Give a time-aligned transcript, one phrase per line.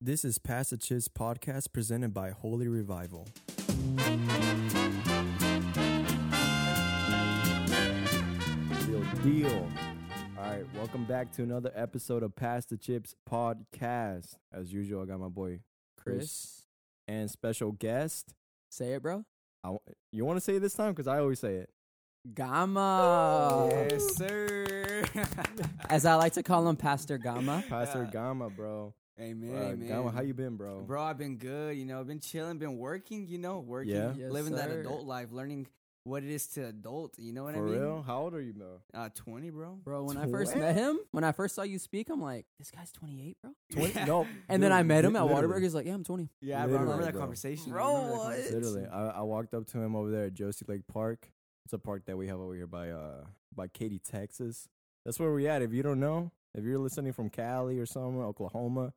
[0.00, 3.26] This is Pass the Chips podcast presented by Holy Revival.
[8.88, 9.68] Real deal.
[10.38, 14.36] All right, welcome back to another episode of Pass the Chips podcast.
[14.52, 15.60] As usual, I got my boy
[15.96, 16.62] Chris, Chris,
[17.08, 18.34] and special guest.
[18.70, 19.24] say it, bro.
[19.64, 19.80] I, w-
[20.12, 21.70] you want to say it this time because I always say it.
[22.34, 23.68] Gamma.
[23.90, 25.02] Yes, sir.
[25.90, 27.64] As I like to call him, Pastor Gamma.
[27.68, 28.10] Pastor Yeah.
[28.10, 28.94] Gamma, bro.
[29.18, 29.86] Amen, Uh, man.
[29.86, 30.80] Gamma, how you been, bro?
[30.82, 31.76] Bro, I've been good.
[31.76, 33.26] You know, I've been chilling, been working.
[33.26, 34.12] You know, working, Yeah.
[34.16, 35.68] Yes, living that adult life, learning
[36.04, 37.18] what it is to adult.
[37.18, 37.80] You know what For I mean?
[37.80, 38.02] real?
[38.02, 38.80] How old are you, bro?
[38.92, 39.78] Uh, twenty, bro.
[39.82, 42.70] Bro, when I first met him, when I first saw you speak, I'm like, this
[42.70, 43.52] guy's 28, bro.
[43.72, 44.00] Twenty?
[44.06, 44.26] No.
[44.50, 45.48] And then I met him at literally.
[45.60, 45.62] Whataburger.
[45.62, 46.28] He's like, yeah, I'm 20.
[46.42, 46.76] Yeah, bro.
[46.76, 47.20] I remember that bro.
[47.22, 47.72] conversation.
[47.72, 48.54] I Bro, remember that conversation.
[48.60, 51.32] Literally, I, I walked up to him over there at Josie Lake Park.
[51.64, 54.68] It's a park that we have over here by uh by Katy, Texas.
[55.04, 55.62] That's where we at.
[55.62, 58.92] If you don't know, if you're listening from Cali or somewhere, Oklahoma,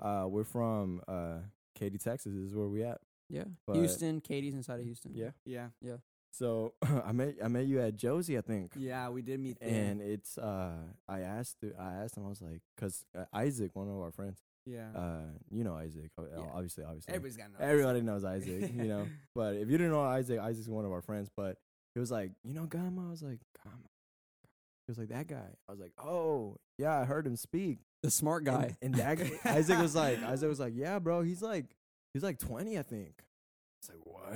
[0.00, 1.38] uh, we're from uh
[1.74, 2.34] Katy, Texas.
[2.34, 2.98] Is where we at.
[3.28, 3.44] Yeah.
[3.66, 5.12] But- Houston, Katy's inside of Houston.
[5.14, 5.30] Yeah.
[5.44, 5.96] Yeah, yeah.
[6.32, 8.72] So I met I met you at Josie, I think.
[8.76, 9.68] yeah, we did meet there.
[9.90, 10.72] And it's uh
[11.08, 14.38] I asked I asked him I was like cuz uh, Isaac one of our friends
[14.66, 15.20] yeah, uh
[15.50, 16.50] you know Isaac uh, Yeah.
[16.52, 17.58] obviously obviously everybody's got know.
[17.60, 19.06] Everybody knows Isaac, you know.
[19.34, 21.30] But if you didn't know Isaac, Isaac's one of our friends.
[21.34, 21.56] But
[21.94, 23.06] he was like, you know, Gamma.
[23.06, 23.88] I was like, Gamma.
[24.86, 25.50] He was like that guy.
[25.68, 27.78] I was like, oh yeah, I heard him speak.
[28.06, 28.76] The smart guy.
[28.80, 31.22] And, and that Isaac was like, Isaac was like, yeah, bro.
[31.22, 31.66] He's like,
[32.14, 33.22] he's like twenty, I think.
[33.80, 34.32] It's like what?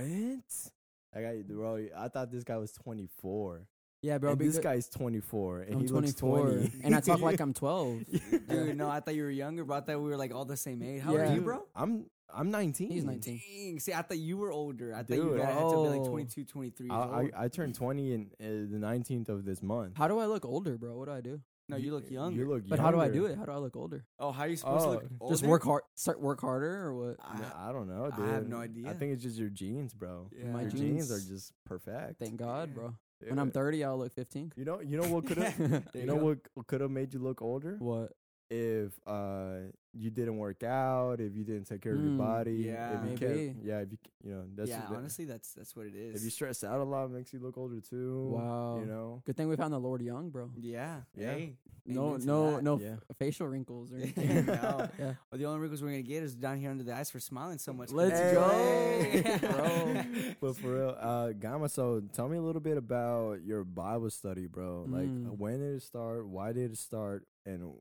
[1.12, 1.87] That guy, bro.
[1.97, 3.67] I thought this guy was twenty four.
[4.03, 4.33] yeah, bro.
[4.33, 6.39] and this guy's twenty four, and I'm he looks 24.
[6.51, 6.73] twenty.
[6.85, 8.05] and I talk like I'm 12.
[8.49, 9.77] Dude, no, I thought you were younger, bro.
[9.77, 11.03] I thought we were like all the same age.
[11.03, 11.31] How old Yeah.
[11.31, 11.65] are you, bro?
[11.75, 12.91] I'm I'm nineteen.
[12.93, 13.41] He's 19.
[13.45, 13.81] Dang.
[13.81, 14.95] See, I thought you were older.
[14.95, 15.41] I thought you Dude.
[15.41, 16.09] had to be like Oh.
[16.11, 16.95] 22, 23 I.
[16.95, 19.97] I I turned twenty in uh, the nineteenth of this month.
[19.97, 20.97] How do I look older, bro?
[20.97, 21.41] What do I do?
[21.71, 22.35] No, you look young.
[22.35, 23.39] You look But how do I do it?
[23.39, 24.05] How do I look older?
[24.19, 25.17] oh, how are you oh, supposed to look Oh.
[25.21, 25.33] older?
[25.35, 27.17] Just work hard, start work harder, or what?
[27.21, 28.29] I- No, I don't know, I dude.
[28.29, 28.89] have no idea.
[28.91, 30.29] I think it's just your genes, bro.
[30.37, 30.47] Yeah.
[30.51, 32.19] My your genes- genes, are just perfect.
[32.19, 32.75] Thank God, Yeah.
[32.75, 32.95] bro.
[33.29, 33.55] When I'm Dude.
[33.55, 34.50] 30, I'll look 15.
[34.56, 36.37] you know, you know what could have, There you you know go.
[36.55, 38.12] what could have made you look older What?
[38.50, 42.53] If uh you didn't work out, if you didn't take care of your Mm, body,
[42.66, 42.93] yeah.
[42.93, 43.47] if you Maybe.
[43.49, 46.16] kept, yeah, if you you know that's yeah, that- honestly, that's that's what it is.
[46.16, 48.28] if you stress out a lot, it makes you look older too.
[48.37, 48.78] Wow.
[48.81, 50.50] you know, Good thing we found the Lord young, bro.
[50.56, 51.33] yeah, Yeah.
[51.33, 51.55] Hey,
[51.87, 52.62] No, amen to no, that.
[52.62, 52.97] no Yeah.
[53.19, 54.47] facial wrinkles or anything.
[54.47, 54.88] No.
[54.99, 55.15] yeah.
[55.31, 57.59] Well, the only wrinkles we're gonna get is down here under the eyes for smiling
[57.59, 57.91] so much.
[57.91, 59.22] Let's Hey.
[59.22, 60.05] go, bro.
[60.41, 61.69] but for real, uh, Gamma.
[61.69, 64.84] So tell me a little bit about your Bible study, bro.
[64.88, 65.37] Like, Mm.
[65.38, 66.27] when did it start?
[66.28, 67.27] Why did it start?
[67.47, 67.81] And w-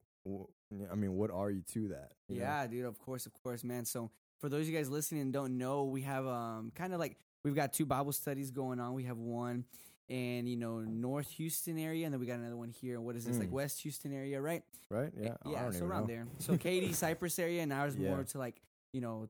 [0.91, 2.12] I mean, what are you to that?
[2.28, 2.41] you know?
[2.44, 2.85] Yeah, dude.
[2.85, 3.85] Of course, of course, man.
[3.85, 7.00] So for those of you guys listening and don't know, we have um kind of
[7.00, 8.94] like we've got two Bible studies going on.
[8.94, 9.66] We have one
[10.09, 13.00] in you know North Houston area, and then we got another one here.
[13.01, 13.53] What is this like Mm.
[13.53, 14.63] West Houston area, right?
[14.89, 15.12] right.
[15.19, 15.69] Yeah, I yeah.
[15.72, 16.07] So even around know.
[16.07, 16.28] there.
[16.39, 18.09] So Katy, Cypress area, and ours Yeah.
[18.09, 18.62] more to like
[18.94, 19.28] you know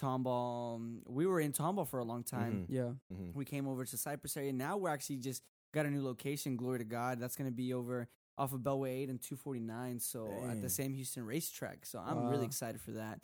[0.00, 0.76] Tomball.
[0.76, 2.66] Um, We were in Tomball for a long time.
[2.70, 2.74] Mhm.
[2.74, 2.92] Yeah.
[3.14, 3.34] Mhm.
[3.34, 4.52] we came over to Cypress area.
[4.52, 5.42] Now we're actually just
[5.74, 6.56] got a new location.
[6.56, 7.18] Glory to God.
[7.20, 8.08] That's going to be over
[8.38, 9.98] off of Beltway 8 and 249.
[10.00, 11.84] So at the Sam Houston racetrack.
[11.84, 13.20] So I'm really excited for that.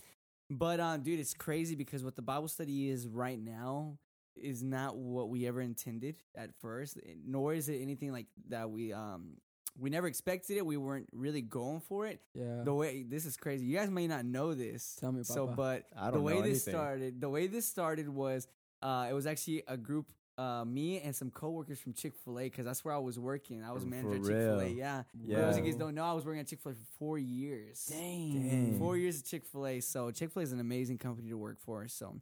[0.50, 3.98] But um, dude, it's crazy because what the Bible study is right now
[4.36, 8.92] is not what we ever intended at first, nor is it anything like that we
[8.92, 9.36] um
[9.78, 10.64] we never expected it.
[10.64, 12.20] We weren't really going for it.
[12.34, 12.62] Yeah.
[12.64, 13.64] The way this is crazy.
[13.64, 14.96] You guys may not know this.
[15.00, 15.32] Tell me, Papa.
[15.32, 16.74] So, but I the don't way know this anything.
[16.74, 18.46] started, the way this started was,
[18.82, 22.42] uh, it was actually a group, uh, me and some coworkers from Chick Fil A,
[22.44, 23.62] because that's where I was working.
[23.62, 24.68] I was manager at Chick Fil A.
[24.68, 25.02] Yeah.
[25.24, 25.36] Yeah.
[25.36, 26.86] For those of you guys don't know, I was working at Chick Fil A for
[26.98, 27.84] four years.
[27.86, 28.76] Dang.
[28.78, 29.80] Four years at Chick Fil A.
[29.80, 31.86] So Chick Fil A is an amazing company to work for.
[31.88, 32.20] So,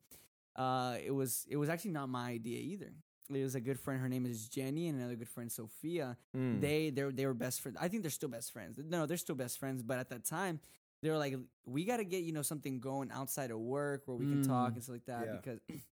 [0.56, 2.92] uh, it was it was actually not my idea either.
[3.30, 3.98] It was a good friend.
[4.00, 6.60] Her name is Jenny, and another good friend Sophia Mm.
[6.60, 7.78] they they they were best friends.
[7.80, 8.78] I think they're still best friends.
[8.84, 9.82] No, they're still best friends.
[9.82, 10.60] But at that time,
[11.02, 11.34] they were like,
[11.64, 14.72] we got to get you know something going outside of work where we can talk
[14.72, 14.74] Mm.
[14.74, 15.36] and stuff like that Yeah.
[15.36, 15.60] because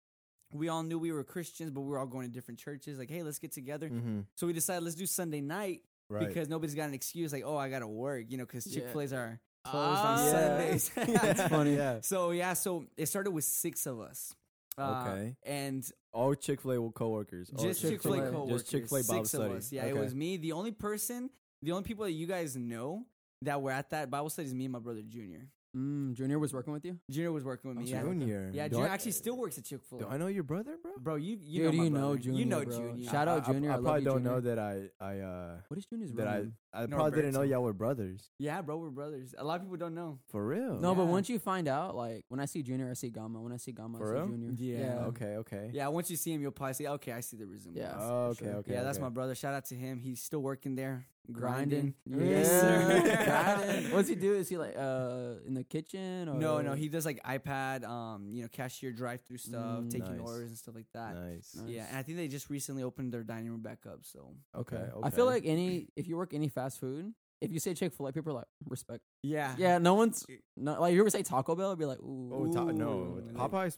[0.54, 2.98] we all knew we were Christians, but we were all going to different churches.
[2.98, 3.90] Like, hey, let's get together.
[3.90, 4.24] Mhm.
[4.36, 6.26] So we decided let's do Sunday night Right.
[6.28, 8.88] because nobody's got an excuse like, oh, I got to work, you know, because Chick
[8.90, 10.12] Fil A's are closed Ah.
[10.12, 10.90] on Sundays.
[10.94, 11.74] That's funny.
[11.76, 12.00] Yeah.
[12.02, 14.34] So yeah, so it started with six of us.
[14.76, 15.36] Uh, Okay.
[15.44, 17.50] and All Chick Fil A coworkers.
[17.56, 18.62] All just Chick Fil A coworkers.
[18.62, 19.72] Just Chick Fil A Bible Six of us.
[19.72, 20.36] Yeah, it was me.
[20.36, 21.30] The only person,
[21.62, 23.06] the only people that you guys know
[23.42, 25.48] that were at that Bible study is me and my brother Junior.
[25.76, 26.98] Mm, Junior was working with you?
[27.10, 27.90] Junior was working with me.
[27.90, 28.50] Yeah, Junior.
[28.54, 28.68] yeah.
[28.68, 30.08] Do Junior I- actually still works at Chick Fil Do A.
[30.10, 30.92] I know your brother, bro?
[31.00, 32.18] Bro, you you Dude, know my you know brother.
[32.18, 32.76] Junior, You know bro.
[32.78, 33.10] Junior.
[33.10, 33.70] Shout out I- I- Junior.
[33.70, 34.30] I, I love probably you, don't Junior.
[34.30, 36.54] know that I I uh What is Junior's that I name?
[36.74, 37.48] I probably didn't know Norberto.
[37.50, 38.30] y'all were brothers.
[38.38, 39.34] Yeah, bro, we're brothers.
[39.38, 40.18] A lot of people don't know.
[40.28, 40.78] For real.
[40.80, 41.10] No, but Yeah.
[41.10, 43.40] once you find out, like when I see Junior, I see Gamma.
[43.40, 44.26] When I see Gamma, For I real?
[44.26, 44.78] see Junior.
[44.80, 45.04] Yeah.
[45.06, 45.36] Okay.
[45.36, 45.70] Okay.
[45.72, 47.98] Yeah, once you see him, you'll probably say, "Okay, I see the resemblance." Yeah.
[48.00, 48.44] Oh, okay.
[48.46, 48.54] sure.
[48.56, 48.72] Okay.
[48.72, 49.04] yeah, that's okay.
[49.04, 49.34] my brother.
[49.34, 49.98] Shout out to him.
[50.00, 51.06] He's still working there.
[51.32, 51.94] grinding.
[52.06, 52.30] grinding.
[52.30, 52.60] Yes, Yeah.
[52.60, 53.24] sir.
[53.64, 53.92] grinding.
[53.94, 54.34] What's he do?
[54.34, 56.28] Is he like uh in the kitchen?
[56.28, 59.90] Or No, no, he does like iPad, um, you know, cashier drive-through stuff, Mm.
[59.90, 60.28] taking Nice.
[60.28, 61.14] orders and stuff like that.
[61.14, 61.56] Nice.
[61.56, 61.68] Nice.
[61.76, 64.00] Yeah, and I think they just recently opened their dining room back up.
[64.02, 64.76] So Okay.
[64.76, 65.00] okay.
[65.02, 68.06] I feel like any if you work any fast food, if you say Chick Fil
[68.06, 69.00] A, people are like respect.
[69.22, 70.24] yeah, Yeah, no one's
[70.56, 72.30] no like if you ever say Taco Bell, it'd be like ooh.
[72.32, 73.76] Oh, ta- no, Popeyes.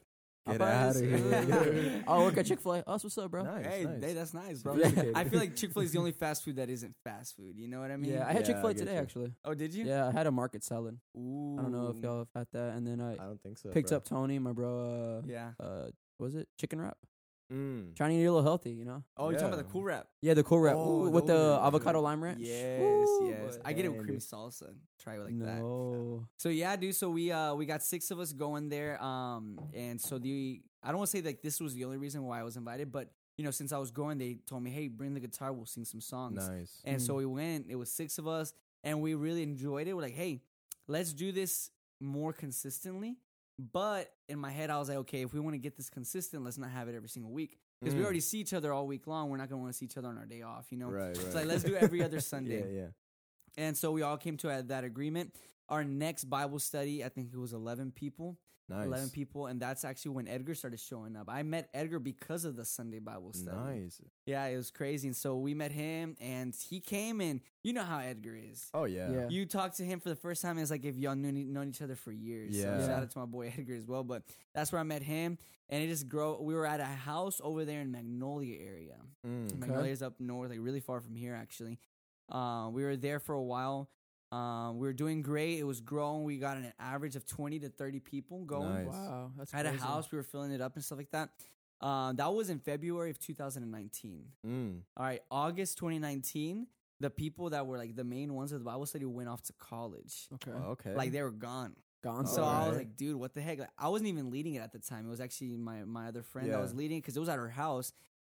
[0.48, 0.62] Get Popeyes?
[0.62, 2.04] out of here.
[2.06, 2.84] oh, work at Chick Fil A.
[2.86, 3.42] Oh, what's up, bro?
[3.42, 4.04] Nice, Hey, nice.
[4.04, 4.74] hey, that's nice, bro.
[4.76, 5.16] Sophisticated.
[5.16, 7.54] I feel like Chick Fil A is the only fast food that isn't fast food.
[7.56, 8.12] You know what I mean?
[8.12, 9.00] Yeah, I had Yeah, Chick Fil A today you.
[9.00, 9.32] actually.
[9.44, 9.84] Oh, did you?
[9.84, 11.00] Yeah, I had a market salad.
[11.18, 11.56] Ooh.
[11.58, 13.70] I don't know if y'all have had that, and then I I don't think so.
[13.70, 13.96] picked bro.
[13.96, 15.18] up Tony, my bro.
[15.18, 15.50] Uh, Yeah.
[15.58, 15.88] uh,
[16.20, 16.96] was it chicken wrap?
[17.52, 17.94] Mm.
[17.94, 19.04] Trying to eat a little healthy, you know.
[19.16, 20.08] Oh, you're talking about the cool wrap?
[20.20, 22.40] Yeah, the cool wrap Oh, Ooh, with those the are avocado lime ranch.
[22.40, 23.58] Yes, Ooh, yes.
[23.64, 24.75] I get it with Dang, creamy salsa.
[24.98, 25.60] Try it like that.
[25.60, 26.26] no.
[26.38, 26.96] So yeah, dude.
[26.96, 29.00] So we uh we got six of us going there.
[29.02, 32.25] Um, and so the I don't want to say like this was the only reason
[32.25, 34.88] why I was invited, but you know since I was going, they told me, hey,
[34.88, 36.49] bring the guitar, we'll sing some songs.
[36.49, 36.81] Nice.
[36.84, 37.19] And so Mm.
[37.19, 37.66] we went.
[37.69, 39.94] It was six of us, and we really enjoyed it.
[39.94, 40.42] We're like, hey,
[40.88, 41.70] let's do this
[42.00, 43.19] more consistently.
[43.58, 46.44] But in my head, I was like, okay, if we want to get this consistent,
[46.44, 48.04] let's not have it every single week because we Mm.
[48.04, 49.30] already see each other all week long.
[49.30, 50.88] We're not gonna want to see each other on our day off, you know.
[50.90, 51.16] Right, right.
[51.16, 52.74] It's like let's do every other Sunday.
[52.74, 52.88] Yeah, yeah.
[53.56, 55.34] And so we all came to that agreement.
[55.70, 58.38] Our next Bible study, I think it was 11 people.
[58.68, 58.86] Nice.
[58.86, 59.46] 11 people.
[59.46, 61.28] And that's actually when Edgar started showing up.
[61.28, 63.80] I met Edgar because of the Sunday Bible study.
[63.80, 64.00] Nice.
[64.26, 65.06] Yeah, it was crazy.
[65.08, 68.68] And so we met him and he came and you know how Edgar is.
[68.74, 69.10] Oh yeah.
[69.10, 69.28] Yeah.
[69.28, 70.58] You talked to him for the first time.
[70.58, 72.60] It's like if y'all knew known each other for years.
[72.60, 72.80] So Yeah.
[72.86, 74.02] shout out to my boy Edgar as well.
[74.02, 74.22] But
[74.54, 75.38] that's where I met him.
[75.68, 76.40] And it just grow.
[76.40, 78.96] We were at a house over there in Magnolia area.
[79.26, 79.46] Mm.
[79.46, 79.56] Okay.
[79.58, 81.78] Magnolia's up north, like really far from here, actually.
[82.28, 83.88] Um, we were there for a while.
[84.36, 85.58] Um, we were doing great.
[85.58, 86.24] It was growing.
[86.24, 88.86] We got an average of twenty to thirty people going.
[88.86, 88.94] Nice.
[88.94, 91.30] Wow, that's At a house, we were filling it up and stuff like that.
[91.86, 94.24] Um, that was in February of 2019.
[94.46, 94.80] Mm.
[94.96, 96.66] All right, August 2019.
[97.00, 99.52] The people that were like the main ones of the Bible study went off to
[99.58, 100.28] college.
[100.34, 100.94] Okay, Oh, okay.
[100.94, 101.76] Like they were gone.
[102.02, 102.26] gone.
[102.26, 103.58] So I was like, dude, what the heck?
[103.58, 105.06] Like, I wasn't even leading it at the time.
[105.06, 107.38] It was actually my my other friend that was leading it because it was at
[107.38, 107.92] her house,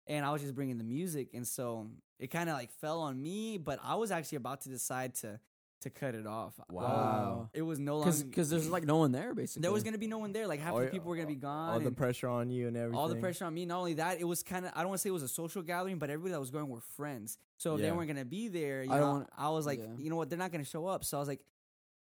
[0.08, 1.88] and I was just bringing the music, and so
[2.20, 3.58] it kind of like fell on me.
[3.58, 5.40] But I was actually about to decide to
[5.82, 6.60] to cut it off.
[6.70, 7.50] Um, wow.
[7.54, 9.62] it was no longer because there's like no one there basically.
[9.62, 10.48] there was gonna be no one there.
[10.48, 11.74] Like half All the people were gonna be gone.
[11.74, 12.98] all the pressure on you and everything.
[13.00, 13.66] all the pressure on me.
[13.66, 15.28] Not only that, it was kind of I don't want to say it was a
[15.28, 17.38] social gathering, but everybody that was going were friends.
[17.58, 19.80] So if they weren't gonna be there, you I know, don't wanna- I was like,
[19.80, 19.86] yeah.
[19.98, 21.04] you know what, they're not gonna show up.
[21.04, 21.42] So I was like,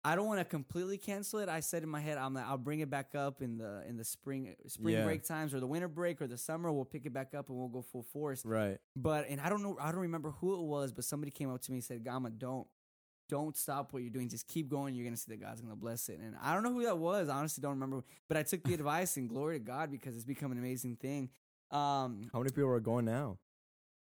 [0.03, 1.47] I don't want to completely cancel it.
[1.47, 3.97] I said in my head, I'm like, I'll bring it back up in the in
[3.97, 5.03] the spring spring Yeah.
[5.03, 6.71] break times or the winter break or the summer.
[6.71, 8.43] We'll pick it back up and we'll go full force.
[8.43, 8.79] Right.
[8.95, 11.61] But and I don't know, I don't remember who it was, but somebody came up
[11.61, 12.65] to me and said, Gama, don't.
[13.31, 14.27] Don't stop what you're doing.
[14.29, 14.93] Just keep going.
[14.93, 16.19] You're gonna see that God's gonna bless it.
[16.19, 17.29] And I don't know who that was.
[17.29, 18.03] I honestly don't remember.
[18.27, 21.29] But I took the advice and glory to God because it's become an amazing thing.
[21.71, 23.37] Um, How many people are going now?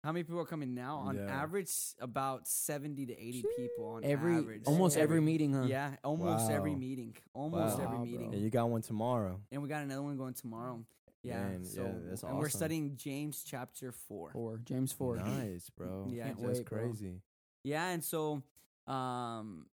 [0.04, 0.98] how many people are coming now?
[0.98, 1.24] On Yeah.
[1.42, 4.62] average, about seventy to eighty people on every average.
[4.68, 5.64] almost every Every- meeting, huh?
[5.64, 7.16] Yeah, almost every meeting.
[7.34, 7.86] Almost Wow.
[7.86, 8.32] every meeting.
[8.32, 9.42] And you got one tomorrow.
[9.52, 10.86] And we got another one going tomorrow.
[11.24, 11.40] Yeah.
[11.50, 14.30] Man, so yeah, that's and we're studying James chapter four.
[14.30, 15.16] Four, James four.
[15.16, 16.06] Nice, bro.
[16.12, 16.80] Yeah, Can't that's wait, bro.
[16.82, 17.24] crazy.
[17.64, 18.44] Yeah, and so
[18.88, 19.66] um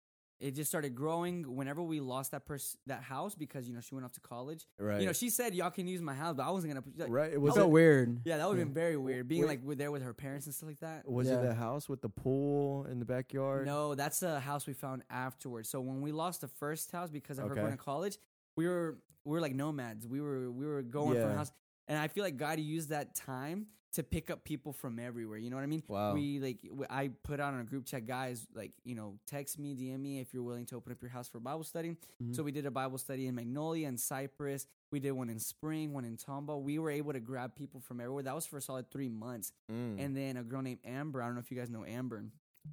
[0.42, 3.94] it just started growing whenever we lost that person that house because you know she
[3.94, 4.66] went off to college.
[4.76, 5.00] Right.
[5.00, 6.84] You know, she said y'all can use my house, but I wasn't gonna.
[6.96, 7.32] Like, right.
[7.32, 8.20] it Was so weird.
[8.24, 9.48] Yeah, that would have been very weird being Wait.
[9.48, 11.08] like with there with her parents and stuff like that.
[11.08, 11.38] was Yeah.
[11.38, 13.66] it the house with the pool in the backyard?
[13.66, 15.68] No, that's a house we found afterwards.
[15.68, 18.18] So when we lost the first house because of her going to college,
[18.56, 20.08] we were we were like nomads.
[20.08, 21.52] We were we were going from house,
[21.86, 25.38] and I feel like God used that time to pick up people from everywhere.
[25.38, 25.82] You know what I mean?
[25.86, 26.14] Wow.
[26.14, 26.58] We like
[26.90, 28.46] I put out on a group chat, guys.
[28.54, 31.28] Like you know, text me, DM me if you're willing to open up your house
[31.28, 31.96] for Bible study.
[32.22, 32.34] Mhm.
[32.34, 34.66] So we did a Bible study in Magnolia and Cypress.
[34.90, 36.62] We did one in Spring, one in Tomball.
[36.62, 38.22] We were able to grab people from everywhere.
[38.22, 39.52] That was for a solid three months.
[39.70, 39.98] Mm.
[40.04, 41.22] And then a girl named Amber.
[41.22, 42.24] I don't know if you guys know Amber.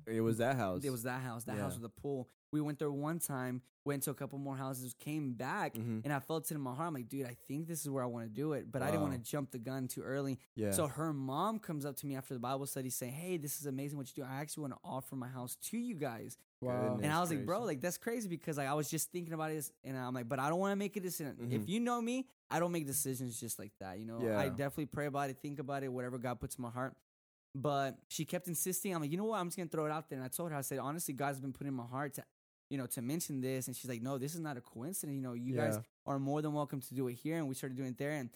[0.08, 0.84] it was that house.
[0.84, 2.30] It was that house, that house with the pool.
[2.52, 6.02] We went there one time, went to a couple more houses, came back, Mhm.
[6.04, 6.88] and I felt it in my heart.
[6.88, 8.88] I'm like, dude, I think this is where I want to do it, but I
[8.88, 10.40] didn't want to jump the gun too early.
[10.56, 10.72] Yeah.
[10.72, 13.66] So her mom comes up to me after the Bible study saying, "Hey, this is
[13.68, 14.28] amazing what you do.
[14.30, 16.90] I actually want to offer my house to you guys." Wow.
[16.90, 17.04] Goodness.
[17.06, 19.52] and I was like, "Bro, like that's crazy because like I was just thinking about
[19.52, 21.36] it, and I'm like, but I don't want to make a decision.
[21.38, 21.52] Mhm.
[21.54, 23.98] If you know me, I don't make decisions just like that.
[24.00, 26.72] You know, I definitely pray about it, think about it, whatever God puts in my
[26.72, 26.98] heart."
[27.56, 28.94] But she kept insisting.
[28.94, 29.40] I'm like, you know what?
[29.40, 30.18] I'm just gonna throw it out there.
[30.18, 32.24] And I told her, I said, honestly, God's been putting in my heart to,
[32.70, 33.68] you know, to mention this.
[33.68, 35.16] And she's like, no, this is not a coincidence.
[35.16, 37.38] You know, you guys are more than welcome to do it here.
[37.38, 38.12] And we started doing it there.
[38.12, 38.30] And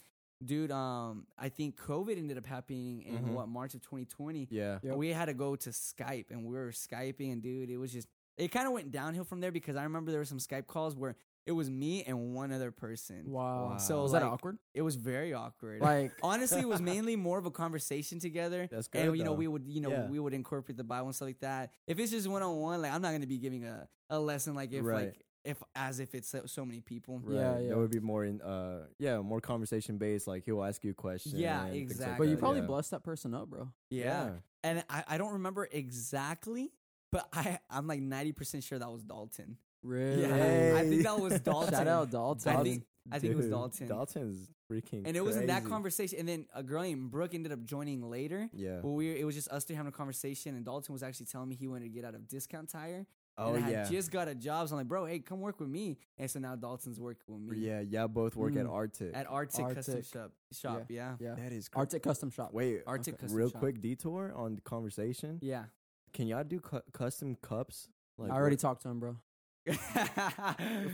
[0.44, 3.32] dude, um, I think COVID ended up happening in Mhm.
[3.34, 4.48] what March of 2020.
[4.50, 4.78] yeah.
[4.82, 4.96] Yep.
[4.96, 8.08] We had to go to Skype, and we were skyping, and dude, it was just
[8.36, 10.96] it kind of went downhill from there because I remember there were some Skype calls
[10.96, 11.14] where
[11.46, 13.24] it was me and one other person.
[13.26, 13.70] Wow.
[13.70, 13.76] Wow.
[13.78, 14.58] So was that like, awkward?
[14.72, 15.80] It was very awkward.
[15.80, 18.68] Like, honestly, it was mainly more of a conversation together.
[18.70, 19.06] That's good.
[19.06, 19.36] and you know, though.
[19.36, 20.08] we would you know Yeah.
[20.08, 21.72] we would incorporate the Bible and stuff like that.
[21.86, 24.54] If it's just one on one, like I'm not gonna be giving a, a lesson
[24.54, 25.06] like if Right.
[25.06, 27.20] like if as if it's so, so many people.
[27.22, 27.36] Right.
[27.36, 27.68] Yeah, yeah.
[27.68, 30.94] There would be more in uh yeah, more conversation based, like he'll ask you a
[30.94, 31.32] question.
[31.36, 32.26] Yeah, and things like exactly.
[32.26, 32.66] but you probably yeah.
[32.66, 33.68] blessed that person up, bro.
[33.90, 34.30] Yeah.
[34.62, 36.72] And I, I don't remember exactly,
[37.12, 39.58] but I I'm like ninety percent sure that was Dalton.
[39.84, 40.22] Really?
[40.22, 41.72] Yeah, I think that was Dalton.
[41.74, 42.56] Shout out Dalton.
[42.56, 43.86] I think I think it was Dude, Dalton.
[43.88, 45.70] Dalton's freaking and it was in that crazy.
[45.70, 48.48] conversation, and then a girl named Brooke ended up joining later.
[48.54, 48.78] Yeah.
[48.82, 51.26] But we were, it was just us three having a conversation, and Dalton was actually
[51.26, 53.06] telling me he wanted to get out of Discount Tire.
[53.36, 53.84] Oh and I yeah.
[53.90, 55.98] just got a job, so I'm like, bro, hey, come work with me.
[56.18, 57.66] And so now Dalton's working with me.
[57.66, 58.72] yeah, y'all both work at Mm.
[58.72, 59.10] Arctic.
[59.12, 60.30] At Arctic, Custom Shop.
[60.52, 61.16] Shop, yeah.
[61.18, 61.34] Yeah.
[61.34, 62.50] that is cra- Arctic Custom Shop.
[62.54, 63.20] Wait, Arctic Okay.
[63.22, 63.58] Custom real Shop.
[63.60, 65.40] quick detour on the conversation.
[65.42, 65.64] Yeah.
[66.12, 67.88] Can y'all do cu- custom cups?
[68.16, 69.16] Like I already what- talked to him, bro.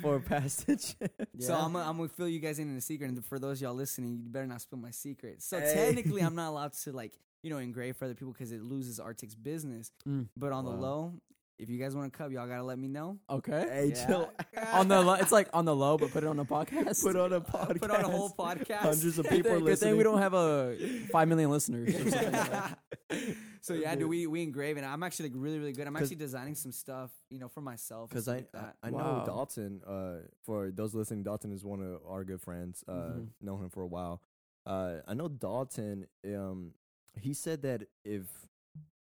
[0.01, 0.97] For passage.
[1.39, 1.65] So Yeah.
[1.65, 3.75] I'm gonna I'm gonna fill you guys in on a secret, and for those y'all
[3.75, 5.43] listening, you better not spill my secret.
[5.43, 5.75] So Hey.
[5.75, 7.13] technically, I'm not allowed to like
[7.43, 9.91] you know engrave for other people because it loses Arctic's business.
[10.07, 10.29] Mm.
[10.37, 11.15] But on the low,
[11.61, 13.19] if you guys want a cup, y'all gotta let me know.
[13.29, 13.67] Okay.
[13.71, 14.07] hey, Yeah.
[14.07, 14.33] chill.
[14.73, 17.03] on the lo- it's like on the low, but put it on the podcast.
[17.03, 17.81] Put on a podcast.
[17.81, 18.77] Put on a whole podcast.
[18.79, 19.91] Hundreds of Good people thing, good listening.
[19.93, 20.77] thing we don't have a
[21.13, 21.95] five million listeners.
[21.95, 25.73] or something like so yeah, do we we engrave and I'm actually like really really
[25.73, 25.87] good.
[25.87, 28.09] I'm actually designing some stuff, you know, for myself.
[28.09, 28.77] Because I, like that.
[28.83, 29.25] I I know Wow.
[29.27, 29.83] Dalton.
[29.87, 30.15] Uh,
[30.47, 32.83] for those listening, Dalton is one of our good friends.
[32.89, 33.27] Uh, Mhm.
[33.43, 34.23] known him for a while.
[34.65, 36.07] Uh, I know Dalton.
[36.25, 36.73] Um,
[37.21, 38.25] he said that if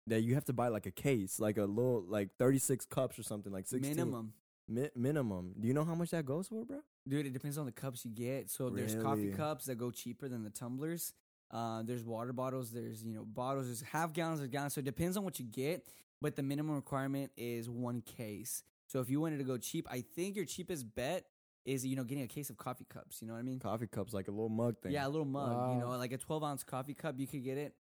[0.09, 3.17] that you have to buy like a case, like a little, like thirty six cups
[3.17, 4.33] or something, like sixteen minimum.
[4.67, 5.55] Mi- minimum.
[5.59, 6.81] Do you know how much that goes for, bro?
[7.07, 8.49] Dude, it depends on the cups you get.
[8.51, 11.13] So there's coffee cups that go cheaper than the tumblers.
[11.51, 12.71] Uh, there's water bottles.
[12.71, 13.65] There's you know bottles.
[13.65, 14.39] There's half gallons.
[14.39, 14.73] There's gallons.
[14.75, 15.87] So it depends on what you get.
[16.21, 18.61] But the minimum requirement is one case.
[18.87, 21.25] So if you wanted to go cheap, I think your cheapest bet
[21.65, 23.21] is you know getting a case of coffee cups.
[23.21, 23.59] You know what I mean?
[23.59, 24.91] Coffee cups, like a little mug thing.
[24.91, 25.75] Yeah, a little mug.
[25.75, 27.19] You know, like a 12 ounce coffee cup.
[27.19, 27.73] You could get it.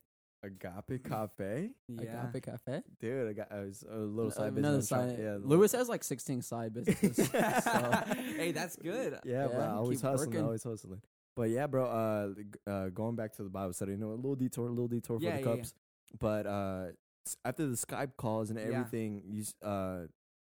[0.47, 2.29] Agape Cafe, Yeah.
[2.29, 2.83] Agape Cafe.
[3.01, 3.29] dude.
[3.29, 4.93] I got uh, it's a little side Another business.
[4.93, 5.19] I'm side.
[5.21, 7.17] Yeah, Lewis has like 16 side businesses.
[7.29, 7.31] so.
[8.37, 9.19] hey, that's good.
[9.25, 9.59] Yeah, bro.
[9.59, 10.45] Yeah, Always hustling, working.
[10.45, 11.01] always hustling.
[11.35, 11.85] But yeah, bro.
[11.87, 14.89] Uh, uh, going back to the Bible study, you know, a little detour, a little
[14.89, 15.57] detour Yeah, for the yeah, yeah.
[15.57, 15.75] cups.
[16.19, 16.87] But uh,
[17.45, 18.67] after the Skype calls and Yeah.
[18.67, 20.07] everything, you s- uh,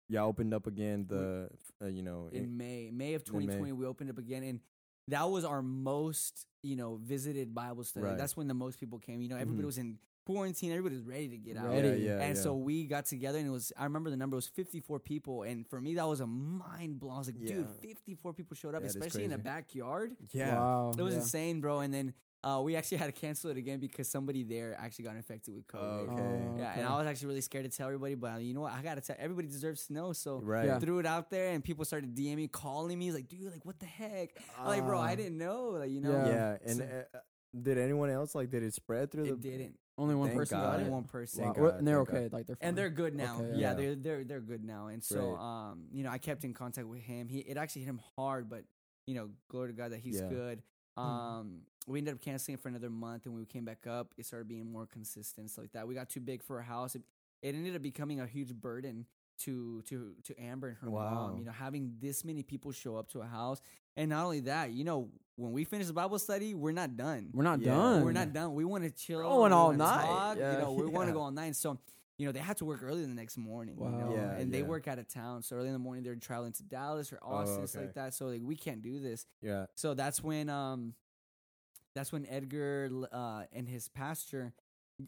[0.08, 1.04] yeah, opened up again.
[1.08, 1.50] The
[1.82, 2.90] uh, you know, in in- May.
[2.90, 3.40] May of In May.
[3.46, 4.60] 2020, we opened up again, and
[5.08, 8.06] that was our most, you know, visited Bible study.
[8.06, 8.18] Right.
[8.18, 9.20] That's when the most people came.
[9.20, 9.66] You know, everybody Mhm.
[9.66, 10.70] was in quarantine.
[10.72, 11.72] Everybody was ready to get out.
[11.72, 12.02] yeah, Ready.
[12.02, 12.42] yeah, And yeah.
[12.42, 13.72] so we got together, and it was.
[13.78, 17.14] I remember the number was 54 people, and for me that was a mind blowing.
[17.16, 20.14] I was like, dude, 54 people showed up, That is especially in a backyard.
[20.32, 20.92] yeah, Wow.
[20.96, 21.20] It was yeah.
[21.20, 21.80] insane, bro.
[21.80, 22.12] And then
[22.44, 25.66] uh, we actually had to cancel it again because somebody there actually got infected with
[25.66, 26.08] COVID.
[26.12, 26.22] Okay.
[26.22, 28.72] Oh, Yeah, and I was actually really scared to tell everybody, but you know what?
[28.72, 30.12] I gotta tell everybody deserves to know.
[30.12, 30.66] So right.
[30.66, 30.78] Yeah.
[30.78, 33.78] threw it out there, and people started DMing, me, calling me, like, dude, like, what
[33.80, 34.30] the heck?
[34.58, 35.16] I'm like, bro, I Ah.
[35.16, 36.26] didn't know, like, you know, Yeah.
[36.26, 37.18] Yeah, and So- uh,
[37.60, 38.50] did anyone else like?
[38.50, 39.32] Did it spread through the?
[39.32, 39.78] it didn't.
[39.96, 40.64] Only one Thank person God.
[40.64, 40.92] got Only it.
[40.92, 41.52] one person, Wow.
[41.54, 42.16] God, And they're thank God.
[42.18, 42.28] okay.
[42.30, 42.68] Like they're fine.
[42.68, 43.40] and they're good now.
[43.40, 43.74] Okay, yeah, yeah.
[43.74, 44.86] they're they're they're good now.
[44.86, 45.70] And so, Right.
[45.70, 47.26] um, you know, I kept in contact with him.
[47.28, 48.62] He it actually hit him hard, but
[49.06, 50.28] you know, glory to God that he's Yeah.
[50.28, 50.62] good.
[50.96, 54.12] Um, we ended up canceling it for another month, and when we came back up,
[54.16, 55.88] it started being more consistent, stuff like that.
[55.88, 56.94] We got too big for a house.
[56.94, 57.02] It,
[57.42, 59.06] it ended up becoming a huge burden
[59.44, 61.10] to to to Amber and her Wow.
[61.28, 61.38] mom.
[61.38, 63.60] You know, having this many people show up to a house,
[63.96, 67.30] and not only that, you know, when we finish the Bible study, we're not done.
[67.32, 67.72] We're not Yeah.
[67.74, 68.04] done.
[68.04, 68.54] We're not done.
[68.54, 69.20] We want to chill.
[69.22, 70.04] Going we all night.
[70.04, 70.52] talk, Yeah.
[70.52, 71.54] You know, we want to go all night.
[71.54, 71.78] So,
[72.16, 73.76] you know, they had to work early the next morning.
[73.78, 73.98] You Wow.
[74.08, 74.14] know?
[74.14, 75.42] Yeah, and they work out of town.
[75.44, 77.86] So early in the morning, they're traveling to Dallas or Oh, Austin, stuff okay.
[77.86, 78.14] like that.
[78.14, 79.24] So like we can't do this.
[79.40, 80.94] Yeah, So that's when um,
[81.98, 84.52] that's when Edgar uh and his pastor,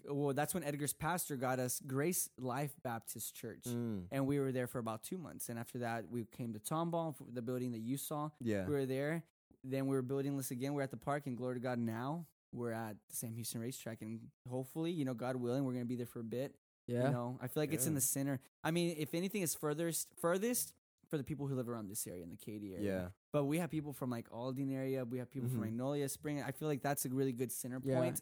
[0.09, 3.65] well, that's when Edgar's pastor got us Grace Life Baptist Church.
[3.69, 5.49] Mm, And we were there for about two months.
[5.49, 8.67] And after that, we came to Tomball, the building that you saw yeah.
[8.67, 9.23] we were there.
[9.63, 10.75] Then we were building this again.
[10.75, 13.99] We're at the park, and glory to God, now we're at the Sam Houston racetrack,
[14.01, 16.55] and hopefully, you know, God willing, we're gonna be there for a bit.
[16.87, 17.07] Yeah.
[17.07, 18.41] You know, I feel like it's in the center.
[18.65, 20.73] I mean, if anything, is furthest furthest
[21.11, 22.93] for the people who live around this area in the Katy area.
[23.03, 25.05] Yeah, But we have people from like Aldine area.
[25.05, 25.53] We have people Mhm.
[25.53, 26.41] from Magnolia Spring.
[26.41, 27.99] I feel like that's a really good center Yeah.
[28.01, 28.21] point.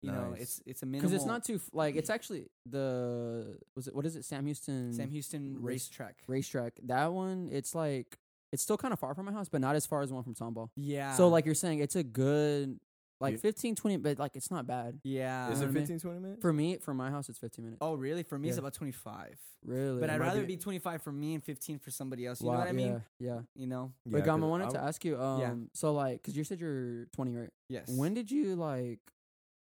[0.00, 1.10] You know, it's it's a minimal.
[1.10, 4.92] Because it's not too like it's actually the was it what is it Sam Houston
[4.92, 6.22] Sam Houston racetrack.
[6.28, 8.16] racetrack that one it's like
[8.52, 10.34] it's still kind of far from my house but not as far as one from
[10.34, 10.70] Tomball.
[10.76, 11.14] Yeah.
[11.14, 12.78] So like you're saying it's a good
[13.20, 15.00] like You- 15 20 but like it's not bad.
[15.02, 15.50] yeah.
[15.50, 15.86] is know it what I mean?
[15.86, 16.40] 15, 20 minutes?
[16.42, 17.78] For me from my house it's 15 minutes.
[17.80, 18.22] oh, really?
[18.22, 18.60] For me, it's Yeah.
[18.60, 19.38] about twenty five.
[19.64, 20.00] Really?
[20.00, 22.40] But I'd rather be- be 25 for me and 15 for somebody else.
[22.40, 23.02] You Wow, know what I mean?
[23.18, 23.34] Yeah.
[23.34, 23.40] yeah.
[23.56, 23.92] You know?
[24.06, 25.54] But Yeah, Gama, I 'cause wanted to ask you um Yeah.
[25.74, 27.50] so like cuz you said you're 20 right?
[27.68, 27.88] Yes.
[27.88, 29.00] When did you like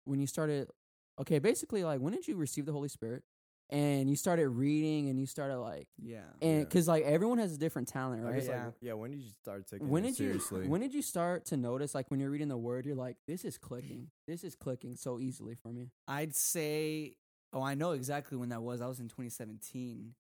[0.04, 0.70] when you started
[1.18, 3.25] okay, basically like when did you receive the Holy Spirit?
[3.70, 6.20] And you started reading and you started like Yeah.
[6.42, 6.64] and Yeah.
[6.64, 8.34] because like everyone has a different talent, right?
[8.34, 8.64] guess, Yeah.
[8.66, 8.92] like, yeah.
[8.94, 10.64] When did you start taking when it did seriously?
[10.64, 13.16] you when did you start to notice like when you're reading the word you're like
[13.26, 17.14] this is clicking this is clicking so easily for me I'd say,
[17.52, 18.80] oh, I know exactly when that was.
[18.80, 20.14] I was in 2017.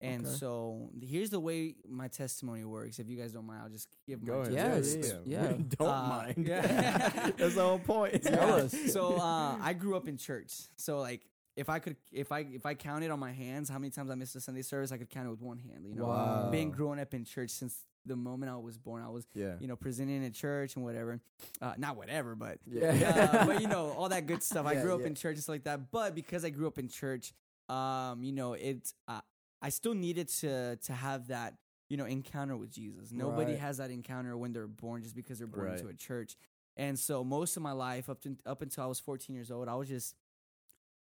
[0.00, 0.34] And Okay.
[0.36, 2.98] so here's the way my testimony works.
[2.98, 4.52] If you guys don't mind, I'll just give my Go ahead.
[4.52, 5.42] Yes, Yeah, yeah.
[5.42, 5.56] yeah.
[5.78, 6.46] Don't Uh, mind.
[6.46, 7.30] yeah.
[7.38, 8.22] That's the whole point.
[8.22, 8.74] Tell us.
[8.92, 10.52] so uh, I grew up in church.
[10.76, 11.22] So like
[11.56, 14.14] if I could if I if I counted on my hands how many times I
[14.14, 15.86] missed a Sunday service, I could count it with one hand.
[15.86, 16.50] You know, Wow.
[16.50, 19.56] being growing up in church since the moment I was born, I was Yeah.
[19.60, 21.20] you know presenting in church and whatever.
[21.60, 22.88] Uh, not whatever, but Yeah.
[22.90, 24.66] uh, but you know all that good stuff.
[24.66, 25.06] I grew up yeah.
[25.06, 25.90] in church and stuff like that.
[25.90, 27.32] But because I grew up in church,
[27.68, 29.20] um, you know, it uh,
[29.62, 31.54] I still needed to to have that
[31.88, 33.12] you know encounter with Jesus.
[33.12, 33.60] Nobody Right.
[33.60, 35.78] has that encounter when they're born just because they're born Right.
[35.78, 36.36] into a church.
[36.76, 39.68] And so most of my life up to up until I was 14 years old,
[39.68, 40.14] I was just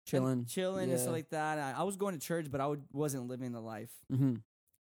[0.04, 1.59] chilling chilling and stuff like that.
[1.59, 4.35] I, I was going to church, but I would, wasn't living the life mm-hmm.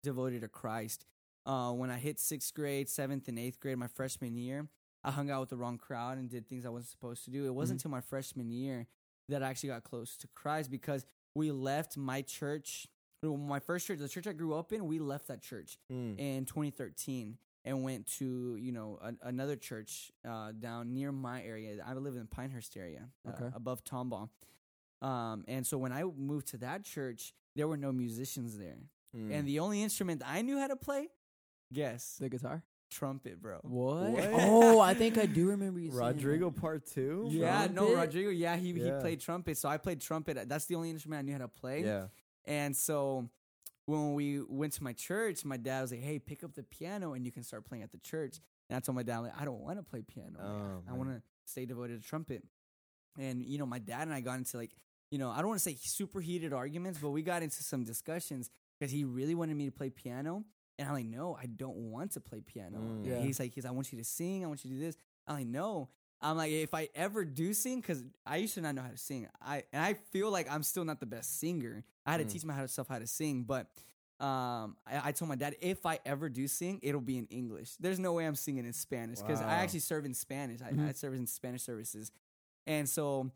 [0.03, 1.05] devoted to Christ.
[1.47, 4.69] Uh, when I hit sixth grade, seventh, and eighth grade, my freshman year,
[5.03, 7.47] I hung out with the wrong crowd and did things I wasn't supposed to do.
[7.47, 7.85] It wasn't Mhm.
[7.85, 8.87] until my freshman year
[9.29, 12.87] that I actually got close to Christ because we left my church,
[13.23, 14.87] my first church, the church I grew up in.
[14.87, 16.19] We left that church Mm.
[16.19, 21.83] in 2013 and went to you know a, another church uh, down near my area.
[21.85, 24.29] I live in the Pinehurst area, uh, above Tomball.
[25.03, 28.79] Um, and so when I moved to that church, there were no musicians there,
[29.17, 29.33] Mm.
[29.33, 31.09] and the only instrument I knew how to play,
[31.73, 33.59] guess, the guitar trumpet, bro.
[33.63, 34.11] what?
[34.11, 34.29] What?
[34.33, 36.15] oh i think i do remember you saying that.
[36.17, 37.27] Rodrigo Part Two.
[37.31, 38.31] Yeah, no, Rodrigo.
[38.31, 40.49] Yeah, he he played trumpet, so I played trumpet.
[40.49, 41.85] That's the only instrument I knew how to play.
[41.85, 42.07] Yeah.
[42.47, 43.29] And so
[43.87, 47.13] when we went to my church, my dad was like, "Hey, pick up the piano
[47.15, 48.39] and you can start playing at the church."
[48.69, 50.39] And I told my dad, like, "I don't want to play piano.
[50.41, 52.45] Oh, I want to stay devoted to trumpet."
[53.19, 54.71] And you know, my dad and I got into like,
[55.11, 57.85] you know, I don't want to say super heated arguments, but we got into some
[57.85, 60.45] discussions because he really wanted me to play piano,
[60.79, 63.07] and I'm like, "No, I don't want to play piano." Mm.
[63.07, 63.19] Yeah.
[63.19, 64.45] He's like, "He's, I want you to sing.
[64.45, 65.89] I want you to do this." I'm like, "No."
[66.23, 68.99] I'm like, if I ever do sing, because I used to not know how to
[68.99, 71.83] sing, I and I feel like I'm still not the best singer.
[72.05, 72.29] I had to Mm.
[72.33, 73.69] teach myself how to sing, but
[74.21, 77.71] um, I, I told my dad if I ever do sing, it'll be in English.
[77.81, 80.61] There's no way I'm singing in Spanish because I actually serve in Spanish.
[80.61, 80.89] I, Mhm.
[80.91, 82.13] I serve in Spanish services,
[82.67, 83.31] and so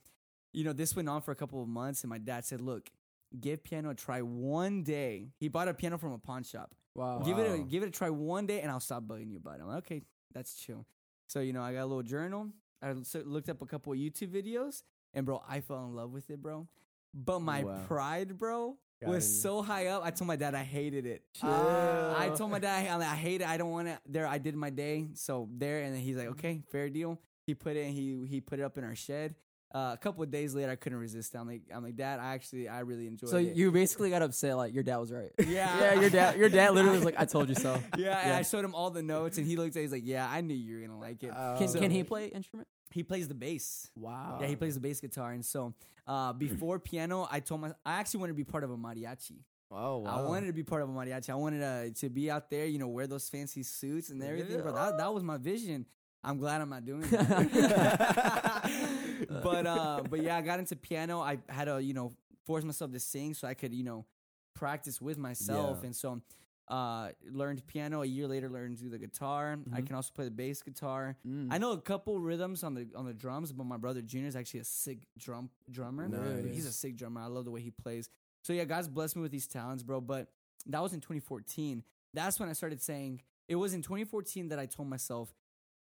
[0.54, 2.02] you know this went on for a couple of months.
[2.02, 2.90] And my dad said, "Look,
[3.38, 6.74] give piano a try one day." He bought a piano from a pawn shop.
[6.94, 9.38] wow Give it a give it a try one day, and I'll stop bugging you
[9.38, 9.62] about it.
[9.62, 10.86] I'm like, okay, that's chill.
[11.28, 12.50] So you know, I got a little journal.
[12.82, 14.82] I looked up a couple of YouTube videos,
[15.14, 16.68] and bro, I fell in love with it, bro.
[17.14, 17.84] But my Wow.
[17.86, 20.04] pride, bro, Got was in- so high up.
[20.04, 21.22] I told my dad I hated it.
[21.34, 21.48] Chill.
[21.48, 23.48] I told my dad I'm like, I hate it.
[23.48, 23.98] I don't want it.
[24.06, 25.08] There, I did my day.
[25.14, 26.38] So there, and then he's like, mm-hmm.
[26.38, 27.20] okay, fair deal.
[27.46, 27.90] He put it.
[27.90, 29.34] He he put it up in our shed.
[29.74, 31.34] Uh, a couple of days later, I couldn't resist.
[31.34, 33.48] I'm like, I'm like, Dad, I actually, I really enjoyed so it.
[33.48, 35.80] So you basically got upset like your dad was right Yeah.
[35.80, 38.36] yeah your dad your dad literally was like i told you so Yeah, and Yeah.
[38.38, 39.80] I showed him all the notes, and he looked at.
[39.80, 41.90] it, He's like, "Yeah, I knew you were gonna like it." Uh, can, So- can
[41.90, 43.90] he play instrument he plays the bass.
[43.96, 45.74] wow Yeah, he plays the bass guitar, and so
[46.06, 49.40] uh, before piano, I told my I actually wanted to be part of a mariachi.
[49.72, 50.18] Oh wow.
[50.18, 51.30] I wanted to be part of a mariachi.
[51.30, 54.60] I wanted to to be out there, you know, wear those fancy suits and everything.
[54.62, 55.86] But that that was my vision.
[56.22, 59.00] I'm glad I'm not doing that.
[59.44, 61.20] But uh, but yeah, I got into piano.
[61.20, 62.12] I had to you know
[62.46, 64.06] force myself to sing so I could you know
[64.54, 65.86] practice with myself, Yeah.
[65.86, 66.20] and so
[66.68, 68.02] uh learned piano.
[68.02, 69.58] A year later, learned to do the guitar.
[69.72, 69.86] I Mhm.
[69.86, 71.16] can also play the bass guitar.
[71.26, 71.48] Mm.
[71.50, 74.36] I know a couple rhythms on the on the drums, but my brother Junior is
[74.36, 76.08] actually a sick drum drummer.
[76.08, 76.54] Nice.
[76.54, 77.20] He's a sick drummer.
[77.20, 78.08] I love the way he plays.
[78.42, 80.00] So yeah, God's blessed me with these talents, bro.
[80.00, 80.28] But
[80.66, 81.84] that was in 2014.
[82.14, 85.34] That's when I started saying it was in 2014 that I told myself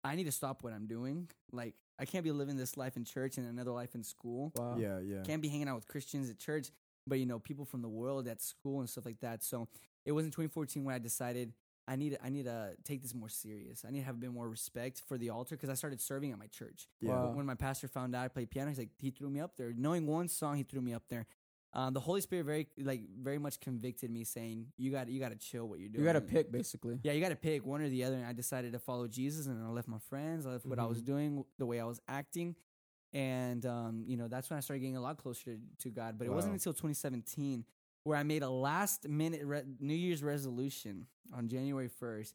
[0.03, 1.29] I need to stop what I'm doing.
[1.51, 4.51] Like I can't be living this life in church and another life in school.
[4.55, 5.21] wow Yeah, yeah.
[5.23, 6.71] Can't be hanging out with Christians at church,
[7.05, 9.43] but you know people from the world at school and stuff like that.
[9.43, 9.67] So
[10.05, 11.53] it was in 2014 when I decided
[11.87, 13.85] I need I need to take this more serious.
[13.87, 16.31] I need to have a bit more respect for the altar because I started serving
[16.31, 16.87] at my church.
[16.99, 17.11] yeah.
[17.11, 17.31] Wow.
[17.33, 19.73] When my pastor found out I played piano, he's like he threw me up there.
[19.75, 21.25] Knowing one song, he threw me up there.
[21.73, 25.29] Um, the Holy Spirit very like very much convicted me, saying you got you got
[25.29, 26.03] to chill what you're doing.
[26.03, 28.15] you got to pick basically Yeah, you got to pick one or the other.
[28.15, 30.45] And I decided to follow Jesus, and I left my friends.
[30.45, 32.55] I left what I was doing, the way I was acting,
[33.13, 36.17] and um, you know that's when I started getting a lot closer to, to God.
[36.17, 37.65] But it wasn't until 2017
[38.07, 42.33] where I made a last minute re- New Year's resolution on January 1st.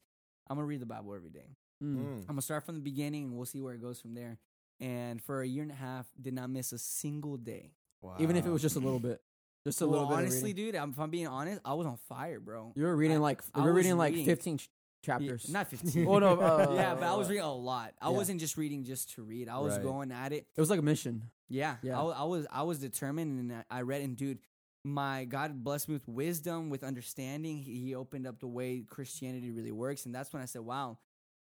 [0.49, 1.57] I'm gonna read the Bible every day.
[1.83, 1.97] Mm.
[1.97, 2.21] Mm.
[2.21, 4.38] I'm gonna start from the beginning, and we'll see where it goes from there.
[4.81, 7.73] And for a year and a half, did not miss a single day.
[8.19, 9.21] Even if it was just a little bit
[9.65, 11.97] just a Well, little bit honestly, dude, I'm, if I'm being honest, I was on
[12.09, 12.73] fire, bro.
[12.75, 14.69] you were reading I- like I you were reading like reading- 15 ch-
[15.07, 16.07] Yeah, chapters not 15.
[16.09, 17.95] oh no uh, yeah, but I was reading a lot.
[18.01, 18.17] I yeah.
[18.17, 19.49] wasn't just reading just to read.
[19.49, 19.83] I was Right.
[19.83, 20.47] going at it.
[20.57, 22.01] it was like a mission Yeah, Yeah.
[22.01, 24.03] I, I was I was determined, and I- I read.
[24.03, 24.38] And dude,
[24.85, 27.59] my God blessed me with wisdom, with understanding.
[27.59, 30.99] He, he opened up the way Christianity really works, and that's when I said, "Wow,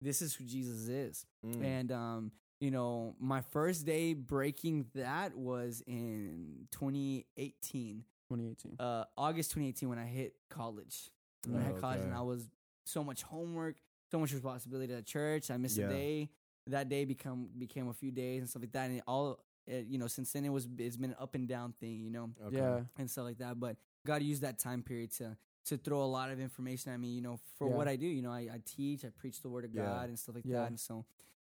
[0.02, 1.64] this is who Jesus is." Mm.
[1.66, 8.76] And um, you know, my first day breaking that was in 2018, 2018.
[8.80, 11.12] uh, August 2018, when I hit college.
[11.48, 12.14] When I Oh, hit college, and.
[12.14, 12.50] I was
[12.86, 13.76] so much homework,
[14.12, 15.52] so much responsibility at church.
[15.52, 15.86] I missed Yeah.
[15.88, 16.30] a day.
[16.68, 18.90] That day become became a few days and stuff like that.
[18.90, 21.48] And it all, it, you know, since then it was it's been an up and
[21.48, 22.58] down thing, you know Okay.
[22.58, 22.82] Yeah.
[22.98, 23.60] and stuff like that.
[23.60, 27.08] But God used that time period to to throw a lot of information at me,
[27.10, 27.76] you know, for Yeah.
[27.76, 28.06] what I do.
[28.08, 29.84] You know, I, I teach, I preach the word of Yeah.
[29.84, 30.62] God and stuff like Yeah.
[30.62, 30.68] that.
[30.70, 31.06] And so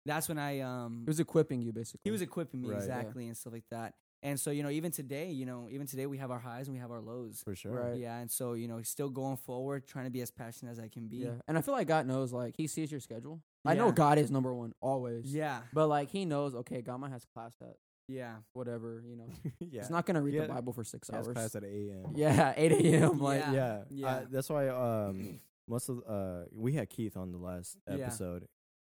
[0.05, 2.01] that's when I um He was equipping you basically.
[2.03, 2.75] he was equipping me Right.
[2.77, 2.83] Yeah.
[2.83, 3.93] exactly and stuff like that.
[4.23, 6.73] And so, you know, even today, you know, even today we have our highs and
[6.73, 7.41] we have our lows.
[7.43, 7.73] For sure.
[7.73, 7.97] Right.
[7.99, 10.79] Yeah, and so, you know, he's still going forward, trying to be as passionate as
[10.79, 11.17] I can be.
[11.17, 11.31] Yeah.
[11.47, 13.43] And I feel like God knows like he sees your schedule.
[13.65, 13.91] I know Yeah.
[13.93, 15.31] God is number one always.
[15.31, 15.61] Yeah.
[15.73, 17.75] But like he knows, okay, Gama has class at
[18.07, 18.37] Yeah.
[18.53, 19.27] whatever, you know.
[19.59, 19.81] yeah.
[19.81, 20.47] He's not gonna read Yeah.
[20.47, 21.33] the Bible for six He has hours.
[21.35, 22.11] class at 8 a.m.
[22.15, 23.19] Yeah, eight AM.
[23.19, 23.53] Like Yeah.
[23.53, 24.07] yeah, Yeah.
[24.07, 27.93] Uh, that's why um most of uh we had Keith on the last Yeah.
[27.95, 28.47] episode.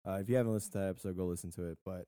[0.07, 1.77] Uh, if you haven't listened to that episode, go listen to it.
[1.85, 2.05] But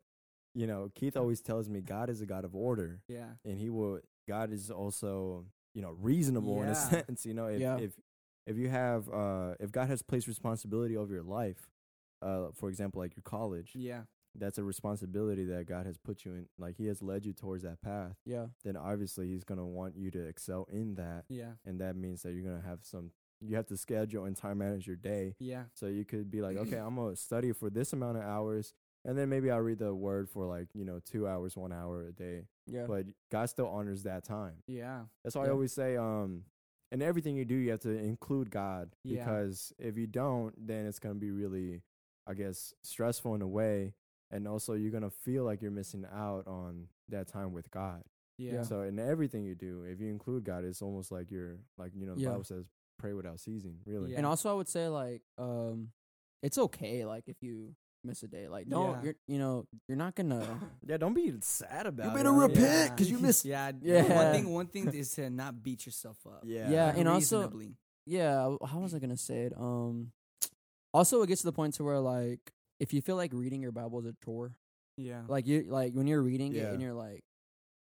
[0.56, 3.32] you know, Keith always tells me God is a God of order, Yeah.
[3.46, 4.00] and He will.
[4.28, 7.26] God is also you know reasonable in a sense.
[7.30, 7.78] You know, if Yeah.
[7.78, 7.94] if
[8.48, 11.70] if you have uh if God has placed responsibility over your life,
[12.22, 14.04] uh for example, like your college, Yeah.
[14.36, 16.48] that's a responsibility that God has put you in.
[16.58, 18.16] Like He has led you towards that path.
[18.26, 18.48] yeah.
[18.64, 21.54] Then obviously He's gonna want you to excel in that Yeah.
[21.66, 24.86] and that means that you're gonna have some you have to schedule and time manage
[24.88, 25.64] your day Yeah.
[25.74, 28.74] so you could be like okay i'm gonna study for this amount of hours
[29.06, 32.04] and then maybe i'll read the word for like you know two hours one hour
[32.08, 32.86] a day Yeah.
[32.88, 35.04] but god still honors that time Yeah.
[35.24, 36.44] that's why i always say um
[36.92, 39.24] in everything you do you have to include god Yeah.
[39.24, 41.82] because if you don't then it's gonna be really
[42.28, 43.94] i guess stressful in a way
[44.32, 48.04] and also you're gonna feel like you're missing out on that time with god
[48.38, 48.54] Yeah.
[48.56, 48.64] Yeah.
[48.64, 52.06] so in everything you do, if you include God, it's almost like you're like you
[52.06, 52.30] know the Yeah.
[52.30, 52.66] Bible says,
[53.00, 53.80] pray without ceasing.
[53.86, 54.12] Really.
[54.12, 54.18] Yeah.
[54.20, 55.90] And also I would say like um
[56.44, 58.48] it's okay like if you miss a day.
[58.48, 59.02] Like don't Yeah.
[59.04, 60.46] you're you know, you're not gonna
[60.88, 62.32] Yeah, don't be sad about You better it.
[62.32, 63.72] I mean, repent 'cause you missed- Yeah.
[63.82, 64.04] Yeah.
[64.24, 64.50] One thing.
[64.54, 66.44] One thing is to not beat yourself up.
[66.46, 66.70] Yeah.
[66.70, 67.52] Yeah, and also-
[68.06, 69.54] Yeah, how was I gonna say it?
[69.58, 70.12] Um
[70.94, 72.40] also it gets to the point to where like
[72.80, 74.56] if you feel like reading your Bible is a chore,
[74.98, 75.24] Yeah.
[75.28, 76.72] like you like when you're reading it Yeah.
[76.74, 77.24] and you're like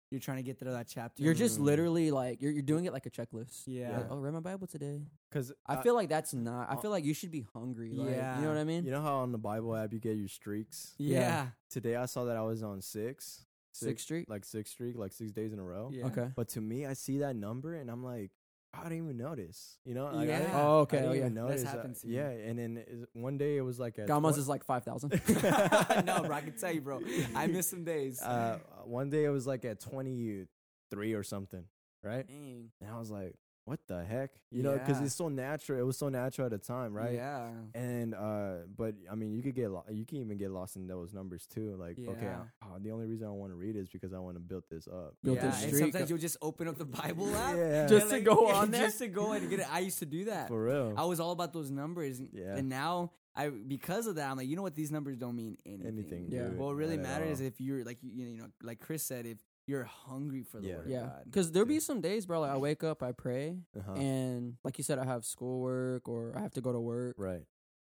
[0.09, 1.21] You're trying to get through that chapter.
[1.21, 1.63] you're just Mm.
[1.63, 3.63] literally like you're you're doing it like a checklist.
[3.65, 3.97] Yeah.
[3.97, 5.01] Like, oh, read my Bible today.
[5.29, 6.69] Because I feel like that's not.
[6.69, 7.91] I uh, feel like you should be hungry.
[7.93, 8.85] Like, you know what I mean?
[8.85, 10.93] you know how on the Bible app you get your streaks.
[10.97, 11.19] Yeah.
[11.19, 11.47] Yeah.
[11.69, 14.29] Today I saw that I was on six, Sixth Street.
[14.29, 15.89] like six streak, like six days in a row.
[15.91, 16.05] Yeah.
[16.07, 16.29] Okay.
[16.35, 18.31] But to me, I see that number and I'm like,
[18.73, 19.77] I didn't even notice.
[19.85, 20.05] You know?
[20.05, 20.39] Like, I Yeah.
[20.39, 20.97] didn't- Oh, I okay.
[20.97, 21.19] didn't Oh, yeah.
[21.21, 21.61] even notice.
[21.63, 22.13] That's uh, happened to me.
[22.15, 25.09] yeah, and then one day it was like at Gama's twen- is like five thousand.
[26.05, 26.31] no, bro.
[26.31, 27.01] I can tell you, bro.
[27.35, 28.21] I missed some days.
[28.21, 31.63] uh, one day it was like at 23 or something,
[32.03, 32.27] right?
[32.27, 32.69] Dang.
[32.81, 33.35] And I was like,
[33.67, 34.31] what the heck?
[34.49, 35.05] You know, 'cause know, because Yeah.
[35.07, 35.77] it's so natural.
[35.77, 37.13] It was so natural at the time, right?
[37.15, 37.51] Yeah.
[37.75, 40.87] And uh, but I mean, you could get lo- you can even get lost in
[40.87, 41.75] those numbers too.
[41.75, 42.43] Like, okay, Yeah.
[42.61, 44.87] uh, the only reason I want to read is because I want to build this
[44.87, 45.15] up.
[45.21, 45.47] Built yeah.
[45.47, 45.81] this And streak.
[45.91, 47.57] sometimes you'll just open up the Bible app.
[47.57, 48.85] Yeah, Just and, to go on there?
[48.85, 49.73] Just to go and get it.
[49.73, 50.47] I used to do that.
[50.47, 50.93] for real.
[50.95, 52.19] I was all about those numbers.
[52.19, 52.55] and- Yeah.
[52.55, 54.73] And now I because of that, I'm like, you know what?
[54.75, 55.85] These numbers don't mean anything.
[55.87, 56.47] Anything, Yeah.
[56.47, 59.37] dude, What really matters is if you're like you you know like Chris said, if
[59.67, 60.75] you're hungry for the Yeah.
[60.77, 61.21] word of Yeah, God.
[61.25, 62.39] because there'll be some days, bro.
[62.41, 63.93] Like I wake up, I pray, Uh-huh.
[63.93, 67.45] and like you said, I have schoolwork or I have to go to work, right.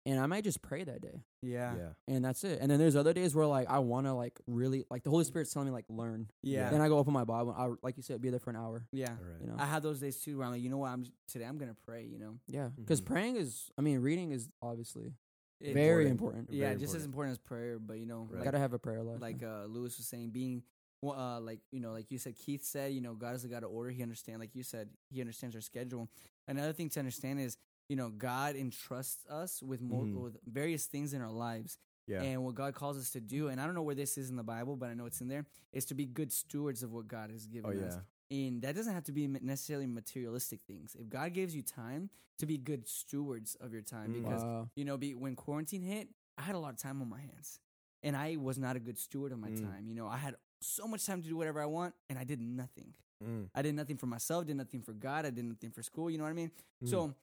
[0.07, 1.77] and I might just pray that day, Yeah.
[1.77, 1.93] Yeah.
[2.09, 2.59] and that's it.
[2.61, 5.25] And then there's other days where like I want to like really like the Holy
[5.25, 6.29] Spirit's telling me like learn.
[6.43, 6.71] Yeah.
[6.71, 7.53] Then I go open my Bible.
[7.57, 8.87] I like you said, be there for an hour.
[8.93, 9.11] Yeah.
[9.11, 9.41] All right.
[9.41, 9.57] You know.
[9.59, 10.91] I had those days too where I'm like, you know what?
[10.91, 12.05] I'm today I'm gonna pray.
[12.07, 13.07] You know, Yeah, because Mhm.
[13.07, 13.71] praying is.
[13.79, 15.15] I mean, reading is obviously
[15.61, 16.49] It- very Important.
[16.49, 16.51] important.
[16.59, 17.33] Yeah, Very just as important.
[17.33, 17.79] important as prayer.
[17.79, 18.37] But you know, Right.
[18.37, 19.21] like, Gotta have a prayer life.
[19.21, 20.63] like uh, Lewis was saying, being
[21.03, 23.49] well, uh, like you know, like you said, Keith said, you know, God is a
[23.49, 23.91] God of order.
[23.91, 26.09] He understands, like you said, He understands our schedule.
[26.49, 27.57] Another thing to understand is,
[27.89, 30.21] you know, God entrusts us with mo- Mhm.
[30.23, 32.23] with various things in our lives, Yeah.
[32.23, 33.49] and what God calls us to do.
[33.49, 35.29] And I don't know where this is in the Bible, but I know it's in
[35.29, 35.47] there.
[35.73, 37.97] Is to be good stewards of what God has given oh us.
[38.33, 40.95] And that doesn't have to be necessarily materialistic things.
[40.95, 44.23] If God gives you time to be good stewards of your time, Mm.
[44.23, 44.71] because Wow.
[44.77, 46.09] you know, be, when quarantine hit,
[46.39, 47.59] I had a lot of time on my hands,
[48.03, 49.63] and I was not a good steward of my Mm.
[49.63, 49.89] time.
[49.89, 52.41] You know, I had so much time to do whatever I want, and I did
[52.41, 52.95] nothing.
[53.23, 53.51] Mm.
[53.55, 56.11] I did nothing for myself, did nothing for God, I did nothing for school.
[56.11, 56.51] You know what I mean?
[56.83, 56.89] Mm.
[56.89, 57.15] So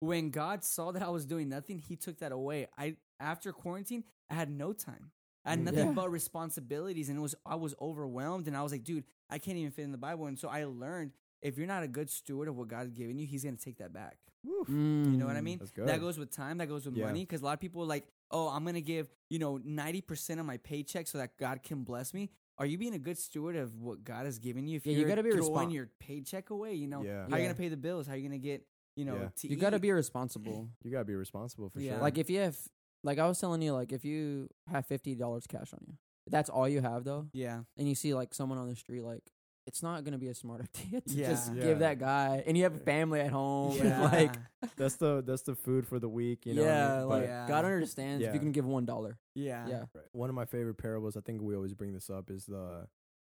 [0.00, 2.66] when God saw that I was doing nothing, He took that away.
[2.76, 5.10] I after quarantine, I had no time.
[5.44, 5.64] I had Mm.
[5.64, 5.92] nothing Yeah.
[5.94, 9.56] but responsibilities, and it was I was overwhelmed, and I was like, dude, I can't
[9.58, 10.26] even fit in the Bible.
[10.26, 13.26] And so I learned if you're not a good steward of what God's given you,
[13.26, 14.18] He's gonna take that back.
[14.44, 14.64] Woo.
[14.68, 15.44] You know what I Mm.
[15.44, 15.60] mean?
[15.76, 16.58] That goes with time.
[16.58, 17.06] That goes with Yeah.
[17.06, 17.24] money.
[17.24, 20.46] Because a lot of people like, oh, I'm gonna give you know ninety percent of
[20.46, 22.30] my paycheck so that God can bless me.
[22.60, 24.78] are you being a good steward of what God has given you?
[24.78, 27.26] If Yeah, you you're gotta be throwing respon- your paycheck away, you know, Yeah.
[27.28, 28.08] how are you gonna pay the bills?
[28.08, 29.28] How are you gonna get, you know, Yeah.
[29.36, 30.68] to You got to be responsible.
[30.82, 31.92] You gotta be responsible for Yeah.
[31.92, 32.00] sure.
[32.02, 32.58] Like if you have,
[33.04, 35.94] like I was telling you, like if you have fifty dollars cash on you,
[36.26, 39.22] that's all you have though, yeah, and you see like someone on the street, like
[39.68, 41.28] it's not gonna be a smart idea to Yeah.
[41.28, 41.62] just Yeah.
[41.62, 44.34] give that guy, and you have a family at home, yeah, like
[44.76, 46.46] that's the that's the food for the week.
[46.46, 46.62] You know.
[46.64, 47.08] what I yeah, mean?
[47.08, 47.46] like Yeah.
[47.48, 49.18] God understands if you can give one dollar.
[49.34, 52.46] yeah, Yeah, one of my favorite parables, I think we always bring this up, is
[52.46, 52.88] the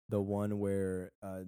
[0.09, 1.41] the one where uh,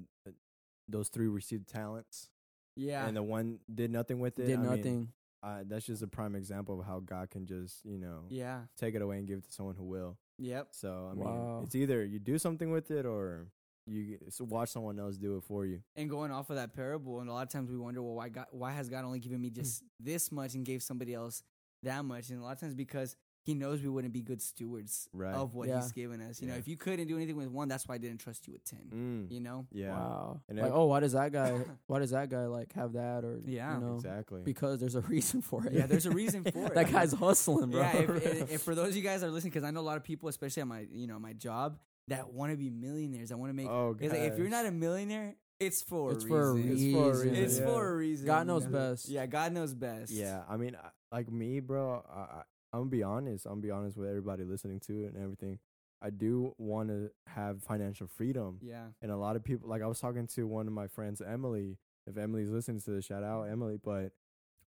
[0.88, 2.30] those three received talents,
[2.75, 4.45] yeah, and the one did nothing with it.
[4.45, 5.08] did I mean, nothing.
[5.41, 8.93] uh, that's just a prime example of how God can just you know yeah, take
[8.95, 10.17] it away and give it to someone who will.
[10.38, 11.62] yep, So I mean, Wow.
[11.63, 13.47] it's either you do something with it or
[13.91, 15.82] you s- watch someone else do it for you.
[15.95, 18.30] and going off of that parable, and a lot of times we wonder, well, why
[18.30, 19.56] God, why has God only given me Hmm.
[19.56, 21.43] just this much and gave somebody else
[21.84, 22.30] that much?
[22.30, 25.34] And a lot of times because He knows we wouldn't be good stewards Right.
[25.34, 25.82] of what Yeah.
[25.82, 26.43] He's given us.
[26.43, 28.54] You know, if you couldn't do anything with one, that's why I didn't trust you
[28.54, 28.86] with ten.
[28.93, 30.41] Mm, You know, yeah, Wow.
[30.47, 31.49] And like, ev- oh, why does that guy?
[31.88, 33.25] why does that guy like have that?
[33.25, 33.73] Or Yeah.
[33.80, 34.43] you know, exactly.
[34.43, 35.73] because there's a reason for it.
[35.73, 36.75] Yeah, there's a reason for it.
[36.75, 37.82] that guy's hustling, bro.
[37.82, 39.80] Yeah, if, if, if for those of you guys that are listening, because I know
[39.80, 42.70] a lot of people, especially at my you know my job, that want to be
[42.70, 43.30] millionaires.
[43.30, 43.68] that want to make.
[43.68, 46.72] oh, it's like if you're not a millionaire, it's for it's a for a reason.
[46.72, 46.88] reason.
[46.90, 47.66] It's for a reason, It's yeah.
[47.66, 48.26] for a reason.
[48.26, 48.72] God you knows know?
[48.72, 49.10] best.
[49.10, 50.12] Yeah, God knows best.
[50.12, 50.76] Yeah, I mean,
[51.12, 52.04] like me, bro.
[52.12, 52.42] I, I,
[52.74, 53.46] I'm gonna be honest.
[53.46, 55.60] I'm gonna be honest with everybody listening to it and everything.
[56.02, 59.70] I do want to have financial freedom, yeah, and a lot of people.
[59.70, 61.78] Like I was talking to one of my friends, Emily.
[62.08, 63.78] If Emily's listening to this, shout out Emily.
[63.82, 64.14] But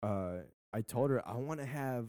[0.02, 0.42] uh,
[0.72, 2.06] I told her I want to have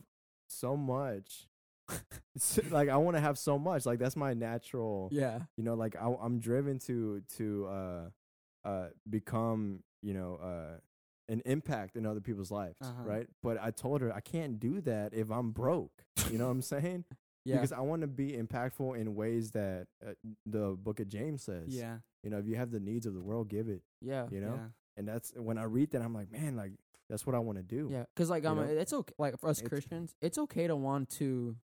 [0.47, 1.47] so much.
[2.69, 3.85] Like I want to have so much.
[3.85, 5.09] Like that's my natural.
[5.11, 9.83] yeah, You know, like I, I'm driven to to uh, uh, become.
[10.01, 10.35] You know.
[10.41, 10.79] Uh,
[11.27, 13.01] an impact in other people's lives, Uh-huh.
[13.03, 13.27] right?
[13.41, 16.03] But I told her I can't do that if I'm broke.
[16.29, 17.03] You know what I'm saying?
[17.45, 17.55] yeah.
[17.55, 20.11] Because I want to be impactful in ways that uh,
[20.45, 21.69] the Book of James says.
[21.69, 23.81] yeah, You know, if you have the needs of the world, give it.
[24.01, 24.27] yeah.
[24.29, 24.67] You know, yeah.
[24.97, 26.73] and that's when I read that I'm like, man, like
[27.09, 27.89] that's what I want to do.
[27.91, 28.63] Yeah, because like You um, know?
[28.65, 29.13] it's okay.
[29.17, 31.55] Like for us It's- Christians, it's okay to want to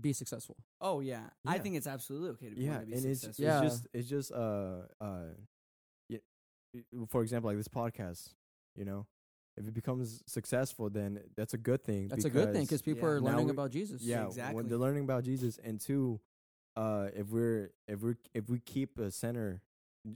[0.00, 0.56] be successful.
[0.80, 1.24] Oh yeah.
[1.46, 3.38] I think it's absolutely okay to, be, yeah, to be and it's.
[3.38, 3.62] Yeah.
[3.62, 5.34] it's just it's just uh uh,
[6.08, 6.18] yeah,
[7.08, 8.30] for example, like this podcast.
[8.76, 9.06] You know,
[9.56, 12.08] if it becomes successful, then that's a good thing.
[12.08, 13.14] That's a good thing because because people yeah.
[13.14, 14.02] are learning we- about Jesus.
[14.02, 14.56] yeah Exactly.
[14.56, 16.20] when they're learning about jesus and two
[16.76, 19.62] uh if we're if we're if we keep a center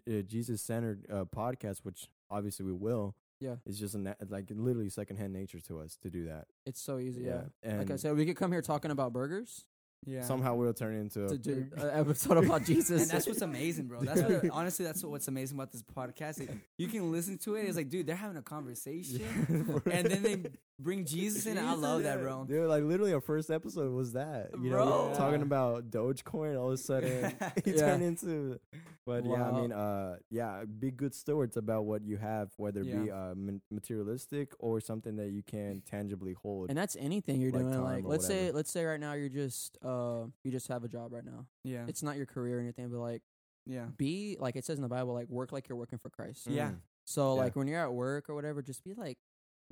[0.09, 3.57] uh, jesus centered uh, podcast which obviously we will Yeah.
[3.67, 6.99] it's just a na- like literally secondhand nature to us to do that it's so
[6.99, 7.23] easy.
[7.23, 9.65] Yeah, and like I said, we could come here talking about burgers
[10.07, 10.23] yeah.
[10.23, 13.03] somehow we'll turn it into a to do an episode about Jesus.
[13.03, 14.01] and that's what's amazing, bro.
[14.01, 16.41] That's what, honestly, that's what's amazing about this podcast.
[16.41, 17.65] Like, you can listen to it.
[17.65, 20.37] It's like, dude, they're having a conversation, and then they
[20.81, 21.59] bring Jesus in.
[21.59, 22.45] I love that, bro.
[22.45, 24.51] Dude, like literally our first episode was that.
[24.61, 25.15] You know, Bro.
[25.17, 27.33] talking about Dogecoin, all of a sudden
[27.65, 27.77] he Yeah.
[27.87, 28.59] turned into
[29.07, 33.05] but yeah, I mean uh yeah, be good stewards about what you have, whether it
[33.05, 33.35] be uh
[33.71, 36.69] materialistic or something that you can tangibly hold.
[36.69, 37.83] and that's anything you're like doing.
[37.83, 41.13] Like let's say let's say right now you're just uh you just have a job
[41.13, 41.47] right now.
[41.65, 43.23] Yeah, It's not your career or anything, but like
[43.67, 46.47] yeah, be like it says in the Bible, like work like you're working for Christ.
[46.49, 46.71] Yeah.
[46.71, 46.77] Mm.
[47.05, 47.41] So Yeah.
[47.43, 49.19] like when you're at work or whatever, just be like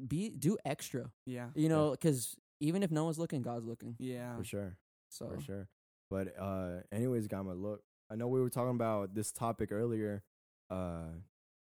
[0.05, 1.11] be do extra.
[1.27, 3.97] yeah, You know, because even if no one's looking, God's looking.
[3.99, 4.37] yeah.
[4.37, 4.77] For sure.
[5.11, 5.69] So For sure.
[6.11, 7.83] But uh anyways, Gamma, look.
[8.11, 10.23] I know we were talking about this topic earlier.
[10.71, 11.09] Uh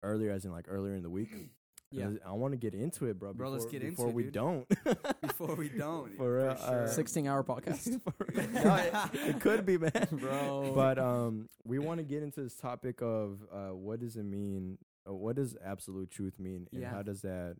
[0.03, 1.29] earlier as in like earlier in the week.
[1.91, 2.11] Yeah.
[2.23, 3.33] I want to get into it, bro.
[3.33, 4.33] Bro, let's before- get into before it, we dude.
[4.33, 4.67] don't.
[5.23, 6.83] Before we don't, For real, for sure.
[6.83, 7.87] uh, sixteen hour podcast.
[8.53, 10.73] no, it, it could be, man, Bro.
[10.75, 14.77] But um, we want to get into this topic of uh, what does it mean?
[15.09, 16.91] Uh, what does absolute truth mean, and Yeah.
[16.91, 17.55] how does that,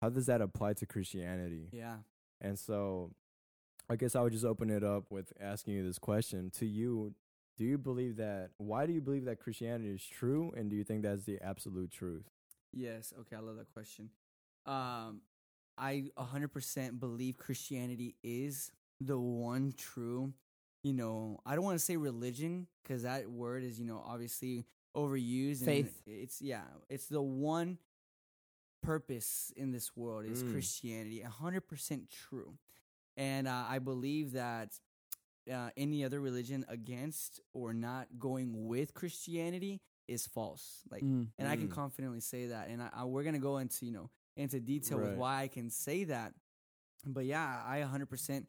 [0.00, 1.68] how does that apply to Christianity?
[1.72, 1.96] yeah,
[2.40, 3.10] And so,
[3.88, 7.14] I guess I would just open it up with asking you this question to you.
[7.58, 8.50] Do you believe that?
[8.56, 11.90] Why do you believe that Christianity is true, and do you think that's the absolute
[11.90, 12.24] truth?
[12.72, 13.12] yes.
[13.20, 14.10] Okay, I love that question.
[14.66, 15.22] Um,
[15.76, 20.32] I 100% believe Christianity is the one true.
[20.84, 24.66] You know, I don't want to say religion because that word is, you know, obviously
[24.96, 25.58] overused.
[25.58, 26.02] and Faith.
[26.06, 27.78] It's yeah, it's the one
[28.82, 30.50] purpose in this world is Mm.
[30.50, 31.20] Christianity.
[31.22, 32.58] 100% true,
[33.16, 34.78] and uh, I believe that
[35.50, 40.82] uh, any other religion against or not going with Christianity is false.
[40.90, 41.28] Like Mm.
[41.38, 41.72] and I can Mm.
[41.74, 42.68] confidently say that.
[42.68, 45.70] And I, I, we're gonna go into you know into detail with why I can
[45.70, 46.34] say that.
[47.04, 48.46] But yeah, I 100%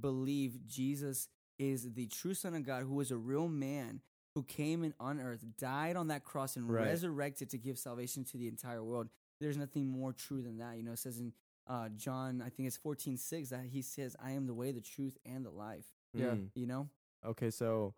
[0.00, 1.28] believe Jesus
[1.58, 4.00] is the true Son of God, who was a real man
[4.34, 6.84] who came in on earth, died on that cross, and Right.
[6.84, 9.08] resurrected to give salvation to the entire world.
[9.40, 10.76] There's nothing more true than that.
[10.76, 11.32] You know, it says in
[11.68, 14.80] uh, John, I think it's 14 6, that he says, I am the way, the
[14.80, 15.84] truth, and the life.
[16.14, 16.26] Yeah.
[16.30, 16.48] Mm.
[16.54, 16.88] You know?
[17.26, 17.94] Okay, so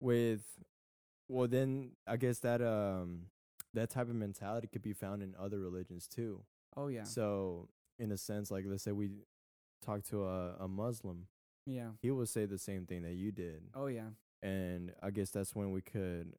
[0.00, 0.42] with
[1.28, 3.26] well, then I guess that um
[3.74, 6.42] that type of mentality could be found in other religions too.
[6.76, 7.04] Oh yeah.
[7.04, 7.68] So
[7.98, 9.10] in a sense, like let's say we
[9.84, 11.26] talk to a, a Muslim,
[11.66, 11.90] Yeah.
[12.00, 14.08] he will say the same thing that you did, Oh yeah.
[14.42, 16.32] and I guess that's when we could.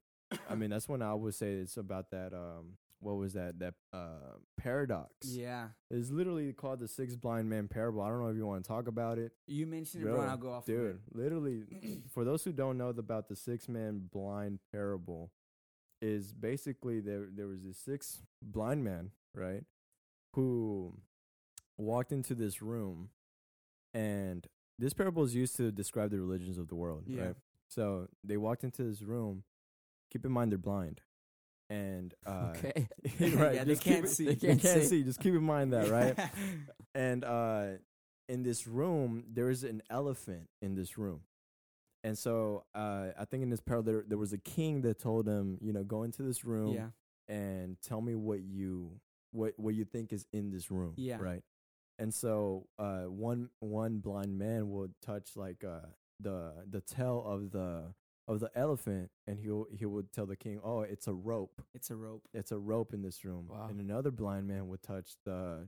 [0.50, 2.34] I mean, that's when I would say it's about that.
[2.34, 3.60] Um, what was that?
[3.60, 5.12] That uh paradox.
[5.24, 5.70] Yeah.
[5.90, 8.02] It's literally called the six blind man parable.
[8.02, 9.32] I don't know if you want to talk about it.
[9.48, 10.22] You mentioned it, bro.
[10.22, 10.64] and I'll go off.
[10.64, 11.18] of Dude, it.
[11.18, 11.64] literally,
[12.14, 15.32] for those who don't know about the six man blind parable,
[16.02, 19.64] is basically there there was this six blind man, right,
[20.34, 20.94] who
[21.78, 23.10] walked into this room,
[23.94, 24.48] and
[24.80, 27.22] this parable is used to describe the religions of the world, Yeah.
[27.24, 27.36] right?
[27.68, 29.44] So they walked into this room.
[30.12, 31.02] Keep in mind they're blind,
[31.72, 32.88] and uh, okay.
[33.20, 34.26] right, Yeah, they just keep can't it- see.
[34.26, 34.88] They They can't, can't see.
[34.88, 35.04] see.
[35.04, 36.18] Just keep in mind that, right?
[36.94, 37.66] and uh
[38.30, 41.22] in this room there is an elephant in this room
[42.04, 45.28] and so uh i think in this parable there, there was a king that told
[45.28, 46.88] him you know go into this room yeah.
[47.34, 49.00] and tell me what you
[49.32, 51.18] what what you think is in this room Yeah.
[51.20, 51.44] right
[52.00, 55.88] and so uh one one blind man would touch like uh
[56.20, 57.94] the the tail of the
[58.28, 61.90] of the elephant and he he would tell the king oh it's a rope It's
[61.90, 62.28] a rope.
[62.34, 63.48] it's a rope in this room.
[63.50, 63.68] Wow.
[63.70, 65.68] And another blind man would touch the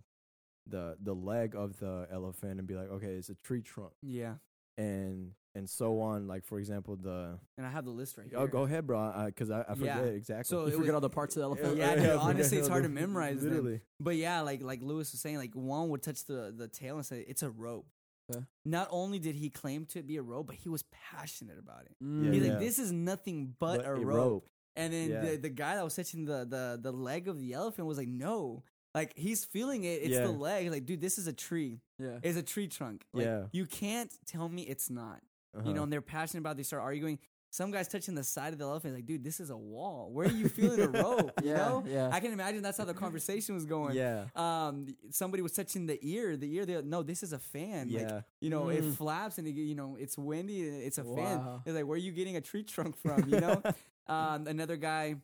[0.67, 4.35] the the leg of the elephant and be like, okay, it's a tree trunk, Yeah.
[4.77, 6.27] and and so on.
[6.27, 8.39] Like for example, the And I have the list right oh, here.
[8.39, 9.97] oh, go ahead, bro, because I, I Yeah.
[9.97, 10.43] forget exactly.
[10.45, 11.77] So You forget was- all the parts of the elephant.
[11.77, 13.49] Yeah, dude, I forget honestly, it's hard to memorize them.
[13.49, 16.95] Literally, But yeah, like like Lewis was saying, like one would touch the the tail
[16.95, 17.87] and say it's a rope.
[18.31, 18.43] Okay.
[18.65, 21.95] Not only did he claim to be a rope, but he was passionate about it.
[22.03, 22.25] Mm.
[22.25, 22.49] Yeah, He's yeah.
[22.51, 24.47] like, "This is nothing but, But a, rope.
[24.75, 25.21] And then Yeah.
[25.21, 28.07] the the guy that was touching the the the leg of the elephant was like,
[28.07, 28.63] "No."
[28.95, 30.01] Like he's feeling it.
[30.03, 30.21] It's Yeah.
[30.21, 30.69] the leg.
[30.71, 31.81] Like, dude, this is a tree.
[31.99, 32.19] Yeah.
[32.21, 33.05] It's a tree trunk.
[33.11, 33.45] Like, Yeah.
[33.51, 35.21] You can't tell me it's not.
[35.55, 35.67] uh-huh.
[35.67, 36.51] You know, and they're passionate about.
[36.51, 36.57] it.
[36.57, 37.17] They start arguing.
[37.53, 38.95] Some guy's touching the side of the elephant.
[38.95, 40.09] Like, dude, this is a wall.
[40.11, 41.31] Where are you feeling a rope?
[41.43, 41.83] You Yeah, know?
[41.85, 42.09] yeah.
[42.11, 43.95] I can imagine that's how the conversation was going.
[43.95, 46.35] yeah, Um, somebody was touching the ear.
[46.35, 46.65] The ear.
[46.65, 47.91] They no, this is a fan.
[47.93, 48.95] Like, yeah, you know, it Mm.
[48.95, 50.61] flaps and it, you know it's windy.
[50.63, 51.37] It's a fan.
[51.45, 51.61] Wow.
[51.63, 53.29] It's like, where are you getting a tree trunk from?
[53.29, 53.61] You know.
[54.07, 55.17] um, another guy,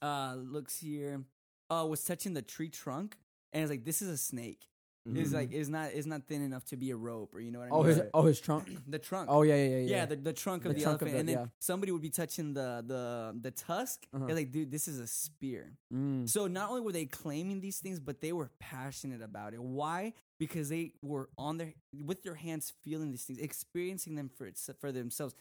[0.00, 1.22] uh, looks here.
[1.70, 3.16] Uh, was touching the tree trunk
[3.52, 4.64] and it's like, this is a snake.
[5.04, 5.34] It's Mhm.
[5.34, 7.64] like it's not it's not thin enough to be a rope or you know what
[7.66, 7.80] I mean.
[7.80, 8.10] Oh, his Right.
[8.14, 8.68] oh his trunk.
[8.88, 9.28] the trunk.
[9.30, 10.06] Oh yeah, yeah, yeah, yeah, yeah.
[10.06, 11.58] the, the trunk of The the, trunk of elephant, the- and then yeah.
[11.58, 14.06] somebody would be touching the the the tusk.
[14.12, 14.26] Uh-huh.
[14.26, 15.76] They're like, dude, this is a spear.
[15.92, 16.28] Mm.
[16.28, 19.60] So not only were they claiming these things, but they were passionate about it.
[19.62, 20.12] Why?
[20.38, 24.92] Because they were on their with their hands feeling these things, experiencing them for for
[24.92, 25.34] themselves.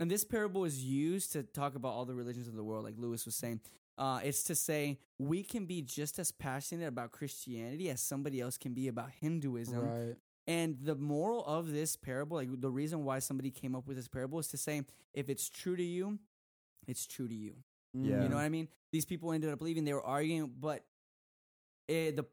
[0.00, 2.94] And this parable is used to talk about all the religions of the world, like
[2.98, 3.60] Lewis was saying.
[4.00, 8.56] Uh, it's to say we can be just as passionate about Christianity as somebody else
[8.56, 9.78] can be about Hinduism.
[9.78, 10.16] Right.
[10.46, 14.08] And the moral of this parable, like the reason why somebody came up with this
[14.08, 14.82] parable is to say,
[15.12, 16.18] if it's true to you,
[16.88, 17.56] it's true to you.
[17.92, 18.22] Yeah.
[18.22, 18.68] You know what I mean?
[18.90, 19.84] These people ended up leaving.
[19.84, 20.82] They were arguing, but
[21.90, 22.24] it, the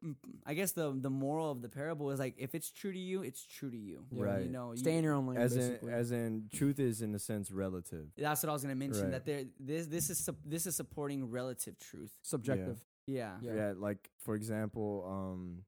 [0.45, 3.23] I guess the the moral of the parable is like, if it's true to you,
[3.23, 4.05] it's true to you.
[4.11, 4.23] Yeah.
[4.23, 4.43] Right.
[4.45, 5.37] You know, you- Stay in your own lane.
[5.37, 8.05] as in as in truth is in a sense relative.
[8.17, 9.03] that's what I was gonna mention.
[9.03, 9.11] Right.
[9.11, 12.11] That there, this this is this is supporting relative truth.
[12.21, 12.79] subjective.
[13.07, 13.37] Yeah.
[13.41, 13.55] Yeah.
[13.55, 13.73] Yeah.
[13.77, 15.63] like for example, um,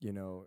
[0.00, 0.46] you know,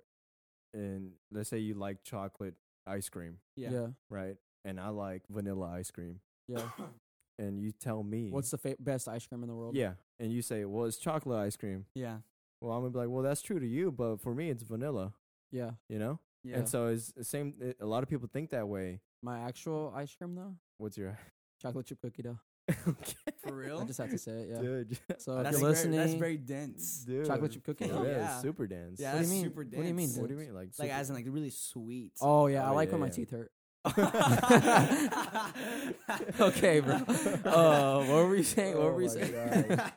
[0.74, 2.56] and let's say you like chocolate
[2.88, 3.72] ice cream, Yeah.
[3.72, 3.88] Yeah.
[4.10, 4.38] right?
[4.64, 6.70] And I like vanilla ice cream, Yeah.
[7.40, 9.76] and you tell me What's the fa- best ice cream in the world?
[9.76, 11.86] yeah, and you say, well, it's chocolate ice cream.
[11.96, 12.18] Yeah.
[12.62, 15.14] Well, I'm gonna be like, well, that's true to you, but for me, it's vanilla.
[15.52, 15.72] Yeah.
[15.90, 16.58] You know, Yeah.
[16.60, 17.56] and so it's the same.
[17.60, 19.02] It, a lot of people think that way.
[19.24, 21.18] My actual ice cream though, What's your
[21.62, 22.40] chocolate chip cookie dough.
[22.88, 23.80] okay, For real?
[23.80, 24.50] I just have to say it.
[24.52, 24.62] Yeah.
[24.62, 24.98] dude?
[25.18, 27.04] So if that's you're very, listening, that's very dense.
[27.06, 28.04] dude, chocolate chip cookie it dough.
[28.04, 28.40] is Yeah.
[28.40, 29.00] super dense.
[29.00, 29.44] Yeah, What do you that's mean?
[29.44, 29.76] super dense.
[29.78, 30.54] What do you mean What do you mean?
[30.54, 32.14] Like, Like super- as in like really sweet.
[32.22, 33.14] Oh yeah, I Oh, like yeah, when my yeah.
[33.14, 33.52] teeth hurt.
[36.40, 36.94] okay, bro.
[36.96, 38.76] Uh, what were we saying?
[38.78, 39.66] What Oh were we my saying?
[39.68, 39.92] God.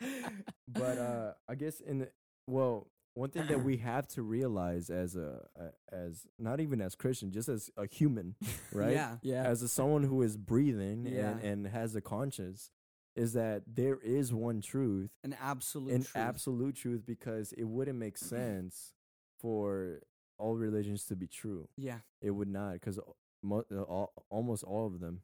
[0.68, 2.09] but uh i guess in the
[2.46, 6.94] well one thing that we have to realize as a, a as not even as
[6.94, 8.35] christian just as a human
[8.72, 9.16] right Yeah.
[9.22, 9.44] yeah.
[9.44, 11.30] as a someone who is breathing Yeah.
[11.30, 12.70] and, and has a conscience
[13.16, 16.16] is that there is one truth An absolute an truth.
[16.16, 18.92] absolute truth because it wouldn't make sense
[19.40, 20.00] for
[20.38, 21.98] all religions to be true Yeah.
[22.20, 22.98] it would not because
[23.42, 25.20] mo- uh, all, almost all of them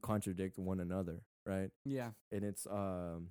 [0.00, 2.10] contradict one another right Yeah.
[2.30, 3.28] and it's um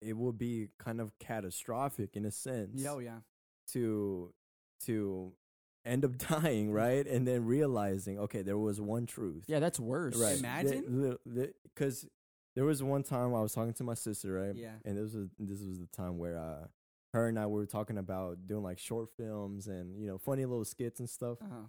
[0.00, 2.92] it would be kind of catastrophic in a sense Yeah.
[2.92, 3.18] Oh yeah.
[3.72, 4.32] to
[4.86, 5.32] to
[5.84, 10.16] end up dying right and then realizing okay there was one truth Yeah, that's worse.
[10.16, 11.16] right Imagine?
[11.64, 12.06] because
[12.56, 14.72] there was one time i was talking to my sister right Yeah.
[14.84, 16.66] and this was this was the time where uh
[17.14, 20.64] her and i were talking about doing like short films and you know funny little
[20.64, 21.66] skits and stuff Uh-huh.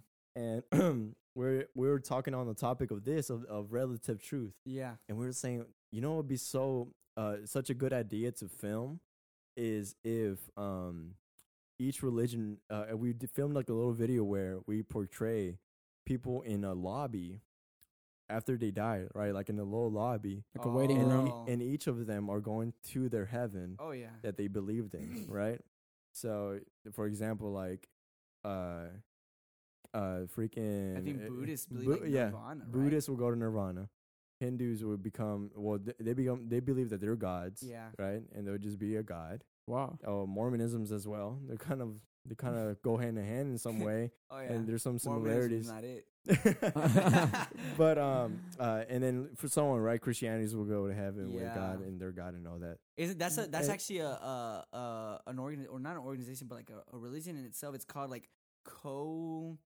[0.72, 4.92] and we're we were talking on the topic of this of, of relative truth Yeah.
[5.08, 5.64] and we were saying
[5.94, 9.00] you know, what would be so uh such a good idea to film
[9.56, 11.14] is if um
[11.78, 15.58] each religion uh we filmed like a little video where we portray
[16.06, 17.40] people in a lobby
[18.30, 19.34] after they die, right?
[19.34, 21.32] Like in a little lobby, Like a waiting and, room.
[21.46, 24.06] And each of them are going to their heaven Oh yeah.
[24.22, 25.60] that they believed in, right?
[26.12, 26.58] So,
[26.92, 27.88] for example, like,
[28.44, 28.86] uh,
[29.92, 30.96] uh, freaking.
[30.96, 32.72] I think Buddhists believe Bu- like yeah, Nirvana, right?
[32.72, 33.88] Buddhists will go to Nirvana.
[34.42, 35.78] Hindus would become well.
[36.06, 37.88] They become they believe that they're gods, Yeah.
[37.98, 38.22] right?
[38.34, 39.44] And they'll just be a god.
[39.66, 39.88] Wow.
[40.06, 41.38] Oh, Mormonisms as well.
[41.46, 41.90] They're kind of
[42.28, 44.52] they kind of go hand in hand in some way, Oh yeah.
[44.52, 45.68] and there's some Mormonism is similarities.
[45.74, 46.04] not it.
[47.76, 51.80] but um, uh, and then for someone, right, Christianities will go to heaven with God
[51.82, 52.78] and their God and all that.
[52.96, 56.46] Isn't that's a that's And- actually a, a, a an organ or not an organization
[56.48, 57.74] but like a, a religion in itself.
[57.74, 58.28] It's called like
[58.64, 59.58] co.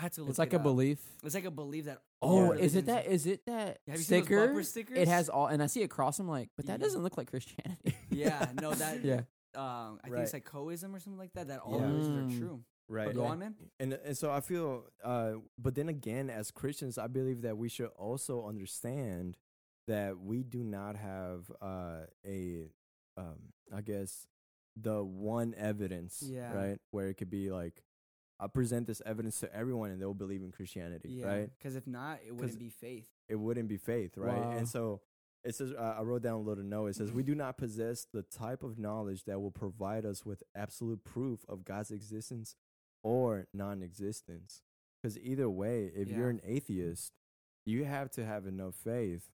[0.00, 0.30] I had to look.
[0.30, 0.62] It's like it a up.
[0.62, 0.98] belief.
[1.22, 2.00] It's like a belief that.
[2.22, 3.06] Oh, all is it that?
[3.06, 4.46] Is it that Have you seen those sticker?
[4.46, 4.98] bumper stickers?
[4.98, 6.18] It has all, and I see it cross.
[6.18, 6.86] I'm like, but that Yeah.
[6.86, 7.94] doesn't look like Christianity.
[8.10, 9.04] Yeah, no, that.
[9.04, 9.20] yeah.
[9.54, 10.22] Um, I think Right.
[10.22, 11.48] it's like coism or something like that.
[11.48, 11.86] That all Yeah.
[11.86, 12.36] religions Mm.
[12.36, 12.64] are true.
[12.88, 13.06] Right.
[13.06, 13.54] But go and- on, man.
[13.78, 17.68] And and so I feel uh but then again as Christians I believe that we
[17.68, 19.36] should also understand
[19.86, 22.70] that we do not have uh a
[23.16, 24.26] um I guess
[24.76, 26.52] the one evidence, Yeah.
[26.54, 26.78] right?
[26.90, 27.82] Where it could be like
[28.42, 31.50] I present this evidence to everyone and they'll believe in Christianity, Yeah, right?
[31.58, 33.08] Because if not, it wouldn't be faith.
[33.28, 34.40] It wouldn't be faith, right?
[34.40, 34.50] Wow.
[34.56, 35.02] And so
[35.44, 36.86] it says uh, I wrote down a little note.
[36.86, 40.42] It says we do not possess the type of knowledge that will provide us with
[40.54, 42.56] absolute proof of God's existence
[43.02, 44.62] or non-existence.
[45.02, 47.12] Because either way, if you're an atheist,
[47.64, 49.30] you have to have enough faith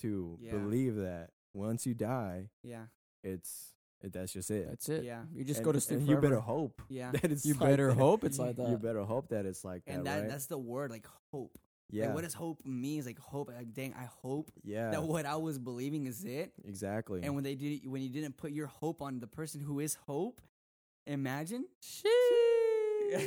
[0.00, 0.52] to Yeah.
[0.52, 2.86] believe that once you die, Yeah,
[3.22, 4.66] it's it, that's just it.
[4.68, 5.04] That's it.
[5.04, 5.22] Yeah.
[5.34, 6.00] You just And- go to sleep.
[6.00, 6.20] You forever.
[6.22, 7.10] better hope yeah.
[7.12, 7.96] that it's You like better that.
[7.98, 8.68] hope it's like that.
[8.70, 10.28] You better hope that it's like and that, that right?
[10.30, 11.58] that's the word, like hope.
[11.90, 12.98] yeah, Like, what does hope mean?
[13.00, 13.50] Is like hope.
[13.54, 16.52] Like, dang, I hope yeah, that what I was believing is it.
[16.64, 17.20] exactly.
[17.22, 19.94] And when they did, when you didn't put your hope on the person who is
[20.06, 20.40] hope,
[21.06, 21.64] imagine.
[21.80, 22.08] She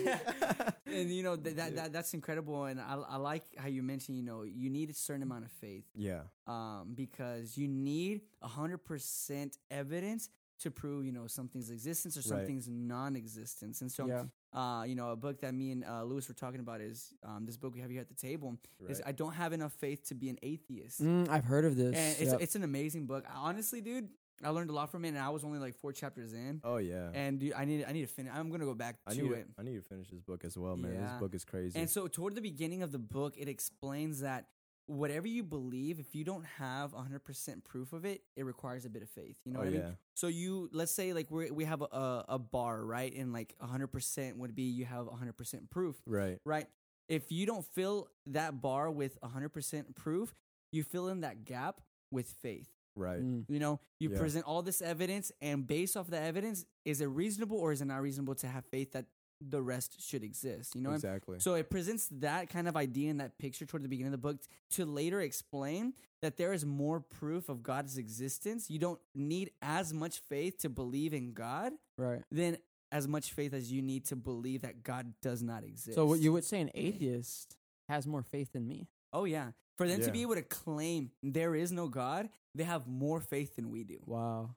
[0.86, 4.15] And you know th- that, that that's incredible, and I, I like how you mentioned.
[4.17, 8.47] You know, you need a certain amount of faith, yeah, um, because you need a
[8.47, 10.30] hundred percent evidence
[10.64, 12.39] to prove you know something's existence or Right.
[12.39, 13.82] something's non-existence.
[13.82, 14.24] And so, yeah.
[14.59, 17.45] uh, you know, a book that me and uh, Lewis were talking about is um,
[17.45, 18.57] this book we have here at the table.
[18.89, 19.01] Is.
[19.05, 21.01] I don't have enough faith to be an atheist.
[21.03, 21.95] Mm, I've heard of this.
[21.95, 22.41] And it's Yep.
[22.41, 23.26] it's an amazing book.
[23.36, 24.09] Honestly, dude,
[24.43, 26.59] I learned a lot from it, and I was only like four chapters in.
[26.64, 27.09] oh yeah.
[27.14, 28.32] And dude, I need I need to finish.
[28.36, 29.47] I'm gonna go back I to it.
[29.55, 30.93] to, I need to finish this book as well, man.
[30.93, 31.01] Yeah.
[31.07, 31.80] This book is crazy.
[31.80, 34.47] And so, toward the beginning of the book, it explains that
[34.88, 39.01] whatever you believe, if you don't have 100% proof of it, it requires a bit
[39.01, 39.38] of faith.
[39.45, 39.97] You know oh what I yeah, mean?
[40.15, 43.13] So you, let's say like we we have a, a, a bar, right?
[43.15, 46.67] And like 100% would be you have 100% proof, right, right?
[47.09, 50.34] If you don't fill that bar with 100% proof,
[50.71, 51.81] you fill in that gap
[52.11, 52.69] with faith.
[52.95, 53.21] right.
[53.21, 53.45] Mm.
[53.47, 54.17] You know, you Yeah.
[54.19, 57.86] present all this evidence, and based off the evidence, is it reasonable or is it
[57.86, 59.05] not reasonable to have faith that
[59.49, 60.75] the rest should exist?
[60.75, 61.39] You know, what I'm- exactly.
[61.39, 64.27] so it presents that kind of idea in that picture toward the beginning of the
[64.27, 64.41] book
[64.71, 68.69] to later explain that there is more proof of God's existence.
[68.69, 72.23] You don't need as much faith to believe in God Right.
[72.31, 72.57] than
[72.91, 75.95] as much faith as you need to believe that God does not exist.
[75.95, 77.57] So what you would say an atheist
[77.89, 78.87] has more faith than me.
[79.11, 79.51] Oh yeah.
[79.77, 83.55] For them to be able to claim there is no God, they have more faith
[83.55, 83.97] than we do.
[84.05, 84.55] Wow.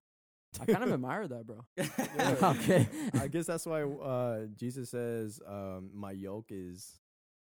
[0.61, 1.65] I kind of admire that, bro.
[2.51, 2.89] Okay.
[3.21, 7.01] I guess that's why uh, Jesus says, um, "My yoke is."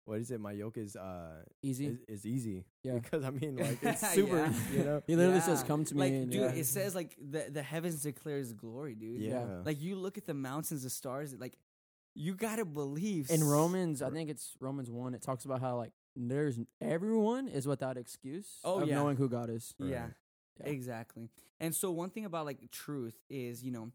[0.06, 0.40] What is it?
[0.42, 1.86] My yoke is uh Easy.
[1.86, 2.66] is, is easy.
[2.84, 2.94] Yeah.
[2.96, 4.38] Because I mean, like it's super.
[4.38, 4.54] Yeah.
[4.74, 5.04] You know.
[5.08, 6.48] He literally says, "Come to me." Like, and dude, yeah.
[6.62, 9.22] it says like the the heavens declare His glory, dude.
[9.22, 9.62] Yeah.
[9.64, 11.60] Like you look at the mountains, the stars, like
[12.16, 13.30] you gotta believe.
[13.30, 15.14] in Romans, I think it's Romans one.
[15.14, 18.96] It talks about how like there's everyone is without excuse Oh, of yeah.
[18.96, 19.76] knowing who God is.
[19.78, 19.92] Right.
[19.92, 20.08] Yeah.
[20.68, 21.30] Exactly.
[21.60, 23.92] And so one thing about like truth is, you know,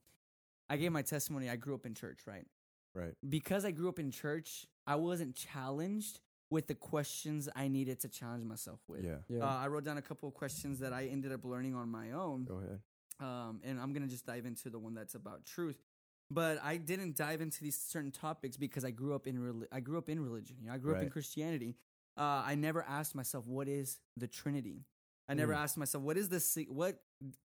[0.68, 1.48] I gave my testimony.
[1.50, 2.46] I grew up in church, right?
[2.94, 3.14] Right.
[3.28, 8.08] Because I grew up in church, I wasn't challenged with the questions I needed to
[8.08, 9.02] challenge myself with.
[9.04, 9.16] Yeah.
[9.28, 9.42] Yeah.
[9.44, 12.12] Uh, I wrote down a couple of questions that I ended up learning on my
[12.12, 12.44] own.
[12.44, 12.80] Go ahead.
[13.20, 15.82] um, and I'm gonna just dive into the one that's about truth.
[16.30, 19.80] But I didn't dive into these certain topics because I grew up in reli- I
[19.80, 20.56] grew up in religion.
[20.60, 21.76] You know, I grew up in Christianity.
[22.16, 24.84] Uh, I never asked myself what is the Trinity.
[25.28, 25.58] I never Mm.
[25.58, 27.00] asked myself what is the what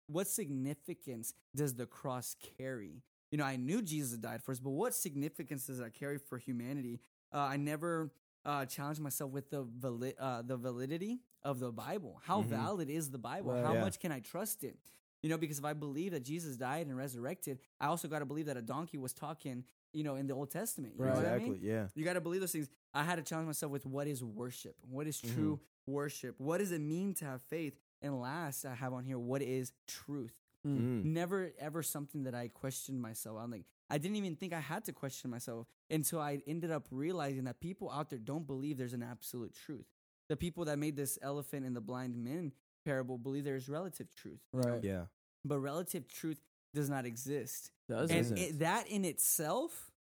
[0.07, 3.03] what significance does the cross carry.
[3.31, 6.39] You know, I knew Jesus died for us, but what significance does that carry for
[6.39, 7.01] humanity?
[7.33, 8.11] Uh, I never
[8.45, 12.21] uh, challenged myself with the vali- uh, the validity of the Bible.
[12.23, 12.47] How Mhm.
[12.47, 13.53] valid is the Bible?
[13.53, 13.65] Right.
[13.65, 13.81] How Yeah.
[13.81, 14.79] much can I trust it?
[15.23, 18.25] You know, because if I believe that Jesus died and resurrected, I also got to
[18.27, 20.95] believe that a donkey was talking, you know, in the Old Testament.
[20.95, 21.17] You know Right.
[21.17, 21.59] what I exactly.
[21.59, 21.63] mean?
[21.65, 21.89] Yeah.
[21.97, 22.69] You got to believe those things.
[22.95, 24.77] I had to challenge myself with what is worship?
[24.89, 25.35] What is Mhm.
[25.35, 26.35] true worship?
[26.39, 27.75] What does it mean to have faith?
[28.03, 30.35] and last I have on here what is truth.
[30.67, 31.05] Mm.
[31.05, 33.39] Never ever something that I questioned myself.
[33.41, 36.87] I'm like I didn't even think I had to question myself until I ended up
[36.91, 39.87] realizing that people out there don't believe there's an absolute truth.
[40.29, 42.53] The people that made this elephant and the blind men
[42.85, 44.41] parable believe there's relative truth.
[44.53, 44.83] Right.
[44.83, 45.03] Yeah.
[45.45, 46.41] But relative truth
[46.75, 47.71] does not exist.
[47.89, 49.93] Does and it, that in itself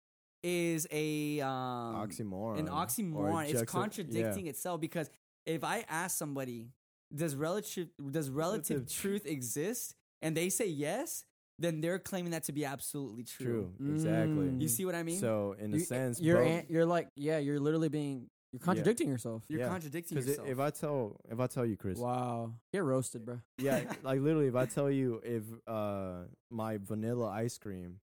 [0.42, 2.60] is a um, oxymoron.
[2.60, 3.44] an oxymoron.
[3.50, 5.12] It's juxta- contradicting itself because
[5.46, 6.70] if I ask somebody,
[7.14, 11.24] does relative does relative Relative truth exist, and they say yes,
[11.60, 13.72] then they're claiming that to be absolutely true.
[13.78, 13.94] True.
[13.94, 14.48] Exactly.
[14.48, 14.62] Mm.
[14.62, 15.20] You see what I mean?
[15.20, 18.60] So in a You- sense, you're both- an, you're like yeah, you're literally being you're
[18.62, 19.44] contradicting yourself.
[19.50, 19.68] You're yeah.
[19.70, 20.48] contradicting Because yourself.
[20.48, 23.40] if I tell if I tell you, Chris, Wow, get roasted, bro.
[23.58, 28.00] yeah, like literally, if I tell you if uh my vanilla ice cream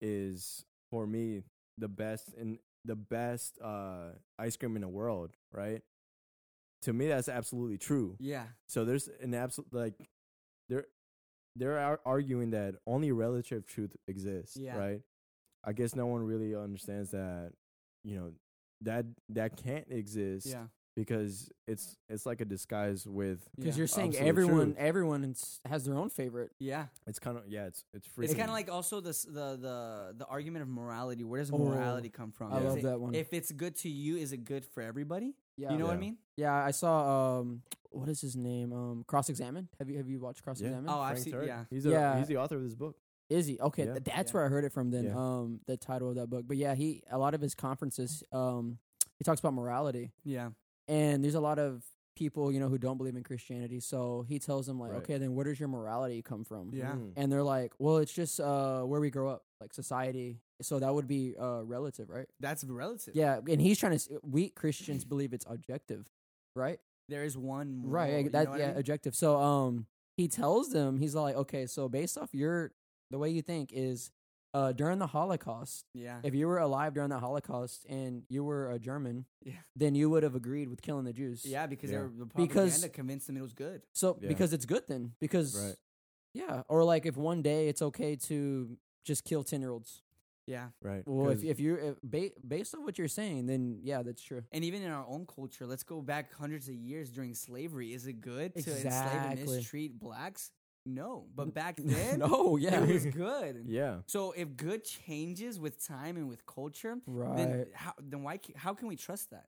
[0.00, 1.42] is for me
[1.76, 5.82] the best in the best uh ice cream in the world, right?
[6.82, 8.16] To me, that's absolutely true.
[8.20, 9.94] yeah, So there's an absolute like
[10.68, 10.86] they're
[11.56, 14.76] they're arguing that only relative truth exists, Yeah.
[14.78, 15.00] right?
[15.64, 17.52] I guess no one really understands that,
[18.04, 18.32] you know,
[18.82, 20.66] that that can't exist yeah,
[20.98, 23.78] because it's it's like a disguise with Because yeah.
[23.78, 24.76] you're saying Absolute everyone truth.
[24.78, 25.34] everyone
[25.68, 26.50] has their own favorite.
[26.58, 26.86] yeah.
[27.06, 30.14] it's kind of yeah, it's it's freaking It's kind of like also this the the
[30.16, 31.22] the argument of morality.
[31.22, 32.52] Where does Oh, morality come from?
[32.52, 33.14] I Is love it- that one.
[33.14, 35.34] If it's good to you, is it good for everybody?
[35.56, 36.16] Yeah, You know what I mean?
[36.36, 36.52] yeah.
[36.54, 38.72] I saw um, what is his name?
[38.72, 39.68] Um, Cross Examined.
[39.78, 40.86] Have you have you watched Cross Examine?
[40.88, 41.32] Oh, I've seen.
[41.32, 41.46] Turek.
[41.46, 42.18] Yeah, He's a, Yeah.
[42.18, 42.96] he's the author of this book.
[43.30, 43.84] Is he okay?
[43.84, 43.92] Yeah.
[43.92, 44.34] th- that's Yeah.
[44.36, 44.90] where I heard it from.
[44.90, 45.16] Then, Yeah.
[45.16, 46.44] um, the title of that book.
[46.48, 48.78] But yeah, he a lot of his conferences, um,
[49.18, 50.50] he talks about morality, yeah,
[50.88, 51.84] and there's a lot of
[52.16, 53.78] people you know who don't believe in Christianity.
[53.80, 54.98] So he tells them like, Right.
[55.02, 56.70] okay, then where does your morality come from?
[56.72, 56.92] yeah.
[56.92, 57.12] Mm.
[57.16, 60.40] And they're like, well, it's just uh where we grow up, like society.
[60.62, 62.26] So that would be uh relative, right?
[62.40, 63.14] That's relative.
[63.14, 63.96] Yeah, and he's trying to.
[63.96, 66.06] s- We Christians believe it's objective,
[66.56, 66.80] right?
[67.10, 67.82] there is one.
[67.86, 68.08] Right.
[68.10, 68.76] moral- I- you That know yeah, I mean?
[68.78, 69.14] objective.
[69.14, 69.86] So um,
[70.18, 72.72] he tells them he's like, okay, so based off your
[73.10, 74.10] the way you think is,
[74.54, 78.70] uh, during the Holocaust, yeah, if you were alive during the Holocaust and you were
[78.70, 81.44] a German, yeah, then you would have agreed with killing the Jews.
[81.44, 81.66] yeah.
[81.66, 81.98] Because Yeah.
[81.98, 83.82] they're the propaganda Because- convinced them it was good.
[83.92, 84.28] So Yeah.
[84.28, 85.76] because it's good then because Right.
[86.34, 90.02] yeah, or like if one day it's okay to just kill ten year olds.
[90.46, 91.06] Yeah, Right.
[91.06, 94.22] Well, if 'Cause- if you're if ba- based on what you're saying, then yeah, that's
[94.22, 94.44] true.
[94.50, 97.92] and even in our own culture, let's go back hundreds of years during slavery.
[97.92, 100.50] Is it good to enslave and mistreat blacks?
[100.86, 103.64] No, but back then, no, yeah, it was good.
[103.66, 103.98] yeah.
[104.06, 107.36] So if good changes with time and with culture, right.
[107.36, 109.46] then how then why how can we trust that?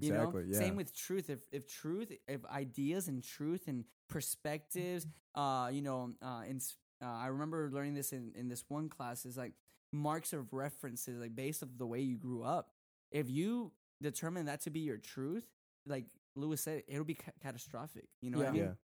[0.00, 0.22] You know?
[0.22, 0.44] Exactly.
[0.48, 0.58] Yeah.
[0.58, 1.30] Same with truth.
[1.30, 6.60] If if truth, if ideas and truth and perspectives, uh, you know, uh, in,
[7.02, 9.52] uh, I remember learning this in in this one class is like
[9.92, 12.70] marks of references, like based of the way you grew up.
[13.10, 13.72] If you
[14.02, 15.46] determine that to be your truth,
[15.86, 18.08] like Lewis said, it'll be ca- catastrophic.
[18.20, 18.76] You know what I mean?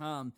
[0.00, 0.20] yeah.
[0.20, 0.32] um,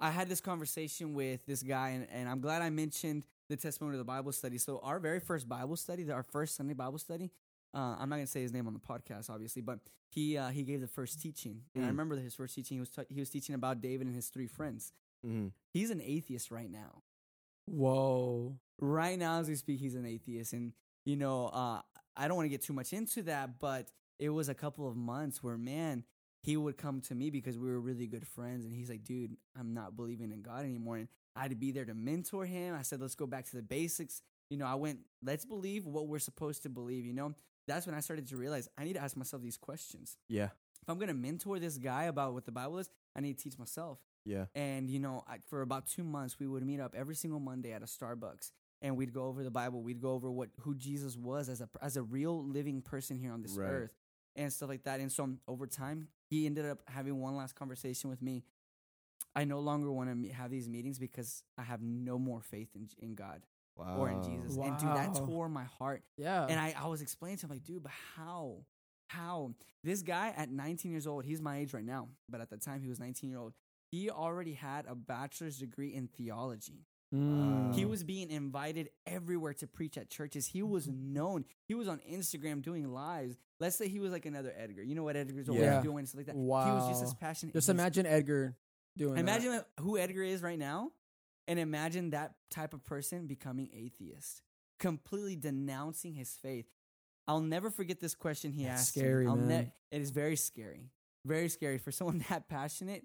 [0.00, 3.94] I had this conversation with this guy, and, and I'm glad I mentioned the testimony
[3.94, 4.56] of the Bible study.
[4.58, 7.30] So, our very first Bible study, the- our first Sunday Bible study,
[7.74, 9.78] uh, I'm not gonna say his name on the podcast, obviously, but
[10.08, 11.90] he uh, he gave the first teaching, and I Mm.
[11.92, 14.28] remember that his first teaching he was t- he was teaching about David and his
[14.28, 14.92] three friends.
[15.22, 17.02] hmm He's an atheist right now.
[17.66, 18.58] Whoa.
[18.80, 20.72] Right now, as we speak, he's an atheist, and
[21.04, 21.82] you know, uh,
[22.16, 24.96] I don't want to get too much into that, but it was a couple of
[24.96, 26.04] months where, man,
[26.42, 29.36] he would come to me because we were really good friends, and he's like, "Dude,
[29.58, 32.74] I'm not believing in God anymore," and I had to be there to mentor him.
[32.74, 36.08] I said, "Let's go back to the basics." You know, I went, "Let's believe what
[36.08, 37.34] we're supposed to believe." You know,
[37.66, 40.16] that's when I started to realize I need to ask myself these questions.
[40.28, 40.48] Yeah.
[40.82, 43.58] If I'm gonna mentor this guy about what the Bible is, I need to teach
[43.58, 43.98] myself.
[44.24, 44.46] Yeah.
[44.54, 47.72] And you know, I, for about two months, we would meet up every single Monday
[47.72, 49.82] at a Starbucks, and we'd go over the Bible.
[49.82, 53.30] We'd go over what who Jesus was as a as a real living person here
[53.32, 53.68] on this Right.
[53.70, 53.94] earth,
[54.36, 55.00] and stuff like that.
[55.00, 58.44] And so over time, he ended up having one last conversation with me.
[59.36, 62.88] I no longer want to have these meetings because I have no more faith in
[62.98, 63.42] in God
[63.76, 63.96] Wow.
[63.98, 64.56] or in Jesus.
[64.56, 66.02] And dude, that tore my heart.
[66.16, 66.44] Yeah.
[66.46, 68.64] And I, I was explaining to him, like, dude, but how?
[69.08, 69.54] How?
[69.84, 72.80] This guy at 19 years old, he's my age right now, but at the time
[72.82, 73.54] he was 19 year old,
[73.90, 76.84] he already had a bachelor's degree in theology.
[77.14, 77.74] Mm.
[77.74, 80.46] He was being invited everywhere to preach at churches.
[80.46, 81.44] He was known.
[81.66, 83.36] He was on Instagram doing lives.
[83.58, 84.82] Let's say he was like another Edgar.
[84.82, 85.82] You know what Edgar's always Yeah.
[85.82, 86.36] doing and stuff like that.
[86.36, 86.66] Wow.
[86.66, 87.52] He was just as passionate.
[87.54, 88.56] Just imagine Edgar
[88.96, 89.20] doing that.
[89.20, 90.92] Imagine who Edgar is right now,
[91.48, 94.42] and imagine that type of person becoming atheist,
[94.78, 96.66] completely denouncing his faith.
[97.26, 98.88] I'll never forget this question he That's asked.
[98.94, 99.34] scary, me.
[99.36, 99.72] Man.
[99.90, 100.90] it is very scary,
[101.24, 103.04] very scary for someone that passionate.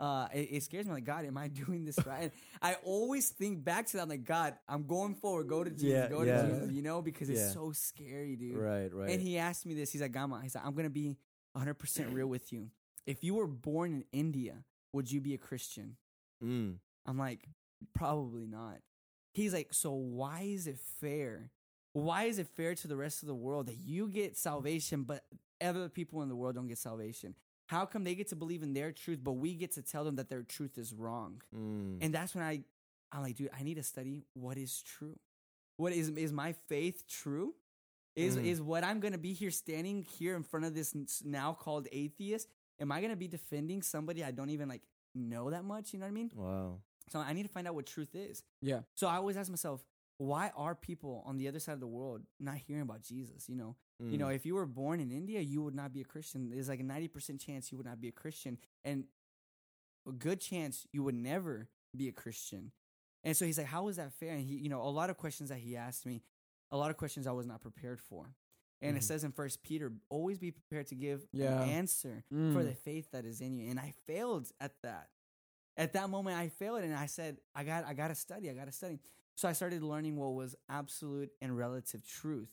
[0.00, 0.92] Uh, it, it scares me.
[0.92, 2.32] Like God, am I doing this right?
[2.60, 4.02] I always think back to that.
[4.02, 5.48] I'm like God, I'm going forward.
[5.48, 5.88] Go to Jesus.
[5.88, 6.42] Yeah, go yeah.
[6.42, 6.70] to Jesus.
[6.72, 7.36] You know, because Yeah.
[7.36, 8.56] it's so scary, dude.
[8.56, 8.92] Right.
[8.92, 9.10] Right.
[9.10, 9.92] And he asked me this.
[9.92, 11.16] He's like, Gama, he's like, I'm gonna be
[11.52, 12.70] 100 percent real with you.
[13.06, 15.96] If you were born in India, would you be a Christian?
[16.42, 16.76] Mm.
[17.06, 17.48] I'm like,
[17.94, 18.78] probably not.
[19.32, 21.50] He's like, so why is it fair?
[21.92, 25.24] Why is it fair to the rest of the world that you get salvation, but
[25.60, 27.34] other people in the world don't get salvation?
[27.66, 30.16] How come they get to believe in their truth, but we get to tell them
[30.16, 31.40] that their truth is wrong?
[31.54, 31.98] Mm.
[32.02, 32.62] And that's when I,
[33.10, 35.18] I'm like, dude, I need to study what is true.
[35.76, 37.54] What is is my faith true?
[38.16, 38.44] Is Mm.
[38.44, 40.94] is what I'm gonna be here standing here in front of this
[41.24, 42.48] now called atheist?
[42.78, 44.82] Am I gonna be defending somebody I don't even like
[45.14, 45.92] know that much?
[45.92, 46.30] You know what I mean?
[46.34, 46.78] wow.
[47.10, 48.42] So I need to find out what truth is.
[48.62, 48.80] Yeah.
[48.94, 49.84] So I always ask myself,
[50.18, 53.48] why are people on the other side of the world not hearing about Jesus?
[53.48, 54.34] You know, you know, Mm.
[54.36, 56.50] if you were born in India, you would not be a Christian.
[56.50, 59.04] There's like a ninety percent chance you would not be a Christian, and
[60.06, 62.72] a good chance you would never be a Christian.
[63.22, 65.16] And so he's like, "How is that fair?" And he, you know, a lot of
[65.16, 66.22] questions that he asked me,
[66.70, 68.34] a lot of questions I was not prepared for.
[68.82, 69.04] And it Mhm.
[69.04, 71.62] says in First Peter, always be prepared to give Yeah.
[71.62, 72.64] an answer for Mm.
[72.64, 73.70] the faith that is in you.
[73.70, 75.10] And I failed at that.
[75.76, 78.50] At that moment, I failed, and I said, "I got, I got to study.
[78.50, 79.00] I got to study."
[79.36, 82.50] So I started learning what was absolute and relative truth,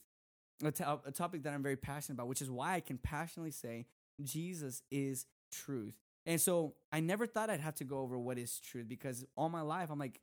[0.64, 3.86] a, topic that I'm very passionate about, which is why I can passionately say
[4.22, 5.94] Jesus is truth.
[6.26, 9.48] And so I never thought I'd have to go over what is truth because all
[9.48, 10.20] my life I'm like,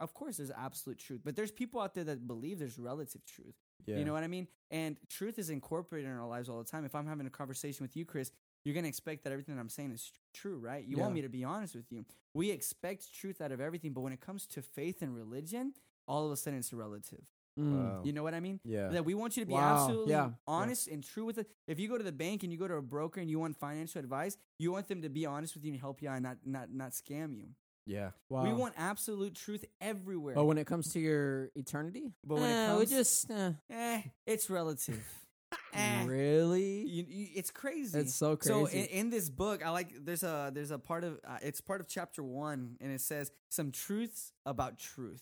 [0.00, 3.54] of course there's absolute truth, but there's people out there that believe there's relative truth.
[3.86, 3.96] yeah.
[3.96, 4.48] You know what I mean?
[4.70, 6.84] And truth is incorporated in our lives all the time.
[6.84, 8.30] If I'm having a conversation with you, Chris,
[8.64, 10.84] you're going to expect that everything that I'm saying is true, right?
[10.86, 12.04] You want me to be honest with you.
[12.32, 15.74] We expect truth out of everything, but when it comes to faith and religion,
[16.06, 17.22] all of a sudden it's relative.
[17.58, 17.72] Mm.
[17.84, 18.00] Wow.
[18.02, 18.60] You know what I mean?
[18.64, 18.88] yeah.
[18.88, 19.74] That we want you to be Wow.
[19.74, 20.26] absolutely Yeah.
[20.26, 20.32] Yeah.
[20.46, 21.46] honest and true with it.
[21.66, 23.56] If you go to the bank and you go to a broker and you want
[23.58, 26.22] financial advice, you want them to be honest with you and help you out and
[26.24, 27.48] not not not scam you.
[27.84, 28.10] yeah.
[28.30, 28.44] Wow.
[28.44, 30.34] We want absolute truth everywhere.
[30.34, 34.02] But when it comes to your eternity, But when it we comes- just eh, eh,
[34.26, 35.04] it's relative.
[35.74, 36.06] eh.
[36.06, 36.86] really.
[36.88, 37.98] You, you, it's crazy.
[37.98, 38.78] It's so So crazy.
[38.80, 41.80] in, in this book, I like there's a there's a part of uh, it's part
[41.82, 45.20] of chapter one, and it says some truths about truth.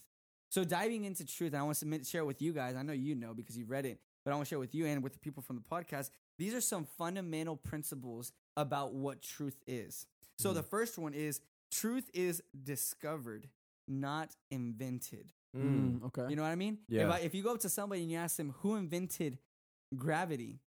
[0.51, 2.75] So diving into truth, I want to submit, share with you guys.
[2.77, 4.85] I know you know because you've read it, but I want to share with you
[4.87, 6.11] and with the people from the podcast.
[6.39, 10.07] These are some fundamental principles about what truth is.
[10.39, 11.41] So the first one is
[11.71, 13.49] truth is discovered,
[13.87, 15.33] not invented.
[15.57, 16.01] Mm.
[16.01, 16.27] Mm, okay.
[16.31, 16.79] You know what I mean?
[16.89, 17.07] Yeah.
[17.07, 19.39] If, I, if you go up to somebody and you ask them who invented
[19.97, 20.61] gravity,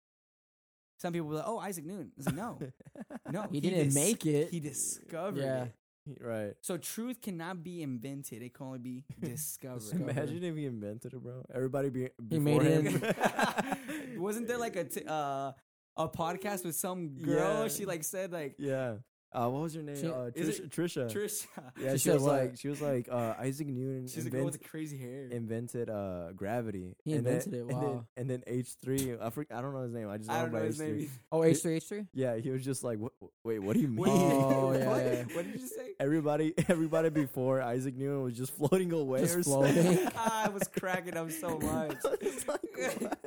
[1.00, 2.60] some people will be like, "Oh, Isaac Newton." It's like, no,
[3.32, 4.50] no, He didn't make it.
[4.52, 5.64] He discovered Yeah.
[5.64, 5.72] it.
[6.20, 6.54] right.
[6.62, 9.80] So truth cannot be invented; it can only be discovered.
[9.80, 10.10] Discovered.
[10.12, 11.44] Imagine if he invented it, bro.
[11.54, 13.02] Everybody be He made him.
[13.04, 15.52] it Wasn't there like a t- uh,
[15.96, 17.64] a podcast with some girl?
[17.64, 17.68] Yeah.
[17.70, 18.96] She like said like yeah.
[19.34, 19.96] Uh, what was your name?
[19.96, 21.10] She- uh, is Trisha.
[21.12, 21.12] Trisha.
[21.12, 21.48] Trisha.
[21.82, 22.32] Yeah, She she, said was what?
[22.42, 25.28] like, she was like, uh, Isaac Newton She's a girl with invent, the crazy hair.
[25.32, 26.96] invented uh gravity.
[27.04, 28.06] He And then- invented it, And then, wow.
[28.16, 29.16] and then H three.
[29.20, 30.08] I forget, I don't know his name.
[30.10, 30.98] I just I don't by know his H3.
[30.98, 31.12] name.
[31.32, 32.06] Oh, H three H three.
[32.14, 33.12] Yeah, he was just like, what,
[33.44, 33.98] wait, what do you mean?
[33.98, 35.04] What, Oh, yeah, what?
[35.04, 35.24] yeah.
[35.34, 35.94] what did you say?
[36.00, 39.22] everybody, everybody before Isaac Newton was just floating away.
[39.22, 39.74] Just or something.
[39.84, 40.08] floating.
[40.16, 41.98] I was cracking up so much.
[42.22, 42.62] It's like,
[43.00, 43.18] what?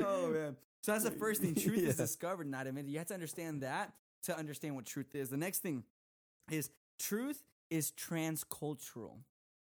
[0.00, 0.56] oh man.
[0.82, 1.54] So that's the first thing.
[1.54, 2.04] Truth is Yeah.
[2.04, 2.90] discovered, not invented.
[2.90, 3.92] You have to understand that
[4.24, 5.30] to understand what truth is.
[5.30, 5.84] The next thing
[6.50, 9.18] is truth is transcultural.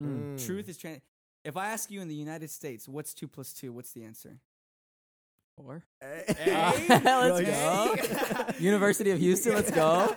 [0.01, 0.43] Mm.
[0.45, 1.01] Truth is trans.
[1.43, 3.71] If I ask you in the United States, what's two plus two?
[3.73, 4.39] What's the answer?
[5.57, 5.83] Four.
[6.01, 6.23] Hey.
[6.89, 7.95] Let's go.
[8.59, 9.53] University of Houston.
[9.53, 10.15] Let's go.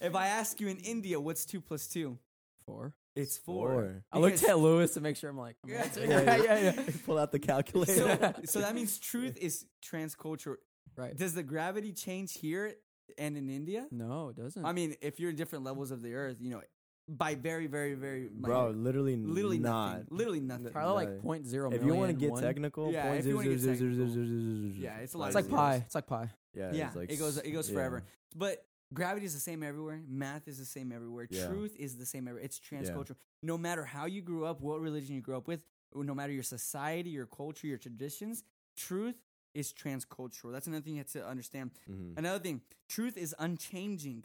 [0.00, 2.18] if I ask you in India, what's two plus two?
[2.64, 2.94] Four.
[3.14, 3.72] It's four.
[3.72, 4.04] Four.
[4.12, 5.82] I looked at Lewis to make sure I'm like, I'm Yeah.
[5.82, 6.42] answering Yeah, yeah.
[6.42, 6.82] yeah, yeah.
[7.06, 7.94] Pull out the calculator.
[7.94, 10.56] So, so that means truth is transcultural.
[10.96, 11.16] Right.
[11.16, 12.74] Does the gravity change here
[13.18, 13.86] and in India?
[13.90, 14.64] No, it doesn't.
[14.64, 16.62] I mean, if you're in different levels of the earth, you know,
[17.08, 19.92] by very, very, very, Bro, literally, literally not.
[19.92, 20.06] nothing.
[20.10, 20.70] Literally nothing.
[20.70, 22.42] probably like point zero If you want to get one.
[22.42, 24.72] technical, Yeah, point zero zero zero zero zero zero.
[24.76, 25.58] Yeah, it's a lot It's like zeros.
[25.58, 25.74] pi.
[25.76, 26.30] It's like pi.
[26.54, 27.76] Yeah, yeah, like it goes it goes yeah.
[27.76, 28.02] forever.
[28.34, 30.02] But gravity is the same everywhere.
[30.08, 31.28] Math is the same everywhere.
[31.30, 31.46] Yeah.
[31.46, 32.44] Truth is the same everywhere.
[32.44, 33.16] It's transcultural.
[33.42, 35.60] No matter how you grew up, what religion you grew up with,
[35.94, 38.42] no matter your society, your culture, your traditions,
[38.76, 39.16] truth
[39.56, 40.52] is transcultural.
[40.52, 41.70] That's another thing you have to understand.
[41.88, 42.16] Mhm.
[42.18, 44.24] Another thing, truth is unchanging.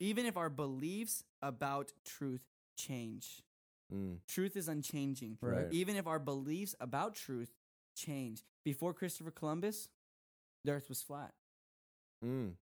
[0.00, 2.42] Even if our beliefs about truth
[2.76, 3.42] change.
[3.92, 4.18] Mm.
[4.26, 5.38] Truth is unchanging.
[5.40, 5.68] Right.
[5.70, 7.52] Even if our beliefs about truth
[7.94, 8.42] change.
[8.64, 9.90] Before Christopher Columbus,
[10.64, 11.34] the earth was flat.
[12.24, 12.54] Mm.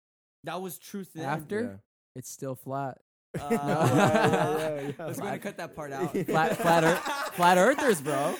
[0.43, 1.25] That was truth then.
[1.25, 1.61] After?
[1.61, 1.77] Yeah.
[2.15, 2.97] It's still flat.
[3.39, 5.05] Uh, Yeah, yeah, yeah.
[5.05, 6.11] Let's go ahead and cut that part out.
[6.25, 6.99] Flat, flat, earth,
[7.35, 8.35] flat earthers, bro.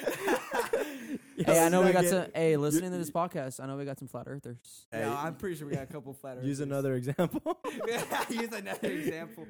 [1.46, 2.28] Hey, I know we got some.
[2.34, 4.58] Hey, listening to this podcast, I know we got some flat earthers.
[4.92, 6.48] Hey, Yeah, I'm pretty sure we got a couple flat earthers.
[6.48, 7.60] Use another example.
[8.30, 9.46] Use another example.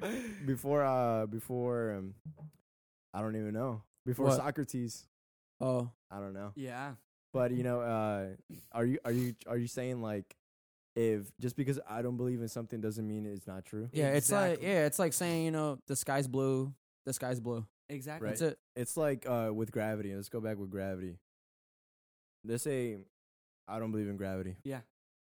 [0.46, 2.14] before, uh, before, um,
[3.12, 3.82] I don't even know.
[4.06, 4.36] Before What?
[4.36, 5.06] Socrates,
[5.60, 6.52] Oh, I don't know.
[6.56, 6.92] Yeah.
[7.32, 8.26] But you know, uh,
[8.72, 10.34] are you are you are you saying like,
[10.96, 13.88] if just because I don't believe in something doesn't mean it's not true.
[13.92, 16.72] Yeah, it's like yeah, it's like saying you know the sky's blue,
[17.06, 17.64] the sky's blue.
[17.88, 18.26] Exactly.
[18.26, 18.38] Right.
[18.38, 18.58] That's it.
[18.74, 20.14] It's like uh, with gravity.
[20.14, 21.18] Let's go back with gravity.
[22.44, 22.98] They say
[23.68, 24.56] I don't believe in gravity.
[24.64, 24.80] Yeah.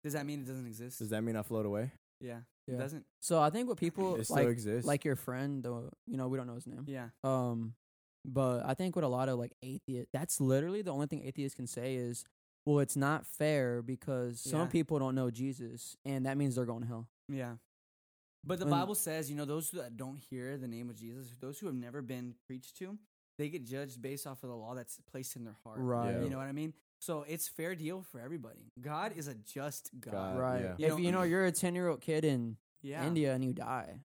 [0.04, 0.98] Does that mean it doesn't exist?
[0.98, 1.92] Does that mean I float away?
[2.20, 2.40] yeah.
[2.66, 2.74] Yeah.
[2.74, 3.06] It doesn't.
[3.20, 4.86] So I think what people It still like, exists.
[4.86, 6.84] like your friend, though, you know, we don't know his name.
[6.86, 7.08] Yeah.
[7.24, 7.72] Um,
[8.26, 11.56] but I think what a lot of like atheists, that's literally the only thing atheists
[11.56, 12.26] can say is,
[12.66, 14.66] well, it's not fair because some Yeah.
[14.66, 17.08] people don't know Jesus, and that means they're going to hell.
[17.30, 17.56] Yeah.
[18.44, 21.34] But the And- Bible says, you know, those that don't hear the name of Jesus,
[21.40, 22.98] those who have never been preached to,
[23.38, 25.78] they get judged based off of the law that's placed in their heart.
[25.80, 26.10] Right.
[26.12, 26.22] Yeah.
[26.24, 26.74] You know what I mean?
[27.00, 28.72] So it's fair deal for everybody.
[28.80, 30.12] God is a just God.
[30.12, 30.38] God.
[30.38, 30.62] right.
[30.62, 30.74] yeah.
[30.78, 33.06] You If know- you know you're a ten year old kid in Yeah.
[33.06, 34.00] India and you die,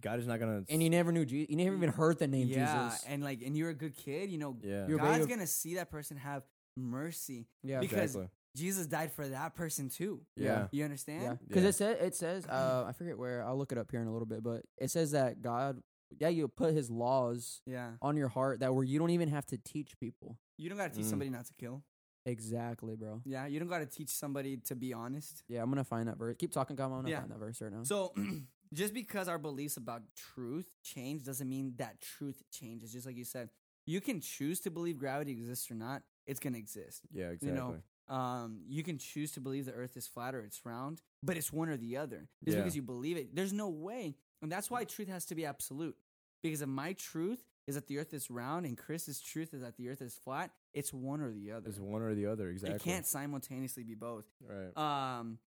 [0.00, 0.64] God is not gonna.
[0.68, 3.04] and you never knew Jesus, you never even heard the name yeah, Jesus.
[3.06, 4.86] and like, and you're a good kid, you know, yeah.
[4.86, 6.44] You're God's gonna see that person have
[6.76, 8.28] mercy Yeah, because exactly.
[8.56, 10.20] Jesus died for that person too.
[10.36, 10.68] Yeah.
[10.70, 11.38] You Yeah, understand?
[11.46, 11.68] because Yeah.
[11.68, 14.12] it says it says uh, I forget where I'll look it up here in a
[14.12, 15.82] little bit, but it says that God,
[16.18, 17.92] yeah, you put His laws Yeah.
[18.02, 20.38] on your heart that where you don't even have to teach people.
[20.58, 21.10] You don't gotta teach Mm.
[21.10, 21.82] somebody not to kill.
[22.30, 23.20] Exactly, bro.
[23.24, 23.46] Yeah.
[23.46, 25.42] You don't gotta teach somebody to be honest.
[25.48, 26.36] Yeah, I'm gonna find that verse.
[26.38, 26.86] Keep talking, Kyle.
[26.86, 27.20] I'm gonna Yeah.
[27.20, 27.82] find that verse right now.
[27.82, 28.12] So
[28.72, 32.92] just because our beliefs about truth change doesn't mean that truth changes.
[32.92, 33.50] Just like you said,
[33.86, 36.02] you can choose to believe gravity exists or not.
[36.26, 37.02] It's gonna exist.
[37.12, 37.48] Yeah, exactly.
[37.48, 41.02] You know, um, you can choose to believe the Earth is flat or it's round,
[41.22, 42.28] but it's one or the other.
[42.44, 42.62] Just Yeah.
[42.62, 45.96] because you believe it, there's no way, and that's why truth has to be absolute.
[46.42, 49.76] Because if my truth is that the Earth is round and Chris's truth is that
[49.76, 51.68] the Earth is flat, it's one or the other.
[51.68, 52.48] it's one or the other.
[52.50, 52.76] Exactly.
[52.76, 54.24] It can't simultaneously be both.
[54.46, 54.76] Right.
[54.76, 55.38] Um,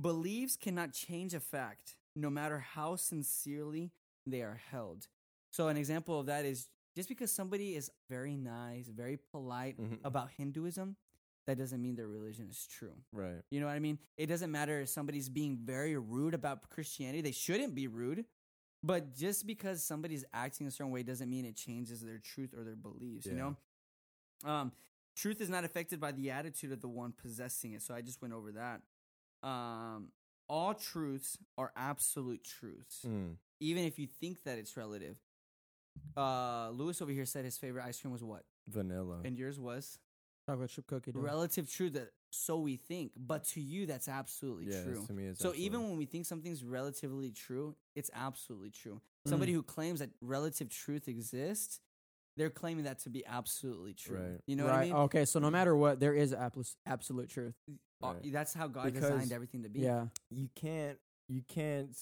[0.00, 3.92] beliefs cannot change a fact, no matter how sincerely
[4.26, 5.06] they are held.
[5.52, 9.98] So, an example of that is just because somebody is very nice, very polite Mhm.
[10.04, 10.96] about Hinduism,
[11.46, 12.94] that doesn't mean their religion is true.
[13.12, 13.42] Right.
[13.50, 13.98] You know what I mean?
[14.16, 17.20] It doesn't matter if somebody's being very rude about Christianity.
[17.22, 18.24] They shouldn't be rude.
[18.82, 22.64] But just because somebody's acting a certain way doesn't mean it changes their truth or
[22.64, 23.56] their beliefs, you know?
[24.44, 24.72] Um,
[25.14, 27.82] truth is not affected by the attitude of the one possessing it.
[27.82, 28.80] So I just went over that.
[29.46, 30.08] Um,
[30.48, 33.36] all truths are absolute truths, Mm.
[33.60, 35.16] even if you think that it's relative.
[36.16, 38.44] Uh, Lewis over here said his favorite ice cream was what?
[38.66, 39.20] Vanilla.
[39.24, 39.98] And yours was?
[40.46, 41.20] Chocolate chip cookie dough.
[41.20, 45.04] relative truth that so we think, but to you that's absolutely yeah, true.
[45.06, 45.64] to me, it's So absolute.
[45.66, 49.00] even when we think something's relatively true, it's absolutely true.
[49.26, 51.80] Somebody who claims that relative truth exists,
[52.36, 54.18] they're claiming that to be absolutely true.
[54.18, 54.40] Right.
[54.46, 54.72] You know right.
[54.72, 54.92] what I mean?
[54.94, 56.34] Okay, so no matter what, there is
[56.86, 57.54] absolute truth.
[58.02, 58.32] Uh, Right.
[58.32, 59.80] That's how God Because- designed everything to be.
[59.80, 60.06] Yeah.
[60.30, 61.94] you can't you can't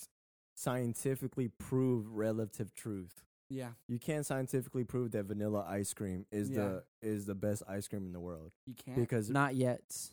[0.55, 3.25] scientifically prove relative truth.
[3.51, 3.71] Yeah.
[3.89, 6.57] You can't scientifically prove that vanilla ice cream is Yeah.
[6.57, 8.97] the is the best ice cream in the world You can't.
[8.97, 10.13] because Not yet.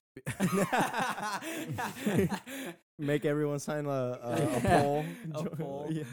[2.99, 5.05] Make everyone sign a a, a poll.
[5.33, 5.87] A poll.
[5.91, 6.03] Yeah.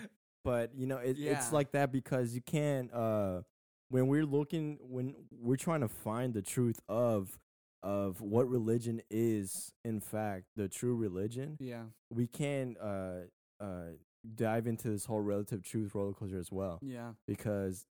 [0.45, 1.33] But you know, it, Yeah.
[1.33, 2.93] it's like that because you can't.
[2.93, 3.43] Uh,
[3.91, 7.39] when we're looking, when we're trying to find the truth of
[7.83, 11.83] of what religion is, in fact, the true religion, yeah.
[12.11, 13.23] we can uh,
[13.61, 13.91] uh,
[14.37, 17.11] dive into this whole relative truth roller coaster as well Yeah.
[17.27, 17.85] because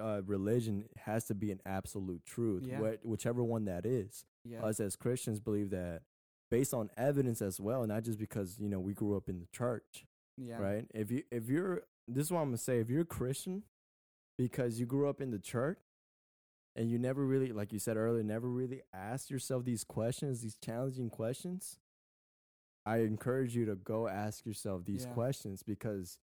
[0.00, 2.78] uh, religion has to be an absolute truth, Yeah.
[2.78, 4.24] wh- whichever one that is.
[4.44, 4.64] Yeah.
[4.64, 6.02] Us as Christians believe that
[6.50, 9.46] based on evidence as well, not just because you know we grew up in the
[9.52, 10.58] church, yeah.
[10.58, 10.86] right?
[10.94, 13.62] If you if you're this is what I'm gonna say, if you're a Christian
[14.38, 15.78] because you grew up in the church
[16.74, 20.56] and you never really, like you said earlier, never really asked yourself these questions, these
[20.56, 21.78] challenging questions,
[22.86, 25.12] I encourage you to go ask yourself these Yeah.
[25.12, 26.18] questions because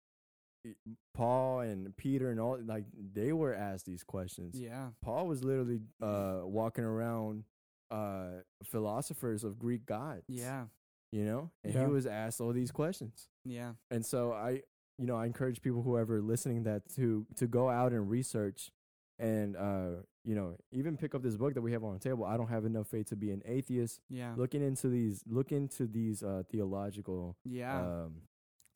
[1.15, 2.85] Paul and Peter and all like
[3.15, 4.59] they were asked these questions.
[4.59, 4.89] Yeah.
[5.03, 7.45] Paul was literally uh, walking around
[7.91, 10.25] uh, philosophers of Greek gods.
[10.29, 10.65] Yeah.
[11.11, 11.51] You know?
[11.65, 11.87] And Yeah.
[11.87, 13.29] he was asked all these questions.
[13.45, 13.73] Yeah.
[13.91, 14.63] And so I
[14.99, 18.71] you know, I encourage people whoever listening that to to go out and research
[19.19, 22.25] and uh, you know, even pick up this book that we have on the table.
[22.25, 24.01] I don't have enough faith to be an atheist.
[24.09, 24.35] Yeah.
[24.37, 27.81] Looking into these look into these uh theological Yeah.
[28.05, 28.23] um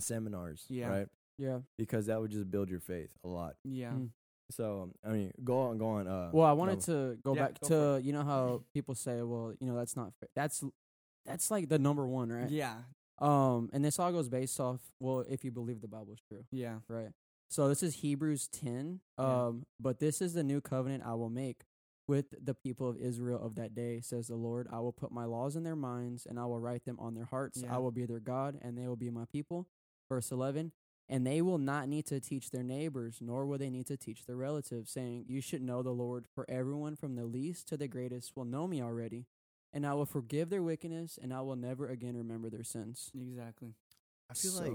[0.01, 0.89] seminars, Yeah.
[0.89, 1.09] right?
[1.39, 1.59] Yeah.
[1.79, 3.55] Because that would just build your faith a lot.
[3.65, 3.91] yeah.
[3.93, 4.11] Mm.
[4.53, 6.07] So um, I mean, go on, go on.
[6.07, 7.17] Uh, Well, I wanted Melvin.
[7.17, 9.97] to go Yeah, back go to you know how people say, well, you know, that's
[9.97, 10.29] not fair.
[10.37, 10.63] That's
[11.25, 12.49] that's like the number one, right?
[12.49, 12.77] Yeah.
[13.19, 16.45] Um, and this all goes based off well, if you believe the Bible is true,
[16.53, 16.77] Yeah.
[16.89, 17.09] right?
[17.51, 19.01] So this is Hebrews ten.
[19.19, 19.47] Yeah.
[19.47, 21.63] Um, but this is the new covenant I will make
[22.07, 24.69] with the people of Israel of that day, says the Lord.
[24.73, 27.25] I will put my laws in their minds, and I will write them on their
[27.25, 27.63] hearts.
[27.65, 27.75] Yeah.
[27.75, 29.67] I will be their God, and they will be my people.
[30.09, 30.71] Verse eleven.
[31.09, 34.27] And they will not need to teach their neighbors, nor will they need to teach
[34.27, 37.87] their relatives, saying, You should know the Lord, for everyone from the least to the
[37.87, 39.27] greatest will know me already.
[39.73, 43.11] and I will forgive their wickedness, and I will never again remember their sins.
[43.15, 43.75] Exactly.
[44.31, 44.73] I feel like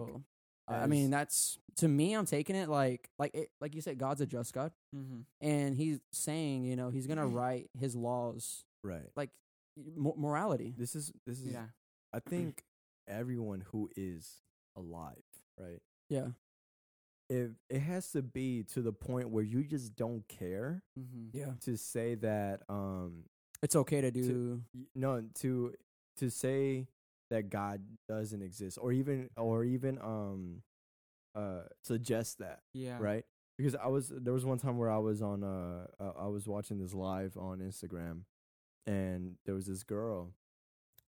[0.68, 2.14] I mean, that's to me.
[2.14, 5.22] I'm taking it like, like, it, like you said, God's a just God, Mm-hmm.
[5.42, 9.10] and He's saying, you know, He's gonna write His laws, right.
[9.18, 9.32] like
[9.98, 10.74] mo- morality.
[10.78, 11.52] This is this is.
[11.52, 11.66] Yeah.
[12.14, 12.64] I think
[13.08, 14.42] everyone who is
[14.78, 15.24] alive,
[15.60, 15.82] right?
[16.12, 16.28] Yeah,
[17.30, 21.30] If it has to be to the point where you just don't care Mm-hmm.
[21.38, 21.54] yeah.
[21.62, 23.24] to say that, um,
[23.64, 24.62] It's okay to do.
[24.76, 25.74] y- no, to
[26.18, 26.88] to say
[27.30, 30.62] that God doesn't exist, or even or even um,
[31.34, 32.98] uh, suggest that, Yeah.
[33.00, 33.24] right?
[33.58, 36.48] Because I was there was one time where I was on uh, uh I was
[36.48, 38.24] watching this live on Instagram,
[38.86, 40.34] and there was this girl,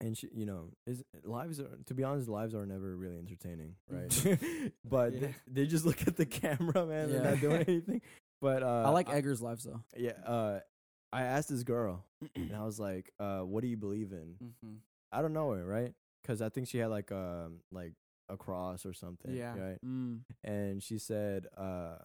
[0.01, 3.75] and she you know is lives are to be honest lives are never really entertaining,
[3.89, 4.73] right?
[4.85, 5.21] but Yeah.
[5.21, 7.11] they, they just look at the camera, man.
[7.11, 8.03] They're not doing anything.
[8.41, 9.81] But uh, I like Edgar's lives though.
[9.97, 10.13] yeah.
[10.27, 10.61] Uh,
[11.13, 12.05] I asked this girl,
[12.37, 14.75] and I was like, uh, "What do you believe in?" Mm-hmm.
[15.13, 15.93] I don't know her, right?
[16.23, 17.93] Because I think she had like um like
[18.29, 19.55] a cross or something, Yeah.
[19.59, 19.79] right?
[19.85, 20.21] Mm.
[20.45, 21.97] and she said uh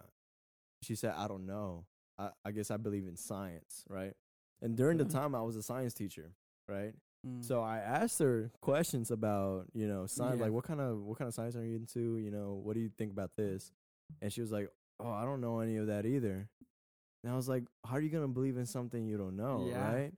[0.81, 1.85] she said i don't know
[2.17, 4.13] i, I guess i believe in science right
[4.61, 6.31] and during the time i was a science teacher
[6.67, 6.93] right
[7.25, 7.43] Mm.
[7.43, 10.43] so i asked her questions about you know science Yeah.
[10.45, 12.81] like what kind of what kind of science are you into you know what do
[12.81, 13.71] you think about this
[14.21, 14.69] and she was like
[14.99, 16.47] oh i don't know any of that either
[17.23, 19.91] and i was like how are you gonna believe in something you don't know Yeah.
[19.93, 20.13] right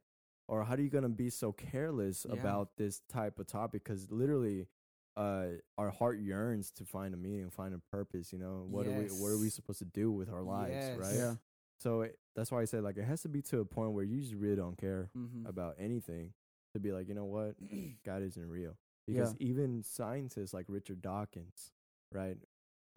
[0.49, 2.39] or how are you gonna be so careless Yeah.
[2.39, 4.67] about this type of topic because literally
[5.15, 5.47] uh,
[5.79, 8.31] our heart yearns to find a meaning, find a purpose.
[8.31, 10.97] You know, what are we what are we supposed to do with our lives, Yes.
[10.99, 11.15] right?
[11.15, 11.35] Yeah.
[11.79, 14.03] So it, that's why I said like it has to be to a point where
[14.03, 15.47] you just really don't care Mm-hmm.
[15.47, 16.33] about anything
[16.77, 17.55] to be like, you know what,
[18.05, 18.77] God isn't real.
[19.07, 21.71] Because even scientists like Richard Dawkins,
[22.11, 22.37] right?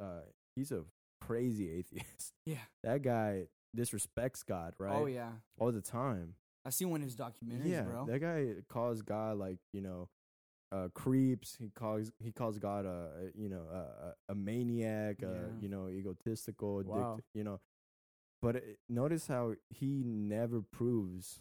[0.01, 0.23] Uh,
[0.57, 0.83] he's a
[1.21, 2.33] crazy atheist.
[2.47, 2.57] yeah.
[2.83, 4.93] That guy disrespects God, right?
[4.97, 5.31] Oh yeah.
[5.59, 6.35] All the time.
[6.65, 8.07] I see one of his documentaries, yeah, bro.
[8.07, 10.09] that guy calls God like you know,
[10.73, 11.57] uh, creeps.
[11.59, 15.29] He calls he calls God a, a you know a, a, a maniac, Yeah.
[15.29, 17.15] uh, you know egotistical, Wow.
[17.17, 17.61] dict- you know.
[18.43, 21.41] But it, notice how he never proves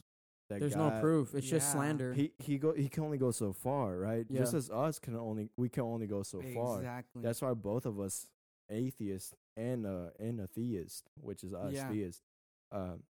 [0.50, 1.34] that There's God, no proof.
[1.36, 1.74] It's just Yeah.
[1.74, 2.14] slander.
[2.14, 4.30] He he go he can only go so far, right?
[4.32, 6.78] Just as us can only we can only go so far.
[6.78, 7.22] Exactly.
[7.22, 8.28] That's why both of us,
[8.70, 11.89] atheist and uh and a theist, which is us Yeah.
[11.89, 12.24] theist,
[12.72, 13.04] um,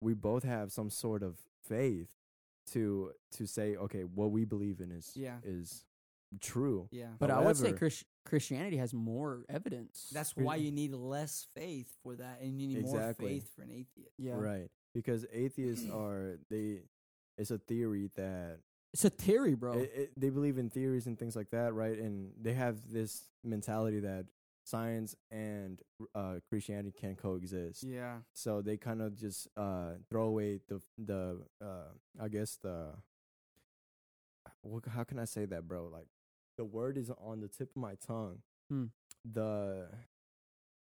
[0.00, 2.10] we both have some sort of faith
[2.72, 5.40] to to say, okay, what we believe in is Yeah.
[5.42, 5.84] is
[6.40, 6.88] true.
[6.90, 7.14] yeah.
[7.18, 10.10] but I would say However- Chris- Christianity has more evidence.
[10.12, 13.24] That's why you need less faith for that, and you need Exactly.
[13.26, 14.14] more faith for an atheist.
[14.18, 14.34] yeah.
[14.34, 14.70] Right.
[14.94, 16.82] Because atheists are they
[17.36, 18.60] it's a theory that
[18.92, 19.72] It's a theory, bro.
[19.72, 21.98] it, it, they believe in theories and things like that, right?
[21.98, 24.26] And they have this mentality that
[24.62, 25.80] science and
[26.14, 27.82] uh, Christianity can coexist.
[27.82, 28.18] Yeah.
[28.32, 31.90] So they kind of just uh, throw away the the uh,
[32.20, 32.94] I guess the
[34.62, 35.88] what, how can I say that, bro?
[35.92, 36.06] Like
[36.56, 38.38] the word is on the tip of my tongue.
[38.70, 38.86] Hmm.
[39.24, 39.88] The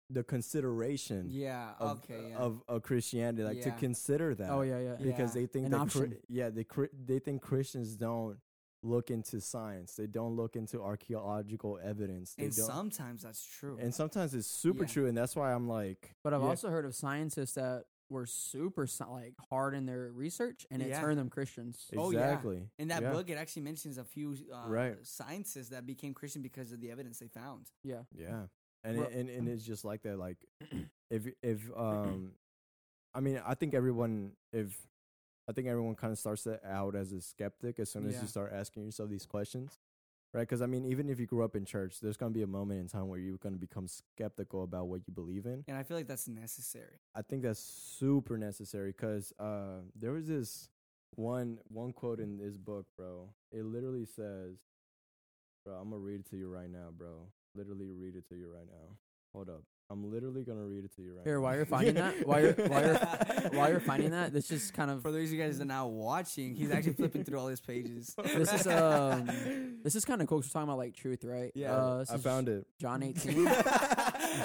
[0.09, 1.73] the consideration Yeah.
[1.79, 2.29] of okay.
[2.29, 2.37] Yeah.
[2.37, 4.49] of, of Christianity, like to consider that.
[4.49, 4.95] oh yeah, yeah.
[5.01, 5.41] because Yeah.
[5.41, 6.17] they think An that Chri- option.
[6.29, 8.37] yeah they Chri- they think Christians don't
[8.83, 9.95] look into science.
[9.95, 12.35] They don't look into archaeological evidence.
[12.35, 12.65] They and don't.
[12.67, 13.77] sometimes that's true.
[13.81, 14.89] and sometimes it's super Yeah.
[14.89, 16.47] true, and that's why I'm like, But I've yeah.
[16.47, 21.01] also heard of scientists that were super like hard in their research, and it Yeah.
[21.01, 21.89] turned them Christians.
[21.97, 22.19] Oh, yeah.
[22.19, 23.11] exactly in that yeah.
[23.11, 24.95] book, it actually mentions a few uh, Right.
[25.05, 27.69] scientists that became Christian because of the evidence they found.
[27.83, 28.03] Yeah.
[28.15, 28.45] Yeah,
[28.87, 30.17] and it, and and it's just like that.
[30.17, 30.37] Like
[31.11, 32.33] if if um,
[33.13, 34.77] I mean, I think everyone if
[35.49, 38.21] I think everyone kind of starts out as a skeptic as soon as Yeah.
[38.21, 39.79] you start asking yourself these questions,
[40.33, 40.41] right?
[40.41, 42.81] Because I mean, even if you grew up in church, there's gonna be a moment
[42.81, 45.63] in time where you're gonna become skeptical about what you believe in.
[45.67, 46.99] And I feel like that's necessary.
[47.15, 50.69] I think that's super necessary because uh, there was this
[51.15, 53.29] one one quote in this book, bro.
[53.51, 54.57] It literally says,
[55.65, 57.31] "Bro, I'm gonna read it to you right now, bro.
[57.57, 58.95] Literally read it to you right now.
[59.33, 61.23] Hold up, I'm literally gonna read it to you right now.
[61.25, 62.95] Here, now." while you're finding that, while you're while you're
[63.59, 65.67] while you're finding that, this is kind of For those of you guys that are
[65.67, 68.15] now watching, he's actually flipping through all his pages.
[68.23, 70.39] this is um this is kind of cool.
[70.39, 71.51] 'cause We're talking about like truth, right?
[71.55, 71.73] Yeah.
[71.75, 72.65] uh, I found it.
[72.79, 73.45] John 18.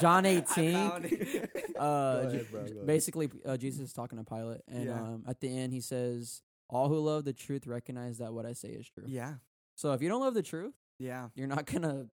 [0.00, 0.74] John 18.
[0.74, 1.50] I found it.
[1.78, 5.00] Uh, ahead, bro, basically, uh, Jesus is talking to Pilate, and Yeah.
[5.00, 8.52] um, at the end, he says, "All who love the truth recognize that what I
[8.52, 9.34] say is true." yeah.
[9.74, 11.28] So if you don't love the truth, Yeah.
[11.34, 12.06] you're not gonna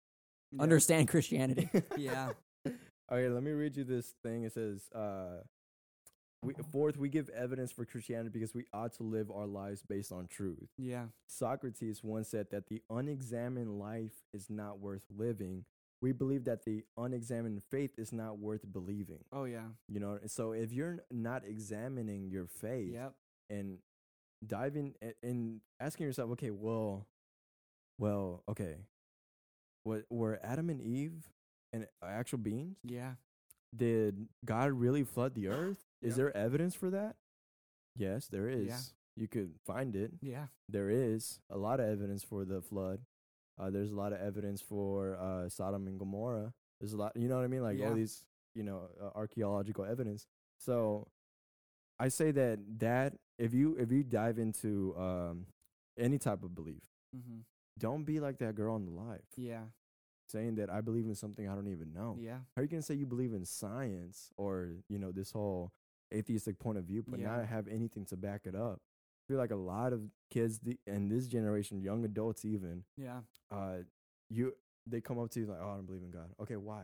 [0.52, 0.64] Yeah.
[0.64, 1.70] understand Christianity.
[1.97, 2.32] Yeah.
[3.12, 4.43] Okay, let me read you this thing.
[4.43, 5.41] It says, uh,
[6.43, 10.12] we, fourth, we give evidence for Christianity because we ought to live our lives based
[10.12, 10.70] on truth.
[10.78, 11.06] Yeah.
[11.28, 15.66] Socrates once said that the unexamined life is not worth living.
[16.04, 19.24] We believe that the unexamined faith is not worth believing.
[19.34, 19.66] Oh yeah.
[19.88, 23.14] You know, so if you're not examining your faith Yep.
[23.50, 23.80] and
[24.45, 27.08] diving a- and asking yourself, okay, well,
[27.97, 28.76] well, okay,
[29.84, 31.30] what were Adam and Eve
[31.74, 32.78] and actual beings?
[32.84, 33.14] Yeah.
[33.76, 35.78] Did God really flood the earth?
[36.02, 36.16] Is Yep.
[36.18, 37.16] there evidence for that?
[37.96, 38.68] Yes, there is.
[38.68, 38.80] Yeah.
[39.16, 40.14] You could find it.
[40.22, 40.48] Yeah.
[40.70, 43.02] There is a lot of evidence for the flood.
[43.60, 46.54] Uh, there's a lot of evidence for uh, Sodom and Gomorrah.
[46.80, 47.62] There's a lot, you know what I mean?
[47.64, 47.90] Like Yeah.
[47.90, 48.24] all these,
[48.56, 50.28] you know, uh, archaeological evidence.
[50.60, 51.08] So
[52.00, 55.46] I say that that if you if you dive into um,
[55.98, 56.82] any type of belief,
[57.16, 57.40] Mm-hmm.
[57.80, 59.64] Don't be like that girl on the live Yeah.
[60.28, 62.16] saying that I believe in something I don't even know.
[62.20, 62.40] Yeah.
[62.56, 65.72] How are you gonna say you believe in science or you know this whole
[66.14, 67.38] atheistic point of view, but Yeah.
[67.38, 68.82] not have anything to back it up?
[68.82, 73.22] I feel like a lot of kids in this generation, young adults even, Yeah.
[73.52, 73.80] uh,
[74.30, 74.56] you
[74.86, 76.84] they come up to you like, "Oh, I don't believe in God." Okay, why?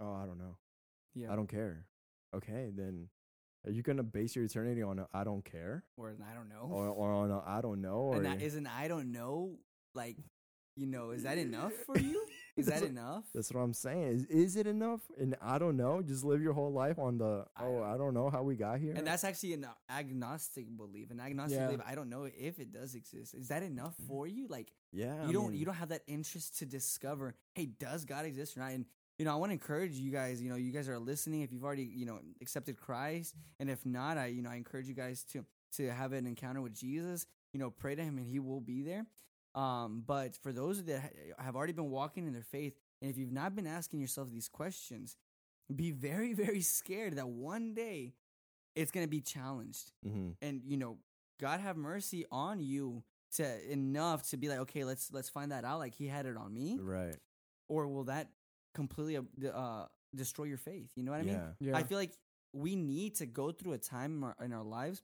[0.00, 0.58] Oh, I don't know.
[1.14, 1.32] Yeah.
[1.32, 1.86] I don't care.
[2.34, 3.08] Okay, then
[3.64, 6.48] are you gonna base your eternity on a "I don't care" or an I don't
[6.48, 6.68] know.
[6.70, 8.00] or or on a "I don't know"?
[8.12, 9.58] Or and that isn't I don't know
[9.94, 10.16] like
[10.76, 12.24] you know is that enough for you?
[12.54, 13.24] Is that enough?
[13.34, 14.08] That's what I'm saying.
[14.08, 15.00] Is is it enough?
[15.18, 16.02] And I don't know.
[16.02, 18.78] Just live your whole life on the I oh I don't know how we got
[18.78, 18.92] here.
[18.94, 21.10] And that's actually an agnostic belief.
[21.10, 21.66] An agnostic Yeah.
[21.68, 21.80] belief.
[21.86, 23.32] I don't know if it does exist.
[23.34, 24.06] Is that enough mm.
[24.06, 24.48] for you?
[24.48, 25.22] Like yeah.
[25.22, 27.34] you I don't mean, you don't have that interest to discover.
[27.54, 28.72] Hey, does God exist or not?
[28.72, 28.84] And
[29.18, 30.42] you know, I want to encourage you guys.
[30.42, 31.40] You know, you guys are listening.
[31.40, 34.88] If you've already you know accepted Christ, and if not, I you know I encourage
[34.88, 35.44] you guys to
[35.76, 37.26] to have an encounter with Jesus.
[37.54, 39.06] You know, pray to Him, and He will be there.
[39.54, 43.32] Um, but for those that have already been walking in their faith, and if you've
[43.32, 45.16] not been asking yourself these questions,
[45.74, 48.14] be very very scared that one day
[48.74, 50.34] it's gonna be challenged Mhm.
[50.40, 50.98] and you know
[51.38, 53.04] god have mercy on you
[53.36, 56.36] to enough to be like okay let's let's find that out like he had it
[56.36, 57.16] on me right.
[57.68, 58.30] or will that
[58.74, 61.70] completely uh, uh destroy your faith you know what i mean yeah.
[61.70, 61.76] Yeah.
[61.76, 62.12] i feel like
[62.52, 65.02] we need to go through a time in our, in our lives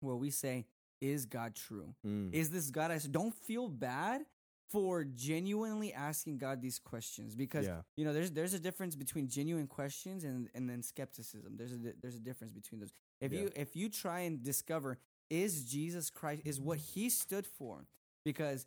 [0.00, 0.66] where we say
[1.00, 2.32] is god true Mm.
[2.32, 4.22] is this god i don't feel bad
[4.70, 7.82] for genuinely asking god these questions because yeah.
[7.96, 11.78] you know there's there's a difference between genuine questions and and then skepticism there's a
[12.02, 13.40] there's a difference between those if Yeah.
[13.42, 14.98] you if you try and discover
[15.30, 17.86] is jesus christ is what he stood for
[18.24, 18.66] because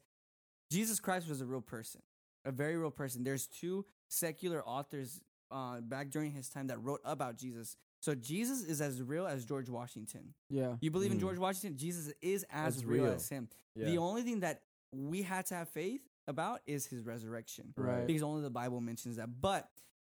[0.72, 2.02] jesus christ was a real person
[2.46, 5.22] a very real person there's two secular authors
[5.52, 9.46] uh, back during his time that wrote about jesus so jesus is as real as
[9.46, 10.76] george washington yeah.
[10.82, 11.22] you believe in Mm.
[11.22, 13.14] george washington jesus is as real, real.
[13.14, 13.86] as him Yeah.
[13.86, 14.62] the only thing that
[14.94, 18.06] we had to have faith about is his resurrection Right.
[18.08, 19.42] because only the Bible mentions that.
[19.42, 19.70] But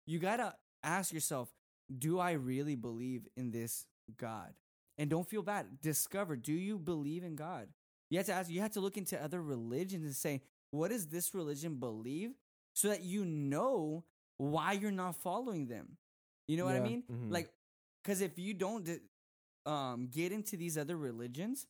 [0.07, 1.53] you gotta ask yourself,
[1.99, 4.55] do I really believe in this God?
[4.99, 5.81] And don't feel bad.
[5.81, 7.69] Discover, do you believe in God?
[8.11, 11.07] You have to ask, you have to look into other religions and say, what does
[11.09, 12.33] this religion believe?
[12.75, 14.05] So that you know
[14.37, 15.97] why you're not following them.
[16.49, 16.85] You know what I Yeah.
[16.85, 17.03] mean?
[17.11, 17.31] Mhm.
[17.31, 17.51] Like,
[18.03, 18.89] because if you don't
[19.67, 21.67] um, get into these other religions,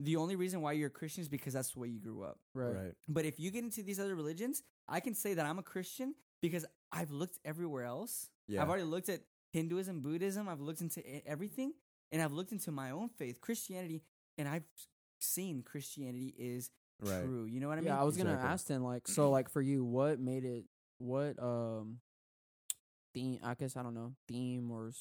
[0.00, 2.38] the only reason why you're a Christian is because that's the way you grew up.
[2.54, 2.74] Right.
[2.74, 2.92] right.
[3.08, 6.14] But if you get into these other religions, I can say that I'm a Christian
[6.40, 8.28] because I've looked everywhere else.
[8.46, 8.62] Yeah.
[8.62, 9.20] I've already looked at
[9.52, 11.72] Hinduism, Buddhism, I've looked into everything,
[12.12, 14.02] and I've looked into my own faith, Christianity,
[14.36, 14.64] and I've
[15.18, 17.24] seen Christianity is right.
[17.24, 17.46] true.
[17.46, 17.88] You know what I mean?
[17.88, 20.64] yeah, I was gonna ask then, like, so, like, for you, what made it?
[20.98, 21.98] What um
[23.14, 23.40] theme?
[23.42, 24.92] I guess I don't know theme or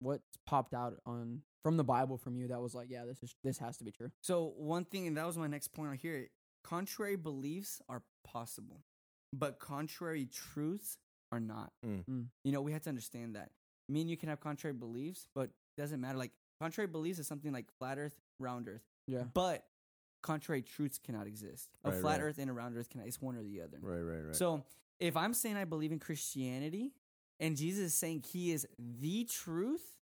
[0.00, 3.22] s- what popped out on from the Bible from you that was like, yeah, this
[3.22, 4.10] is this has to be true.
[4.22, 6.28] So one thing, and that was my next point on here.
[6.64, 8.80] Contrary beliefs are possible,
[9.32, 10.98] but contrary truths
[11.32, 11.72] are not.
[11.86, 12.04] Mm.
[12.06, 12.26] Mm.
[12.44, 13.50] You know, we have to understand that.
[13.88, 16.18] Me and you can have contrary beliefs, but doesn't matter.
[16.18, 19.24] Like contrary beliefs is something like flat Earth, round Earth, Yeah.
[19.32, 19.64] but
[20.22, 21.70] contrary truths cannot exist.
[21.84, 22.26] A Right, flat right.
[22.26, 23.06] Earth and a round Earth cannot.
[23.06, 23.78] It's one or the other.
[23.80, 24.00] Right.
[24.00, 24.26] Right.
[24.26, 24.36] Right.
[24.36, 24.62] So
[24.98, 26.92] if I'm saying I believe in Christianity,
[27.40, 29.96] and Jesus is saying He is the truth,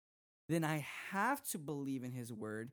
[0.48, 2.70] then I have to believe in His word.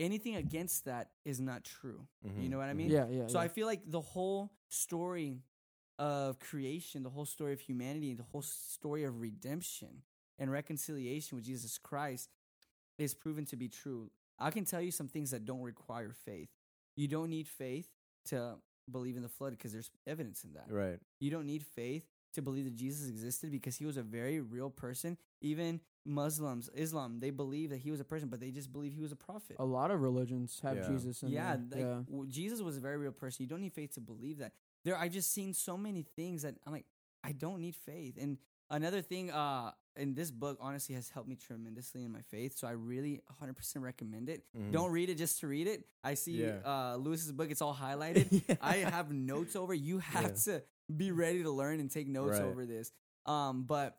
[0.00, 2.06] Anything against that is not true.
[2.24, 2.90] You Mhm, know what I mean?
[2.90, 3.26] Yeah, yeah.
[3.28, 3.44] So yeah.
[3.44, 5.42] I feel like the whole story
[5.98, 10.02] of creation, the whole story of humanity, the whole story of redemption
[10.38, 12.28] and reconciliation with Jesus Christ
[12.98, 14.10] is proven to be true.
[14.38, 16.48] I can tell you some things that don't require faith.
[16.96, 17.88] You don't need faith
[18.26, 18.56] to
[18.90, 20.66] believe in the flood because there's evidence in that.
[20.68, 20.98] Right.
[21.20, 22.04] You don't need faith
[22.34, 25.16] to believe that Jesus existed because he was a very real person.
[25.40, 29.00] Even Muslims, Islam, they believe that he was a person, but they just believe he
[29.00, 29.56] was a prophet.
[29.58, 30.88] a lot of religions have Yeah.
[30.88, 32.02] Jesus in Yeah, like, yeah.
[32.06, 33.42] w- Jesus was a very real person.
[33.42, 34.52] You don't need faith to believe that.
[34.84, 36.84] There, I just seen so many things that I'm like,
[37.22, 38.18] I don't need faith.
[38.20, 38.36] And
[38.70, 42.56] another thing, uh, in this book, honestly, has helped me tremendously in my faith.
[42.58, 44.44] So I really 100% recommend it.
[44.54, 44.72] Mhm.
[44.72, 45.86] Don't read it just to read it.
[46.02, 46.58] I see Yeah.
[46.66, 48.26] uh, Lewis's book; it's all highlighted.
[48.60, 49.72] I have notes over.
[49.72, 50.62] You have to
[50.94, 52.42] be ready to learn and take notes Right.
[52.42, 52.92] over this.
[53.26, 53.98] Um, but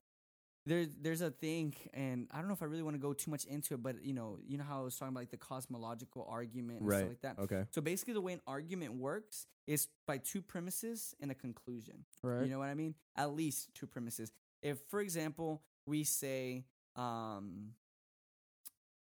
[0.67, 3.29] there's there's a thing, and I don't know if I really want to go too
[3.29, 5.37] much into it, but you know, you know how I was talking about like the
[5.37, 6.97] cosmological argument and Right.
[6.97, 7.39] stuff like that.
[7.39, 7.65] Okay.
[7.71, 12.05] So basically, the way an argument works is by two premises and a conclusion.
[12.23, 12.43] Right.
[12.43, 12.95] You know what I mean?
[13.15, 14.31] At least two premises.
[14.63, 16.65] If, for example, we say,
[16.95, 17.73] um,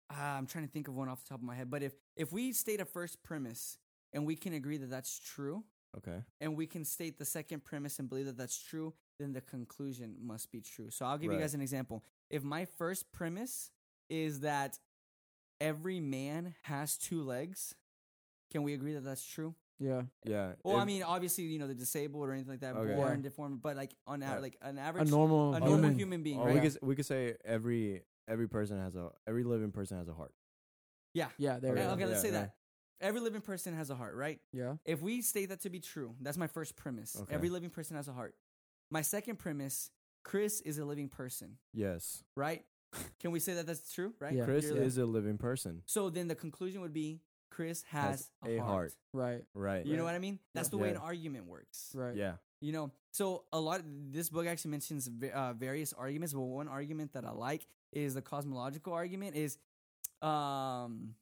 [0.10, 1.94] ah, I'm trying to think of one off the top of my head, but if
[2.16, 3.78] if we state a first premise
[4.14, 5.64] and we can agree that that's true,
[5.98, 6.22] Okay.
[6.42, 10.16] and we can state the second premise and believe that that's true, then the conclusion
[10.22, 10.90] must be true.
[10.90, 12.04] So I'll give you guys an example.
[12.30, 13.72] If my first premise
[14.10, 14.80] is that
[15.62, 17.76] every man has two legs,
[18.52, 19.56] can we agree that that's true?
[19.80, 20.04] yeah.
[20.24, 20.54] Yeah.
[20.64, 22.94] Well, I mean, obviously, you know, the disabled or anything like that, Okay.
[22.96, 23.22] born Yeah.
[23.24, 25.54] deformed, but like on a, like an average, A normal.
[25.54, 25.96] a Oh, normal human.
[25.98, 26.56] human being, or right?
[26.56, 30.14] we could we could say every every person has a every living person has a
[30.14, 30.34] heart.
[31.14, 31.28] yeah.
[31.38, 31.60] Yeah.
[31.60, 31.72] There.
[31.72, 31.94] Okay, we go.
[31.94, 32.40] okay, let's Yeah, say yeah.
[32.42, 32.56] that
[33.02, 34.40] every living person has a heart, right?
[34.54, 34.76] Yeah.
[34.86, 37.16] If we state that to be true, that's my first premise.
[37.20, 37.34] Okay.
[37.34, 38.36] Every living person has a heart.
[38.92, 39.90] My second premise,
[40.24, 42.24] Chris is a living person, Yes.
[42.36, 42.64] right?
[43.20, 44.34] Can we say that that's true, right?
[44.34, 44.46] Yeah.
[44.46, 45.82] Chris You're li- is a living person.
[45.86, 47.20] So then the conclusion would be
[47.52, 48.70] Chris has, Has a, a heart.
[48.70, 48.94] heart.
[49.14, 49.44] Right.
[49.54, 49.86] Right.
[49.86, 50.40] You know what I mean?
[50.54, 50.84] That's the Yeah.
[50.84, 51.92] way an argument works.
[51.96, 52.16] Right.
[52.16, 52.36] Yeah.
[52.62, 53.82] You know, so a lot.
[53.86, 58.14] This book actually mentions va- uh, various arguments, but one argument that I like is
[58.16, 59.36] the cosmological argument.
[59.36, 59.58] Is,
[60.22, 61.16] um,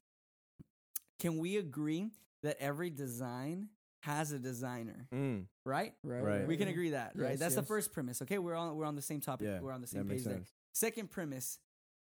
[1.24, 2.10] can we agree
[2.42, 3.68] that every design
[4.02, 5.06] has a designer?
[5.14, 5.46] Mm.
[5.64, 5.94] Right?
[6.02, 6.22] Right.
[6.22, 6.46] Right.
[6.46, 7.30] We can agree that, right?
[7.30, 8.20] Yes, That's the first premise.
[8.20, 9.46] Okay, we're on we're on the same topic.
[9.48, 9.60] Yeah.
[9.60, 10.42] We're on the same page there.
[10.74, 11.58] Second premise,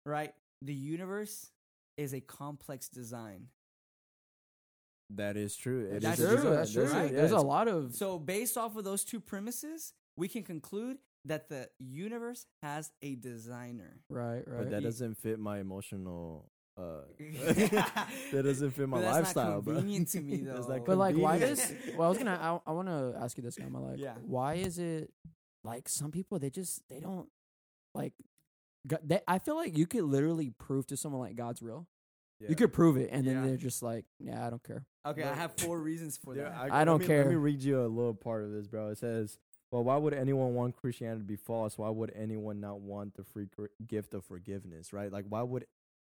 [0.06, 0.32] right?
[0.62, 1.50] The universe
[1.96, 3.48] is a complex design.
[5.16, 5.88] That is true.
[5.90, 6.54] It That's is a true, design.
[6.54, 6.82] That's true.
[6.84, 7.94] That's it, yeah, There's a it's- lot of.
[7.96, 13.16] So based off of those two premises, we can conclude that the universe has a
[13.16, 13.98] designer.
[14.08, 14.44] right.
[14.46, 14.58] Right.
[14.58, 16.50] But that doesn't fit my emotional.
[16.78, 17.00] Uh,
[18.32, 19.74] that doesn't fit my that's lifestyle, not bro.
[19.74, 20.76] convenient to me, That's though.
[20.76, 21.58] not But like, why convenient.
[21.86, 21.94] does?
[21.96, 22.60] Well, I was gonna.
[22.66, 23.80] I, I want to ask you this, Gamma.
[23.90, 24.14] Like, Yeah.
[24.24, 25.10] why is it
[25.64, 27.28] like some people they just they don't
[27.94, 28.12] like?
[28.86, 31.86] God, they, I feel like you could literally prove to someone like God's real.
[32.40, 32.50] Yeah.
[32.50, 33.46] You could prove it, and then Yeah.
[33.48, 34.86] they're just like, yeah, I don't care.
[35.04, 36.72] Okay, I have four reasons for Yeah, that.
[36.72, 37.38] I don't let me, Let me care.
[37.40, 38.90] read you a little part of this, bro.
[38.90, 39.36] It says,
[39.72, 41.76] "Well, why would anyone want Christianity to be false?
[41.76, 44.92] Why would anyone not want the free gr- gift of forgiveness?
[44.92, 45.10] Right?
[45.10, 45.66] Like, why would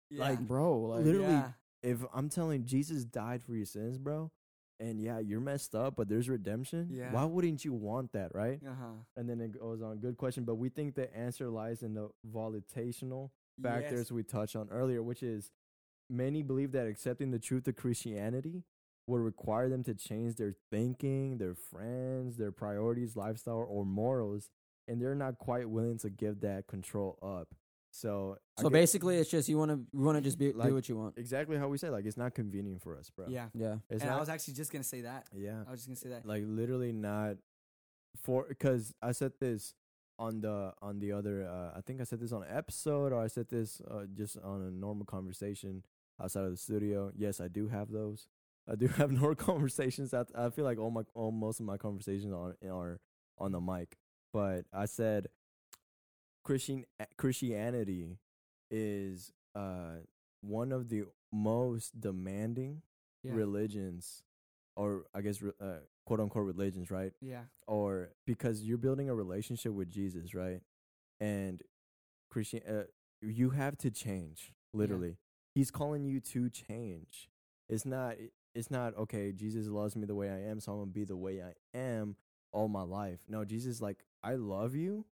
[0.10, 0.20] Yeah.
[0.22, 1.52] like, Bro, like, literally- Yeah.
[1.84, 4.32] if I'm telling Jesus died for your sins, bro,
[4.80, 6.90] and yeah, you're messed up, but there's redemption.
[6.92, 7.12] Yeah.
[7.12, 8.62] Why wouldn't you want that, right?
[8.66, 8.92] Uh-huh.
[9.16, 9.98] And then it goes on.
[10.00, 13.32] Good question, but we think the answer lies in the volitational
[13.62, 14.12] factors Yes.
[14.12, 15.52] we touched on earlier, which is
[16.10, 18.64] many believe that accepting the truth of Christianity
[19.08, 24.50] would require them to change their thinking, their friends, their priorities, lifestyle, or morals,
[24.88, 27.56] and they're not quite willing to give that control up.
[27.98, 30.68] So, so get- basically, it's just you want to you want to just be Like-
[30.70, 31.18] do what you want.
[31.18, 33.26] exactly how we say, like it's not convenient for us, bro.
[33.28, 33.50] Yeah.
[33.56, 33.78] Yeah.
[33.90, 34.18] it's and not.
[34.18, 35.28] I was actually just gonna say that.
[35.34, 36.24] yeah, I was just gonna say that.
[36.24, 37.38] like literally not
[38.24, 39.74] for because I said this
[40.20, 43.20] on the on the other uh, I think I said this on an episode or
[43.22, 45.84] I said this uh, just on a normal conversation
[46.22, 47.12] outside of the studio.
[47.16, 48.28] Yes, I do have those.
[48.72, 50.14] I do have normal conversations.
[50.14, 53.00] I, I feel like all my all most of my conversations are are
[53.40, 53.98] on the mic.
[54.34, 55.28] But I said
[56.48, 56.86] Christian
[57.18, 58.18] Christianity
[58.72, 59.98] is uh
[60.42, 62.82] one of the most demanding
[63.24, 63.34] Yeah.
[63.34, 64.24] religions
[64.78, 67.12] or I guess uh, quote unquote religions, right?
[67.20, 67.44] Yeah.
[67.68, 70.62] Or because you're building a relationship with Jesus, right?
[71.20, 71.62] And
[72.30, 72.84] Christian, uh,
[73.22, 74.54] you have to change.
[74.74, 75.18] Literally,
[75.56, 77.30] He's calling you to change.
[77.68, 78.16] It's not.
[78.56, 79.32] It's not okay.
[79.34, 82.16] Jesus loves me the way I am, so I'm gonna be the way I am
[82.54, 83.20] all my life.
[83.28, 85.06] No, Jesus, like I love you,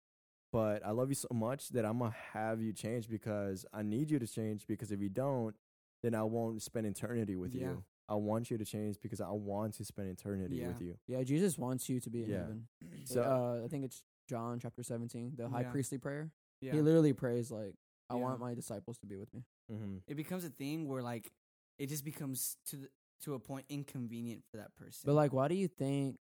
[0.53, 4.11] but I love you so much that I'm gonna have you change because I need
[4.11, 4.66] you to change.
[4.66, 5.55] Because if you don't,
[6.03, 7.68] then I won't spend eternity with Yeah.
[7.68, 7.84] you.
[8.09, 10.68] I want you to change because I want to spend eternity Yeah.
[10.68, 10.98] with you.
[11.07, 11.22] Yeah.
[11.22, 12.38] Jesus wants you to be in Yeah.
[12.38, 12.68] heaven.
[12.80, 15.70] So- So uh, I think it's John chapter seventeen, the high Yeah.
[15.70, 16.30] priestly prayer.
[16.60, 16.72] Yeah.
[16.74, 17.74] He literally prays like,
[18.10, 18.20] "I Yeah.
[18.22, 19.98] want my disciples to be with me." Mm-hmm.
[20.06, 21.32] it becomes a thing where like
[21.78, 22.89] it just becomes to the,
[23.22, 25.02] to a point inconvenient for that person.
[25.06, 26.18] But like, why do you think?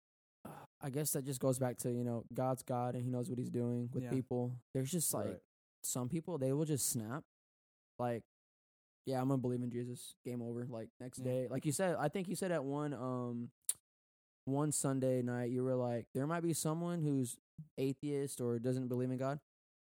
[0.44, 0.50] Uh,
[0.80, 3.38] I guess that just goes back to you know God's God and He knows what
[3.38, 4.10] He's doing with Yeah.
[4.10, 4.52] people.
[4.74, 5.40] There's just like Right.
[5.82, 7.24] some people they will just snap,
[7.98, 8.22] like,
[9.06, 10.14] yeah, I'm gonna believe in Jesus.
[10.24, 10.66] Game over.
[10.66, 11.24] Like next Yeah.
[11.24, 13.50] day, like you said, I think you said at one um
[14.44, 17.36] one Sunday night you were like, there might be someone who's
[17.76, 19.40] atheist or doesn't believe in God.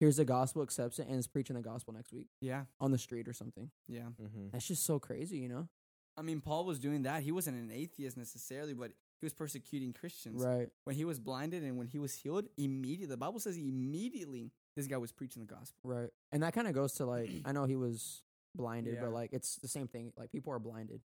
[0.00, 2.96] Here's the gospel, accepts it, and is preaching the gospel next week yeah, on the
[2.98, 3.70] street or something.
[3.86, 4.08] yeah.
[4.20, 4.48] Mm-hmm.
[4.50, 5.68] That's just so crazy, you know?
[6.16, 7.22] I mean, Paul was doing that.
[7.22, 10.42] He wasn't an atheist necessarily, but he was persecuting Christians.
[10.42, 10.68] Right.
[10.84, 14.86] When he was blinded and when he was healed, immediately the Bible says immediately this
[14.86, 15.78] guy was preaching the gospel.
[15.84, 16.08] Right.
[16.32, 18.22] And that kind of goes to like I know he was
[18.54, 19.00] blinded, Yeah.
[19.02, 20.12] but like it's the same thing.
[20.16, 21.00] Like people are blinded.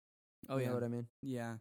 [0.49, 1.07] Oh you yeah, know what I mean?
[1.21, 1.55] yeah.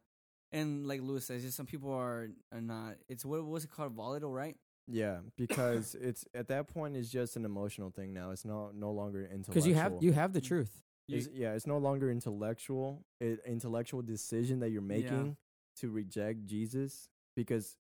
[0.55, 2.97] And like Lewis says, just some people are are not.
[3.09, 3.93] It's what was it called?
[3.93, 4.57] Volatile, right?
[4.87, 8.31] Yeah, because it's at that point it's just an emotional thing now.
[8.31, 9.55] It's no no longer intellectual.
[9.55, 10.49] Because you have you have the mm.
[10.49, 10.83] truth.
[11.09, 13.05] It's- yeah, it's no longer intellectual.
[13.21, 15.37] It, intellectual decision that you're making
[15.77, 17.77] to reject Jesus because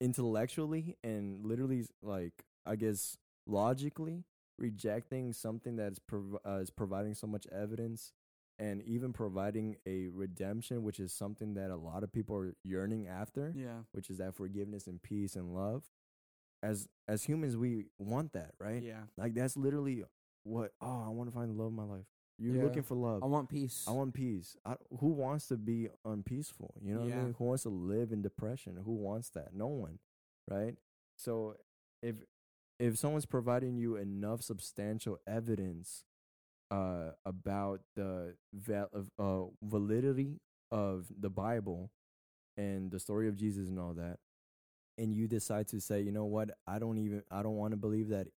[0.00, 3.16] intellectually and literally like I guess
[3.46, 4.24] logically
[4.58, 8.12] rejecting something that is prov- uh, is providing so much evidence
[8.58, 13.06] and even providing a redemption which is something that a lot of people are yearning
[13.06, 13.78] after Yeah.
[13.92, 15.84] which is that forgiveness and peace and love
[16.62, 19.02] as as humans we want that right Yeah.
[19.16, 20.04] like that's literally
[20.44, 22.06] what oh I want to find the love of my life
[22.38, 22.64] you're Yeah.
[22.64, 23.84] looking for love I want peace.
[23.86, 24.56] I want peace.
[24.64, 26.74] I, who wants to be unpeaceful?
[26.80, 27.24] You know what I Yeah.
[27.24, 27.34] mean?
[27.38, 28.76] Who wants to live in depression?
[28.76, 29.54] Who wants that?
[29.54, 29.98] No one,
[30.48, 30.76] right?
[31.16, 31.56] So
[32.02, 32.16] if
[32.78, 36.04] if someone's providing you enough substantial evidence
[36.70, 40.40] uh, about the val- of, uh, validity
[40.70, 41.90] of the Bible
[42.56, 44.18] and the story of Jesus and all that,
[44.98, 47.76] and you decide to say, you know what, I don't even I don't want to
[47.76, 48.28] believe that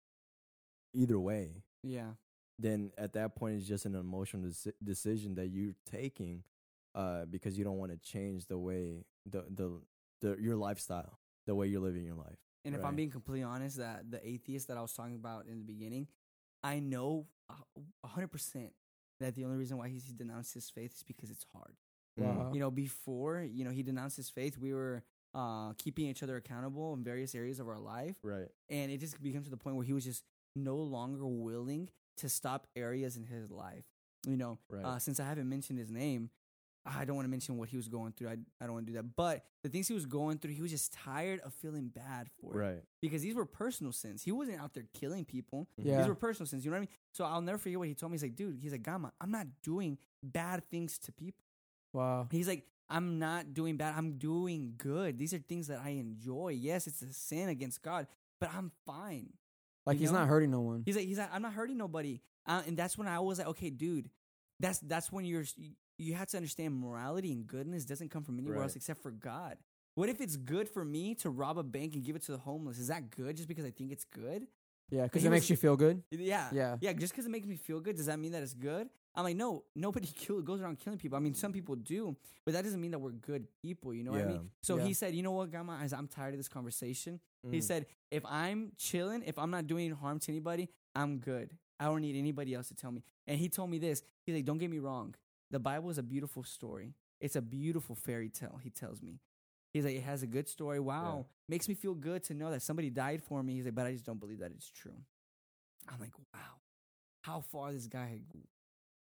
[0.94, 2.14] either way Yeah.
[2.60, 6.44] Then at that point it's just an emotional deci- decision that you're taking
[6.94, 9.82] uh because you don't want to change the way the, the
[10.22, 13.78] the your lifestyle the way you're living your life And if I'm being completely honest,
[13.78, 16.08] that the atheist that I was talking about in the beginning,
[16.64, 17.28] I know
[18.04, 18.72] a hundred percent
[19.20, 21.76] that the only reason why he's he denounced his faith is because it's hard.
[22.18, 22.50] Wow.
[22.54, 25.04] You know, before you know he denounced his faith, we were
[25.36, 29.22] uh, keeping each other accountable in various areas of our life, right and it just
[29.22, 30.24] became to the point where he was just
[30.56, 33.86] no longer willing to stop areas in his life.
[34.28, 36.30] You know, right uh, since I haven't mentioned his name,
[36.86, 38.30] I don't want to mention what he was going through.
[38.30, 39.16] I, I don't want to do that.
[39.16, 42.54] But the things he was going through, he was just tired of feeling bad for
[42.54, 42.58] it.
[42.58, 44.24] right Because these were personal sins.
[44.24, 45.68] He wasn't out there killing people.
[45.78, 45.98] Yeah.
[45.98, 46.64] These were personal sins.
[46.66, 46.90] You know what I mean?
[47.12, 48.16] So I'll never forget what he told me.
[48.16, 51.44] He's like, dude, he's like, Gamma, I'm not doing bad things to people.
[51.94, 52.28] wow.
[52.32, 53.96] He's like, I'm not doing bad.
[53.98, 55.18] I'm doing good.
[55.18, 56.50] These are things that I enjoy.
[56.50, 58.06] Yes, it's a sin against God,
[58.40, 59.34] but I'm fine.
[59.86, 60.20] Like you he's know?
[60.20, 60.84] not hurting no one.
[60.86, 62.22] He's like, he's like, I'm not hurting nobody.
[62.46, 64.10] Uh, and that's when I was like, okay, dude,
[64.60, 65.44] that's that's when you're
[65.98, 68.64] you have to understand morality and goodness doesn't come from anywhere Right.
[68.64, 69.58] else except for God.
[69.96, 72.38] What if it's good for me to rob a bank and give it to the
[72.38, 72.78] homeless?
[72.80, 74.48] Is that good just because I think it's good?
[74.92, 76.04] yeah, because it makes you feel good.
[76.12, 76.78] Yeah, Yeah.
[76.82, 76.94] yeah.
[76.94, 78.90] Just because it makes me feel good, does that mean that it's good?
[79.16, 81.18] I'm like, no, nobody kill, goes around killing people.
[81.18, 82.16] I mean, some people do,
[82.46, 83.94] but that doesn't mean that we're good people.
[83.94, 84.50] You know what I mean?
[84.62, 84.84] So Yeah.
[84.86, 87.20] he said, you know what, Gamma, as I'm tired of this conversation.
[87.50, 87.64] He Mm.
[87.64, 91.56] said, if I'm chilling, if I'm not doing harm to anybody, I'm good.
[91.80, 93.04] I don't need anybody else to tell me.
[93.28, 94.02] And he told me this.
[94.26, 95.14] He's like, don't get me wrong.
[95.52, 96.94] The Bible is a beautiful story.
[97.22, 99.20] It's a beautiful fairy tale, he tells me.
[99.74, 100.80] He's like, it has a good story.
[100.80, 101.26] Wow.
[101.50, 103.54] Makes me feel good to know that somebody died for me.
[103.56, 104.96] He's like, but I just don't believe that it's true.
[105.88, 106.40] I'm like, wow.
[107.22, 108.22] How far this guy had.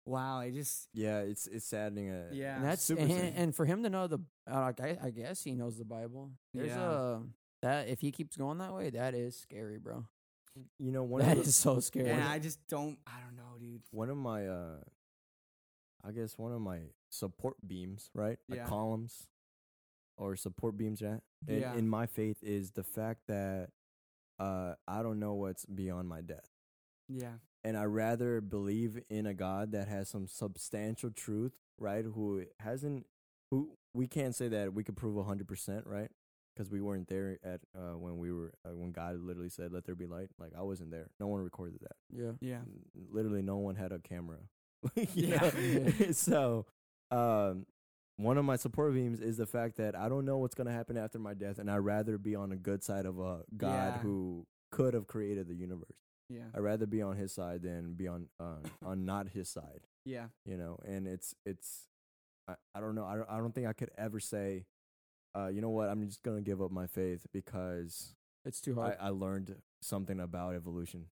[0.09, 0.39] Wow.
[0.41, 0.89] I just.
[0.95, 2.57] yeah it's it's saddening uh, Yeah.
[2.57, 3.33] And that's super and, sad.
[3.37, 4.19] and for him to know the,
[4.51, 6.31] uh, like, I, I guess he knows the Bible.
[6.55, 6.91] There's Yeah.
[6.91, 7.21] a
[7.63, 10.07] that if he keeps going that way, that is scary, bro.
[10.79, 12.09] you know one That of the, is so scary.
[12.11, 12.99] And I just don't.
[13.07, 13.83] I don't know, dude.
[13.91, 14.81] one of my uh
[16.05, 16.79] i guess one of my
[17.11, 18.67] support beams right like Yeah.
[18.67, 19.27] columns
[20.17, 21.75] or support beams yeah in, Yeah.
[21.75, 23.71] in my faith is the fact that
[24.39, 26.49] uh i don't know what's beyond my death
[27.09, 27.39] Yeah.
[27.65, 32.05] And I rather believe in a God that has some substantial truth, right?
[32.05, 33.07] Who hasn't,
[33.51, 36.11] who we can't say that we could prove hundred percent, right?
[36.55, 39.85] Because we weren't there at uh, when we were uh, when God literally said, "Let
[39.85, 41.09] there be light." Like I wasn't there.
[41.21, 41.97] No one recorded that.
[42.13, 42.33] yeah.
[42.41, 42.61] Yeah.
[43.11, 44.39] Literally, no one had a camera.
[45.15, 46.11] You Yeah.
[46.13, 46.67] so,
[47.11, 47.67] um,
[48.17, 50.97] one of my support beams is the fact that I don't know what's gonna happen
[50.97, 53.99] after my death, and I'd rather be on the good side of a God Yeah.
[53.99, 55.97] who could have created the universe.
[56.29, 56.45] Yeah.
[56.55, 59.87] I'd rather be on his side than be on uh, on not his side.
[60.05, 60.27] Yeah.
[60.45, 61.89] You know, and it's it's
[62.49, 63.05] I, I don't know.
[63.05, 64.67] I don't, I don't think I could ever say,
[65.37, 65.89] uh, you know what?
[65.89, 68.15] I'm just gonna give up my faith because
[68.45, 68.97] It's too hard.
[69.01, 71.07] I learned something about evolution.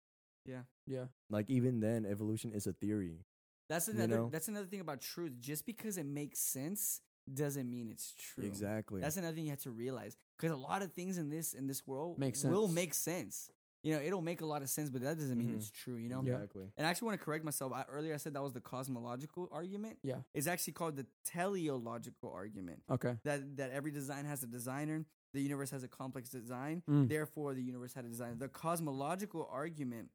[0.44, 0.62] Yeah.
[0.86, 1.06] yeah.
[1.28, 3.24] Like even then, evolution is a theory.
[3.68, 4.16] That's You another.
[4.16, 4.28] know?
[4.30, 5.32] That's another thing about truth.
[5.40, 7.01] Just because it makes sense
[7.32, 8.44] doesn't mean it's true.
[8.44, 9.01] Exactly.
[9.01, 10.16] That's another thing you have to realize.
[10.38, 12.74] Because a lot of things in this in this world Make will sense.
[12.74, 13.51] make sense.
[13.86, 15.56] You know, it'll make a lot of sense, but that doesn't mean Mhm.
[15.58, 15.94] it's true.
[15.94, 16.20] You know.
[16.22, 16.34] Yeah.
[16.34, 16.66] exactly.
[16.76, 17.72] And I actually want to correct myself.
[17.72, 19.98] I, earlier, I said that was the cosmological argument.
[20.02, 20.22] Yeah.
[20.34, 22.82] It's actually called the teleological argument.
[22.90, 23.16] Okay.
[23.24, 25.06] That that every design has a designer.
[25.34, 26.82] The universe has a complex design.
[26.88, 27.08] Mm.
[27.08, 28.34] Therefore, the universe had a designer.
[28.36, 30.10] The cosmological argument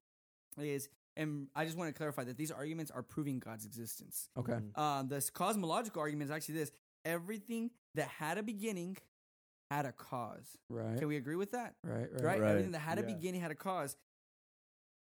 [0.58, 4.30] is, and I just want to clarify that these arguments are proving God's existence.
[4.36, 4.54] Okay.
[4.54, 4.78] Mhm.
[4.78, 6.72] Um, this cosmological argument is actually this:
[7.06, 8.98] everything that had a beginning
[9.72, 10.58] had a cause.
[10.70, 11.00] Right.
[11.00, 11.76] Can we agree with that?
[11.84, 12.12] right.
[12.12, 12.24] Right.
[12.24, 12.42] Right?
[12.42, 12.50] Right.
[12.52, 13.14] Everything that had a Yeah.
[13.16, 13.96] beginning had a cause.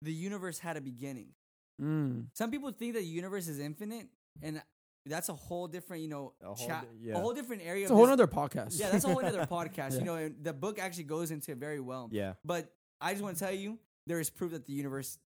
[0.02, 1.34] The universe had a beginning.
[1.82, 2.26] Mm.
[2.34, 4.08] Some people think that the universe is infinite,
[4.42, 4.62] and
[5.06, 7.16] that's a whole different, you know, A whole cha- di- yeah.
[7.16, 7.82] a whole different area.
[7.82, 8.78] It's a whole this- other podcast.
[8.78, 9.92] Yeah, that's a whole other podcast.
[9.94, 9.98] Yeah.
[9.98, 12.08] You know, and the book actually goes into it very well.
[12.12, 12.34] Yeah.
[12.44, 15.18] But I just want to tell you, there is proof that the universe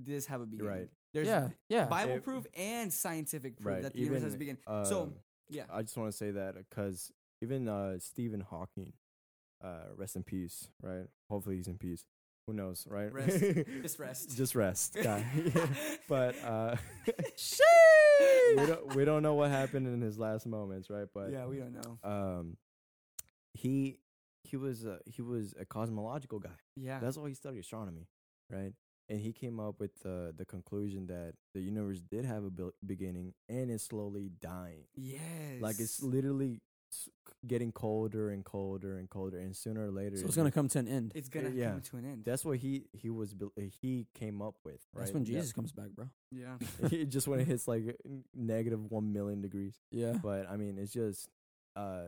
[0.00, 0.72] does have a beginning.
[0.72, 0.90] Right.
[1.14, 1.86] There's yeah, yeah.
[1.86, 3.82] Bible It- proof and scientific proof Right.
[3.82, 4.84] that the universe has a Even, beginning.
[4.86, 5.14] so um,
[5.50, 7.10] yeah, I just want to say that because
[7.42, 8.92] even uh, Stephen Hawking,
[9.62, 11.06] uh, rest in peace, right?
[11.28, 12.06] Hopefully he's in peace.
[12.46, 13.12] Who knows, right?
[13.12, 13.38] Rest.
[13.82, 14.36] Just rest.
[14.36, 15.24] Just rest, guy.
[16.08, 16.76] but uh,
[18.56, 21.06] we don't we don't know what happened in his last moments, right?
[21.14, 21.98] But yeah, we don't know.
[22.08, 22.56] um,
[23.54, 23.98] he
[24.44, 26.58] he was a, he was a cosmological guy.
[26.76, 28.08] Yeah, That's why he studied astronomy,
[28.50, 28.72] right?
[29.08, 32.72] And he came up with the the conclusion that the universe did have a bil-
[32.84, 34.84] beginning and is slowly dying.
[34.96, 35.60] yes.
[35.60, 36.60] Like it's literally
[37.46, 40.78] getting colder and colder and colder, and sooner or later, so it's gonna come to
[40.78, 41.12] an end.
[41.14, 41.70] it's gonna yeah.
[41.70, 42.24] come to an end.
[42.24, 44.80] That's what he he was buil- uh, he came up with.
[44.92, 45.00] Right?
[45.02, 45.34] That's when Yeah.
[45.38, 46.08] Jesus comes back, bro.
[46.30, 46.56] yeah,
[46.90, 49.74] It just when it hits like n- negative one million degrees.
[49.90, 50.12] Yeah.
[50.22, 51.28] But I mean, it's just
[51.74, 52.04] uh,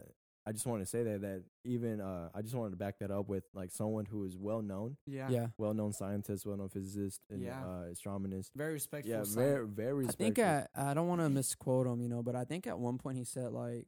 [0.47, 3.11] I just want to say that that even uh, I just wanted to back that
[3.11, 5.47] up with like someone who is well known, yeah, Yeah.
[5.59, 7.65] well known scientist, well known physicist, and Yeah.
[7.65, 8.53] uh, astronomist.
[8.55, 9.11] Very respectful.
[9.11, 9.35] Yeah, science.
[9.35, 10.05] very very.
[10.07, 10.81] I think respectful.
[10.83, 13.17] at, I don't want to misquote him, you know, but I think at one point
[13.19, 13.87] he said like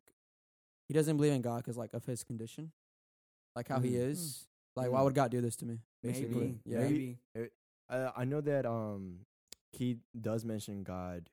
[0.88, 2.72] he doesn't believe in God because like of his condition,
[3.54, 4.10] like how he Mhm.
[4.12, 4.48] is.
[4.76, 5.04] Like, why Mhm.
[5.04, 5.80] would God do this to me?
[6.02, 6.80] Basically, maybe, yeah.
[6.80, 7.18] maybe.
[7.88, 9.26] I, I know that um
[9.72, 11.30] he does mention God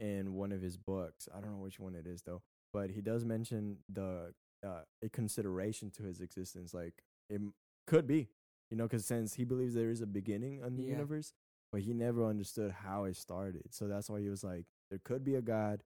[0.00, 1.28] in one of his books.
[1.34, 2.42] I don't know which one it is though,
[2.72, 4.34] but he does mention the
[4.64, 6.72] uh, a consideration to his existence.
[6.74, 7.54] Like it m-
[7.86, 8.28] could be,
[8.70, 10.90] you know, because since he believes there is a beginning in the Yeah.
[10.90, 11.32] universe,
[11.72, 13.72] but he never understood how it started.
[13.74, 15.82] So that's why he was like, there could be a God,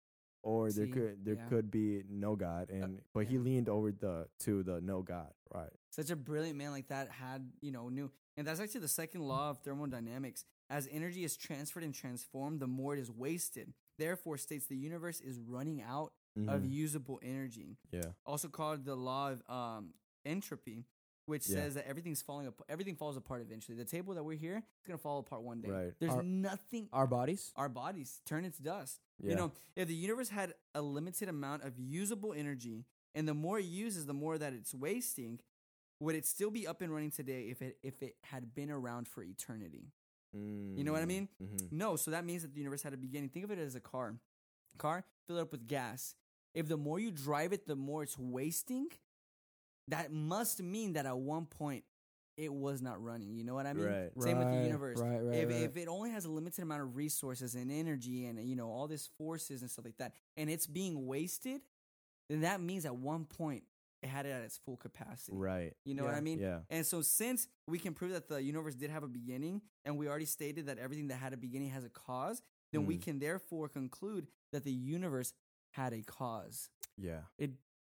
[0.46, 1.48] or there See, could there yeah.
[1.50, 5.72] could be no God, and but he leaned over the to the no God, right?
[5.90, 8.10] Such a brilliant man like that had, you know, knew.
[8.36, 10.44] And that's actually the second law of thermodynamics.
[10.70, 13.72] As energy is transferred and transformed, the more it is wasted.
[13.98, 16.70] Therefore, states the universe is running out of Mhm.
[16.70, 17.78] usable energy.
[17.90, 19.94] yeah, Also called the law of um,
[20.26, 20.84] entropy,
[21.26, 21.56] which Yeah.
[21.56, 22.68] says that everything's falling apart.
[22.70, 23.76] Everything falls apart eventually.
[23.76, 25.68] The table that we're here is gonna fall apart one day.
[25.70, 25.94] Right.
[25.98, 26.88] There's Our- nothing.
[26.92, 27.52] Our bodies.
[27.56, 29.00] Our bodies turn into dust.
[29.18, 33.34] yeah, You know, if the universe had a limited amount of usable energy, and the
[33.34, 35.40] more it uses, the more that it's wasting,
[36.00, 39.08] would it still be up and running today if it if it had been around
[39.08, 39.92] for eternity?
[40.32, 41.30] You know what I mean?
[41.42, 41.68] Mm-hmm.
[41.78, 43.30] No, so that means that the universe had a beginning.
[43.30, 44.20] Think of it as a car.
[44.76, 46.14] Car, fill it up with gas.
[46.52, 48.88] If the more you drive it, the more it's wasting,
[49.88, 51.84] that must mean that at one point
[52.36, 53.34] it was not running.
[53.34, 53.86] You know what I mean?
[53.86, 54.10] Right.
[54.18, 55.00] Same with the universe.
[55.00, 55.62] Right, right, if, right.
[55.62, 58.86] if it only has a limited amount of resources and energy and you know all
[58.86, 61.62] these forces and stuff like that, and it's being wasted,
[62.28, 63.62] then that means at one point
[64.02, 65.36] it had it at its full capacity.
[65.36, 65.72] Right.
[65.86, 66.38] You know what I mean?
[66.38, 66.58] Yeah.
[66.68, 70.06] And so since we can prove that the universe did have a beginning, and we
[70.06, 72.42] already stated that everything that had a beginning has a cause,
[72.72, 73.02] then we Mm.
[73.02, 75.32] can therefore conclude that the universe
[75.70, 76.68] had a cause.
[76.98, 77.20] Yeah.
[77.38, 77.52] It,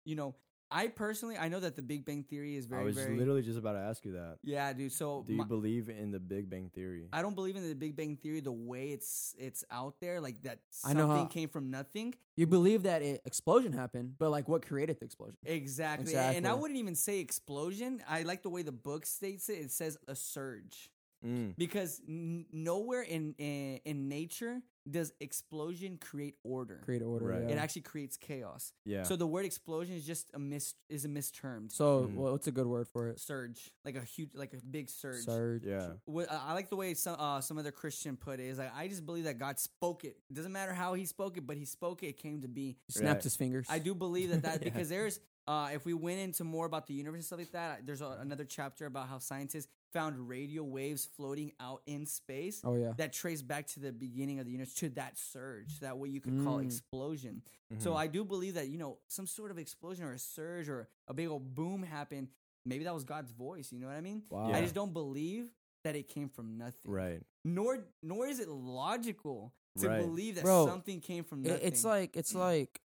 [0.05, 0.35] you know,
[0.69, 3.41] I personally I know that the Big Bang Theory is very I was very literally
[3.41, 4.38] just about to ask you that.
[4.44, 4.91] yeah, dude.
[4.91, 7.07] So Do you my- believe in the Big Bang Theory?
[7.14, 10.41] I don't believe in the Big Bang Theory the way it's it's out there, like
[10.44, 12.15] that I something know how- came from nothing.
[12.35, 15.38] you believe that it explosion happened, but like what created the explosion?
[15.45, 16.15] Exactly.
[16.15, 18.02] And I wouldn't even say explosion.
[18.07, 19.60] I like the way the book states it.
[19.60, 20.91] It says a surge.
[21.26, 21.56] Mm.
[21.57, 26.81] Because n- nowhere in, in in nature does explosion create order.
[26.85, 27.26] Create order.
[27.26, 27.41] Right.
[27.44, 27.56] Yeah.
[27.56, 28.72] It actually creates chaos.
[28.85, 29.03] Yeah.
[29.03, 32.15] So the word explosion is just a mis is a mistermed so Mm.
[32.15, 33.19] well, what's a good word for it?
[33.19, 35.26] surge, like a huge, like a big surge.
[35.26, 35.64] Surge.
[35.65, 35.89] yeah.
[36.06, 38.45] What, I I like the way some uh, some other Christian put it.
[38.45, 40.18] Is like I just believe that God spoke it.
[40.30, 42.07] It doesn't matter how He spoke it, but He spoke it.
[42.07, 42.77] It came to be.
[42.88, 43.23] He snapped Right.
[43.23, 43.65] his fingers.
[43.69, 44.69] I do believe that that Yeah.
[44.69, 47.85] because there's uh, if we went into more about the universe and stuff like that,
[47.85, 49.68] there's a, another chapter about how scientists
[49.98, 52.94] found radio waves floating out in space Oh yeah.
[52.98, 56.22] that trace back to the beginning of the universe to that surge, that what you
[56.22, 56.65] could call Mm.
[56.65, 57.41] explosion.
[57.80, 57.95] So Mhm.
[57.98, 61.14] I do believe that you know some sort of explosion or a surge or a
[61.14, 62.28] big old boom happened.
[62.65, 63.72] Maybe that was God's voice.
[63.74, 64.24] You know what I mean?
[64.30, 64.52] Wow.
[64.52, 65.52] I just don't believe
[65.84, 66.91] that it came from nothing.
[66.91, 67.24] right.
[67.44, 70.02] Nor nor is it logical to Right.
[70.02, 71.60] believe that Bro, something came from nothing.
[71.69, 72.82] it's like it's like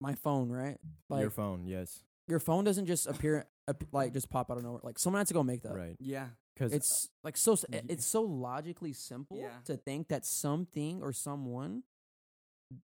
[0.00, 0.78] my phone, right?
[1.08, 2.02] Like Your phone, yes.
[2.26, 3.48] your phone doesn't just appear ap-
[3.92, 4.80] like just pop out of nowhere.
[4.82, 5.74] Like someone had to go make that.
[5.74, 5.96] Right.
[6.00, 9.58] yeah, Because It's uh, like so s- eh, y- it's so logically simple Yeah.
[9.64, 11.82] to think that something or someone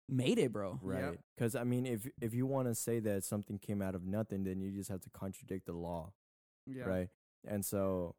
[0.07, 0.79] made it, bro.
[0.83, 1.19] right.
[1.35, 4.43] Because I mean, if if you want to say that something came out of nothing,
[4.43, 6.13] then you just have to contradict the law,
[6.67, 7.09] yeah, right?
[7.47, 8.15] And so,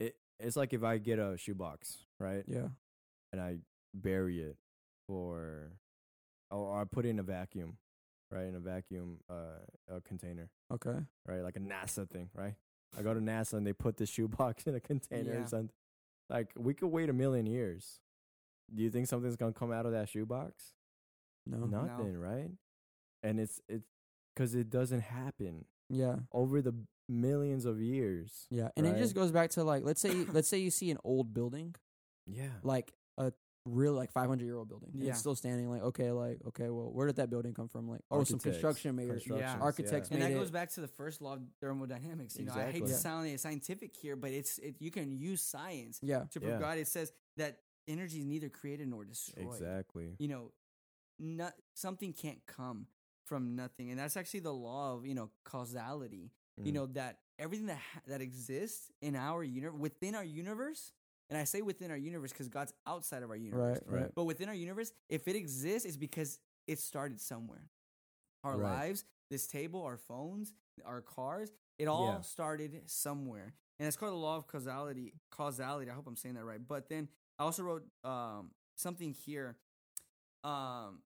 [0.00, 2.68] it it's like if I get a shoebox, right, Yeah.
[3.32, 3.58] and I
[3.94, 4.56] bury it
[5.06, 5.72] for,
[6.50, 7.78] or I put it in a vacuum,
[8.32, 9.60] right, in a vacuum uh
[9.96, 10.98] a container, Okay.
[11.26, 12.54] right, like a NASA thing, right?
[12.98, 15.40] I go to NASA and they put the shoebox in a container Yeah.
[15.44, 15.70] or something.
[16.30, 18.00] Like we could wait a million years.
[18.74, 20.72] Do you think something's gonna come out of that shoebox?
[21.46, 21.58] No.
[21.66, 22.50] Nothing, right?
[23.22, 23.86] And it's it's
[24.34, 26.16] because it doesn't happen Yeah.
[26.32, 26.74] over the
[27.08, 28.46] millions of years.
[28.50, 28.70] Yeah.
[28.76, 29.22] And it just Right.
[29.22, 31.74] goes back to like let's say let's say you see an old building,
[32.26, 32.52] Yeah.
[32.62, 33.32] like a
[33.64, 34.90] real like 500 year old building.
[34.94, 35.10] Yeah.
[35.10, 37.88] It's still standing like okay, like okay, well, where did that building come from?
[37.88, 39.12] Like oh, some construction made it.
[39.22, 40.38] constructions, Architects and made that it.
[40.38, 42.36] goes back to the first law of thermodynamics.
[42.38, 42.80] You know, I hate Exactly.
[42.88, 42.96] to Yeah.
[42.98, 46.24] sound scientific here, but it's it, you can use science Yeah.
[46.30, 46.60] to prove Yeah.
[46.60, 46.78] God.
[46.78, 47.58] It says that
[47.88, 49.46] energy is neither created nor destroyed.
[49.46, 50.16] Exactly.
[50.18, 50.52] You know,
[51.18, 52.86] not, something can't come
[53.24, 56.32] from nothing, and that's actually the law of you know causality.
[56.56, 56.74] You Mm.
[56.74, 60.92] know that everything that ha- that exists in our universe, within our universe,
[61.32, 63.80] and I say within our universe because God's outside of our universe.
[63.88, 64.00] Right.
[64.02, 64.10] Right.
[64.14, 67.70] But within our universe, if it exists, it's because it started somewhere.
[68.44, 68.72] Our Right.
[68.72, 70.52] lives, this table, our phones,
[70.84, 72.20] our cars, it all Yeah.
[72.20, 73.54] started somewhere.
[73.78, 75.14] And it's called the law of causality.
[75.30, 75.90] Causality.
[75.90, 76.60] I hope I'm saying that right.
[76.66, 79.56] But then I also wrote um, something here.
[80.44, 81.02] Um,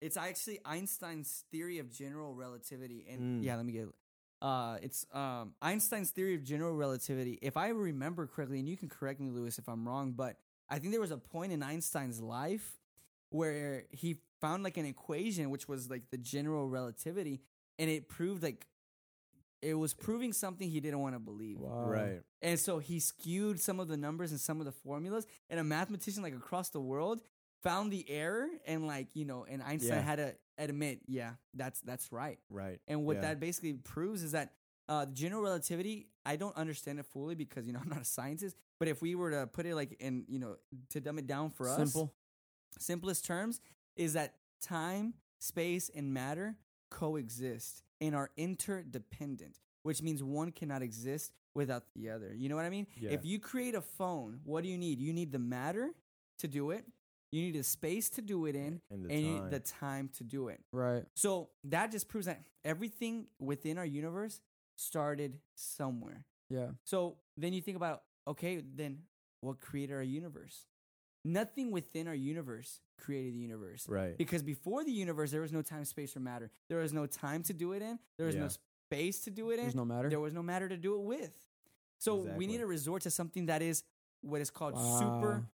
[0.00, 3.06] it's actually Einstein's theory of general relativity.
[3.08, 3.44] And Mm.
[3.44, 3.94] yeah, let me get it.
[4.42, 7.38] Uh, it's um, Einstein's theory of general relativity.
[7.40, 10.36] If I remember correctly, and you can correct me, Lewis, if I'm wrong, but
[10.68, 12.80] I think there was a point in Einstein's life
[13.30, 17.40] where he found like an equation which was like the general relativity,
[17.78, 18.66] and it proved like
[19.62, 21.58] it was proving something he didn't want to believe.
[21.60, 21.84] Wow.
[21.86, 22.20] Right.
[22.42, 25.64] And so he skewed some of the numbers and some of the formulas, and a
[25.64, 27.20] mathematician like across the world
[27.62, 30.00] found the error, and like you know, and Einstein Yeah.
[30.02, 32.38] had to admit, yeah, that's that's right.
[32.50, 32.80] Right.
[32.88, 33.22] And what Yeah.
[33.22, 34.52] that basically proves is that
[34.88, 38.56] uh, general relativity, I don't understand it fully because you know I'm not a scientist.
[38.78, 40.56] But if we were to put it like in you know
[40.90, 42.12] to dumb it down for us, Simple.
[42.78, 43.60] simplest terms
[43.96, 46.56] is that time, space, and matter
[46.90, 52.32] coexist and are interdependent, which means one cannot exist without the other.
[52.34, 52.86] You know what I mean?
[53.00, 53.10] Yeah.
[53.10, 55.00] If you create a phone, what do you need?
[55.00, 55.90] You need the matter
[56.38, 56.84] to do it.
[57.32, 59.42] You need a space to do it in, And the and you time.
[59.44, 60.60] need the time to do it.
[60.70, 61.04] Right.
[61.14, 64.40] So that just proves that everything within our universe
[64.76, 66.24] started somewhere.
[66.50, 66.68] Yeah.
[66.84, 68.98] So then you think about, okay, then
[69.40, 70.66] what created our universe?
[71.24, 73.86] Nothing within our universe created the universe.
[73.88, 74.18] Right.
[74.18, 76.50] Because before the universe, there was no time, space, or matter.
[76.68, 77.98] There was no time to do it in.
[78.18, 78.48] There was no
[78.88, 79.58] space to do it in.
[79.60, 80.10] There was no matter.
[80.10, 81.34] There was no matter to do it with.
[81.98, 83.84] So we need to resort to something that is
[84.20, 84.98] what is called Wow.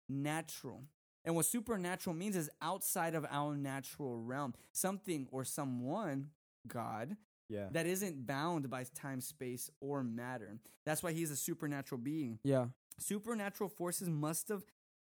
[0.09, 0.85] supernatural.
[1.25, 4.55] And what supernatural means is outside of our natural realm.
[4.73, 6.31] Something or someone,
[6.67, 7.17] God,
[7.49, 7.69] yeah.
[7.73, 10.59] that isn't bound by time, space, or matter.
[10.85, 12.39] That's why he's a supernatural being.
[12.45, 12.67] yeah.
[12.97, 14.63] Supernatural forces must have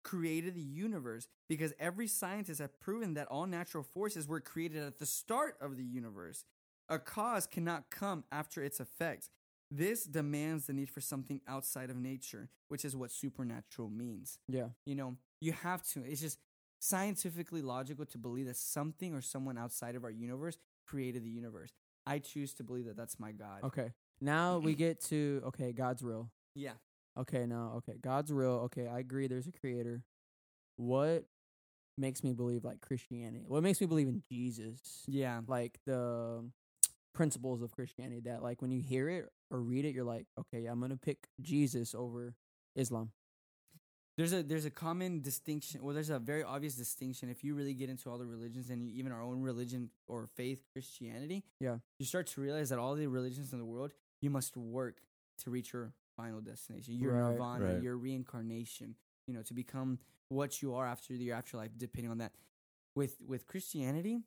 [0.04, 5.00] created the universe because every scientist has proven that all natural forces were created at
[5.00, 6.46] the start of the universe.
[6.90, 9.30] A cause cannot come after its effect.
[9.72, 14.38] This demands the need for something outside of nature, which is what supernatural means.
[14.48, 14.68] Yeah.
[14.86, 16.04] You know, you have to.
[16.04, 16.40] It's just
[16.80, 20.58] scientifically logical to believe that something or someone outside of our universe
[20.88, 21.72] created the universe.
[22.06, 23.64] I choose to believe that that's my God.
[23.64, 23.92] Okay.
[24.22, 26.30] Now we get to okay, God's real.
[26.56, 26.74] Yeah.
[27.18, 28.64] Okay, now okay, God's real.
[28.66, 30.02] Okay, I agree there's a creator.
[30.78, 31.26] What
[31.98, 33.46] makes me believe like Christianity?
[33.48, 35.04] What makes me believe in Jesus?
[35.08, 35.42] Yeah.
[35.48, 36.44] Like the
[37.14, 40.66] principles of Christianity that like when you hear it or read it you're like, okay,
[40.66, 42.34] I'm going to pick Jesus over
[42.76, 43.12] Islam.
[44.18, 45.82] There's a there's a common distinction.
[45.84, 47.30] Well, there's a very obvious distinction.
[47.30, 50.64] If you really get into all the religions and even our own religion or faith,
[50.72, 51.80] Christianity, Yeah.
[52.00, 53.92] you start to realize that all the religions in the world,
[54.22, 55.02] you must work
[55.40, 57.32] to reach your final destination, your Right.
[57.32, 57.84] nirvana, Right.
[57.84, 58.96] your reincarnation.
[59.28, 60.00] You know, to become
[60.30, 62.34] what you are after your afterlife, depending on that.
[62.96, 64.22] With with Christianity,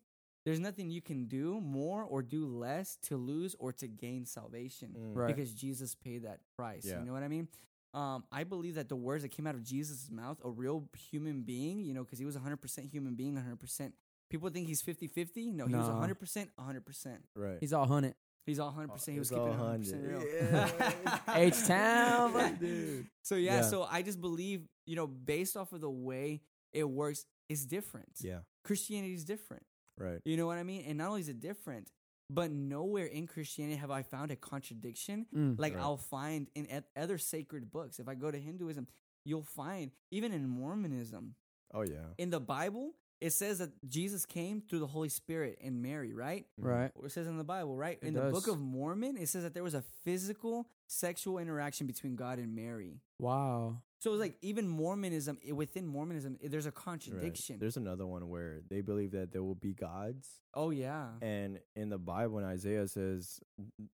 [0.45, 4.95] there's nothing you can do more or do less to lose or to gain salvation
[4.95, 5.15] Mm.
[5.15, 5.27] Right.
[5.29, 6.85] because Jesus paid that price.
[6.87, 6.99] Yeah.
[7.01, 7.49] You know what I mean?
[7.97, 11.43] Um, I believe that the words that came out of Jesus' mouth, a real human
[11.43, 13.93] being, you know, because he was 100% human being, 100%.
[14.29, 15.53] People think he's 50 50.
[15.53, 15.95] No, he was No.
[15.95, 17.17] 100%, 100%.
[17.35, 17.57] Right.
[17.61, 18.15] He's all hunted.
[18.45, 19.13] He's all 100%.
[19.13, 20.19] He was keeping all it 100% real.
[20.19, 20.95] 100.
[21.07, 21.19] Yeah.
[21.37, 23.07] H-Town, dude.
[23.23, 23.63] So, yeah, Yeah.
[23.63, 26.43] so I just believe, you know, based off of the way
[26.73, 28.11] it works, it's different.
[28.21, 28.41] Yeah.
[28.63, 29.63] Christianity is different.
[29.99, 30.21] Right.
[30.25, 30.85] You know what I mean?
[30.87, 31.91] And not only is it different,
[32.29, 35.59] but nowhere in Christianity have I found a contradiction Mm.
[35.59, 35.83] like Right.
[35.83, 37.99] I'll find in other sacred books.
[37.99, 38.87] If I go to Hinduism,
[39.25, 41.35] you'll find even in Mormonism,
[41.73, 42.07] Oh yeah.
[42.19, 46.47] in the Bible, it says that Jesus came through the Holy Spirit and Mary, right?
[46.59, 46.91] Right.
[47.03, 47.99] It says in the Bible, right?
[48.03, 51.87] It in the Book of Mormon, it says that there was a physical sexual interaction
[51.87, 53.01] between God and Mary.
[53.19, 53.83] Wow.
[53.99, 56.75] So it's like even Mormonism, within Mormonism, there's a Right.
[56.75, 57.59] contradiction.
[57.59, 61.89] There's another one where they believe that there will be gods, oh yeah, and in
[61.89, 63.41] the Bible, when Isaiah says,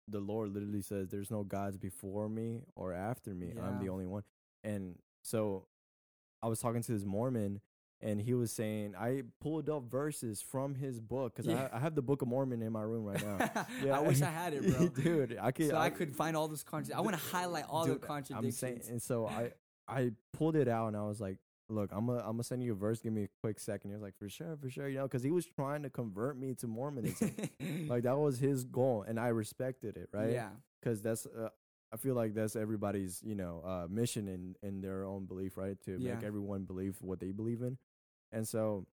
[0.08, 3.52] the Lord literally says, "There's no gods before me or after me.
[3.60, 4.24] I'm the only one."
[4.64, 5.66] And so,
[6.42, 7.60] I was talking to this Mormon,
[8.02, 11.68] and he was saying I pulled up verses from his book because Yeah.
[11.72, 13.66] I, I have the Book of Mormon in my room right now.
[13.84, 13.98] Yeah.
[13.98, 14.88] I wish I had it, bro.
[15.02, 15.38] dude.
[15.40, 15.68] I could.
[15.70, 16.98] so I could find all those contradictions.
[16.98, 18.58] I want to highlight all dude, the I'm contradictions.
[18.58, 19.52] saying, and so I
[19.88, 22.72] I pulled it out and I was like, look, I'm gonna I'm gonna send you
[22.72, 23.00] a verse.
[23.00, 23.90] Give me a quick second.
[23.90, 26.38] He was like, for sure, for sure, you know, because he was trying to convert
[26.38, 27.32] me to Mormonism.
[27.88, 30.32] like that was his goal, and I respected it, right?
[30.32, 30.48] Yeah.
[30.80, 31.48] because that's uh,
[31.92, 35.76] I feel like that's everybody's you know uh, mission in in their own belief, right?
[35.86, 36.14] To Yeah.
[36.14, 37.78] make everyone believe what they believe in,
[38.32, 38.86] and so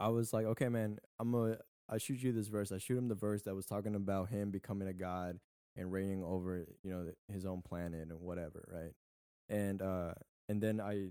[0.00, 1.58] I was like, okay, man, I'm gonna
[1.88, 2.72] I shoot you this verse.
[2.72, 5.38] I shoot him the verse that was talking about him becoming a god
[5.76, 8.92] and reigning over you know his own planet and whatever, right?
[9.48, 10.14] And uh
[10.48, 11.08] and then I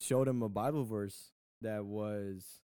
[0.00, 2.62] showed him a Bible verse that was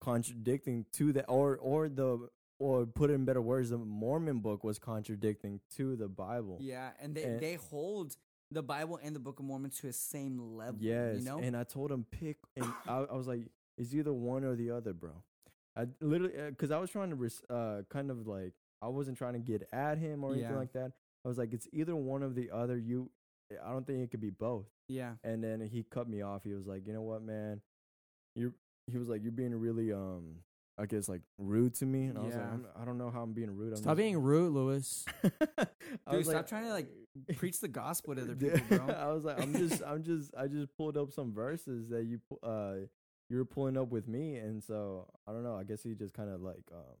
[0.00, 2.28] contradicting to the or or the
[2.58, 6.58] or put it in better words, the Mormon book was contradicting to the Bible.
[6.60, 8.16] Yeah, and they And- they hold
[8.50, 10.76] the Bible and the Book of Mormon to a same level.
[10.80, 11.38] Yes, you know.
[11.38, 13.42] and I told him pick, and I, I was like,
[13.78, 15.12] it's either one or the other, bro.
[15.76, 18.52] I literally, because I was trying to, res- uh, kind of like,
[18.82, 20.56] I wasn't trying to get at him or anything Yeah.
[20.58, 20.92] like that.
[21.24, 22.76] I was like, it's either one or the other.
[22.76, 23.10] You,
[23.64, 24.66] I don't think it could be both.
[24.88, 26.42] yeah, And then he cut me off.
[26.44, 27.60] He was like, you know what, man,
[28.34, 28.52] you're.
[28.90, 30.36] He was like, you're being really, um,
[30.80, 32.50] I guess like rude to me, and I was like, Yeah.
[32.52, 33.72] I'm, I don't know how I'm being rude.
[33.72, 35.04] I'm Stop just- being rude, Lewis.
[35.24, 35.30] I
[36.10, 36.88] Dude, was stop trying to, like,
[37.36, 38.94] preach the gospel to other people, Dude, bro.
[38.94, 42.20] I was like, I'm just, I'm just, I just pulled up some verses that you,
[42.28, 42.74] pu- uh,
[43.28, 45.56] you were pulling up with me, and so I don't know.
[45.56, 46.94] I guess he just kind of like, uh,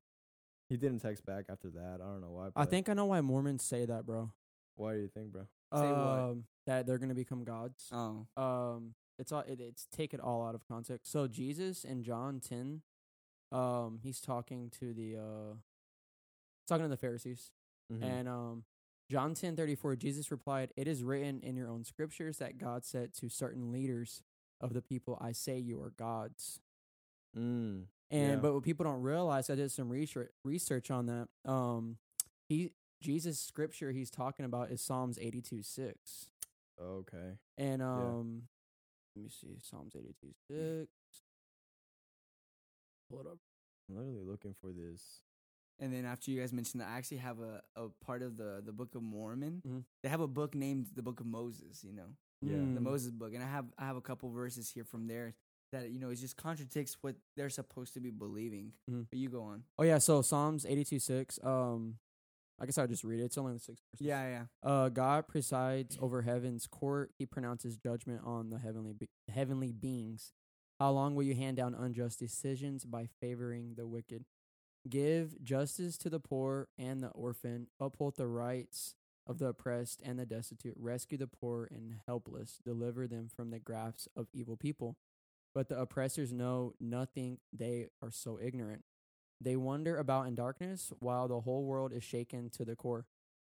[0.68, 2.00] he didn't text back after that.
[2.02, 2.46] I don't know why.
[2.48, 4.30] I but think I know why Mormons say that, bro.
[4.76, 5.42] Why do you think, bro?
[5.74, 5.96] Say what?
[5.96, 7.88] Um, that they're gonna become gods.
[7.92, 12.02] Oh, um it's all it, it's take it all out of context so jesus in
[12.02, 12.80] john 10
[13.52, 15.54] um he's talking to the uh
[16.68, 17.50] talking to the pharisees
[17.92, 18.02] Mhm.
[18.02, 18.64] and um
[19.10, 22.84] john ten thirty four, jesus replied it is written in your own scriptures that god
[22.84, 24.22] said to certain leaders
[24.60, 26.60] of the people i say you are gods
[27.36, 28.36] mm, and Yeah.
[28.36, 31.98] but what people don't realize i did some research research on that um
[32.48, 36.28] he jesus scripture he's talking about is psalms 82 6
[36.80, 37.38] okay.
[37.58, 38.42] and um,
[39.16, 40.88] let me see, Psalms eighty-two six.
[43.10, 43.38] Pull it up.
[43.88, 45.20] I'm literally looking for this.
[45.80, 48.62] and then after you guys mentioned that, I actually have a, a part of the
[48.64, 49.62] the Book of Mormon.
[49.66, 49.84] Mhm.
[50.02, 51.82] They have a book named the Book of Moses.
[51.82, 52.52] You know, Yeah.
[52.58, 52.82] the Mm.
[52.82, 55.34] Moses book, and I have I have a couple verses here from there
[55.72, 58.74] that you know it just contradicts what they're supposed to be believing.
[58.90, 59.06] Mhm.
[59.10, 59.64] But you go on.
[59.78, 61.38] Oh yeah, so Psalms eighty-two six.
[61.42, 61.98] Um,
[62.58, 63.24] I guess I'll just read it.
[63.24, 64.06] It's only the six verses.
[64.06, 64.46] Yeah, yeah.
[64.62, 67.10] Uh, God presides over heaven's court.
[67.18, 70.34] He pronounces judgment on the heavenly be- heavenly beings.
[70.80, 74.24] How long will you hand down unjust decisions by favoring the wicked?
[74.88, 77.66] Give justice to the poor and the orphan.
[77.78, 78.94] Uphold the rights
[79.26, 80.72] of the oppressed and the destitute.
[80.78, 82.60] Rescue the poor and helpless.
[82.64, 84.96] Deliver them from the grasp of evil people.
[85.54, 87.40] But the oppressors know nothing.
[87.52, 88.84] They are so ignorant.
[89.38, 93.04] They wander about in darkness while the whole world is shaken to the core.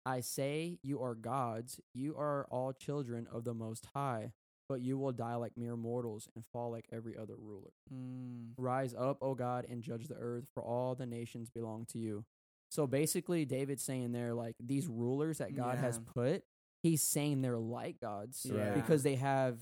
[0.04, 4.32] I say you are gods, you are all children of the Most High,
[4.70, 7.72] but you will die like mere mortals and fall like every other ruler.
[7.94, 8.52] Mm.
[8.58, 12.24] Rise up, O God, and judge the earth, for all the nations belong to you.
[12.70, 16.44] So basically, David's saying there, like, these rulers that God has put,
[16.84, 18.76] he's saying they're like gods Yeah.
[18.76, 19.58] because they have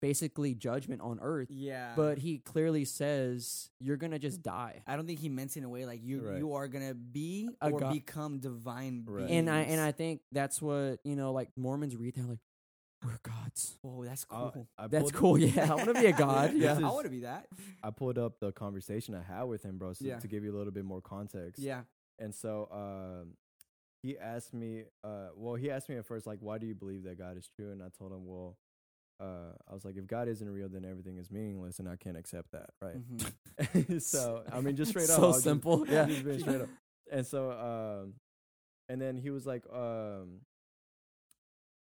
[0.00, 1.48] basically judgment on earth.
[1.50, 1.94] Yeah.
[1.96, 4.82] But he clearly says, you're going to just die.
[4.86, 6.38] I don't think he meant it in a way like you Right.
[6.38, 9.28] you are gonna be A or god- become divine Right.
[9.28, 12.14] And I and I think that's what you know, like Mormons read.
[12.14, 12.38] They're like,
[13.04, 14.68] "We're gods." oh, that's Uh, cool.
[14.76, 15.38] I That's pulled- cool.
[15.38, 16.52] Yeah, I want to be a god.
[16.54, 16.72] Yeah.
[16.76, 17.46] is- I want to be that.
[17.82, 20.18] I pulled up the conversation I had with him, bro, so Yeah.
[20.18, 21.60] to give you a little bit more context.
[21.62, 21.82] Yeah.
[22.18, 23.34] And so um,
[24.02, 27.04] he asked me, uh, well, he asked me at first, like, why do you believe
[27.04, 27.70] that God is true?
[27.72, 28.56] And I told him, well,
[29.20, 32.16] uh, I was like, if God isn't real, then everything is meaningless, and I can't
[32.16, 32.96] accept that, right?
[32.98, 34.02] Mhm.
[34.02, 36.06] so I mean, just straight up, So I was just- simple, yeah.
[36.06, 36.68] just straight up.
[37.10, 38.14] And so, um,
[38.88, 40.40] and then he was like, um,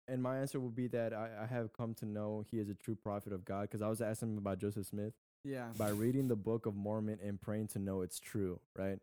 [0.08, 2.74] and my answer would be that I, I have come to know he is a
[2.74, 5.12] true prophet of God because I was asking him about Joseph Smith
[5.44, 5.68] Yeah.
[5.76, 8.98] by reading the book of Mormon and praying to know it's true, right?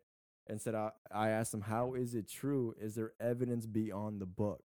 [0.46, 2.74] And said I, I asked him, how is it true?
[2.80, 4.62] Is there evidence beyond the book,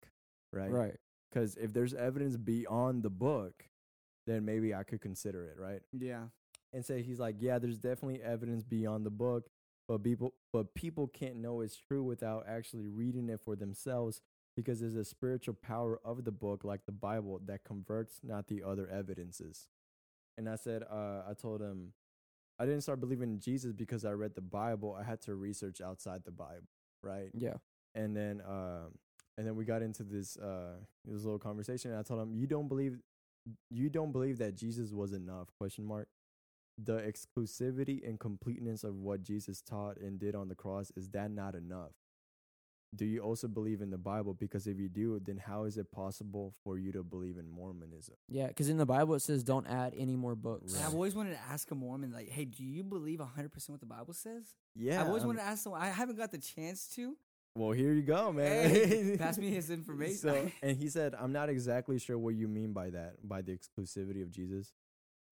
[0.53, 0.71] right?
[0.71, 0.97] Right.
[1.31, 3.65] Because if there's evidence beyond the book,
[4.27, 5.81] then maybe I could consider it, right?
[5.93, 6.25] Yeah.
[6.73, 9.49] And say he's like, yeah, there's definitely evidence beyond the book,
[9.89, 14.21] but people, but people can't know it's true without actually reading it for themselves
[14.57, 18.63] because there's a spiritual power of the book, like the Bible, that converts not the
[18.65, 19.67] other evidences.
[20.39, 21.95] And I said, uh, I told him,
[22.59, 24.97] I didn't start believing in Jesus because I read the Bible.
[24.99, 26.69] I had to research outside the Bible,
[27.03, 27.31] right?
[27.35, 27.55] Yeah.
[27.95, 28.99] And then, um,
[29.39, 31.91] and then we got into this uh, this little conversation.
[31.93, 32.99] And I told him, you don't believe,
[33.71, 35.49] you don't believe that Jesus was enough?
[35.59, 36.09] Question mark.
[36.79, 41.31] the exclusivity and completeness of what Jesus taught and did on the cross is that
[41.31, 41.93] not enough?
[42.95, 44.35] Do you also believe in the Bible?
[44.35, 48.17] Because if you do, then how is it possible for you to believe in Mormonism?
[48.29, 50.75] Yeah, because in the Bible it says don't add any more books.
[50.75, 53.81] And I've always wanted to ask a Mormon, like, hey, do you believe 100% what
[53.81, 54.45] the Bible says?
[54.77, 55.81] Yeah, I've always I'm- wanted to ask someone.
[55.81, 57.17] I haven't got the chance to.
[57.55, 58.71] Well, here you go, man.
[58.71, 60.17] Hey, pass me his information.
[60.17, 63.53] So, and he said, "I'm not exactly sure what you mean by that, by the
[63.57, 64.73] exclusivity of Jesus.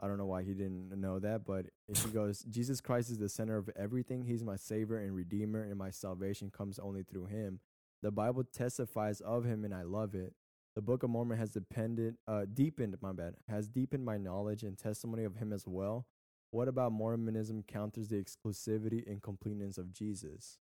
[0.03, 3.29] I don't know why he didn't know that, but he goes, Jesus Christ is the
[3.29, 4.25] center of everything.
[4.25, 7.61] He's my savior and redeemer, and my salvation comes only through him.
[8.03, 10.33] The Bible testifies of him, and I love it.
[10.75, 14.79] The Book of Mormon has depended, uh, deepened, my bad, has deepened my knowledge and
[14.79, 16.07] testimony of him as well.
[16.53, 20.59] What about Mormonism counters the exclusivity and completeness of Jesus?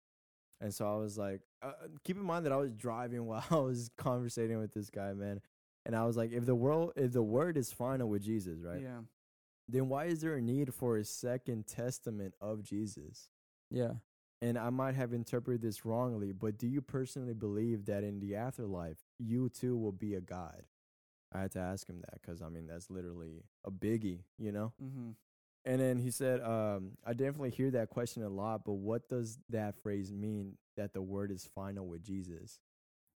[0.62, 3.56] And so I was like, uh, keep in mind that I was driving while I
[3.58, 5.42] was conversating with this guy, man.
[5.86, 8.82] And I was like, if the world, if the word is final with Jesus, right?
[8.82, 9.00] Yeah.
[9.68, 13.30] Then why is there a need for a second testament of Jesus?
[13.72, 13.94] Yeah.
[14.42, 18.36] And I might have interpreted this wrongly, but do you personally believe that in the
[18.36, 20.64] afterlife, you too will be a God?
[21.34, 24.74] I had to ask him that because I mean that's literally a biggie, you know.
[24.82, 25.12] Mm-hmm.
[25.66, 29.40] And then he said, um, I definitely hear that question a lot, but what does
[29.50, 32.60] that phrase mean that the word is final with Jesus?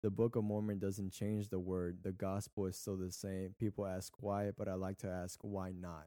[0.02, 1.98] The Book of Mormon doesn't change the word.
[2.02, 3.54] The gospel is still the same.
[3.58, 6.06] People ask why, but I like to ask why not.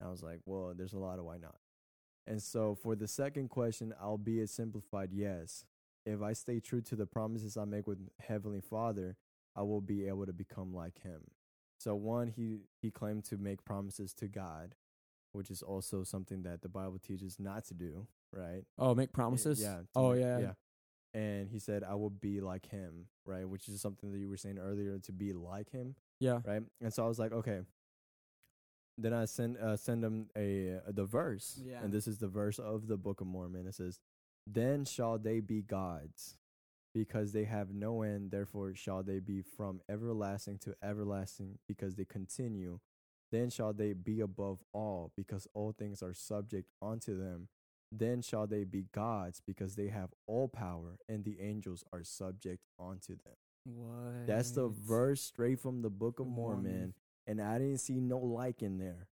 [0.00, 1.56] And I was like, well, there's a lot of why not.
[2.26, 5.64] And so for the second question, albeit simplified, yes.
[6.04, 9.16] If I stay true to the promises I make with Heavenly Father,
[9.56, 11.22] I will be able to become like him.
[11.78, 14.74] So one, he he claimed to make promises to God,
[15.32, 18.62] which is also something that the Bible teaches not to do, right?
[18.78, 19.60] Oh, make promises.
[19.60, 19.80] Yeah.
[19.94, 20.38] Oh make- yeah.
[20.38, 20.52] Yeah.
[21.14, 23.48] And he said, I will be like him, right?
[23.48, 26.40] Which is something that you were saying earlier to be like him, Yeah.
[26.44, 26.62] right?
[26.82, 27.60] And so I was like, okay.
[29.00, 31.82] Then I send uh, send him a, uh the verse, Yeah.
[31.82, 33.66] and this is the verse of the Book of Mormon.
[33.68, 34.00] It says,
[34.46, 36.36] "Then shall they be gods,
[36.92, 38.32] because they have no end.
[38.32, 42.80] Therefore shall they be from everlasting to everlasting, because they continue.
[43.30, 47.48] Then shall they be above all, because all things are subject unto them.
[47.92, 52.64] Then shall they be gods, because they have all power, and the angels are subject
[52.80, 54.26] unto them." What?
[54.26, 56.64] That's the verse straight from the Book of Mormon.
[56.64, 56.94] Mormon.
[57.28, 59.06] And I didn't see no like in there.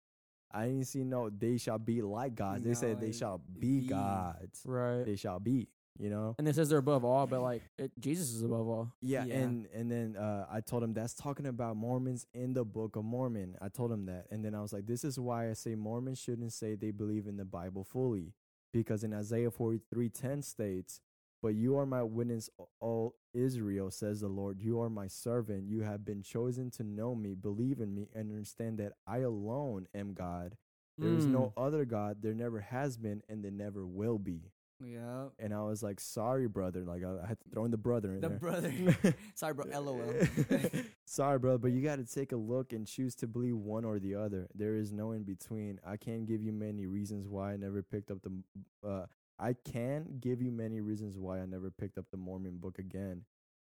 [0.51, 2.63] I didn't see no they shall be like gods.
[2.65, 3.87] They said they shall be, be.
[3.87, 4.61] gods.
[4.65, 5.03] Right.
[5.05, 5.67] They shall be,
[5.99, 6.35] you know?
[6.39, 8.91] And it says they're above all, but like it, Jesus is above all.
[9.01, 9.35] Yeah, Yeah.
[9.35, 13.03] and and then uh, I told him that's talking about Mormons in the Book of
[13.05, 13.55] Mormon.
[13.61, 16.17] I told him that, and then I was like, "This is why I say Mormons
[16.19, 18.33] shouldn't say they believe in the Bible fully,
[18.73, 21.01] because in Isaiah forty three ten states,
[21.47, 22.49] "But you are my witness,
[22.81, 24.59] all Israel," says the Lord.
[24.61, 25.69] "You are my servant.
[25.69, 29.87] You have been chosen to know me, believe in me, and understand that I alone
[29.93, 30.57] am God.
[30.97, 31.65] There is no Mm.
[31.65, 32.21] other God.
[32.21, 34.51] There never has been, and there never will be."
[34.83, 35.29] Yeah.
[35.39, 38.13] And I was like, "Sorry, brother." Like I, I had to throw in the brother
[38.13, 38.39] in The there.
[38.39, 38.71] brother.
[39.35, 39.65] Sorry, bro.
[39.71, 40.13] LOL.
[41.05, 43.99] Sorry, bro, but you got to take a look and choose to believe one or
[43.99, 44.47] the other.
[44.53, 45.79] There is no in between.
[45.85, 48.29] I can't give you many reasons why I never picked up the.
[48.31, 48.43] m-
[48.83, 49.05] Uh,
[49.39, 53.23] I can give you many reasons why I never picked up the Mormon book again.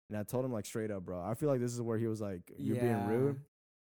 [0.08, 1.22] And I told him like straight up, bro.
[1.22, 3.40] I feel like this is where he was like, "You're being rude,"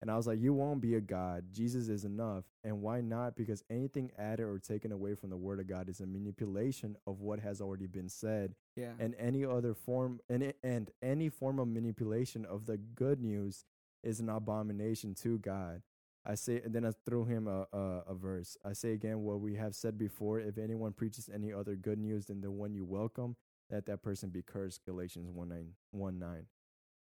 [0.01, 1.47] and I was like, "You won't be a god.
[1.53, 3.35] Jesus is enough." And why not?
[3.35, 7.21] Because anything added or taken away from the Word of God is a manipulation of
[7.21, 8.95] what has already been said Yeah.
[9.01, 13.65] and any other form and and any form of manipulation of the good news
[14.05, 15.83] is an abomination to God.
[16.27, 18.57] I say, and then I threw him a, a a verse.
[18.65, 22.27] I say again what we have said before: if anyone preaches any other good news
[22.27, 23.37] than the one you welcome,
[23.71, 24.85] let that person be cursed.
[24.87, 26.47] Galatians one nine one nine.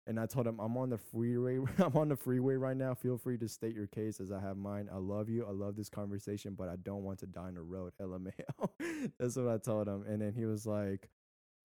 [0.06, 1.58] And I told him I'm on the freeway.
[1.78, 2.94] I'm on the freeway right now.
[2.94, 4.88] Feel free to state your case as I have mine.
[4.92, 5.46] I love you.
[5.46, 7.92] I love this conversation, but I don't want to die on the road.
[8.02, 8.70] LMAO.
[9.18, 10.04] That's what I told him.
[10.08, 11.08] And then he was like,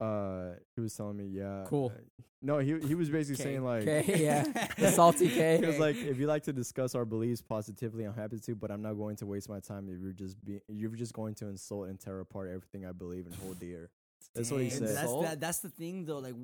[0.00, 1.92] uh, he was telling me, yeah, Cool.
[1.94, 3.42] uh, No, he he was basically K.
[3.50, 4.44] saying like, Okay, yeah.
[4.78, 5.58] The salty K.
[5.58, 8.70] he was like, if you like to discuss our beliefs positively, I'm happy to, but
[8.70, 11.48] I'm not going to waste my time if you're just be you're just going to
[11.48, 13.90] insult and tear apart everything I believe and hold dear.
[14.34, 14.88] That's what he said.
[14.88, 16.18] That's, that, that's the thing, though.
[16.18, 16.34] Like,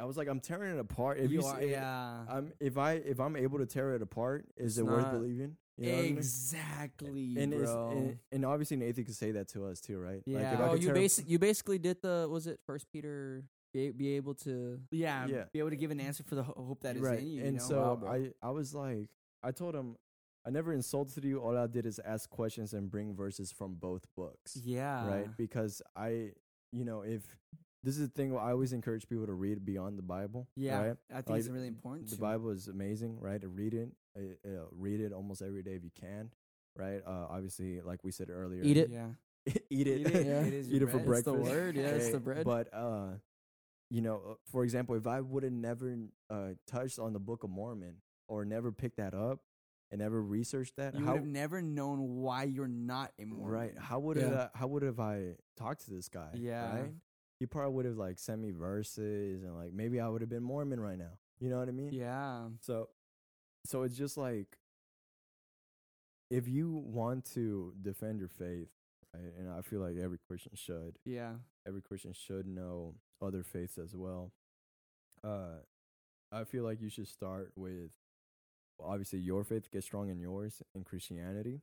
[0.00, 1.18] I was like, I'm tearing it apart.
[1.18, 2.24] If you, you are, if- yeah.
[2.28, 5.56] I'm if I if I'm able to tear it apart, is It's it worth believing?
[5.76, 6.16] You know what I mean?
[6.18, 7.90] exactly, And, bro.
[7.90, 10.22] and and obviously Nathan atheist could say that to us too, right?
[10.26, 10.54] Like Yeah.
[10.54, 13.44] if I oh, could you tear- basic you basically did the was it First Peter
[13.72, 15.44] be, be able to yeah, yeah.
[15.52, 17.18] be able to give an answer for the hope that is right.
[17.18, 17.40] in you.
[17.42, 17.62] you and know?
[17.64, 18.08] so Wow.
[18.12, 19.08] I I was like,
[19.42, 19.96] I told him,
[20.46, 21.40] I never insulted you.
[21.40, 24.56] All I did is ask questions and bring verses from both books.
[24.62, 25.36] yeah, right?
[25.36, 26.32] Because I,
[26.70, 27.22] you know, if
[27.82, 30.46] this is the thing, I always encourage people to read beyond the Bible.
[30.54, 30.96] Yeah, right?
[31.10, 32.08] I think Like, it's really important.
[32.10, 32.20] The to.
[32.22, 33.40] Bible is amazing, right?
[33.40, 36.30] To read it, uh, uh, read it almost every day if you can.
[36.76, 37.00] right?
[37.06, 38.90] Uh, obviously, like we said earlier, Eat it.
[38.90, 39.08] Yeah.
[39.70, 40.26] eat it, Eat it.
[40.26, 40.40] Yeah.
[40.46, 41.18] It is eat it for bread.
[41.18, 41.54] It's the breakfast.
[41.56, 42.44] word, yeah, it's the bread.
[42.44, 43.08] But uh,
[43.90, 45.94] you know, uh, for example, if I would have never
[46.30, 47.96] uh touched on the Book of Mormon
[48.28, 49.40] or never picked that up
[49.90, 53.52] and never researched that, you would have never known why you're not a Mormon.
[53.52, 53.72] right?
[53.78, 54.28] How would Yeah.
[54.28, 54.32] it?
[54.32, 56.30] Uh, how would have I talked to this guy?
[56.34, 56.80] Yeah.
[56.80, 56.92] right?
[57.38, 60.42] He probably would have like sent me verses and like maybe I would have been
[60.42, 61.18] Mormon right now.
[61.38, 61.90] You know what I mean?
[61.92, 62.46] Yeah.
[62.60, 62.88] So,
[63.66, 64.58] so it's just like
[66.30, 68.68] if you want to defend your faith,
[69.14, 69.32] right?
[69.38, 70.98] And I feel like every Christian should.
[71.04, 71.34] Yeah.
[71.66, 74.32] Every Christian should know other faiths as well.
[75.22, 75.60] Uh,
[76.32, 77.90] I feel like you should start with
[78.78, 81.60] well, obviously your faith get strong in yours in Christianity,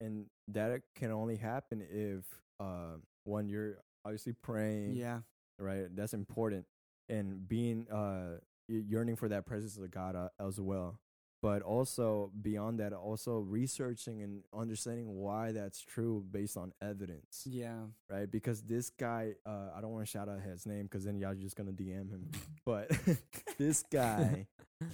[0.00, 2.24] and that can only happen if
[2.58, 5.20] uh, when you're obviously praying, Yeah.
[5.58, 5.94] right?
[5.94, 6.64] That's important,
[7.08, 8.38] and being uh
[8.68, 10.98] yearning for that presence of God uh, as well.
[11.42, 17.80] But also beyond that, also researching and understanding why that's true based on evidence, Yeah.
[18.08, 18.30] right?
[18.30, 21.34] Because this guy, uh, I don't want to shout out his name because then y'all
[21.34, 22.30] just gonna DM him.
[22.64, 22.92] But
[23.58, 24.46] this guy,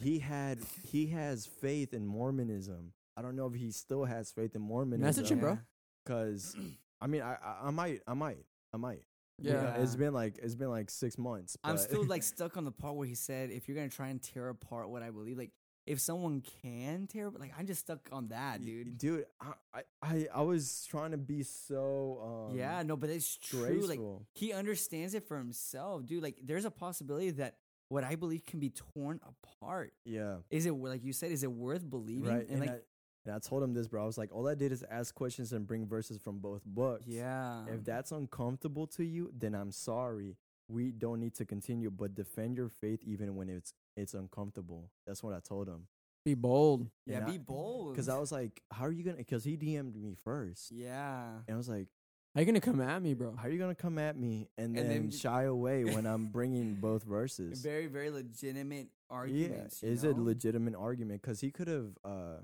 [0.02, 2.92] he had he has faith in Mormonism.
[3.14, 5.04] I don't know if he still has faith in Mormonism.
[5.04, 5.58] Message him, bro.
[6.04, 6.56] Because
[6.98, 8.38] I mean, I, I I might I might
[8.72, 9.02] I might.
[9.40, 9.74] Yeah.
[9.76, 11.58] it's been like it's been like six months.
[11.62, 14.22] I'm still like stuck on the part where he said, if you're gonna try and
[14.22, 15.50] tear apart what I believe, like
[15.88, 18.98] if someone can tear, like I'm just stuck on that, dude.
[18.98, 23.80] Dude, I, I I was trying to be so um yeah, no, but it's true.
[23.86, 24.00] Like
[24.34, 26.22] he understands it for himself, dude.
[26.22, 27.56] Like there's a possibility that
[27.88, 29.94] what I believe can be torn apart.
[30.04, 30.36] yeah.
[30.50, 31.32] Is it like you said?
[31.32, 32.28] Is it worth believing?
[32.30, 32.42] Right.
[32.42, 32.78] And, And, like, I,
[33.24, 34.02] and I told him this, bro.
[34.02, 37.04] I was like, all I did is ask questions and bring verses from both books.
[37.06, 40.36] yeah, If that's uncomfortable to you, then I'm sorry.
[40.68, 44.90] We don't need to continue, but defend your faith even when it's it's uncomfortable.
[45.06, 45.86] That's what I told him.
[46.24, 46.90] Be bold.
[47.06, 47.92] yeah, and be I- bold.
[47.94, 49.16] Because I was like, how are you gonna?
[49.16, 51.86] Because he DM'd me first, yeah, and I was like,
[52.34, 53.34] How are you gonna come at me, bro?
[53.34, 56.26] how are you gonna come at me and, And then, then- shy away when I'm
[56.38, 57.62] bringing both verses?
[57.62, 59.80] very very legitimate arguments.
[59.82, 62.36] Yeah, you is a legitimate argument because he could have, uh,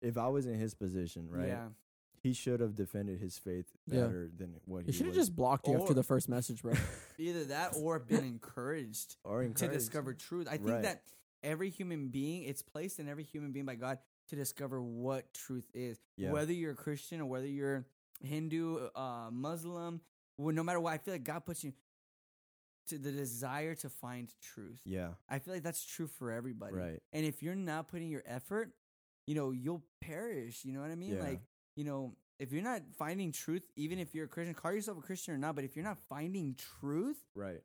[0.00, 1.48] if I was in his position, right?
[1.48, 1.68] Yeah,
[2.22, 4.02] He should have defended his faith Yeah.
[4.02, 5.26] better than what He he should have was.
[5.26, 6.74] just blocked you after Or- the first message, bro.
[7.18, 9.72] either that or been encouraged or to encouraged.
[9.74, 10.46] discover truth.
[10.48, 10.82] I think Right.
[10.82, 11.02] that
[11.42, 15.70] every human being, it's placed in every human being by God to discover what truth
[15.74, 15.98] is.
[16.16, 16.32] Yeah.
[16.32, 17.86] Whether you're a Christian or whether you're
[18.20, 20.00] Hindu, uh, Muslim,
[20.36, 21.72] well, no matter what, I feel like God puts you
[22.88, 24.80] to the desire to find truth.
[24.84, 26.74] Yeah, I feel like that's true for everybody.
[26.74, 27.02] right.
[27.12, 28.72] And if you're not putting your effort,
[29.26, 30.64] you know, you'll perish.
[30.64, 31.14] You know what I mean?
[31.14, 31.22] Yeah.
[31.22, 31.40] Like,
[31.78, 35.00] you know, if you're not finding truth, even if you're a Christian, call yourself a
[35.00, 37.60] Christian or not, but if you're not finding truth, Right.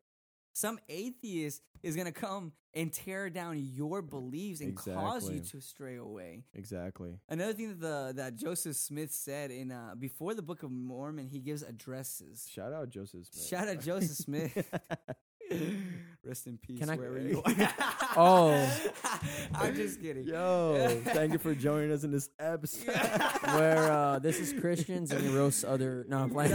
[0.53, 5.61] some atheist is going to come and tear down your beliefs and cause you to
[5.61, 6.43] stray away.
[6.53, 7.17] Exactly.
[7.27, 11.27] Another thing that the that Joseph Smith said in uh, before the Book of Mormon,
[11.27, 12.47] he gives addresses.
[12.51, 13.47] Shout out Joseph Smith.
[13.47, 14.53] Shout out Joseph Smith.
[16.25, 17.53] Rest in peace, Can I- wherever you are.
[18.15, 18.79] Oh.
[19.55, 20.23] I'm just kidding.
[20.23, 22.95] Yo, thank you for joining us in this episode.
[22.95, 26.05] Where uh, this is Christians and he roasts other.
[26.07, 26.51] No, I'm playing.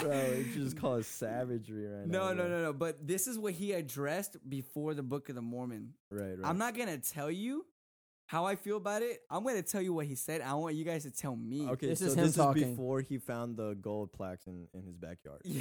[0.00, 2.30] Bro, you should just call it savagery right No, now.
[2.30, 2.48] no, bro.
[2.48, 2.72] no, no.
[2.72, 5.92] But this is what he addressed before the Book of the Mormon.
[6.10, 6.38] Right, right.
[6.48, 7.66] I'm not gonna tell you
[8.26, 9.20] how I feel about it.
[9.30, 10.40] I'm gonna tell you what he said.
[10.40, 11.68] I want you guys to tell me.
[11.68, 12.62] Okay, This so is him this talking.
[12.62, 15.42] is before he found the gold plaques in, in his backyard.
[15.44, 15.60] Yeah.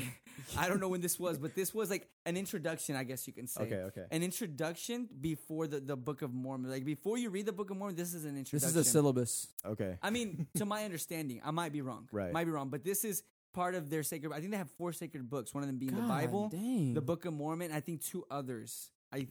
[0.57, 3.33] I don't know when this was, but this was like an introduction, I guess you
[3.33, 3.63] can say.
[3.63, 4.05] Okay, okay.
[4.11, 6.71] An introduction before the, the Book of Mormon.
[6.71, 8.57] Like before you read the Book of Mormon, this is an introduction.
[8.59, 8.81] this introduction.
[8.81, 9.47] is a syllabus.
[9.65, 9.97] Okay.
[10.01, 12.07] I mean, to my understanding, I might be wrong.
[12.11, 12.31] Right.
[12.31, 13.23] Might be wrong, but this is
[13.53, 14.31] part of their sacred.
[14.33, 15.53] I think they have four sacred books.
[15.53, 16.93] One of them being the God Bible, Dang.
[16.95, 17.71] the Book of Mormon.
[17.71, 18.89] I think two others.
[19.13, 19.27] I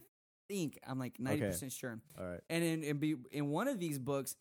[0.53, 1.99] think I'm like ninety percent sure.
[2.19, 2.41] All right.
[2.49, 4.35] And in in, be, in one of these books,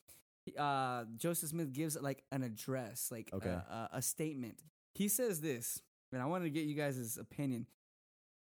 [0.59, 3.49] uh, Joseph Smith gives like an address, like Okay.
[3.49, 3.53] a,
[3.93, 4.63] a, a statement.
[4.95, 5.81] He says this,
[6.13, 7.67] and I wanted to get you guys' opinion.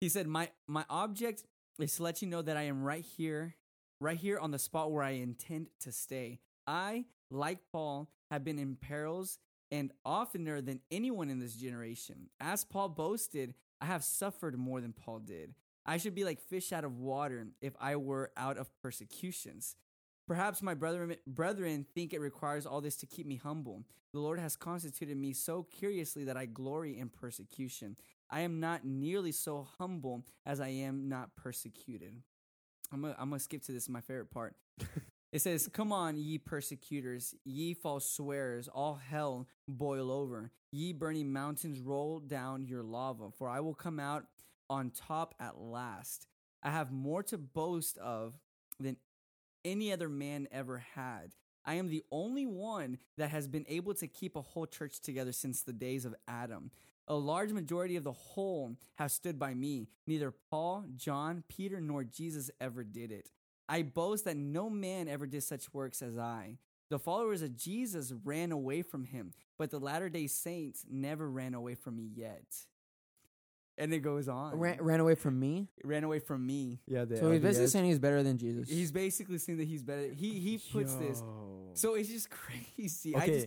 [0.01, 1.45] He said, "My my object
[1.79, 3.57] is to let you know that I am right here,
[4.01, 6.41] right here on the spot where I intend to stay.
[6.67, 9.39] I, like Paul, have been in perils
[9.71, 12.29] and oftener than anyone in this generation.
[12.41, 15.55] As Paul boasted, I have suffered more than Paul did.
[15.87, 19.77] I should be like fish out of water if I were out of persecutions.
[20.27, 23.83] Perhaps my brethren, brethren think it requires all this to keep me humble.
[24.13, 27.97] The Lord has constituted me so curiously that I glory in persecution.
[28.31, 32.15] I am not nearly so humble as I am not persecuted.
[32.93, 34.55] I'm gonna, I'm gonna skip to this, my favorite part.
[35.33, 40.51] It says, Come on, ye persecutors, ye false swearers, all hell boil over.
[40.73, 44.25] Ye burning mountains, roll down your lava, for I will come out
[44.71, 46.27] on top at last.
[46.63, 48.39] I have more to boast of
[48.79, 48.97] than
[49.65, 51.35] any other man ever had.
[51.65, 55.33] I am the only one that has been able to keep a whole church together
[55.33, 56.71] since the days of Adam.
[57.09, 59.89] A large majority of the whole have stood by me.
[60.07, 63.31] Neither Paul, John, Peter, nor Jesus ever did it.
[63.69, 66.59] I boast that no man ever did such works as I.
[66.89, 71.55] The followers of Jesus ran away from him, but the latter day saints never ran
[71.55, 72.67] away from me yet.
[73.81, 74.59] And it goes on.
[74.59, 75.69] Ran, ran away from me.
[75.83, 76.81] ran away from me.
[76.87, 78.69] Yeah, the So he's basically saying he's better than Jesus.
[78.69, 80.09] He's basically saying that he's better.
[80.13, 81.23] He he puts this.
[81.75, 83.15] So it's just crazy.
[83.17, 83.47] I okay, just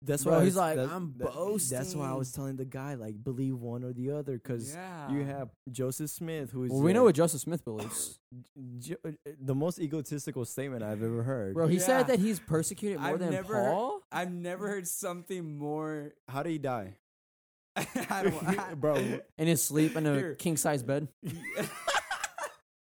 [0.00, 2.64] that's why I he's was- like, that- "I'm that- That's why I was telling the
[2.64, 5.10] guy like believe one or the other because yeah.
[5.10, 8.18] you have Joseph Smith who is well, we know uh, what Joseph Smith believes.
[8.78, 9.10] Jo- uh,
[9.40, 11.54] the most egotistical statement I've ever heard.
[11.54, 11.82] Bro, he Yeah.
[11.82, 14.02] said that he's persecuted more I've than never- Paul.
[14.12, 16.12] I've never heard something more.
[16.28, 16.94] How did he die,
[18.10, 18.94] I don't, I, bro?
[19.38, 21.08] In his sleep in a king size bed.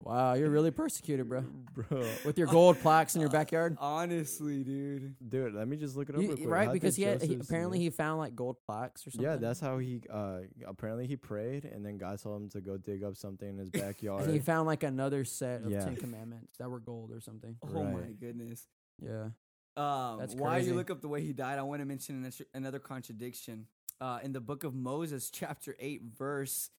[0.04, 1.42] Wow, you're really persecuted, bro.
[1.74, 3.76] bro, With your gold plaques in your backyard.
[3.78, 5.16] Honestly, dude.
[5.28, 6.22] dude, let me just look it up.
[6.22, 6.48] You- real quick.
[6.50, 6.68] right?
[6.68, 9.30] How Because he had he, Joseph apparently Smith- he found like gold plaques or something.
[9.30, 10.02] Yeah, that's how he.
[10.10, 13.58] Uh, apparently he prayed, and then God told him to go dig up something in
[13.58, 14.24] his backyard.
[14.24, 15.84] And he found like another set of Yeah.
[15.84, 17.58] Ten Commandments that were gold or something.
[17.62, 18.18] Oh my Right.
[18.20, 18.66] goodness.
[19.04, 19.30] Yeah.
[19.76, 20.70] Um, That's while crazy.
[20.70, 23.68] you look up the way he died, I want to mention an- another contradiction.
[24.00, 26.70] Uh, in the book of Moses, chapter 8, verse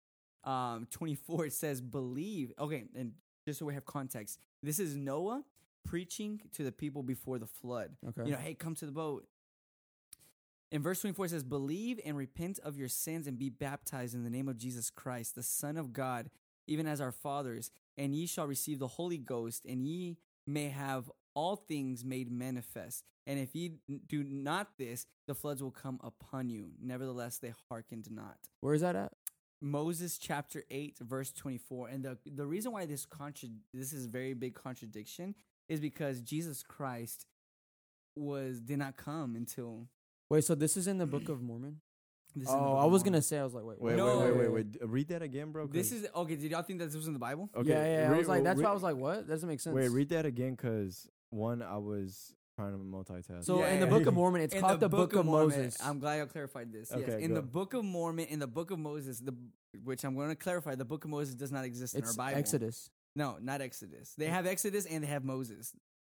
[0.44, 2.52] um, 24, it says, Believe.
[2.58, 3.12] Okay, and
[3.46, 5.44] just so we have context, this is Noah
[5.84, 7.96] preaching to the people before the flood.
[8.08, 8.24] Okay.
[8.26, 9.26] You know, hey, come to the boat.
[10.70, 14.22] In verse 24, it says, Believe and repent of your sins and be baptized in
[14.22, 16.30] the name of Jesus Christ, the Son of God,
[16.66, 21.10] even as our fathers, and ye shall receive the Holy Ghost, and ye may have
[21.38, 23.04] all things made manifest.
[23.24, 23.78] And if ye
[24.08, 26.72] do not this, the floods will come upon you.
[26.82, 28.38] Nevertheless, they hearkened not.
[28.60, 29.12] Where is that at?
[29.60, 34.08] Moses chapter 8 verse 24 and the the reason why this contra- this is a
[34.08, 35.34] very big contradiction
[35.68, 37.26] is because Jesus Christ
[38.14, 39.88] was did not come until
[40.30, 41.80] Wait, so this is in the Book of Mormon?
[42.36, 44.20] this is oh, I was gonna say I was like, wait, wait, No.
[44.20, 44.72] wait, wait, wait, wait.
[44.72, 45.66] D- Read that again, bro.
[45.66, 47.70] This is okay did y'all think that this was in the Bible okay.
[47.70, 48.08] yeah, yeah.
[48.08, 49.26] I re- was like, that's re- why I was like, what?
[49.26, 49.74] That doesn't make sense.
[49.74, 53.44] Wait, read that again, cause one, I was trying to multitask.
[53.44, 53.92] So Yeah, in the yeah.
[53.92, 55.78] Book of Mormon, it's in called the, Book, of, Mormon, Moses.
[55.84, 56.90] I'm glad I clarified this.
[56.94, 57.08] yes.
[57.08, 57.46] Okay, In the go.
[57.46, 59.34] Book of Mormon, in the Book of Moses, the
[59.84, 62.16] which I'm going to clarify, the Book of Moses does not exist in it's our
[62.16, 62.38] Bible.
[62.38, 62.90] Exodus.
[63.14, 64.14] No, not Exodus.
[64.16, 65.72] They have Exodus and they have Moses.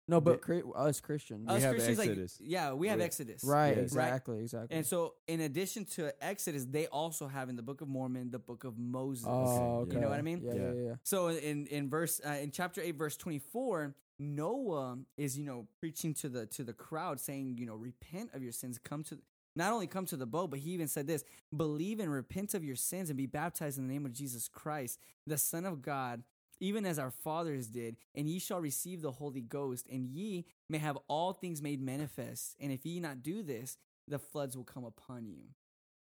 [0.08, 1.46] No, but They- us Christians.
[1.46, 2.40] We Us have Christians, Exodus.
[2.40, 3.04] like yeah, we have Yeah.
[3.04, 3.44] Exodus.
[3.44, 3.84] right, Yes.
[3.84, 4.76] exactly, exactly.
[4.76, 8.38] And so, in addition to Exodus, they also have in the Book of Mormon the
[8.38, 9.26] Book of Moses.
[9.28, 9.94] oh, Okay, okay.
[9.96, 10.40] you know what I mean?
[10.42, 10.72] Yeah, yeah, Yeah.
[10.72, 10.80] yeah.
[10.88, 10.94] yeah.
[11.04, 15.68] So in in verse uh, in chapter eight, verse twenty four, Noah is you know
[15.80, 19.18] preaching to the to the crowd, saying you know repent of your sins, come to
[19.56, 21.24] not only come to the boat, but he even said this:
[21.54, 24.98] believe and repent of your sins and be baptized in the name of Jesus Christ,
[25.26, 26.22] the Son of God.
[26.60, 30.78] Even as our fathers did, and ye shall receive the Holy Ghost, and ye may
[30.78, 32.56] have all things made manifest.
[32.60, 33.76] And if ye not do this,
[34.08, 35.42] the floods will come upon you.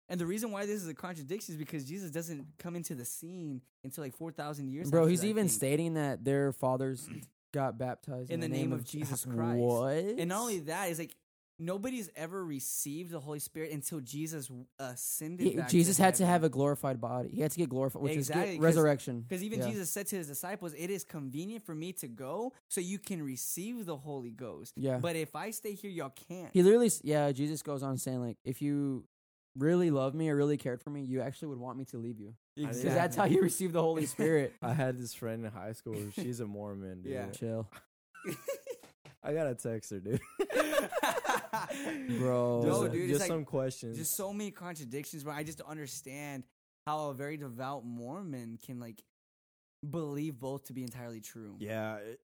[0.08, 3.06] And the reason why this is a contradiction is because Jesus doesn't come into the
[3.06, 7.10] scene until like 4,000 years Bro, he's that, even stating that their fathers
[7.52, 9.60] got baptized In the name of Jesus Christ.
[9.60, 9.94] What?
[9.94, 11.16] And not only that, is like
[11.58, 14.50] nobody's ever received the Holy Spirit until Jesus
[14.80, 15.48] ascended.
[15.48, 17.30] He- back Jesus had to have a glorified body.
[17.30, 19.22] He had to get glorified, which Exactly, is 'cause- get resurrection.
[19.22, 19.70] Because even Yeah.
[19.70, 23.22] Jesus said to his disciples, It is convenient for me to go so you can
[23.24, 24.74] receive the Holy Ghost.
[24.76, 25.00] Yeah.
[25.00, 26.52] But if I stay here, y'all can't.
[26.54, 29.06] He literally, yeah, Jesus goes on saying like, if you
[29.58, 32.20] really love me or really cared for me, you actually would want me to leave
[32.20, 32.36] you.
[32.58, 32.96] Because Exactly.
[32.96, 34.54] that's how you receive the Holy Spirit.
[34.62, 35.96] I had this friend in high school.
[36.12, 37.02] She's a Mormon.
[37.04, 37.12] Dude.
[37.14, 37.30] Yeah.
[37.32, 37.70] Chill,
[39.24, 40.20] I gotta text her, dude.
[42.20, 42.62] bro.
[42.66, 43.98] No, just dude, just like- some questions.
[43.98, 46.44] just so many contradictions but i just don't understand
[46.88, 49.04] how a very devout mormon can like
[49.90, 51.98] believe both to be entirely true yeah.
[51.98, 52.20] it-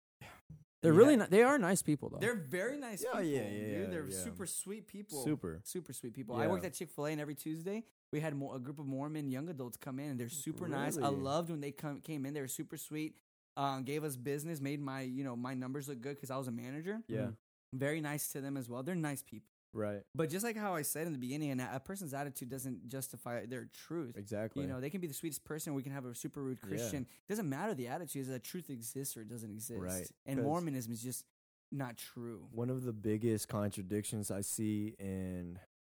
[0.81, 2.17] They're yeah, really, ni- they are nice people though.
[2.19, 3.71] they're very nice Yeah, people yeah, dude.
[3.81, 4.17] yeah, they're yeah.
[4.23, 5.61] super sweet people super.
[5.63, 8.79] super sweet people i worked at chick-fil-a and every tuesday we had mo- a group
[8.79, 12.01] of mormon young adults come in and they're super nice i loved when they come
[12.01, 13.15] came in they were super sweet
[13.57, 16.47] um, gave us business made my you know my numbers look good because i was
[16.47, 17.27] a manager Yeah.
[17.73, 20.01] Very nice to them as well they're nice people Right.
[20.13, 23.69] but just like how i said in the beginning a person's attitude doesn't justify their
[23.85, 24.63] truth Exactly.
[24.63, 25.73] You know, they can be the sweetest person.
[25.73, 26.67] We can have a super rude Yeah.
[26.67, 27.07] Christian.
[27.29, 28.23] Doesn't matter the attitude.
[28.23, 29.79] Is that truth exists or it doesn't exist.
[29.81, 31.23] Right, And Mormonism is just
[31.71, 32.49] not true.
[32.51, 35.57] one of the biggest contradictions I see in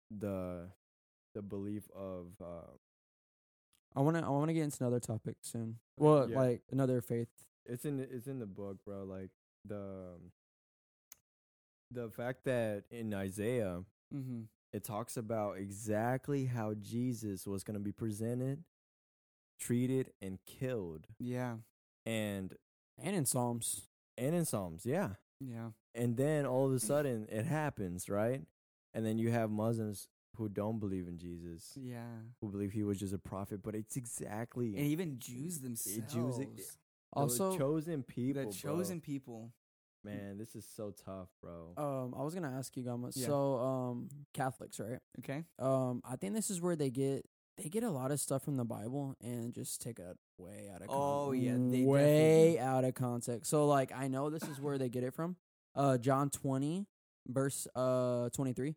[0.09, 0.67] the
[1.33, 2.67] the belief of uh,
[3.95, 5.79] I want to, I want to get into another topic soon.
[5.97, 6.39] Well, Yeah.
[6.39, 7.29] like another faith.
[7.65, 9.05] it's in the, it's in the book, bro.
[9.05, 9.29] Like
[9.65, 10.17] the
[11.91, 14.41] the fact that in Isaiah Mm-hmm.
[14.73, 18.63] it talks about exactly how Jesus was going to be presented,
[19.59, 21.57] treated, and killed, Yeah.
[22.05, 22.53] and
[22.97, 23.87] And in Psalms.
[24.17, 25.71] and in Psalms, yeah, Yeah.
[25.95, 28.45] and then all of a sudden it happens, right?
[28.93, 32.19] And then you have Muslims who don't believe in Jesus, Yeah.
[32.41, 36.13] who believe he was just a prophet, but it's exactly And even Jews themselves.
[36.13, 36.77] Jews,
[37.13, 38.51] Also, chosen people, the bro.
[38.51, 39.53] chosen people.
[40.03, 41.73] Man, this is so tough, bro.
[41.77, 43.11] um, I was gonna ask you, Gama.
[43.13, 43.27] Yeah.
[43.27, 44.99] So, um, Catholics, right?
[45.19, 45.43] Okay.
[45.59, 47.25] Um, I think this is where they get
[47.57, 50.81] they get a lot of stuff from the Bible and just take it way out
[50.81, 51.43] of Oh, context.
[51.43, 51.99] yeah, they way
[52.55, 53.49] definitely out of context.
[53.51, 55.35] So like I know this is where they get it from.
[55.75, 56.87] Uh, John twenty
[57.27, 58.75] verse uh twenty three.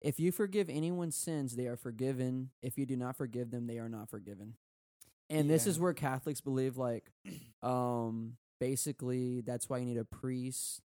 [0.00, 2.50] If you forgive anyone's sins, they are forgiven.
[2.62, 4.54] If you do not forgive them, they are not forgiven.
[5.30, 7.10] And this is where Catholics believe like
[7.62, 10.80] um basically that's why you need a priest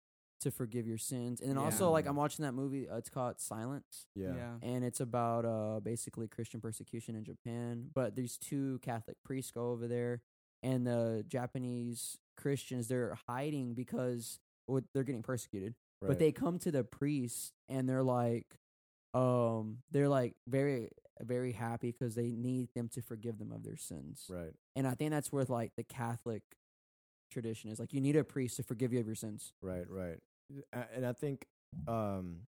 [0.42, 1.42] to forgive your sins.
[1.42, 4.54] And then also like I'm watching that movie uh, it's called Silence yeah.
[4.62, 7.90] and it's about uh basically Christian persecution in Japan.
[7.94, 10.22] But these two Catholic priests go over there,
[10.64, 15.76] and the Japanese Christians they're hiding because well, they're getting persecuted.
[16.02, 18.46] But they come to the priest and they're like,
[19.16, 20.90] um, they're like very
[21.20, 24.28] very happy because they need them to forgive them of their sins.
[24.30, 24.54] right.
[24.76, 26.44] And I think that's where like the Catholic
[27.36, 29.52] tradition is like you need a priest to forgive you of your sins.
[29.62, 30.20] Right, right.
[30.96, 31.46] And I think
[31.88, 32.48] um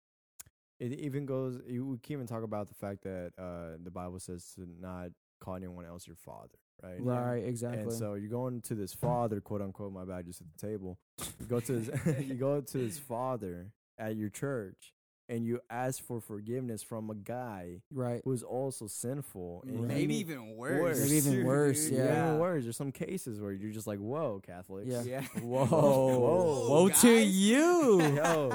[0.81, 4.19] it even goes you we can even talk about the fact that uh the Bible
[4.19, 5.11] says to not
[5.41, 6.99] call anyone else your father, right?
[6.99, 7.83] Right, exactly.
[7.83, 10.99] And so you're going to this father, quote unquote, my bad, just at the table.
[11.39, 14.93] You go to this you go to this father at your church
[15.28, 18.20] and you ask for forgiveness from a guy right.
[18.24, 19.62] who's also sinful.
[19.66, 20.81] And he Maybe even worse.
[20.81, 21.01] worse.
[21.01, 21.99] Maybe even worse, dude.
[21.99, 22.27] yeah.
[22.28, 22.65] Even worse.
[22.65, 24.89] There's some cases where you're just like, whoa, Catholics.
[24.90, 25.03] Yeah.
[25.03, 25.23] Yeah.
[25.43, 28.01] Whoa, Whoa, whoa, to you.
[28.16, 28.53] Yo,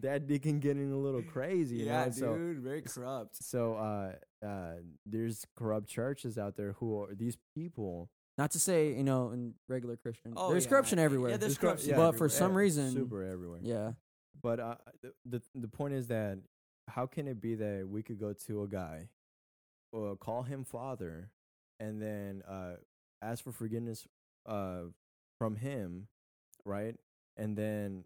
[0.00, 1.76] that deacon getting a little crazy.
[1.76, 2.10] You yeah, know?
[2.10, 2.58] So, dude.
[2.60, 3.42] Very corrupt.
[3.42, 4.72] so uh, uh,
[5.06, 8.10] there's corrupt churches out there who are these people.
[8.38, 10.70] Not to say, you know, in regular Christian, Oh, there's yeah.
[10.70, 11.36] corruption Yeah, everywhere.
[11.36, 12.28] there's cor- corruption but for everywhere.
[12.30, 13.60] some reason, super everywhere.
[13.62, 13.92] yeah,
[14.42, 16.38] But uh, the, the the point is that
[16.88, 19.08] how can it be that we could go to a guy,
[19.92, 21.30] or call him father,
[21.78, 22.74] and then uh,
[23.22, 24.06] ask for forgiveness
[24.46, 24.82] uh,
[25.38, 26.08] from him,
[26.64, 26.96] right?
[27.36, 28.04] And then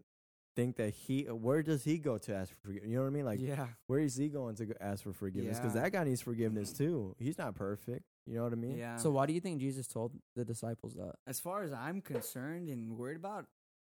[0.55, 2.89] think that he where does he go to ask for forgiveness?
[2.89, 3.25] You know what I mean?
[3.25, 3.67] Like yeah.
[3.87, 5.59] where is he going to ask for forgiveness?
[5.59, 5.83] Because Yeah.
[5.83, 7.15] that guy needs forgiveness too.
[7.19, 8.05] He's not perfect.
[8.25, 8.77] You know what I mean?
[8.77, 8.97] Yeah.
[8.97, 11.15] So why do you think Jesus told the disciples that?
[11.27, 13.45] as far as I'm concerned and worried about,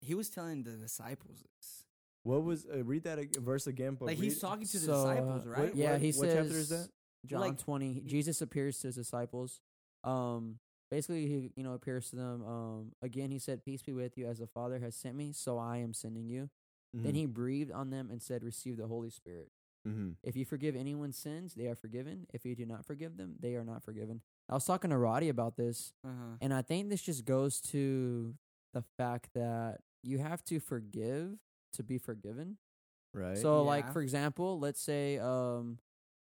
[0.00, 1.84] he was telling the disciples this.
[2.26, 3.94] What was uh, read that ag- verse again?
[3.94, 5.58] But Like he's read- talking to the So, uh, disciples, right?
[5.68, 6.34] what- Yeah, what- he what says.
[6.34, 6.88] chapter is that?
[7.24, 8.00] John Like- twenty.
[8.02, 9.60] Jesus appears to his disciples.
[10.04, 10.58] Um,
[10.90, 12.44] basically, he you know appears to them.
[12.44, 15.58] Um, again, he said, "Peace be with you, as the Father has sent me, so
[15.58, 16.50] I am sending you."
[16.92, 17.16] Then Mhm.
[17.16, 19.50] he breathed on them and said, "Receive the Holy Spirit."
[19.86, 20.16] Mhm.
[20.22, 22.26] If you forgive anyone's sins, they are forgiven.
[22.32, 24.22] If you do not forgive them, they are not forgiven.
[24.48, 26.38] I was talking to Roddy about this, Uh-huh.
[26.40, 28.36] and I think this just goes to
[28.72, 31.38] the fact that you have to forgive
[31.76, 32.58] to be forgiven.
[33.14, 33.38] right.
[33.38, 35.78] So, like for example, let's say um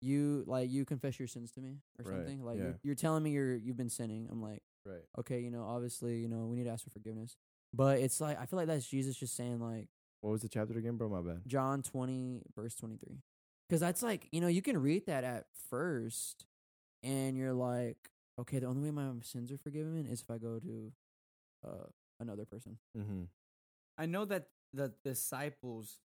[0.02, 2.44] you like you confess your sins to me or Right, something.
[2.44, 2.64] Like yeah.
[2.64, 4.28] you're, you're telling me you're you've been sinning.
[4.32, 5.02] I'm like, right.
[5.20, 7.38] okay, you know, obviously, you know, we need to ask for forgiveness.
[7.74, 9.88] But it's like I feel like that's Jesus just saying like
[10.22, 11.10] What was the chapter again, bro?
[11.10, 11.42] My bad.
[11.48, 13.18] John 20 verse 23.
[13.70, 16.46] Cuz that's like, you know, you can read that at first
[17.04, 17.98] and you're like,
[18.40, 20.92] okay, the only way my sins are forgiven is if I go to
[21.66, 21.88] uh
[22.20, 22.78] another person.
[22.98, 23.24] Mm-hmm.
[23.98, 26.00] I know that the disciples,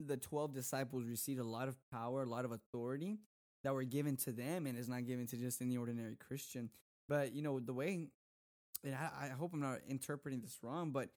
[0.00, 3.18] the 12 disciples, received a lot of power, a lot of authority
[3.64, 6.70] that were given to them and is not given to just any ordinary Christian.
[7.08, 8.08] But, you know, the way,
[8.84, 11.10] and I, I hope I'm not interpreting this wrong, but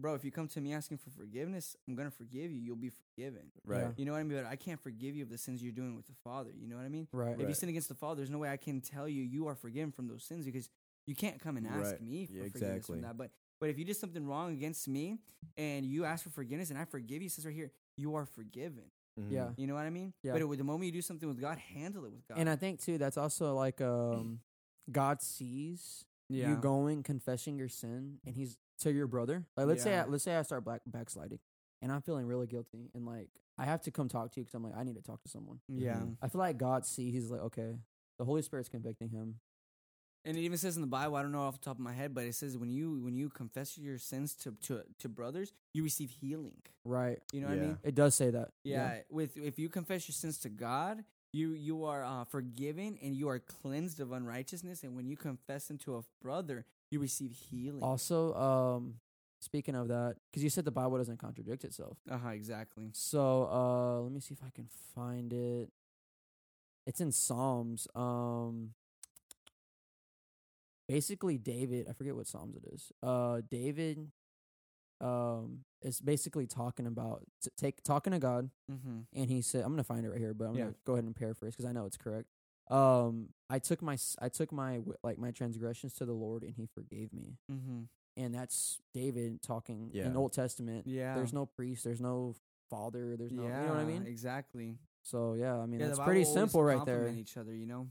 [0.00, 2.58] bro, if you come to me asking for forgiveness, I'm going to forgive you.
[2.60, 3.52] You'll be forgiven.
[3.64, 3.86] Right.
[3.96, 4.38] You know what I mean?
[4.42, 6.50] But I can't forgive you of the sins you're doing with the Father.
[6.58, 7.06] You know what I mean?
[7.12, 7.38] Right.
[7.38, 9.54] If you sin against the Father, there's no way I can tell you you are
[9.54, 10.68] forgiven from those sins because
[11.06, 12.02] you can't come and ask Right.
[12.02, 12.94] me for Yeah, forgiveness exactly.
[12.96, 13.16] from that.
[13.16, 13.30] But
[13.62, 15.18] but if you did something wrong against me
[15.56, 18.26] and you ask for forgiveness and I forgive you, it says right here, you are
[18.26, 18.90] forgiven.
[19.20, 19.32] Mm-hmm.
[19.32, 19.50] Yeah.
[19.56, 20.12] You know what I mean?
[20.24, 20.32] Yeah.
[20.32, 22.38] But with the moment you do something with God, handle it with God.
[22.38, 24.40] And I think too that's also like um
[24.90, 26.48] God sees yeah.
[26.48, 30.24] you going confessing your sin and he's to your brother like let's say I, let's
[30.24, 31.38] say i start back backsliding
[31.80, 33.28] and i'm feeling really guilty and like
[33.58, 35.28] i have to come talk to you because i'm like i need to talk to
[35.28, 35.96] someone Yeah.
[35.96, 36.16] Mhm.
[36.20, 37.76] i feel like god sees he's like okay
[38.18, 39.36] the holy spirit's convicting him
[40.24, 41.92] And it even says in the Bible, I don't know off the top of my
[41.92, 45.52] head, but it says when you when you confess your sins to to, to brothers,
[45.74, 46.62] you receive healing.
[46.84, 47.78] right You know what I mean?
[47.82, 51.84] it does say that Yeah, with if you confess your sins to God, you you
[51.84, 54.84] are uh, forgiven and you are cleansed of unrighteousness.
[54.84, 57.82] And when you confess them to a brother, you receive healing.
[57.82, 58.94] also um
[59.40, 62.28] speaking of that because you said the bible doesn't contradict itself Uh huh.
[62.28, 62.90] Exactly.
[62.92, 65.68] so uh let me see if i can find it
[66.86, 68.70] it's in psalms um
[70.88, 74.10] basically david i forget what psalms it is uh david
[75.00, 78.98] um, it's basically talking about t- take talking to God, Mm-hmm.
[79.14, 80.62] and he said, "I'm gonna find it right here, but I'm Yeah.
[80.64, 82.28] gonna go ahead and paraphrase because I know it's correct."
[82.70, 86.66] Um, I took my I took my like my transgressions to the Lord, and He
[86.66, 87.80] forgave me, Mm-hmm.
[88.16, 90.08] and that's David talking in Yeah.
[90.10, 90.86] the Old Testament.
[90.86, 91.16] Yeah.
[91.16, 92.36] There's no priest, there's no
[92.70, 93.62] father, there's no, yeah.
[93.62, 94.06] you know what I mean?
[94.06, 94.78] Exactly.
[95.02, 97.08] So yeah, I mean yeah, that's pretty simple right there.
[97.08, 97.88] Each other, you know.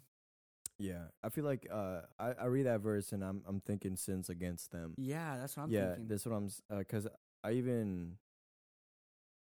[0.82, 4.30] Yeah, I feel like uh, I I read that verse and I'm I'm thinking sins
[4.30, 4.94] against them.
[4.98, 6.08] Yeah, that's what I'm yeah, thinking.
[6.08, 6.50] that's what I'm
[6.80, 7.08] because
[7.44, 8.18] I even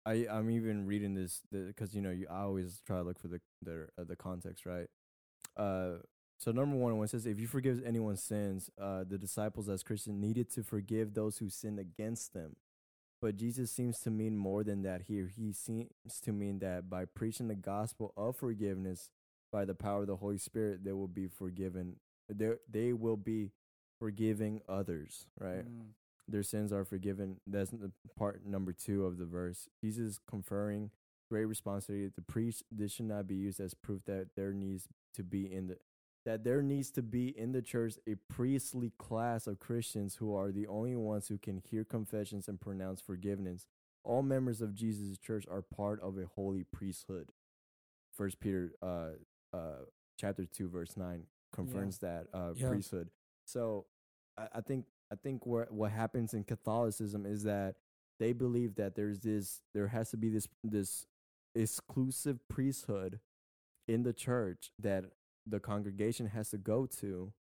[0.04, 3.28] I I'm even reading this because you know you I always try to look for
[3.28, 4.88] the the uh, the context right.
[5.56, 5.94] Uh,
[6.38, 9.82] so number one, when it says if you forgive anyone's sins, uh, the disciples as
[9.82, 12.56] Christians needed to forgive those who sinned against them.
[13.20, 15.30] But Jesus seems to mean more than that here.
[15.32, 15.90] He seems
[16.22, 19.10] to mean that by preaching the gospel of forgiveness
[19.52, 21.96] by the power of the Holy Spirit, they will be forgiven.
[22.28, 23.52] They they will be
[23.98, 25.64] forgiving others, right?
[25.64, 25.90] Mm.
[26.26, 27.36] their sins are forgiven.
[27.46, 29.68] That's the part number two of the verse.
[29.80, 30.90] Jesus conferring
[31.30, 32.10] great responsibility.
[32.14, 35.68] The priest this should not be used as proof that there needs to be in
[35.68, 35.76] the
[36.24, 40.52] that there needs to be in the church a priestly class of Christians who are
[40.52, 43.66] the only ones who can hear confessions and pronounce forgiveness.
[44.04, 47.30] All members of Jesus' church are part of a holy priesthood.
[48.12, 49.12] First Peter uh
[49.52, 49.84] uh
[50.18, 52.68] chapter two verse nine confirms that uh Yeah.
[52.68, 53.10] priesthood.
[53.44, 53.86] So
[54.38, 57.76] I, I think I think what what happens in Catholicism is that
[58.18, 61.06] they believe that there's this there has to be this this
[61.54, 63.20] exclusive priesthood
[63.88, 65.04] in the church that
[65.46, 67.32] the congregation has to go to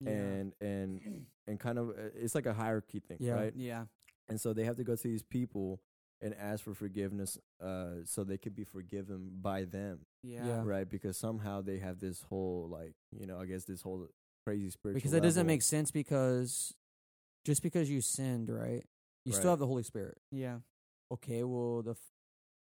[0.00, 0.10] Yeah.
[0.10, 1.00] and and
[1.46, 3.34] and kind of uh, it's like a hierarchy thing, Yeah.
[3.34, 3.52] right?
[3.56, 3.84] yeah.
[4.28, 5.80] And so they have to go to these people
[6.22, 10.46] and ask for forgiveness uh so they could be forgiven by them, Yeah.
[10.46, 10.62] Yeah.
[10.64, 10.88] right?
[10.88, 14.08] Because somehow they have this whole like, you know, I guess this whole
[14.44, 16.74] crazy spiritual because it doesn't make sense because
[17.44, 18.84] just because you sinned, right?
[19.24, 20.18] You still have the Holy Spirit.
[20.30, 20.58] Yeah.
[21.12, 21.98] Okay, well the f-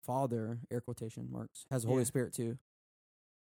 [0.05, 2.59] Father, air quotation marks, has the Holy Spirit too.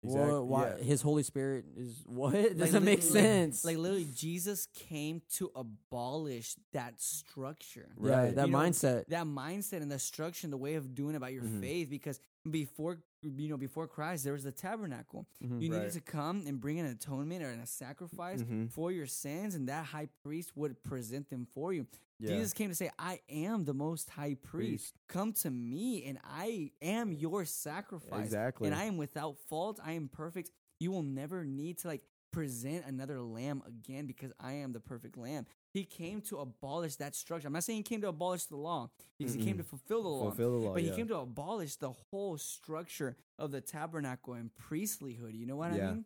[0.06, 0.30] Exactly.
[0.32, 0.84] Well, why yeah.
[0.84, 2.34] his Holy Spirit is what?
[2.34, 3.64] Like, doesn't make sense.
[3.64, 8.34] Like literally, Jesus came to abolish that structure, yeah, Right.
[8.34, 9.06] that You know, mindset.
[9.08, 11.60] that mindset, and the structure, and the way of doing about your Mhm.
[11.60, 11.90] faith.
[11.90, 12.20] Because
[12.50, 15.26] before you know, before Christ, there was the tabernacle.
[15.42, 15.60] Mhm.
[15.60, 15.78] You Right.
[15.78, 18.70] needed to come and bring an atonement or a sacrifice Mhm.
[18.70, 21.88] for your sins, and that high priest would present them for you.
[22.20, 22.28] Yeah.
[22.36, 24.94] Jesus came to say, I am the most high priest.
[24.94, 24.94] Priest.
[25.08, 28.26] Come to me, and I am your sacrifice.
[28.26, 28.68] Exactly.
[28.68, 29.80] And I am without fault.
[29.82, 30.52] I am perfect.
[30.78, 35.16] You will never need to like present another lamb again because I am the perfect
[35.16, 35.46] lamb.
[35.76, 37.48] He came to abolish that structure.
[37.48, 38.88] I'm not saying he came to abolish the law
[39.18, 40.30] because he came to fulfill the law.
[40.30, 40.72] fulfill the law.
[40.72, 45.34] but he came to abolish the whole structure of the tabernacle and priestlyhood.
[45.34, 45.90] You know what Yeah.
[45.90, 46.04] I mean?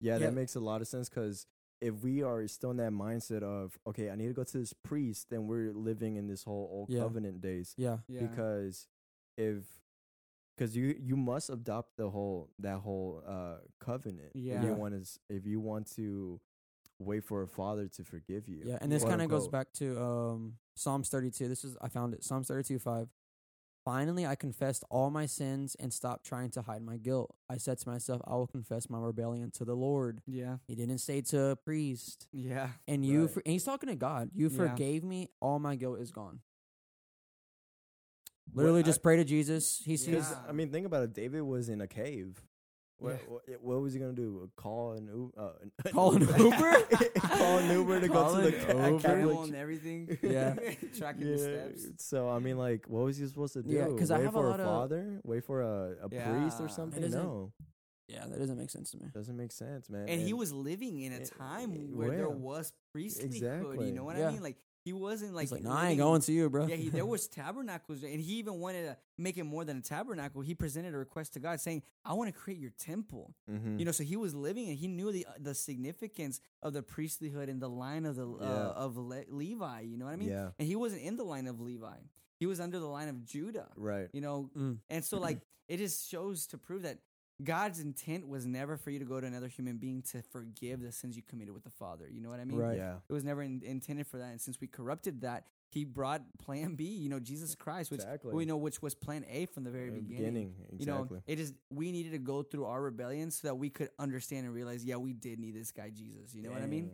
[0.00, 0.26] Yeah, Yeah.
[0.26, 1.46] that makes a lot of sense because
[1.80, 4.74] if we are still in that mindset of okay, I need to go to this
[4.74, 7.00] priest, then we're living in this whole old Yeah.
[7.00, 7.74] covenant days.
[7.78, 8.86] Yeah, Because
[9.38, 9.64] if
[10.54, 14.32] because you you must adopt the whole that whole uh covenant.
[14.34, 14.62] If Yeah.
[14.66, 16.38] you want to if you want to
[16.98, 18.62] wait for a father to forgive you.
[18.64, 21.48] yeah, and this kind of goes back to um Psalms 32.
[21.48, 23.08] This is I found it Psalms 32 5.
[23.84, 27.36] Finally, I confessed all my sins and stopped trying to hide my guilt.
[27.48, 30.22] I said to myself, I will confess my rebellion to the Lord.
[30.26, 30.56] Yeah.
[30.66, 32.26] He didn't say to a priest.
[32.32, 32.70] Yeah.
[32.88, 33.30] And you, Right.
[33.30, 34.30] for, and he's talking to God.
[34.34, 34.56] You Yeah.
[34.56, 35.28] forgave me.
[35.40, 36.40] All my guilt is gone.
[38.52, 39.78] Literally, I- just pray to Jesus.
[39.84, 40.14] He sees.
[40.30, 40.38] Yeah.
[40.48, 41.12] I mean, think about it.
[41.12, 42.42] David was in a cave.
[42.98, 43.18] What, Yeah.
[43.28, 44.48] what, what was he gonna do?
[44.56, 45.32] Call an Uber?
[45.38, 46.82] Uh, Call an Uber?
[47.20, 49.00] call an Uber to Call go to the ca- Uber?
[49.00, 50.18] Catholic and everything.
[50.22, 50.54] Yeah.
[50.96, 52.04] Tracking the steps.
[52.04, 53.70] So I mean, like, what was he supposed to do?
[53.74, 55.20] Yeah, 'cause I Wait have a lot of- father.
[55.24, 57.10] Wait for a, a priest or something.
[57.10, 57.52] No,
[58.08, 59.06] Yeah, that doesn't make sense to me.
[59.12, 60.08] doesn't make sense, man.
[60.08, 63.24] And he was living in a eh, time eh, where there was priestlyhood.
[63.24, 63.86] Exactly.
[63.88, 64.28] You know what Yeah.
[64.28, 64.42] I mean?
[64.42, 64.56] Like
[64.86, 66.66] he wasn't like He's like, nah, I ain't going to you, bro.
[66.66, 69.80] Yeah, he, there was tabernacles, and he even wanted to make it more than a
[69.82, 70.40] tabernacle.
[70.42, 73.84] He presented a request to God, saying, "I want to create your temple." hmm You
[73.84, 77.60] know, so he was living, and he knew the the significance of the priesthood and
[77.60, 78.84] the line of the uh, Yeah.
[78.84, 79.80] of Le- Levi.
[79.82, 80.28] You know what I mean?
[80.30, 81.98] yeah, And he wasn't in the line of Levi;
[82.38, 83.68] he was under the line of Judah.
[83.76, 84.08] right.
[84.12, 84.78] You know, Mm.
[84.88, 86.98] and so like it just shows to prove that
[87.42, 90.90] God's intent was never for you to go to another human being to forgive the
[90.90, 92.06] sins you committed with the Father.
[92.10, 92.58] You know what I mean?
[92.58, 92.78] Right.
[92.78, 96.22] Yeah, It was never in, intended for that, and since we corrupted that, He brought
[96.38, 96.84] Plan B.
[96.84, 98.32] You know, Jesus Christ, which exactly.
[98.32, 100.54] we know which was Plan A from the very Uh, beginning.
[100.72, 100.78] exactly.
[100.78, 103.90] You know, it is we needed to go through our rebellion so that we could
[103.98, 106.34] understand and realize, yeah, we did need this guy Jesus.
[106.34, 106.90] You know what I mean?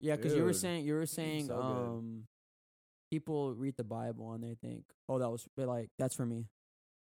[0.00, 2.26] Yeah, because you were saying you were saying So um,
[3.10, 6.46] people read the Bible and they think, oh, that was like that's for me.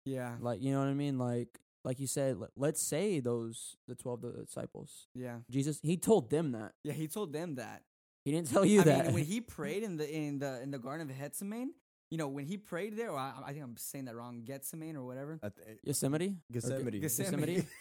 [0.04, 1.18] Yeah, Like you know what I mean?
[1.18, 1.48] Like
[1.84, 5.06] like you said, let, let's say those the twelve disciples.
[5.14, 6.72] yeah, Jesus, he told them that.
[6.82, 6.92] yeah.
[6.94, 7.82] He told them that.
[8.24, 9.04] He didn't tell you I that.
[9.06, 11.72] mean, when he prayed in the in the in the Garden of Gethsemane,
[12.10, 14.96] you know, when he prayed there, or I, I think I'm saying that wrong, Gethsemane
[14.96, 15.38] or whatever.
[15.42, 16.28] I th- Yosemite.
[16.50, 17.00] Or Gethsemane.
[17.00, 17.66] Gethsemane.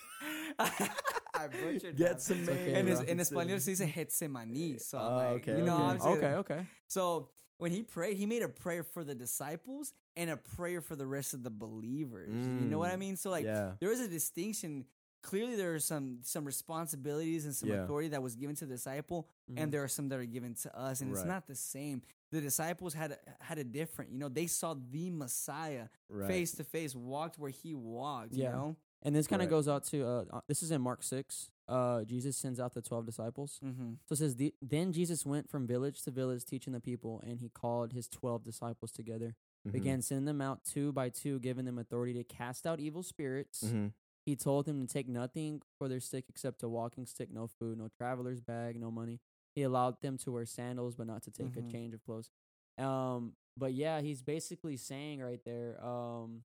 [0.60, 1.98] I butchered that.
[1.98, 2.50] Gethsemane.
[2.50, 3.00] okay, And bro.
[3.02, 4.80] in Espanol se dice Getsemani.
[4.82, 6.10] So ah, I'm Oh, like, okay, you know, okay.
[6.10, 6.68] Okay, okay.
[6.88, 10.96] So when he prayed, he made a prayer for the disciples and a prayer for
[10.96, 12.30] the rest of the believers.
[12.58, 13.00] You know what I Mm.
[13.00, 13.16] mean?
[13.18, 13.74] So like yeah.
[13.80, 14.86] there is a distinction.
[15.22, 17.84] Clearly, there are some some responsibilities and some Yeah.
[17.84, 19.54] authority that was given to the disciple, Mhm.
[19.60, 22.02] and there are some that are given to us, and it's not the same.
[22.32, 24.12] The disciples had had a different.
[24.12, 25.88] You know, they saw the Messiah
[26.28, 28.34] face to face, walked where he walked.
[28.34, 28.52] You Yeah.
[28.52, 28.76] know.
[29.04, 29.66] And this kind of Correct.
[29.66, 31.50] goes out to uh, uh, this is in Mark six.
[31.68, 33.60] Uh, Jesus sends out the twelve disciples.
[33.64, 33.94] Mm-hmm.
[34.06, 37.40] So it says, the, then Jesus went from village to village teaching the people, and
[37.40, 39.36] he called his twelve disciples together,
[39.66, 39.72] Mhm.
[39.72, 43.64] began sending them out two by two, giving them authority to cast out evil spirits.
[43.64, 43.94] Mhm.
[44.26, 47.78] He told them to take nothing for their stick except a walking stick, no food,
[47.78, 49.20] no traveler's bag, no money.
[49.56, 52.30] He allowed them to wear sandals, but not to take a change of clothes.
[52.78, 56.44] Um, but yeah, he's basically saying right there, um,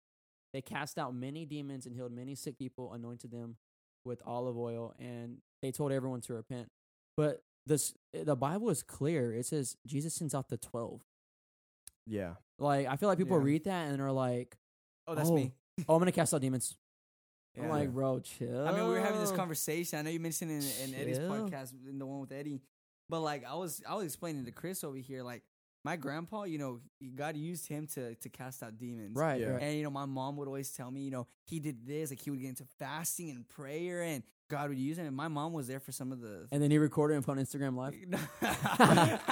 [0.52, 3.56] they cast out many demons and healed many sick people, anointed them
[4.04, 6.68] with olive oil, and they told everyone to repent.
[7.16, 9.34] But this, the Bible is clear.
[9.34, 11.02] It says Jesus sends out the twelve.
[12.06, 12.34] Yeah.
[12.58, 13.44] Like I feel like people Yeah.
[13.44, 14.56] read that and are like,
[15.06, 15.52] Oh, that's Oh, me.
[15.88, 16.76] "Oh, I'm gonna cast out demons."
[17.60, 18.66] I'm like, bro, chill.
[18.68, 19.98] I mean, we were having this conversation.
[19.98, 22.62] I know you mentioned in, in Eddie's podcast, in the one with Eddie,
[23.08, 25.42] but like I was, I was explaining to Chris over here, like
[25.84, 26.80] my grandpa, you know,
[27.14, 29.58] God used him to to cast out demons, Right, Yeah.
[29.58, 32.20] And you know, my mom would always tell me, you know, he did this, like
[32.20, 35.06] he would get into fasting and prayer, and God would use him.
[35.06, 36.48] And my mom was there for some of the.
[36.50, 37.94] And then he recorded and put on Instagram live.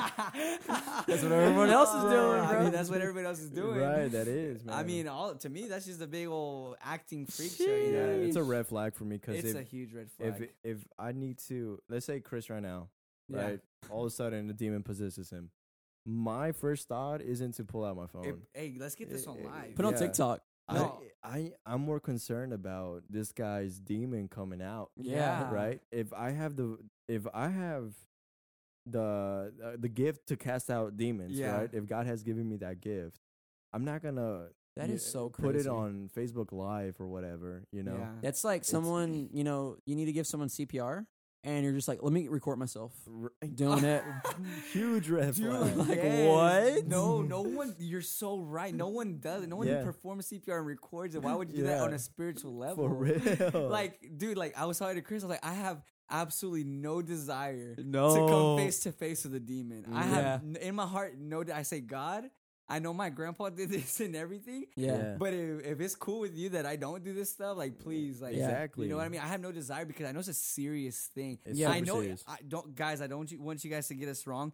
[1.06, 2.62] that's what everyone else is doing, I bro.
[2.64, 3.78] mean, that's what everybody else is doing.
[3.78, 4.10] Right.
[4.10, 4.64] That is.
[4.64, 4.74] Man.
[4.74, 7.64] I mean, all to me, that's just a big old acting freak show.
[7.64, 8.28] You know yeah, I mean?
[8.28, 10.50] it's a red flag for me because It's if a huge red flag.
[10.64, 12.88] if if I need to, let's say Chris right now,
[13.28, 13.42] Yeah.
[13.42, 13.60] right?
[13.90, 15.50] All of a sudden, the demon possesses him.
[16.06, 18.42] My first thought isn't to pull out my phone.
[18.54, 19.74] Hey, hey, let's get this on Eh, eh, live.
[19.74, 19.98] Put on Yeah.
[19.98, 20.40] TikTok.
[20.72, 21.00] No.
[21.22, 24.90] I, I I'm more concerned about this guy's demon coming out.
[24.96, 25.52] Yeah.
[25.52, 25.80] Right?
[25.92, 26.78] If I have the
[27.08, 27.92] if I have
[28.86, 31.56] the uh, the gift to cast out demons, Yeah.
[31.56, 31.70] right?
[31.72, 33.18] If God has given me that gift,
[33.72, 37.64] I'm not gonna that is y- is so put it on Facebook Live or whatever.
[37.72, 38.12] You know, Yeah.
[38.22, 41.06] That's like someone, you know, you need to give someone CPR
[41.46, 42.92] and you're just like, let me record myself
[43.54, 44.02] doing it.
[44.72, 45.76] huge red Dude, flag.
[45.76, 46.28] Like, yes.
[46.28, 46.86] what?
[46.86, 47.74] No, no one.
[47.78, 48.74] You're so right.
[48.74, 49.48] No one does it.
[49.48, 49.82] No one Yeah.
[49.84, 51.22] performs CPR and records it.
[51.22, 52.88] Why would you do that on a spiritual level?
[52.88, 53.68] For real.
[53.70, 55.22] Like, dude, like I was talking to Chris.
[55.22, 58.14] I was like, I have absolutely no desire No.
[58.14, 59.84] to come face to face with a demon.
[59.92, 60.38] I have Yeah.
[60.42, 61.42] n- in my heart no.
[61.54, 62.28] I say, God,
[62.68, 64.66] I know my grandpa did this and everything.
[64.76, 64.86] Yeah.
[64.96, 65.16] Yeah.
[65.18, 68.20] But if, if it's cool with you that I don't do this stuff, like please,
[68.20, 68.84] like exactly.
[68.86, 69.20] You know what I mean?
[69.20, 71.38] I have no desire because I know it's a serious thing.
[71.44, 71.70] It's Yeah.
[71.70, 72.00] I know.
[72.00, 72.24] serious.
[72.26, 73.00] I don't, guys.
[73.00, 74.52] I don't want you guys to get us wrong.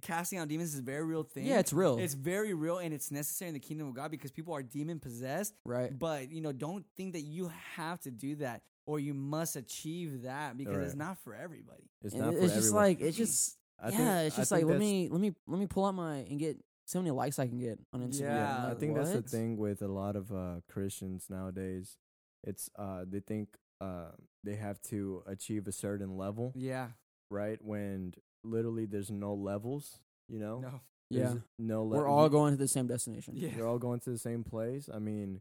[0.00, 1.44] Casting out demons is a very real thing.
[1.44, 1.98] Yeah, it's real.
[1.98, 4.98] It's very real and it's necessary in the kingdom of God because people are demon
[5.00, 5.54] possessed.
[5.66, 5.96] right.
[5.96, 10.22] But you know, don't think that you have to do that or you must achieve
[10.22, 11.90] that because it's not for everybody.
[12.02, 12.82] It's And not it's for just everyone.
[12.84, 15.60] like, it's just, I yeah, think- it's just think like, let me, let me, let
[15.60, 16.56] me pull out my, and get
[16.86, 18.20] so many likes I can get on Instagram.
[18.20, 21.98] Yeah, I Like, think that's the thing with a lot of uh, Christians nowadays.
[22.44, 24.12] It's uh, they think uh,
[24.44, 26.88] they have to achieve a certain level, Yeah.
[27.30, 27.58] right?
[27.62, 28.14] When
[28.44, 29.98] literally there's no levels.
[30.28, 30.80] You know, No.
[31.10, 31.34] Yeah.
[31.58, 31.84] No.
[31.84, 33.34] Le- We're all going to the same destination.
[33.36, 33.50] Yeah.
[33.56, 34.88] You're all going to the same place.
[34.92, 35.40] I mean,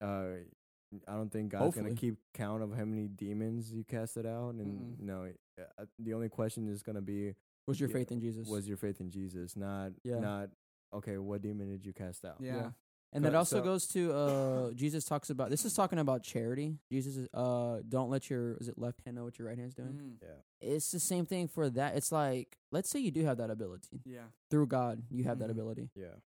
[0.00, 0.26] uh,
[1.08, 1.84] I don't think God's Hopefully.
[1.90, 5.00] gonna keep count of how many demons you casted out, and Mm-mm.
[5.00, 5.28] no,
[5.58, 7.34] uh, the only question is gonna be
[7.66, 7.94] Was your Yeah.
[7.94, 8.46] faith in Jesus?
[8.48, 10.18] was your faith in Jesus, not Yeah.
[10.20, 10.50] not
[10.94, 11.18] okay.
[11.18, 12.36] What demon did you cast out?
[12.40, 12.70] Yeah.
[13.14, 16.78] And that also so- goes to uh Jesus talks about this is talking about charity.
[16.90, 19.74] Jesus is uh don't let your is it left hand know what your right hand's
[19.74, 19.92] doing.
[20.02, 20.12] Mm.
[20.22, 20.28] yeah,
[20.74, 21.94] It's the same thing for that.
[21.96, 24.00] It's like let's say you do have that ability.
[24.06, 24.20] Yeah.
[24.50, 25.52] Through God, you have that Mhm.
[25.52, 25.90] ability.
[25.94, 26.16] yeah.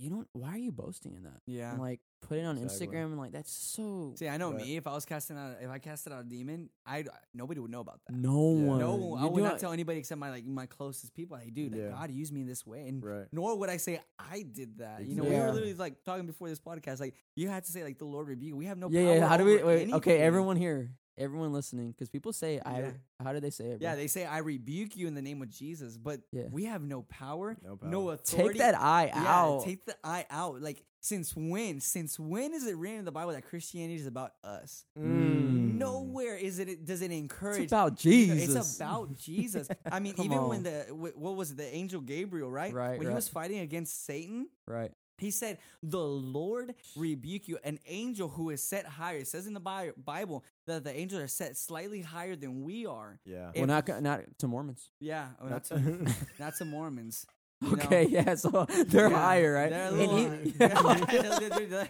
[0.00, 1.40] You don't why are you boasting in that?
[1.46, 1.72] Yeah.
[1.72, 2.86] And like put it on Exactly.
[2.96, 4.76] Instagram and like that's so See, I know But- me.
[4.76, 7.04] If I was casting out, if I casted out a demon, I
[7.34, 8.16] nobody would know about that.
[8.16, 8.64] no Yeah.
[8.64, 8.78] one.
[8.78, 11.36] No, I would do not tell anybody except my like my closest people.
[11.36, 11.90] Hey, dude, like, Yeah.
[11.90, 13.26] God used me in this way, and Right.
[13.32, 15.04] nor would I say I did that.
[15.06, 17.00] You know, we were literally like talking before this podcast.
[17.00, 18.56] Like you had to say like the Lord rebuke.
[18.56, 18.88] We have no.
[18.90, 19.28] Yeah, power yeah.
[19.28, 22.92] How do we wait, okay, everyone here, everyone listening, because people say I
[23.22, 23.80] how do they say it?
[23.80, 23.88] bro?
[23.88, 26.44] Yeah, they say I rebuke you in the name of Jesus, but Yeah.
[26.50, 28.48] we have no power, No no authority.
[28.54, 29.64] take that eye Yeah, out.
[29.64, 30.60] take the eye out.
[30.60, 31.80] Like since when?
[31.80, 34.84] Since when is it written in the Bible that Christianity is about us?
[34.98, 35.76] Mm.
[35.78, 36.84] Nowhere is it.
[36.84, 37.62] Does it encourage?
[37.62, 38.54] it's about Jesus.
[38.54, 39.68] It's about Jesus.
[39.90, 42.72] I mean, Come even when the what was it, the angel Gabriel, right?
[42.72, 43.12] Right, When right.
[43.12, 44.92] he was fighting against Satan, right.
[45.20, 49.18] He said, "The Lord rebuke you." An angel who is set higher.
[49.18, 53.18] It says in the Bible that the angels are set slightly higher than we are.
[53.24, 53.52] Yeah.
[53.54, 54.90] Well, not not to Mormons.
[55.00, 57.26] Yeah, oh, not Not- to not to Mormons.
[57.62, 57.82] you know?
[57.84, 59.68] Okay, yeah, so they're Yeah, higher, right?
[59.68, 61.88] They're a little he- higher.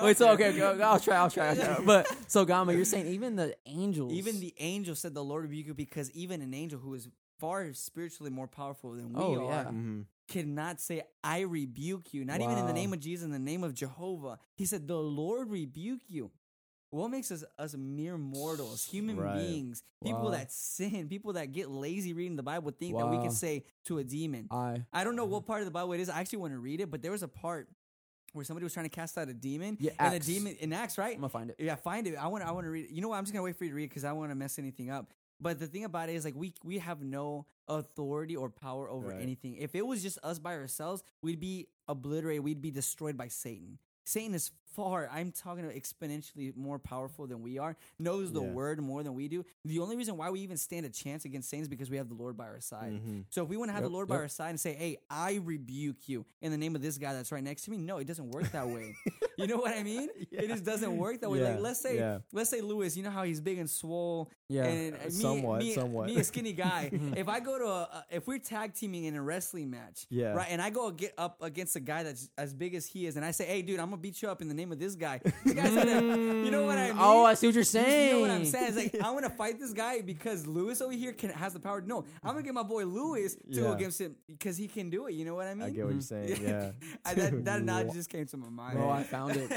[0.04, 1.78] Wait, so okay, go, go, I'll try, I'll try, I'll try.
[1.84, 5.66] But so Gama, you're saying even the angels, Even the angel said the Lord rebuke
[5.68, 9.52] you because even an angel who is far spiritually more powerful than we Oh, are
[9.52, 9.64] yeah.
[9.64, 10.04] Mhm.
[10.32, 12.24] Cannot say, I rebuke you.
[12.24, 14.38] Not even in the name of Jesus, in the name of Jehovah.
[14.56, 16.30] He said, The Lord rebuke you.
[16.90, 19.36] What makes us us mere mortals, human Right.
[19.36, 20.30] beings, people Wow.
[20.32, 23.96] that sin, people that get lazy reading the Bible, think that we can say to
[23.98, 24.46] a demon.
[24.50, 26.10] I I don't know what part of the Bible it is.
[26.10, 27.68] I actually want to read it, but there was a part
[28.34, 29.76] where somebody was trying to cast out a demon.
[29.80, 30.26] Yeah, and the Acts.
[30.26, 31.14] demon in Acts, right?
[31.14, 31.56] I'm gonna find it.
[31.58, 32.14] Yeah, find it.
[32.16, 32.44] I want.
[32.44, 32.84] I want to read.
[32.86, 32.90] It.
[32.90, 33.16] You know what?
[33.16, 34.90] I'm just gonna wait for you to read because I don't want to mess anything
[34.90, 35.12] up.
[35.42, 39.08] But the thing about it is, like, we we have no authority or power over
[39.08, 39.20] Right.
[39.20, 39.56] anything.
[39.56, 42.44] If it was just us by ourselves, we'd be obliterated.
[42.44, 43.78] We'd be destroyed by Satan.
[44.04, 45.08] Satan is far.
[45.12, 47.76] I'm talking about exponentially more powerful than we are.
[47.98, 48.50] Knows the Yeah.
[48.50, 49.44] word more than we do.
[49.64, 52.08] The only reason why we even stand a chance against Satan is because we have
[52.08, 52.92] the Lord by our side.
[52.92, 53.24] Mhm.
[53.30, 54.98] So if we want to have Yep, the Lord by our side and say, "Hey,
[55.10, 57.98] I rebuke you in the name of this guy that's right next to me," no,
[57.98, 58.94] it doesn't work that way.
[59.38, 60.08] you know what I mean?
[60.32, 61.40] It just doesn't work that way.
[61.40, 62.18] Yeah, Like let's say, yeah.
[62.32, 64.64] let's say Lewis, you know how he's big and swole, Yeah.
[64.64, 66.06] and uh, me, Somewhat, me, somewhat.
[66.06, 66.90] me, a skinny guy.
[67.16, 70.32] if I go to a, a- if we're tag teaming in a wrestling match, Yeah.
[70.32, 73.16] right, and I go get up against a guy that's as big as he is,
[73.16, 74.94] and I say, "Hey, dude, I'm gonna beat you up in the name of this
[74.94, 76.94] guy," guy's gonna, you know what I mm.
[76.94, 76.96] mean?
[77.00, 78.08] Oh, I see what you're saying.
[78.08, 78.68] You know what I'm saying?
[78.68, 81.80] It's like I'm gonna fight this guy because Lewis over here can has the power.
[81.80, 83.74] No, I'm gonna get my boy Lewis to go Yeah.
[83.74, 85.14] against him because he can do it.
[85.14, 85.64] You know what I mean?
[85.64, 86.40] I get what you're saying.
[86.42, 86.72] Yeah.
[87.04, 88.78] I, that that analogy just came to my mind.
[88.78, 89.50] Bro, I found it.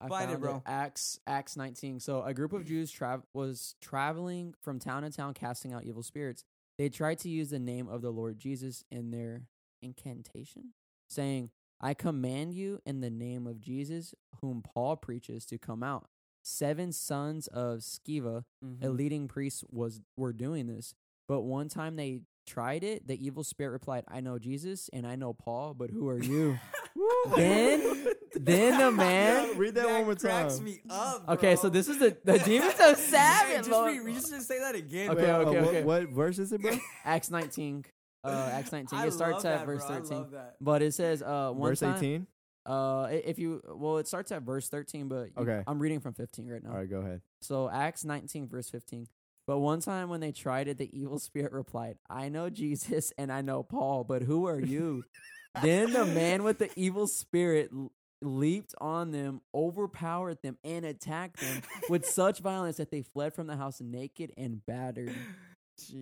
[0.00, 0.62] I Find it, found bro.
[0.66, 2.00] Acts Acts 19.
[2.00, 6.02] So a group of Jews tra- was traveling from town to town, casting out evil
[6.02, 6.44] spirits.
[6.78, 9.44] They tried to use the name of the Lord Jesus in their
[9.82, 10.74] incantation,
[11.08, 11.50] saying,
[11.80, 16.08] "I command you in the name of Jesus, whom Paul preaches, to come out."
[16.42, 18.84] Seven sons of Sceva, Mhm.
[18.84, 20.94] a leading priest, was were doing this.
[21.28, 25.16] But one time they tried it, the evil spirit replied, "I know Jesus and I
[25.16, 26.56] know Paul, but who are you?"
[27.36, 29.48] then, then the man.
[29.48, 30.64] Yeah, read that, one more cracks time.
[30.64, 31.24] me up.
[31.30, 33.56] Okay, so this is the the demons so Hey, savage.
[33.58, 33.98] just, Lord.
[34.04, 35.10] re- just just say that again.
[35.10, 35.84] Okay, Wait, uh, okay, what, okay.
[35.84, 36.78] What verse is it, bro?
[37.04, 37.84] Acts 19.
[38.26, 38.98] Uh, Acts 19.
[38.98, 39.96] I It starts love at that, verse bro.
[39.96, 40.16] I 13.
[40.18, 40.56] love that.
[40.60, 42.26] But it says uh one verse 18.
[42.64, 45.62] Uh, if you well, it starts at verse 13, but you- Okay.
[45.66, 46.70] I'm reading from 15 right now.
[46.70, 47.20] All right, go ahead.
[47.40, 49.06] So Acts 19 verse 15.
[49.46, 53.30] But one time when they tried it, the evil spirit replied, "I know Jesus and
[53.30, 55.04] I know Paul, but who are you?"
[55.62, 61.38] then the man with the evil spirit l- leaped on them, overpowered them, and attacked
[61.40, 65.14] them with such violence that they fled from the house naked and battered.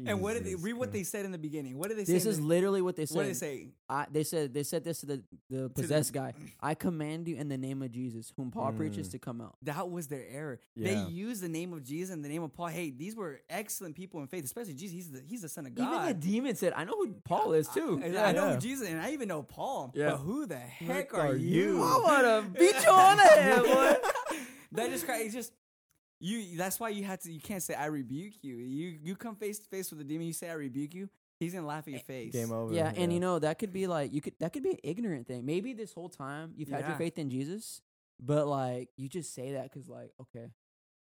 [0.07, 0.75] And what did they read?
[0.75, 1.77] What they said in the beginning?
[1.79, 2.13] What did they say?
[2.13, 3.17] This is the- literally what they said.
[3.17, 3.69] what did they say?
[3.89, 6.33] I, they said they said this to the, the possessed guy.
[6.61, 9.13] I command you in the name of Jesus, whom Paul preaches, Mm.
[9.13, 9.57] to come out.
[9.63, 10.61] That was their error.
[10.77, 10.95] Yeah.
[11.05, 12.69] They used the name of Jesus and the name of Paul.
[12.69, 14.95] Hey, these were excellent people in faith, especially Jesus.
[14.95, 15.93] He's the he's the son of God.
[15.93, 18.57] Even the demon said, "I know who Paul is too." And Yeah, I know yeah.
[18.59, 19.93] Jesus, and I even know Paul.
[19.95, 20.11] Yeah.
[20.11, 21.79] But who the heck Heck are, are you?
[21.79, 21.83] you?
[21.83, 24.37] I wanna beat you on the head, boy.
[24.73, 25.53] that just cra- it's just
[26.21, 26.57] you.
[26.57, 27.33] That's why you had to.
[27.33, 28.57] You can't say I rebuke you.
[28.57, 30.27] You you come face to face with the demon.
[30.27, 31.09] You say I rebuke you.
[31.41, 32.33] He's gonna laugh at your face.
[32.33, 32.73] Game over.
[32.73, 35.27] Yeah, and you know that could be like you could that could be an ignorant
[35.27, 35.45] thing.
[35.45, 36.89] Maybe this whole time you've had Yeah.
[36.91, 37.81] your faith in Jesus,
[38.21, 40.47] but like you just say that because like okay,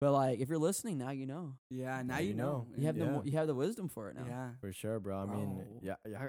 [0.00, 2.02] but like if you're listening now, you know Yeah.
[2.02, 2.44] Now Now you you know.
[2.44, 2.66] know.
[2.76, 3.10] you have the Yeah.
[3.12, 4.26] mo- you have the wisdom for it now.
[4.28, 4.48] Yeah.
[4.60, 5.18] for sure, bro.
[5.18, 5.64] I mean, Bro.
[5.82, 6.28] yeah, yeah.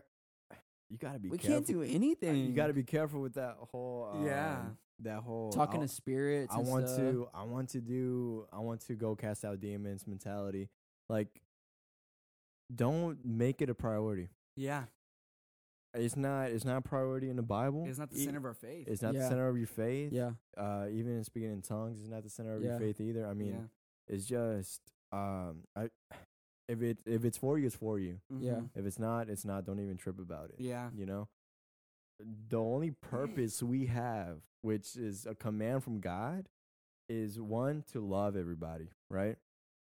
[0.88, 1.56] You gotta be we careful.
[1.56, 2.46] can't do anything.
[2.46, 4.12] You gotta be careful with that whole.
[4.14, 4.66] Um, Yeah.
[5.04, 6.54] That whole talking I, to spirits.
[6.56, 7.00] I and want stuff.
[7.02, 7.28] to.
[7.34, 8.46] I want to do.
[8.54, 10.70] I want to go cast out demons mentality.
[11.10, 11.28] Like,
[12.74, 14.30] don't make it a priority.
[14.56, 14.84] Yeah.
[15.94, 16.52] It's not.
[16.52, 17.86] It's not a priority in the Bible.
[17.88, 18.88] It's not the E- center of our faith.
[18.88, 20.12] It's not the center of your faith.
[20.12, 22.72] Yeah, Uh, even in speaking in tongues is not the center of Yeah.
[22.72, 23.26] your faith either.
[23.26, 24.14] I mean, yeah.
[24.14, 24.82] it's just.
[25.14, 25.90] Um, I.
[26.68, 28.20] If it if it's for you, it's for you.
[28.40, 28.54] yeah.
[28.56, 28.70] Mhm.
[28.76, 29.66] If it's not, it's not.
[29.66, 30.56] Don't even trip about it.
[30.60, 30.90] Yeah.
[30.96, 31.28] You know,
[32.20, 33.02] the only mm.
[33.02, 36.48] purpose we have, which is a command from God,
[37.10, 39.38] is one to love everybody, right?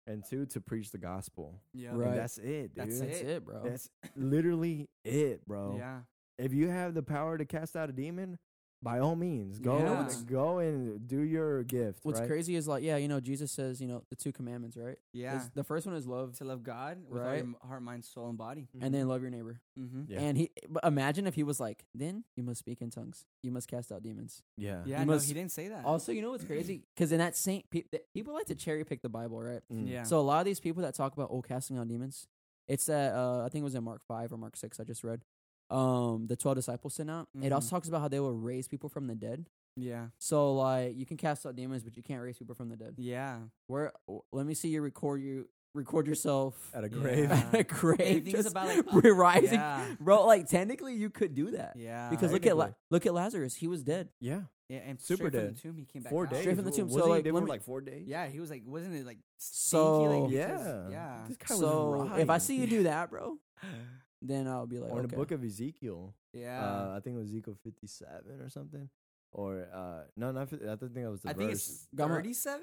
[0.07, 1.55] And two to preach the gospel.
[1.73, 1.89] Yeah.
[1.93, 2.09] Right.
[2.09, 2.75] And that's it, dude.
[2.75, 3.27] That's That's it.
[3.27, 3.61] it, bro.
[3.63, 5.75] That's literally it, bro.
[5.77, 5.99] Yeah.
[6.37, 8.39] If you have the power to cast out a demon,
[8.81, 11.99] by all means, go You know and- go and do your gift.
[12.03, 12.29] What's right?
[12.29, 14.97] crazy is like, yeah, you know, Jesus says, you know, the two commandments, right?
[15.11, 15.41] Yeah.
[15.41, 17.35] Is- the first one is love, to love God with all Right.
[17.37, 18.69] your m- heart, mind, soul, and body.
[18.79, 19.59] and then love your neighbor.
[19.77, 20.03] Mm-hmm.
[20.07, 20.19] Yeah.
[20.21, 23.51] And he, but imagine if he was like, then you must speak in tongues, you
[23.51, 24.41] must cast out demons.
[24.55, 24.83] Yeah.
[24.85, 25.83] Yeah, You no, must he didn't say that.
[25.83, 26.83] Also, you know what's crazy?
[26.95, 29.61] Because in that same, pe- th- people like to cherry pick the Bible, right?
[29.71, 29.89] Mm.
[29.89, 30.03] yeah.
[30.03, 32.27] So a lot of these people that talk about oh casting out demons,
[32.67, 35.03] it's that uh, I think it was in Mark five or Mark six I just
[35.03, 35.23] read.
[35.69, 37.27] Um, the twelve disciples sent out.
[37.41, 37.69] It also Mhm.
[37.71, 39.45] talks about how they will raise people from the dead.
[39.75, 40.07] yeah.
[40.17, 42.95] So like you can cast out demons, but you can't raise people from the dead.
[42.97, 43.39] Yeah.
[43.67, 46.97] Where w- let me see you record you record yourself At a Yeah.
[47.01, 47.31] grave.
[47.31, 49.95] at a grave, Anything is just about, like, re- rising, Yeah.
[49.99, 50.25] bro.
[50.25, 52.09] Like technically, you could do that Yeah.
[52.09, 53.55] because look at La- look at Lazarus.
[53.55, 54.09] He was dead.
[54.19, 54.41] yeah.
[54.67, 55.55] yeah, and Super straight from dead.
[55.55, 56.31] the tomb, he came back Four out.
[56.31, 56.41] days.
[56.41, 56.87] Straight from the tomb.
[56.87, 58.07] Was So, like, dead let me- like four days?
[58.07, 60.89] Yeah, he was like, wasn't it like So- Like, Yeah.
[60.89, 61.25] yeah.
[61.27, 63.37] This guy was So if I see you do that, bro,
[64.21, 65.11] then I'll be like, or in okay.
[65.11, 66.61] the book of Ezekiel, Yeah.
[66.63, 68.89] uh, I think it was Ezekiel fifty-seven or something,
[69.31, 70.49] or uh, no, not.
[70.49, 71.39] 50, I don't think that was the I verse.
[71.39, 72.61] think it's 37.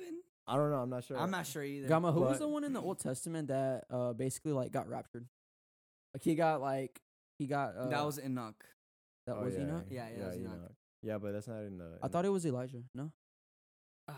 [0.49, 0.77] I don't know.
[0.78, 1.19] I'm not sure.
[1.19, 1.89] I'm not sure either.
[1.89, 5.27] Gamma, who was the one in the Old Testament that uh basically like got raptured?
[6.15, 7.01] Like he got like
[7.39, 8.65] he got uh, that was Enoch.
[9.27, 9.85] that Oh, was yeah, Enoch.
[9.91, 10.53] Yeah, yeah, that was Enoch.
[10.59, 10.73] Enoch.
[11.03, 11.99] Yeah, but that's not in the.
[12.03, 12.83] I thought it was Elijah.
[12.95, 13.11] No,
[14.09, 14.12] Uh,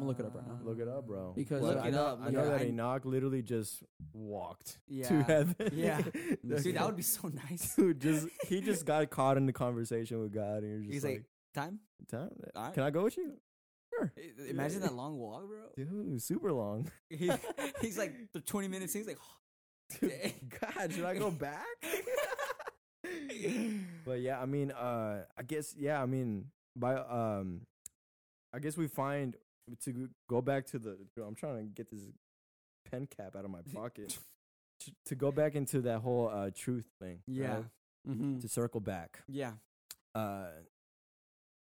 [0.00, 0.58] gonna look it up right now.
[0.64, 1.32] Look it up, bro.
[1.36, 2.46] Because- Look I it know, up, I know up.
[2.46, 3.82] that I- Enoch literally just
[4.12, 5.22] walked to Yeah.
[5.22, 5.54] heaven.
[5.72, 6.00] Yeah.
[6.62, 7.76] Dude, that would be so nice.
[7.76, 11.04] Dude, just he just got caught in the conversation with God, and you're just He's
[11.04, 11.24] like, like,
[11.54, 11.80] time?
[12.10, 12.30] "Time?
[12.56, 12.74] Alright.
[12.74, 13.34] Can I go with you?"
[13.92, 14.12] Sure.
[14.16, 15.60] I- Imagine that long walk, bro.
[15.76, 16.90] Dude, super long.
[17.08, 17.30] He,
[17.80, 18.92] he's like the 20 minutes.
[18.92, 19.18] He's like,
[20.00, 20.12] Dude,
[20.60, 21.66] God, should I go back?
[24.04, 26.46] but yeah, I mean, uh, I guess yeah, I mean,
[26.76, 27.62] by um,
[28.52, 29.36] I guess we find
[29.84, 30.96] to go back to the.
[31.24, 32.00] I'm trying to get this
[32.90, 34.18] pen cap out of my pocket
[34.80, 37.20] to, to go back into that whole uh truth thing.
[37.26, 37.64] yeah, right?
[38.08, 38.38] mm-hmm.
[38.38, 39.52] To circle back, yeah,
[40.14, 40.46] uh,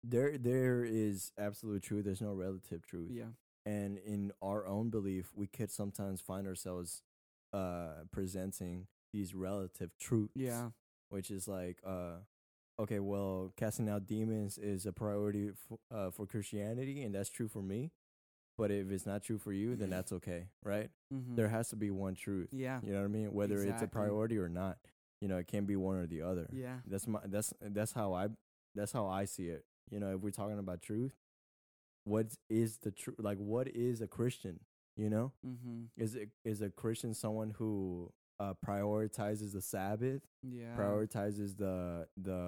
[0.03, 2.05] there there is absolute truth.
[2.05, 3.11] There's no relative truth.
[3.11, 3.25] yeah,
[3.65, 7.03] and in our own belief we could sometimes find ourselves
[7.53, 10.69] uh presenting these relative truths yeah,
[11.09, 12.15] which is like uh
[12.81, 17.47] okay well casting out demons is a priority f- uh, for christianity and that's true
[17.47, 17.91] for me.
[18.57, 20.89] But if it's not true for you then that's okay right?
[21.13, 21.35] Mm-hmm.
[21.35, 23.33] there has to be one truth yeah, you know what i mean?
[23.33, 24.77] Whether it's a priority or not
[25.21, 26.47] you know it can be one or the other.
[26.51, 28.27] Yeah, that's my that's that's how i
[28.75, 29.65] that's how i see it.
[29.89, 31.13] You know if we're talking about truth
[32.03, 34.59] what is the truth like what is a christian
[34.97, 35.31] you know?
[35.45, 35.83] Mm-hmm.
[36.03, 38.11] is it is a christian someone who
[38.41, 42.39] uh prioritizes the sabbath yeah, prioritizes the the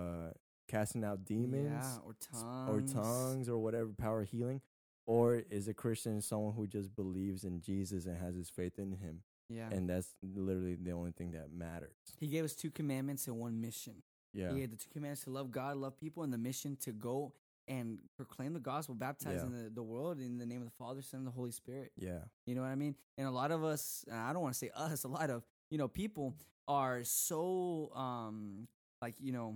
[0.67, 3.49] casting out demons yeah, or tongues, or tongues.
[3.49, 4.59] or whatever power healing
[5.05, 8.91] or is a christian someone who just believes in jesus and has his faith in
[8.93, 9.15] him
[9.49, 11.97] Yeah, and that's literally the only thing that matters.
[12.23, 13.95] He gave us two commandments and one mission.
[14.33, 14.51] yeah.
[14.53, 17.33] He had the two commandments to love God, love people, and the mission to go
[17.67, 21.19] and proclaim the gospel, baptizing the, the world in the name of the Father, Son,
[21.19, 21.91] and the Holy Spirit.
[21.97, 22.23] yeah.
[22.47, 22.95] You know what I mean?
[23.17, 25.43] And a lot of us, and I don't want to say us, a lot of,
[25.73, 26.35] you know, people
[26.67, 28.67] are so, um,
[29.01, 29.55] like, you know,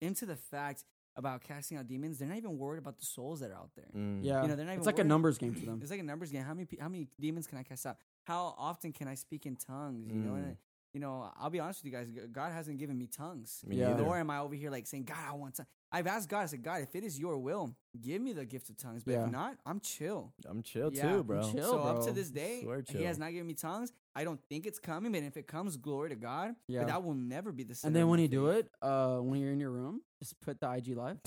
[0.00, 0.82] into the fact
[1.14, 2.18] about casting out demons.
[2.18, 3.86] They're not even worried about the souls that are out there.
[3.96, 4.24] Mm.
[4.24, 5.78] Yeah, You know, they're not even it's like a numbers game to them.
[5.80, 6.42] It's like a numbers game.
[6.42, 7.96] How many how many demons can I cast out?
[8.24, 10.08] How often can I speak in tongues?
[10.12, 10.36] You know, Mm.
[10.48, 10.56] and,
[10.96, 11.30] you know.
[11.38, 12.08] I'll be honest with you guys.
[12.32, 13.60] God hasn't given me tongues.
[13.66, 13.94] Me Yeah.
[13.94, 15.68] Nor am I over here like saying, God, I want tongues.
[15.92, 16.40] I've asked God.
[16.40, 19.04] I said, God, if it is Your will, give me the gift of tongues.
[19.04, 19.26] But Yeah.
[19.26, 20.32] if not, I'm chill.
[20.48, 21.70] i'm chill Yeah, too I'm bro chill.
[21.70, 23.92] so up to this day, He has not given me tongues.
[24.14, 26.56] I don't think it's coming, but if it comes, glory to God.
[26.66, 26.80] Yeah.
[26.80, 27.88] But that will never be the same.
[27.90, 30.70] And then when you do it, uh, when you're in your room, just put the
[30.72, 31.18] IG live,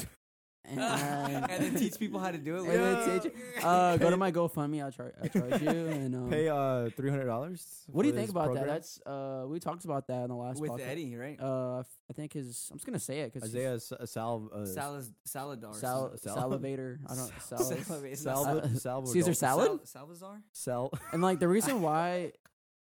[0.65, 0.79] and,
[1.51, 2.59] and then teach people how to do it.
[2.59, 3.33] And with then teach-
[3.63, 4.83] Uh, go to my GoFundMe.
[4.83, 5.13] I'll charge.
[5.21, 5.69] I charge you.
[5.69, 8.67] And um, pay uh three hundred dollars what do you think about that?
[8.67, 10.87] That's uh, we talked about that in the last with podcast.
[10.87, 11.39] Eddie, right?
[11.41, 12.69] Uh, I think his.
[12.71, 15.75] I'm just gonna say it because isaiah S- Sal uh, Salad, Saladar.
[15.75, 16.99] Sal- Sal- salivator.
[17.07, 17.31] I don't.
[17.41, 18.17] Sal- Salivate.
[18.17, 19.13] Salva- Uh, Salvador.
[19.13, 19.67] Caesar salad.
[19.67, 20.41] Sal- Salvazar.
[20.53, 22.31] Sal And like the reason why,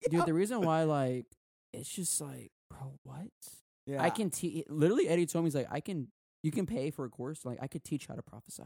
[0.09, 1.25] dude, the reason why, like,
[1.73, 3.27] it's just like, bro, what?
[3.85, 4.01] Yeah.
[4.01, 4.65] I can teach.
[4.69, 6.07] Literally, Eddie told me he's like, I can.
[6.43, 7.45] You can pay for a course.
[7.45, 8.63] Like, I could teach how to prophesy.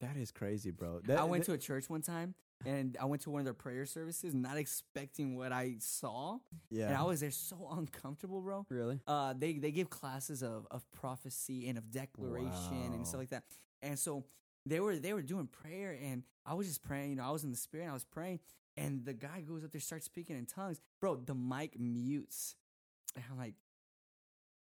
[0.00, 2.34] that is crazy bro that, I went that- to a church one time
[2.66, 6.38] and I went to one of their prayer services, not expecting what I saw,
[6.70, 8.66] yeah and I was there so uncomfortable, bro.
[8.68, 9.00] Really?
[9.06, 13.44] Uh, they they give classes of of prophecy and of declaration and stuff like that,
[13.82, 14.24] and so
[14.66, 17.10] they were they were doing prayer, and I was just praying.
[17.10, 18.40] You know, I was in the spirit, and I was praying,
[18.76, 21.16] and the guy goes up there, starts speaking in tongues, bro.
[21.16, 22.56] The mic mutes,
[23.16, 23.54] and I'm like,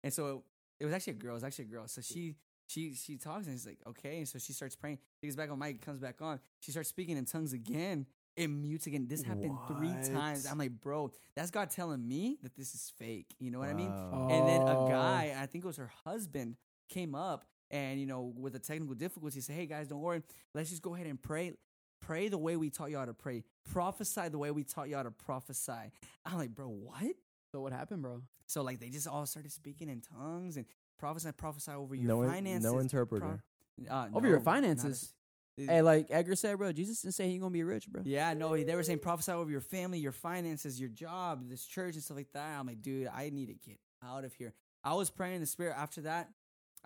[0.03, 0.43] and so
[0.79, 1.31] it was actually a girl.
[1.31, 1.87] It was actually a girl.
[1.87, 2.35] So she
[2.67, 4.17] she she talks and she's like, okay.
[4.19, 4.99] And so she starts praying.
[5.19, 6.39] She gets back on mic, comes back on.
[6.59, 8.05] She starts speaking in tongues again.
[8.37, 9.07] It mutes again.
[9.09, 10.45] This happened three times.
[10.45, 13.35] I'm like, bro, that's God telling me that this is fake.
[13.39, 13.89] You know what I mean?
[13.89, 14.27] Wow.
[14.31, 14.85] And then Oh.
[14.85, 15.41] a guy, oh.
[15.41, 16.55] I think it was her husband,
[16.87, 20.23] came up and you know with a technical difficulty said, "Hey guys, don't worry.
[20.53, 21.53] Let's just go ahead and pray.
[22.01, 23.43] Pray the way we taught y'all to pray.
[23.73, 25.91] Prophesy the way we taught y'all to prophesy."
[26.25, 27.15] I'm like, bro, what?
[27.51, 28.21] So what happened, bro?
[28.47, 30.65] So like they just all started speaking in tongues and
[30.97, 32.71] prophesy, prophesy over your no, finances.
[32.71, 33.43] no interpreter.
[33.89, 35.13] uh, Over your no, not finances?
[35.13, 35.15] a-
[35.61, 36.71] Hey, like Edgar said, bro.
[36.71, 38.01] Jesus didn't say he gonna be rich, bro.
[38.05, 41.95] Yeah, no, they were saying prophesy over your family, your finances, your job, this church,
[41.95, 42.57] and stuff like that.
[42.57, 44.53] I'm like, dude, I need to get out of here.
[44.85, 46.29] I was praying in the spirit after that.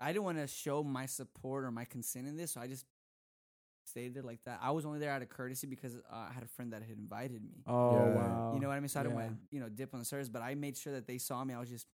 [0.00, 2.84] I didn't want to show my support or my consent in this, so I just
[3.94, 4.58] stayed there like that.
[4.60, 6.98] I was only there out of courtesy because uh, I had a friend that had
[6.98, 7.62] invited me.
[7.66, 8.14] Oh Yeah.
[8.16, 8.52] wow.
[8.54, 8.88] you know what I mean?
[8.88, 9.32] So I didn't want yeah.
[9.32, 11.54] to, you know, dip on the service, but I made sure that they saw me.
[11.54, 11.86] I was just,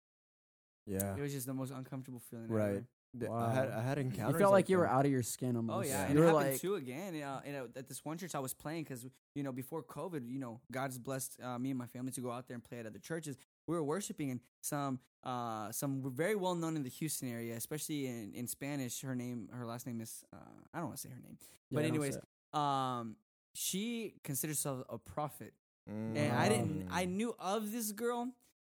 [0.86, 1.14] Yeah.
[1.14, 2.48] it was just the most uncomfortable feeling.
[2.48, 2.68] Right.
[2.68, 2.84] ever.
[3.18, 4.34] Th- I had I had encounters.
[4.34, 5.76] You felt like you were out of your skin almost.
[5.76, 6.06] Oh yeah, Yeah.
[6.06, 7.20] and you it were happened like, too again.
[7.20, 9.04] Uh, you know, at this one church I was playing because
[9.34, 12.30] you know before COVID, you know, God's blessed uh, me and my family to go
[12.30, 13.36] out there and play at other churches.
[13.70, 17.54] We were worshiping and some uh some were very well known in the Houston area,
[17.56, 18.94] especially in in Spanish.
[19.02, 20.36] Her name, her last name is uh,
[20.74, 22.16] I don't want to say her name, Yeah, but don't anyways,
[22.52, 23.16] um,
[23.54, 25.52] she considers herself a prophet,
[25.86, 27.10] and I didn't, I Mm.
[27.18, 28.22] knew of this girl.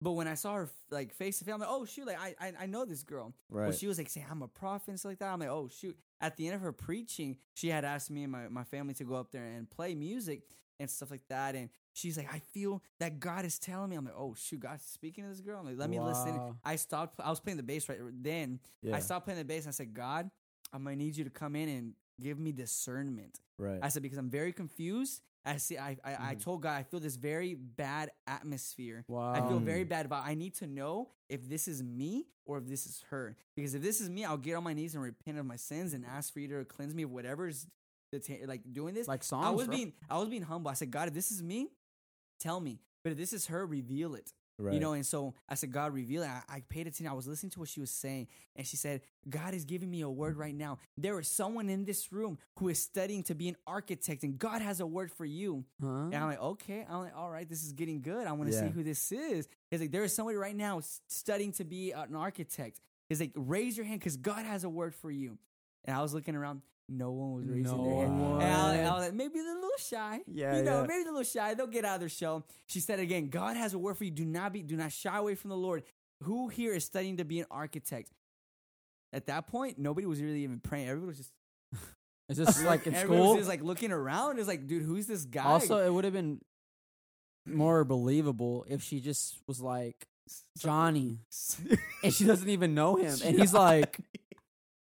[0.01, 2.31] But when I saw her like face to face, I'm like, oh shoot, like I,
[2.41, 3.35] I I know this girl.
[3.51, 3.67] Right.
[3.69, 5.33] Well, she was like saying, I'm a prophet and stuff like that.
[5.33, 5.97] I'm like, oh, shoot.
[6.21, 9.05] At the end of her preaching, she had asked me and my, my family to
[9.05, 10.43] go up there and play music
[10.81, 11.55] and stuff like that.
[11.57, 11.69] And
[11.99, 13.97] she's like, I feel that God is telling me.
[13.97, 15.59] I'm like, oh, shoot, God's speaking to this girl.
[15.61, 16.41] I'm like, let me listen.
[16.65, 17.21] I stopped.
[17.23, 18.61] I was playing the bass right then.
[18.83, 18.97] yeah.
[18.97, 20.31] I stopped playing the bass and I said, God,
[20.73, 23.41] I'm to need you to come in and give me discernment.
[23.59, 23.79] Right.
[23.83, 25.23] I said, because I'm very confused.
[25.45, 25.79] I see.
[25.79, 26.43] I, I, I Mhm.
[26.45, 29.05] told God, I feel this very bad atmosphere.
[29.09, 29.33] wow.
[29.33, 30.27] I feel very bad about.
[30.27, 33.37] I need to know if this is me or if this is her.
[33.57, 35.95] Because if this is me, I'll get on my knees and repent of my sins
[35.95, 37.67] and ask for you to cleanse me of whatever's
[38.15, 39.09] deta- like doing this.
[39.09, 39.47] like songs.
[39.47, 39.77] I was bro.
[39.77, 40.71] being I was being humble.
[40.71, 41.71] I said, God, if this is me,
[42.39, 42.81] tell me.
[43.05, 44.33] But if this is her, reveal it.
[44.59, 44.75] right.
[44.75, 46.27] You know, and so I said, God, reveal it.
[46.29, 47.07] I, I paid attention.
[47.07, 50.01] I was listening to what she was saying, and she said, God is giving me
[50.01, 50.79] a word right now.
[50.97, 54.61] There is someone in this room who is studying to be an architect, and God
[54.61, 55.65] has a word for you.
[55.81, 55.87] Huh?
[55.87, 56.85] And I'm like, okay.
[56.91, 58.27] I'm like, all right, this is getting good.
[58.27, 58.63] I want to Yeah.
[58.65, 59.47] see who this is.
[59.71, 62.81] He's like, there is somebody right now studying to be an architect.
[63.09, 65.39] He's like, raise your hand because God has a word for you.
[65.85, 66.63] And I was looking around.
[66.89, 68.21] No one was raising No their hand.
[68.21, 68.43] one.
[68.43, 70.21] And I, I was like, maybe they're a little shy.
[70.27, 70.87] Yeah, You know, yeah.
[70.87, 71.55] maybe they're a little shy.
[71.55, 72.47] They'll get out of their shell.
[72.67, 74.11] She said again, God has a word for you.
[74.11, 75.83] Do not be, do not shy away from the Lord.
[76.25, 78.11] Who here is studying to be an architect?
[79.13, 80.89] At that point, nobody was really even praying.
[80.89, 81.33] Everybody was just
[82.31, 83.29] Is this like in everybody school?
[83.35, 84.39] was just like looking around.
[84.39, 85.45] It's like, dude, who's this guy?
[85.45, 86.41] Also, it would have been
[87.47, 90.07] more believable if she just was like
[90.59, 91.21] Johnny,
[92.03, 93.99] and she doesn't even know him, and he's like,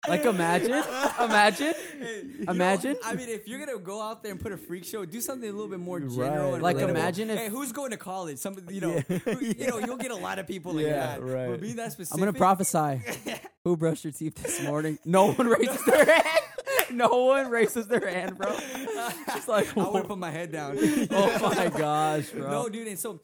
[0.07, 0.83] like imagine,
[1.21, 2.97] imagine, You know, Imagine.
[3.05, 5.47] I mean, if you're gonna go out there and put a freak show, do something
[5.49, 6.09] a little bit more Right.
[6.29, 6.53] general.
[6.55, 6.89] And Like, relatable.
[6.89, 8.37] imagine if- hey, who's going to college?
[8.37, 9.17] Somebody, you know, Yeah.
[9.19, 11.23] who- you know, you'll get a lot of people like Yeah, that.
[11.23, 11.49] right.
[11.49, 12.13] But be that specific.
[12.13, 13.01] I'm gonna prophesy.
[13.63, 14.99] Who brushed your teeth this morning?
[15.05, 16.39] No one raises their hand.
[16.91, 18.53] No one raises their hand, bro.
[19.27, 20.77] Just like, I would put my head down.
[21.11, 22.49] oh my gosh, bro.
[22.51, 23.21] No, dude, and so.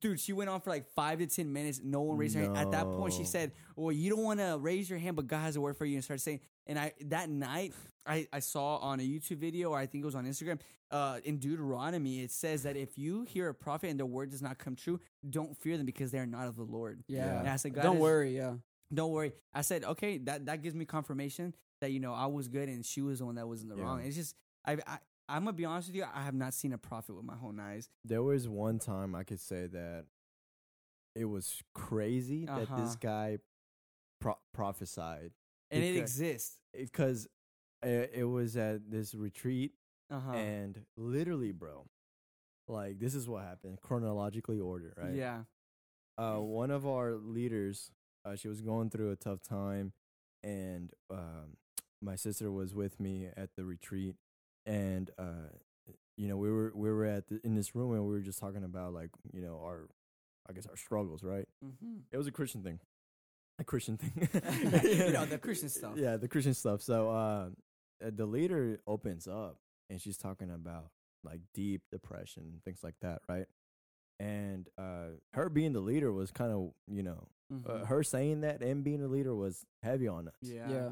[0.00, 1.80] Dude, she went on for like five to ten minutes.
[1.82, 2.56] No one raised her hand.
[2.56, 5.40] At that point, she said, "Well, you don't want to raise your hand, but God
[5.40, 7.72] has a word for you." And started saying, and I that night,
[8.04, 10.58] I I saw on a YouTube video, or I think it was on Instagram,
[10.90, 14.42] uh, in Deuteronomy, it says that if you hear a prophet and their word does
[14.42, 14.98] not come true,
[15.30, 17.04] don't fear them because they are not of the Lord.
[17.06, 17.38] yeah.
[17.38, 18.36] And I said, God Don't is- worry.
[18.36, 18.54] Yeah.
[18.92, 19.32] don't worry.
[19.54, 22.84] I said, okay, that that gives me confirmation that you know I was good and
[22.84, 23.82] she was the one that was in the Yeah.
[23.84, 24.00] wrong.
[24.02, 24.34] It's just
[24.64, 24.98] I, I
[25.28, 26.04] I'm gonna be honest with you.
[26.12, 27.88] I have not seen a prophet with my own eyes.
[28.04, 30.04] There was one time I could say that
[31.14, 32.80] it was crazy that Uh-huh.
[32.80, 33.38] this guy
[34.20, 35.32] pro- prophesied
[35.70, 36.58] And it exists.
[36.72, 37.26] because
[37.82, 39.72] it, it was at this retreat
[40.10, 40.32] Uh huh.
[40.36, 41.86] and literally, bro,
[42.68, 45.14] like this is what happened chronologically order, right?
[45.14, 45.44] Yeah.
[46.18, 47.90] uh, one of our leaders,
[48.24, 49.92] uh, she was going through a tough time,
[50.42, 51.56] and um,
[52.00, 54.14] my sister was with me at the retreat,
[54.66, 55.48] and uh,
[56.16, 58.38] you know we were we were at the, in this room and we were just
[58.38, 59.88] talking about like you know our,
[60.48, 61.46] I guess our struggles, right?
[61.64, 61.98] Mm-hmm.
[62.12, 62.80] It was a Christian thing,
[63.58, 64.28] a Christian thing,
[64.84, 65.92] you know the Christian stuff.
[65.96, 66.82] yeah, the Christian stuff.
[66.82, 67.48] So uh,
[68.04, 69.56] uh, the leader opens up
[69.88, 70.90] and she's talking about
[71.24, 73.46] like deep depression things like that, right?
[74.18, 77.68] And uh, her being the leader was kind of, you know, Mhm.
[77.82, 80.34] uh, her saying that and being a leader was heavy on us.
[80.40, 80.68] yeah.
[80.70, 80.88] Yeah.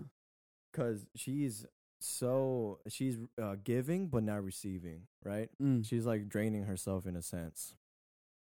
[0.70, 1.64] Because she's
[2.04, 5.48] so, she's uh, giving but not receiving, right?
[5.62, 5.86] Mm.
[5.86, 7.74] She's like draining herself in a sense.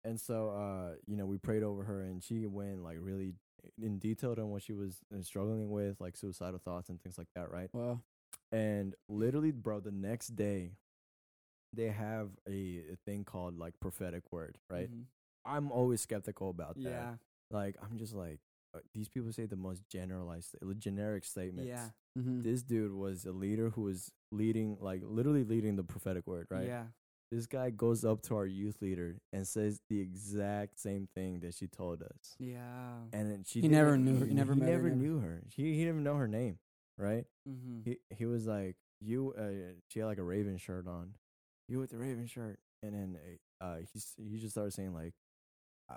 [0.04, 3.34] And so, uh, you know, we prayed over her and she went like really
[3.80, 7.28] in detail on what she was uh, struggling with, like suicidal thoughts and things like
[7.36, 7.70] that, right?
[7.72, 8.00] Wow.
[8.52, 10.72] And literally, bro, the next day,
[11.74, 14.90] they have a, a thing called like prophetic word, right?
[14.92, 15.04] Mhm.
[15.46, 16.90] I'm always skeptical about that.
[16.90, 17.14] Yeah.
[17.52, 18.40] Like, I'm just like,
[18.94, 21.70] these people say the most generalized, generic statements.
[21.70, 21.90] Yeah.
[22.18, 22.42] Mm-hmm.
[22.44, 26.68] This dude was a leader who was leading, like, literally leading the prophetic word, right?
[26.68, 26.84] Yeah.
[27.32, 31.54] This guy goes up to our youth leader and says the exact same thing that
[31.54, 32.36] she told us.
[32.40, 32.60] Yeah.
[33.14, 35.44] And then she He never knew her- he never he never never- knew her.
[35.56, 36.60] He, he didn't even know her name,
[36.98, 37.26] right?
[37.48, 37.80] Mm-hmm.
[37.86, 41.16] he he was like you uh she had like a raven shirt on
[41.68, 43.18] you with the raven shirt and then
[43.60, 45.14] uh he's he just started saying like
[45.90, 45.96] i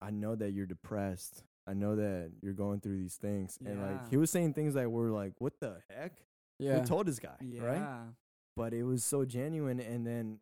[0.00, 4.08] i know that you're depressed i know that you're going through these things and like
[4.10, 6.12] he was saying things that were like what the heck
[6.58, 6.80] Yeah.
[6.80, 7.62] who told this guy Yeah.
[7.64, 8.00] right
[8.56, 9.80] but it was so genuine.
[9.80, 10.38] And then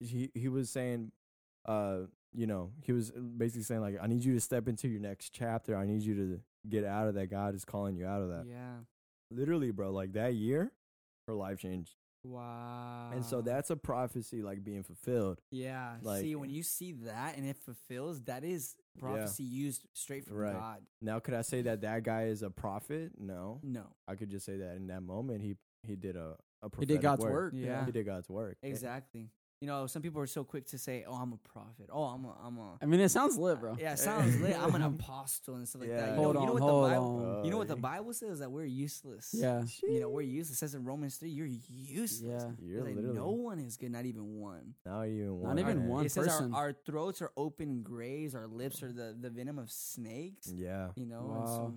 [0.00, 1.12] he he was saying,
[1.66, 1.98] uh,
[2.32, 5.30] you know, he was basically saying like, I need you to step into your next
[5.32, 5.76] chapter.
[5.76, 7.28] I need you to get out of that.
[7.30, 8.46] God is calling you out of that.
[8.48, 8.78] Yeah.
[9.30, 9.92] Literally, bro.
[9.92, 10.72] Like that year,
[11.28, 11.94] her life changed.
[12.24, 13.10] Wow.
[13.12, 15.40] And so that's a prophecy like being fulfilled.
[15.50, 15.96] yeah.
[16.02, 20.36] like- see, when you see that and it fulfills, that is prophecy used straight from
[20.36, 20.52] Right.
[20.54, 20.82] God.
[21.00, 23.12] Now, could I say that that guy is a prophet?
[23.18, 23.86] No, No.
[24.08, 25.56] I could just say that in that moment he
[25.86, 27.54] he did a a He did God's work.
[27.56, 27.86] Yeah.
[27.86, 28.58] He did God's work.
[28.62, 29.30] Exactly.
[29.60, 31.90] You know, some people are so quick to say, "Oh, I'm a prophet.
[31.92, 33.76] Oh, I'm a, I'm a." I mean, it sounds lit, bro.
[33.78, 34.56] Yeah, it sounds lit.
[34.58, 36.00] I'm an apostle and stuff like Yeah.
[36.00, 36.08] that.
[36.10, 37.44] You Hold know, you know what hold the Bible, on.
[37.44, 39.34] you know what the Bible says that we're useless.
[39.36, 39.62] Yeah.
[39.82, 40.56] You know, we're useless.
[40.56, 42.22] It says in Romans three, you're useless.
[42.22, 42.48] Yeah.
[42.66, 44.74] You're like, literally no one is good, not even one.
[44.86, 45.58] not even Not one.
[45.58, 45.88] even man.
[45.88, 46.06] one.
[46.06, 46.54] it says our, person.
[46.54, 50.50] our throats are open graves, our lips are the, the venom of snakes.
[50.56, 51.46] Yeah, You know, and Wow.
[51.46, 51.74] so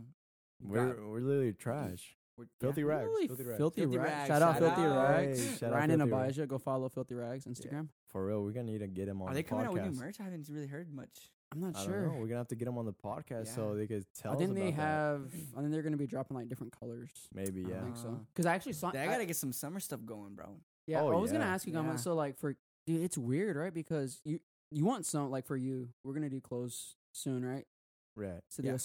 [0.61, 2.15] we're God- we're literally trash.
[2.37, 2.87] We're Filthy yeah.
[2.87, 3.05] rags.
[3.05, 3.57] Really Filthy rags.
[3.57, 4.09] filthy, Filthy rags.
[4.11, 4.95] rags, Shout out filthy out.
[5.11, 5.39] rags.
[5.45, 6.37] Hey, shout out Ryan and Filthy Rags.
[6.37, 7.87] Abijah, go follow filthy rags Instagram.
[8.11, 9.27] For real, we're gonna need to get him on.
[9.27, 9.99] Are the they coming out with new podcast.
[9.99, 10.15] merch?
[10.19, 11.31] I haven't really heard much.
[11.53, 12.01] I'm not I sure.
[12.05, 12.19] don't know.
[12.19, 14.39] We're gonna have to get him on the podcast so they could tell I us
[14.39, 14.81] think they about that.
[14.83, 15.21] have.
[15.55, 17.09] I think they're gonna be dropping like different colors.
[17.33, 17.77] Maybe yeah.
[17.79, 18.07] I think so.
[18.19, 18.25] Oh.
[18.33, 18.89] Because I actually saw.
[18.89, 20.55] I gotta get some summer stuff going, bro.
[20.87, 21.91] Yeah, Oh, I was gonna ask you, Gama.
[21.91, 21.95] Yeah.
[21.97, 22.55] So like for
[22.87, 23.73] dude, it's weird, right?
[23.73, 24.39] Because you
[24.71, 27.65] you want some like for you, we're gonna do clothes soon, right?
[28.15, 28.41] Right.
[28.49, 28.77] So Yeah.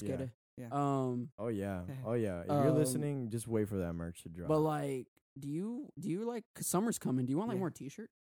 [0.59, 0.77] Dios Yeah.
[0.79, 1.83] Um, Oh yeah.
[2.05, 2.41] Oh yeah.
[2.43, 4.49] If you're Um, listening, just wait for that merch to drop.
[4.49, 5.07] but like,
[5.39, 6.45] do you do you like?
[6.55, 7.27] Cause summer's coming.
[7.27, 7.61] Do you want like Yeah.
[7.61, 8.11] more t-shirt?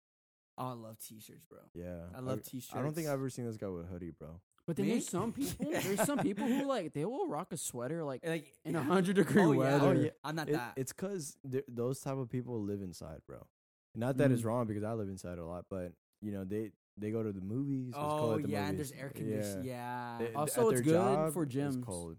[0.56, 1.58] Oh, I love t-shirts, bro.
[1.74, 2.74] yeah, I love t-shirts.
[2.74, 4.40] I don't think I've ever seen this guy with a hoodie, bro.
[4.66, 4.92] But then Me?
[4.92, 5.70] there's some people.
[5.70, 9.16] There's some people who like they will rock a sweater like Like in a hundred
[9.16, 9.94] degree Oh, weather.
[9.94, 10.00] yeah.
[10.00, 10.10] Oh, yeah.
[10.24, 10.74] I'm not It- that.
[10.76, 11.36] it's because
[11.68, 13.46] those type of people live inside, bro.
[13.94, 14.46] Not that it's Mm.
[14.46, 17.40] wrong because I live inside a lot, but you know they they go to the
[17.40, 17.88] movies.
[17.90, 19.64] it's oh cold at the yeah, and there's air conditioning.
[19.64, 20.18] Yeah.
[20.18, 21.82] They- Also, it's good job, for it's gyms.
[21.84, 22.16] cold.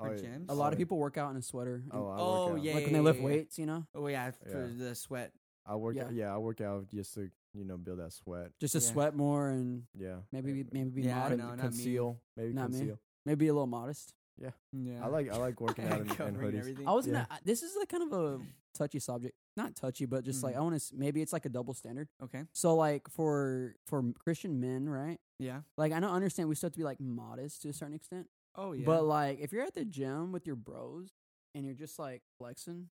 [0.00, 0.18] For Oh, yeah.
[0.22, 0.46] gyms?
[0.48, 1.76] A lot Oh, of people work out in a sweater.
[1.76, 2.64] and- Oh, I Oh, work out.
[2.64, 2.74] yeah.
[2.74, 3.24] like when they lift yeah.
[3.26, 4.72] weights, you know, Oh yeah, for Yeah.
[4.88, 5.32] the sweat.
[5.66, 5.94] I work.
[5.94, 6.04] Yeah.
[6.10, 6.26] Yeah.
[6.26, 8.52] yeah, I work out just to you know build that sweat.
[8.58, 8.92] just to Yeah.
[8.92, 11.38] sweat more and Yeah, maybe be, maybe be Yeah, I modest.
[11.38, 11.48] know.
[11.48, 11.68] Con- not me.
[11.70, 12.78] conceal, maybe Not me.
[12.78, 12.98] conceal.
[13.26, 14.14] maybe be a little modest.
[14.38, 14.52] Yeah.
[15.04, 16.58] I like I like working out in, in Covering hoodies.
[16.60, 16.88] everything.
[16.88, 17.26] I was gonna.
[17.30, 18.40] I- This is like kind of a
[18.72, 20.58] touchy subject, not touchy, but just like Mhm.
[20.58, 20.96] I want to.
[20.96, 22.08] Maybe it's like a double standard.
[22.22, 22.44] Okay.
[22.52, 25.20] So like for for Christian men, right?
[25.38, 25.62] Yeah.
[25.76, 26.48] Like I don't understand.
[26.48, 28.28] We still have to be like modest to a certain extent.
[28.56, 28.84] Oh yeah.
[28.84, 31.10] But like if you're at the gym with your bros
[31.54, 32.88] and you're just like flexing,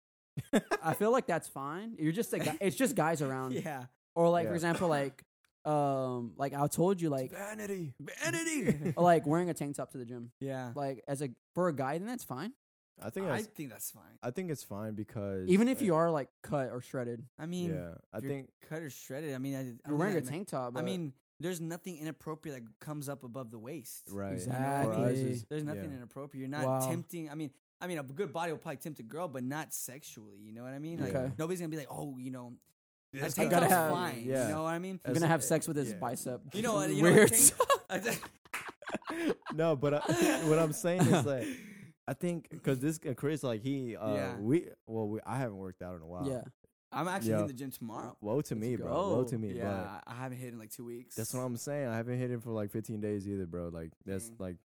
[0.82, 1.96] I feel like that's fine.
[1.98, 2.56] You're just a guy.
[2.60, 3.52] It's just guys around.
[3.54, 3.84] yeah.
[4.14, 5.22] Or like for example, like
[5.64, 8.92] um, like I told you, like vanity, Vanity.
[8.96, 10.30] or, like wearing a tank top to the gym.
[10.40, 10.70] yeah.
[10.74, 12.52] Like as a for a guy, then that's fine.
[13.02, 14.18] I think I that's, think that's fine.
[14.22, 17.44] I think it's fine because Even if uh, you are like cut or shredded, I
[17.46, 19.34] mean, yeah, I if you're think cut or shredded.
[19.34, 20.68] I mean, I, I you're don't wearing a tank top.
[20.68, 24.04] I but- mean, there's nothing inappropriate that comes up above the waist.
[24.10, 24.32] right.
[24.32, 24.94] Exactly.
[25.40, 25.96] For There's nothing yeah.
[25.98, 26.40] inappropriate.
[26.40, 26.88] You're not Wow.
[26.88, 27.28] tempting.
[27.30, 27.50] I mean,
[27.80, 30.38] I mean, a good body will probably tempt a girl, but not sexually.
[30.38, 30.98] You know what I mean?
[31.00, 31.32] Like, Okay.
[31.38, 32.54] Nobody's gonna be like, oh, you know,
[33.14, 34.22] a This tank top's have- fine.
[34.24, 34.48] yeah.
[34.48, 34.98] You know what I mean?
[35.04, 35.96] you're As- gonna have sex with his yeah.
[35.98, 36.40] bicep.
[36.54, 36.88] You know what?
[36.90, 37.32] You know, a Weird.
[37.90, 38.22] tank-
[39.54, 39.98] no, but I,
[40.48, 41.46] what I'm saying is that
[42.08, 44.36] I think because this uh, Chris, like he, uh, Yeah.
[44.38, 46.26] we, well, we, I haven't worked out in a while.
[46.28, 46.42] yeah.
[46.96, 47.40] I'm actually Yeah.
[47.42, 48.16] in the gym tomorrow.
[48.20, 49.10] Woe to me, Let's bro.
[49.16, 49.52] Woe to me.
[49.52, 51.14] Yeah, I haven't hit in like two weeks.
[51.14, 51.88] But that's what I'm saying.
[51.88, 53.68] I haven't hit it for like 15 days either, bro.
[53.68, 54.36] Like that's Dang.
[54.38, 54.56] like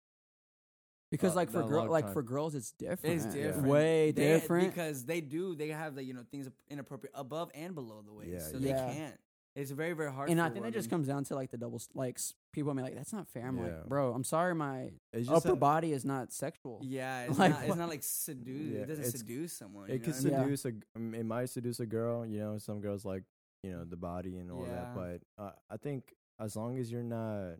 [1.10, 2.12] Because Uh, like for not a girl, long like time.
[2.14, 3.16] for girls, it's different.
[3.16, 3.42] It's Yeah.
[3.48, 3.66] different.
[3.66, 4.68] Way They- different.
[4.68, 5.56] because they do.
[5.56, 8.86] They have the you know things inappropriate above and below the waist, Yeah, so yeah.
[8.86, 9.20] they can't.
[9.56, 10.30] It's very very hard.
[10.30, 11.76] and for I think that just comes down to like the double.
[11.76, 13.64] s- Like s- people be like, "That's not fair." I'm Yeah.
[13.64, 17.50] like, "Bro, I'm sorry, my just upper that- body is not sexual." Yeah, it's Like,
[17.52, 17.64] not.
[17.64, 18.72] It's not like seduce.
[18.74, 19.90] Yeah, it doesn't seduce someone.
[19.90, 20.32] It you could know what I mean?
[20.32, 20.56] Yeah.
[20.56, 20.72] seduce a.
[20.72, 22.24] g- It might seduce a girl.
[22.24, 23.24] You know, some girls like
[23.64, 24.72] you know the body and all Yeah.
[24.74, 24.94] that.
[24.94, 27.56] But uh, I think as long as you're not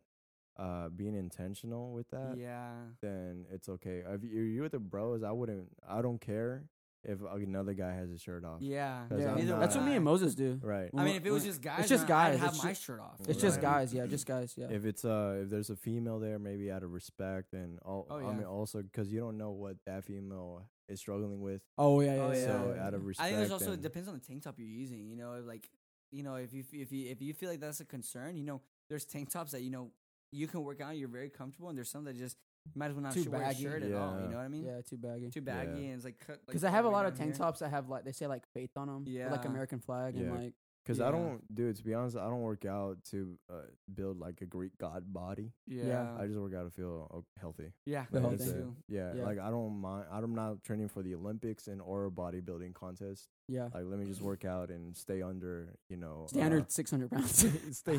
[0.59, 2.73] uh being intentional with that, Yeah.
[3.03, 4.05] then it's okay.
[4.07, 5.69] If you- you're with the bros, I wouldn't.
[5.89, 6.69] I don't care
[7.05, 8.61] if another guy has his shirt off.
[8.61, 9.07] Yeah.
[9.09, 9.33] 'Cause Yeah.
[9.33, 10.61] I'm Either not- That's what me and Moses do.
[10.63, 10.91] Right.
[10.95, 12.81] I mean, if it was just guys, just then I'd guys, have it's my ju-
[12.81, 13.21] shirt off.
[13.21, 13.39] It's Right.
[13.39, 14.69] just guys, yeah, just guys, yeah.
[14.71, 18.07] if it's uh if there's a female there, maybe out of respect and all.
[18.11, 18.33] Oh, I yeah.
[18.35, 21.63] mean, also because you don't know what that female is struggling with.
[21.79, 22.39] oh yeah, yeah, Oh, yeah.
[22.39, 22.47] yeah.
[22.47, 22.87] So yeah.
[22.87, 24.69] out of respect, I think there's also it and- depends on the tank top you're
[24.69, 25.07] using.
[25.09, 25.71] You know, like
[26.11, 28.61] you know, if you if you if you feel like that's a concern, you know,
[28.89, 29.93] there's tank tops that you know
[30.33, 32.41] you can work out, you're very comfortable, and there's some that just you
[32.75, 33.63] might as well not Too should wear a baggy.
[33.63, 34.21] shirt at all.
[34.21, 34.65] You know what I mean?
[34.65, 35.31] yeah, too baggy.
[35.31, 35.87] Too baggy Yeah.
[35.89, 36.41] and it's like cut.
[36.47, 37.39] Because like, I have a lot of tank here.
[37.39, 39.13] tops that have like they say like faith on them, like
[39.45, 39.49] Yeah.
[39.51, 40.33] American flag and Yeah.
[40.41, 41.11] like Because I Yeah.
[41.13, 41.77] don't, dude.
[41.77, 43.55] To be honest, I don't work out to uh,
[43.93, 45.53] build like a Greek god body.
[45.67, 46.17] Yeah.
[46.19, 47.73] I just work out to feel uh, healthy.
[47.85, 48.05] Yeah.
[48.07, 48.45] Feel me healthy.
[48.45, 48.67] That's it.
[48.89, 49.25] Yeah, Yeah.
[49.25, 50.07] like I don't mind.
[50.11, 53.29] I'm not training for the Olympics and or a bodybuilding contest.
[53.53, 53.65] Yeah.
[53.75, 57.47] Like, let me just work out and stay under, you know, uh, Standard 600 pounds.
[57.73, 57.99] stay.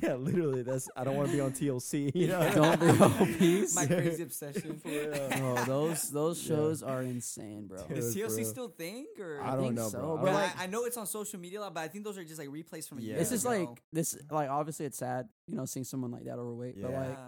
[0.00, 0.62] Yeah, literally.
[0.62, 0.88] That's.
[0.96, 2.14] I don't want to be on TLC.
[2.14, 2.52] You know.
[2.54, 2.86] Don't be
[3.34, 3.74] obese.
[3.74, 4.78] My crazy obsession.
[4.78, 5.28] For real.
[5.30, 6.56] Bro, those those Yeah.
[6.56, 7.82] shows are insane, bro.
[7.88, 7.98] Dude.
[7.98, 8.44] Is TLC real.
[8.46, 9.40] still a thing or?
[9.42, 10.16] I don't think know, so, bro.
[10.18, 11.88] but But I- like- I, I know it's on social media a lot, but I
[11.88, 13.16] think those are just like replays from a Yeah.
[13.18, 16.80] This is like this like obviously it's sad, you know, seeing someone like that overweight.
[16.80, 17.00] But Yeah.
[17.08, 17.18] like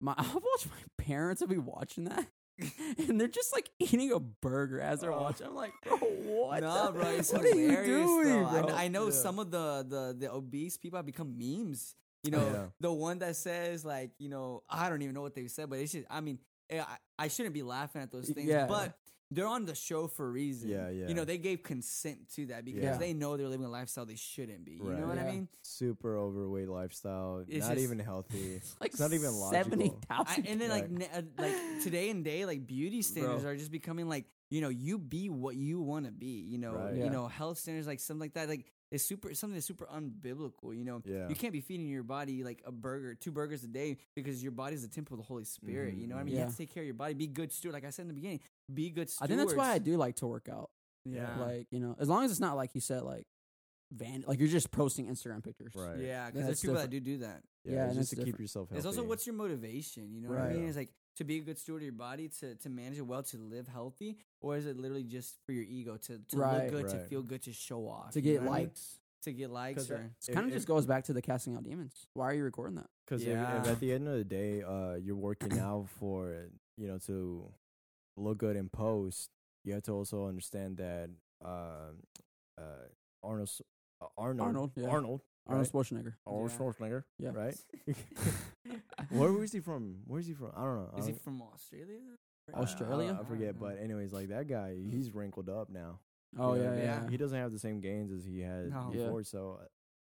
[0.00, 2.26] my I'll watch my parents will be watching that.
[3.08, 5.22] And they're just like eating a burger as they're Oh.
[5.22, 5.46] watching.
[5.46, 6.60] I'm like, bro, what?
[6.62, 8.46] no, the- bro, it's what are you doing, though.
[8.46, 8.62] I, bro?
[8.66, 9.12] kn- I know Yeah.
[9.12, 11.94] some of the, the the obese people have become memes.
[12.24, 12.66] You know, Yeah.
[12.80, 15.78] the one that says like, you know, I don't even know what they said, but
[15.78, 16.38] it's just, I mean,
[16.68, 18.66] eh, I, I shouldn't be laughing at those things, yeah.
[18.66, 18.98] but
[19.30, 20.70] they're on the show for a reason.
[20.70, 21.08] Yeah, yeah.
[21.08, 22.96] You know, they gave consent to that because Yeah.
[22.96, 24.72] they know they're living a lifestyle they shouldn't be.
[24.72, 24.98] You Right.
[25.00, 25.32] know what I Yeah.
[25.32, 25.48] mean?
[25.62, 27.44] Super overweight lifestyle.
[27.46, 28.60] It's not just- even healthy.
[28.80, 29.50] like it's not even logical.
[29.50, 30.46] seventy I, thousand.
[30.46, 30.90] and then like Right.
[30.92, 33.52] ne- uh, like today and day like beauty standards Bro.
[33.52, 36.72] are just becoming like you know you be what you want to be you know
[36.74, 36.94] Right.
[36.94, 37.10] you Yeah.
[37.10, 40.84] know health standards like something like that like it's super something that's super unbiblical you
[40.84, 41.28] know Yeah.
[41.28, 44.52] you can't be feeding your body like a burger two burgers a day because your
[44.52, 46.38] body is the temple of the Holy Spirit Mhm, you know what I mean mhm.
[46.38, 48.08] you have to take care of your body be good steward like I said in
[48.08, 48.40] the beginning
[48.72, 50.70] be good I think that's why I do like to work out.
[51.04, 53.26] yeah Like, you know, as long as it's not like you said, like
[53.90, 55.72] van like you're just posting Instagram pictures.
[55.74, 55.98] Right.
[55.98, 56.90] yeah because there's That's people different.
[56.92, 58.78] that do do that Yeah, Yeah, it's just to it's keep yourself healthy.
[58.78, 60.68] It's also what's your motivation, you know what I mean?
[60.68, 63.22] It's like to be a good steward of your body, to to manage it well,
[63.22, 66.72] to live healthy, or is it literally just for your ego to, to Right.
[66.72, 68.66] look good, to feel good, to show off, To get know what I mean?
[68.68, 68.98] likes.
[69.22, 71.20] to get likes, 'Cause, uh, or It If- kind of just goes back to the
[71.20, 72.06] casting out demons.
[72.14, 72.88] Why are you recording that?
[73.04, 73.60] Because Yeah.
[73.62, 77.52] if, at the end of the day, uh, you're working out for you know to
[78.16, 79.30] look good in post.
[79.64, 81.10] You have to also understand that
[81.44, 82.02] um,
[82.56, 82.86] uh,
[83.22, 83.50] Arnold,
[84.00, 84.88] uh, Arnold, Arnold, yeah.
[84.88, 85.86] Arnold, Arnold right?
[85.86, 86.14] Schwarzenegger.
[86.26, 86.56] Arnold Yeah.
[86.58, 87.30] Schwarzenegger, Yeah.
[87.34, 87.56] right?
[89.10, 89.96] Where where's he from?
[90.06, 90.52] Where's he from?
[90.56, 90.98] I don't know.
[90.98, 91.98] Is he don't- from Australia?
[92.54, 93.18] I- I- Australia?
[93.20, 96.00] I, forget, but anyways, like that guy, he's wrinkled up now.
[96.38, 96.84] Oh You know yeah, what I mean?
[96.84, 97.02] yeah.
[97.04, 97.10] Yeah.
[97.10, 98.90] He doesn't have the same gains as he had No.
[98.92, 99.04] Yeah.
[99.04, 99.22] before.
[99.24, 99.64] So, uh,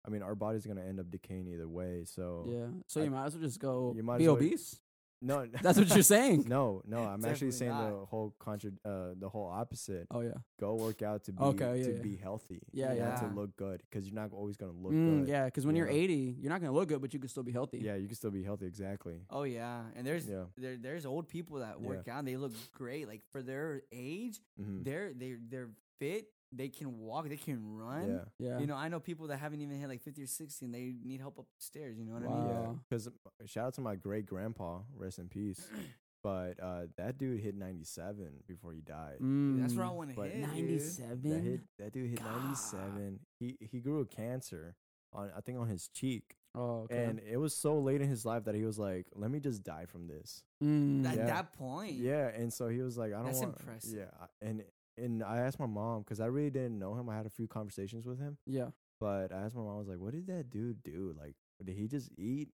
[0.05, 2.03] I mean, our body's gonna end up decaying either way.
[2.05, 2.67] So, Yeah.
[2.87, 4.79] So I- you might as well just go You might be as well- obese.
[5.25, 6.45] No, That's what you're saying.
[6.47, 10.07] No, no, I'm actually Definitely saying the whole contra, uh, the whole opposite.
[10.11, 10.33] Oh yeah.
[10.59, 12.01] Go work out to be Okay, yeah, to yeah.
[12.01, 12.61] be healthy.
[12.71, 13.15] Yeah, not yeah.
[13.27, 15.27] to look good because you're not always gonna look Mm, good.
[15.29, 16.03] yeah, because when you're Yeah.
[16.03, 17.79] 80, you're not gonna look good, but you can still be healthy.
[17.79, 18.65] yeah, you can still be healthy.
[18.67, 19.17] Exactly.
[19.29, 20.45] Oh yeah, and there's Yeah.
[20.57, 21.87] there there's old people that Yeah.
[21.87, 22.19] work out.
[22.19, 24.39] and They look great, like for their age.
[24.57, 26.27] hmm They're they they're fit.
[26.55, 27.27] They can walk.
[27.29, 28.07] They can run.
[28.39, 28.47] Yeah.
[28.47, 28.59] Yeah.
[28.59, 30.93] You know, I know people that haven't even hit like 50 or 60 and they
[31.03, 31.97] need help upstairs.
[31.97, 32.45] You know what I mean?
[32.47, 32.61] Wow.
[32.71, 32.79] Yeah.
[32.89, 33.09] Because
[33.45, 35.67] shout out to my great grandpa, rest in peace.
[36.23, 39.17] But uh, that dude hit 97 before he died.
[39.21, 40.37] Mm, That's where I want to hit.
[40.39, 41.21] 97.
[41.29, 42.41] That hit that dude hit God.
[42.45, 43.19] 97.
[43.39, 44.75] He he grew a cancer
[45.13, 47.03] on I think on his cheek, Oh, okay.
[47.03, 49.63] and it was so late in his life that he was like, "Let me just
[49.63, 51.25] die from this." Mm, At Yeah.
[51.27, 51.93] that point.
[51.93, 53.99] Yeah, and so he was like, "I don't That's want." impressive.
[53.99, 54.63] Yeah, and
[54.97, 57.09] and I asked my mom because I really didn't know him.
[57.09, 58.67] I had a few conversations with him, yeah.
[58.99, 61.15] but I asked my mom, I was like, "What did that dude do?
[61.19, 62.49] Like, did he just eat?"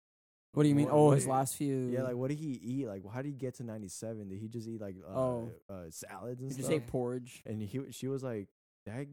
[0.53, 0.85] What do you mean?
[0.85, 1.90] What- oh, what his do- last few.
[1.90, 2.88] Yeah, like what did he eat?
[2.88, 4.30] Like, how did he get to 97?
[4.30, 5.51] Did he just eat like uh, Oh.
[5.69, 6.74] uh, salads and Did you stuff?
[6.75, 7.43] say porridge?
[7.45, 8.48] and he she was like,
[8.85, 9.07] "That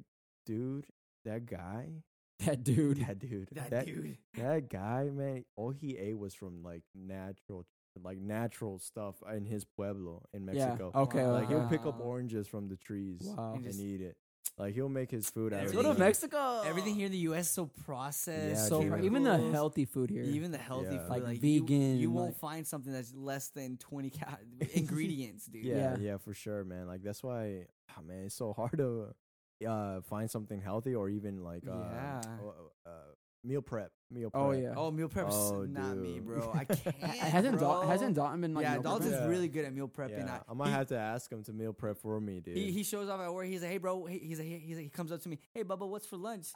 [0.47, 0.87] dude,
[1.25, 2.03] that guy,
[2.47, 2.99] That dude.
[3.07, 4.19] that dude, That, dude.
[4.37, 7.65] that guy, man, all he ate was from like natural,
[8.03, 10.91] like natural stuff in his pueblo in Mexico.
[10.95, 11.01] Yeah.
[11.03, 11.27] Okay.
[11.27, 12.07] Like he'll pick up Wow.
[12.07, 13.53] oranges from the trees Wow.
[13.55, 14.17] And and just- eat it.
[14.57, 15.99] Like he'll make his food out of Go to it.
[15.99, 16.63] Mexico.
[16.65, 17.47] Everything here in the U.S.
[17.47, 18.57] is so processed.
[18.63, 19.05] Yeah, So dude.
[19.05, 20.23] even the chemicals, healthy food here.
[20.23, 21.09] Even the healthy Yeah.
[21.09, 24.39] food, Like you- vegan, You, won't like- find something that's less than twenty cal-
[24.75, 25.65] ingredients, dude.
[25.65, 25.97] Yeah, Yeah.
[25.99, 26.87] yeah, for sure, man.
[26.87, 27.67] Like that's why,
[27.97, 29.15] ah, man, it's so hard to
[29.67, 32.21] uh find something healthy or even like uh, Yeah.
[32.25, 32.91] uh, uh
[33.45, 34.43] meal prep, meal prep.
[34.43, 34.73] oh yeah.
[34.77, 36.27] Oh, meal prep's Oh, not me, dude.
[36.27, 36.51] bro.
[36.55, 36.97] I can't.
[37.17, 37.69] hasn't bro.
[37.83, 39.21] Dal- hasn't Dalton been like yeah, meal Dalton's prepping?
[39.21, 39.27] Yeah.
[39.29, 40.27] really good at meal prepping.
[40.27, 42.57] Yeah, I, I might he, have to ask him to meal prep for me, dude.
[42.57, 43.47] He, he shows up at work.
[43.47, 45.39] He's like, "Hey, bro." He, he's like, he's like, he comes up to me.
[45.53, 46.49] Hey, Bubba, what's for lunch?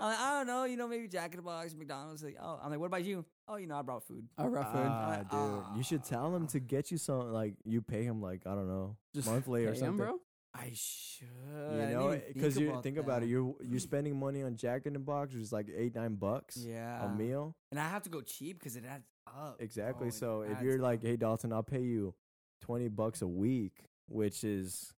[0.00, 0.64] I'm like, I don't know.
[0.64, 2.22] You know, maybe Jack in the Box, McDonald's.
[2.24, 3.24] Like, oh, I'm like, what about you?
[3.48, 4.26] Oh, you know, I brought food.
[4.38, 4.80] Oh, rough food.
[4.84, 7.32] Ah, like, dude, you should tell him to get you some.
[7.32, 9.96] Like you pay him like I don't know, Just monthly or pay him, something.
[10.06, 10.18] bro.
[10.54, 11.28] I should.
[11.72, 14.92] You know, because you about think about it, you're you're spending money on Jack in
[14.92, 17.56] the Box, which is like eight nine bucks yeah a meal.
[17.70, 19.56] and I have to go cheap because it adds up.
[19.60, 20.06] Exactly.
[20.06, 22.14] bro, it so if you're like, hey Dalton, I'll pay you
[22.60, 24.92] twenty bucks a week, which is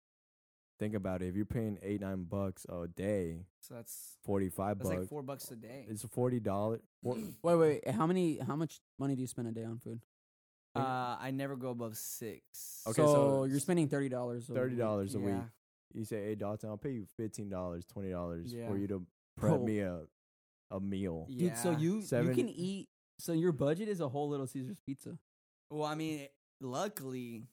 [0.78, 1.28] think about it.
[1.28, 4.88] If you're paying eight nine bucks a day, so that's forty five bucks.
[4.88, 5.86] like four bucks a day.
[5.88, 6.80] it's forty dollars.
[7.02, 7.90] Wait, wait.
[7.90, 8.38] How many?
[8.38, 10.00] How much money do you spend a day on food?
[10.74, 12.82] Uh, I never go above six.
[12.86, 14.46] Okay, so, so you're spending thirty dollars.
[14.46, 15.24] thirty dollars a yeah.
[15.24, 15.42] week.
[15.94, 18.68] You say, hey Dalton, I'll pay you fifteen dollars, twenty dollars Yeah.
[18.68, 19.64] for you to prep Bro.
[19.64, 20.00] me a
[20.70, 21.26] a meal.
[21.28, 21.50] Yeah.
[21.50, 22.88] Dude, so you Seven- you can eat.
[23.18, 25.18] So your budget is a whole Little Caesars pizza.
[25.70, 26.26] Well, I mean,
[26.60, 27.44] luckily,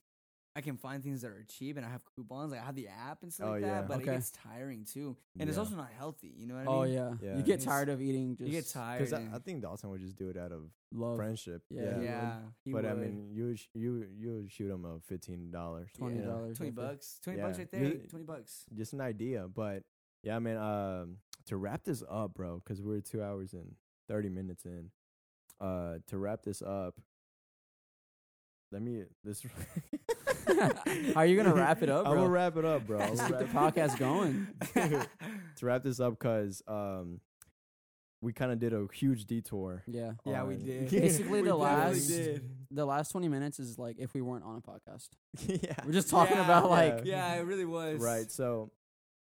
[0.56, 2.52] I can find things that are cheap and I have coupons.
[2.52, 3.76] Like I have the app and stuff Oh, like yeah.
[3.82, 4.12] that, but Okay.
[4.12, 6.34] it gets tiring too, and it's also not healthy.
[6.36, 6.94] You know what I Oh mean?
[6.94, 7.14] yeah.
[7.22, 7.38] Yeah.
[7.38, 8.36] You get It's- tired of eating.
[8.36, 9.00] Just you get tired.
[9.00, 11.62] Because I, I think Dawson would just do it out of Love friendship.
[11.70, 11.98] Yeah, Yeah.
[12.00, 15.00] he yeah, he But I mean, you would sh- you you would shoot him a
[15.02, 16.26] fifteen dollars, twenty Yeah.
[16.26, 16.58] dollars.
[16.58, 17.46] twenty bucks, twenty Yeah.
[17.46, 18.08] bucks right You- there.
[18.08, 18.66] Twenty bucks.
[18.74, 19.84] Just an idea, but
[20.24, 20.58] yeah, man.
[20.58, 23.76] Um, to wrap this up, bro, because we're two hours and
[24.08, 24.92] thirty minutes in.
[25.62, 27.00] Uh, to wrap this up,
[28.72, 29.46] let me this.
[31.14, 33.00] How are you gonna wrap it up, I'm gonna wrap it up, bro.
[33.00, 34.48] Let's keep the podcast going.
[34.74, 37.20] to wrap this up, cause um,
[38.22, 39.84] we kind of did a huge detour.
[39.88, 40.12] Yeah.
[40.26, 40.90] Yeah, we did.
[40.92, 42.50] Basically, We the definitely last did.
[42.72, 45.10] the last twenty minutes is like if we weren't on a podcast.
[45.48, 48.02] yeah, We're just talking Yeah, about like Yeah, it really was.
[48.02, 48.30] right.
[48.32, 48.72] So,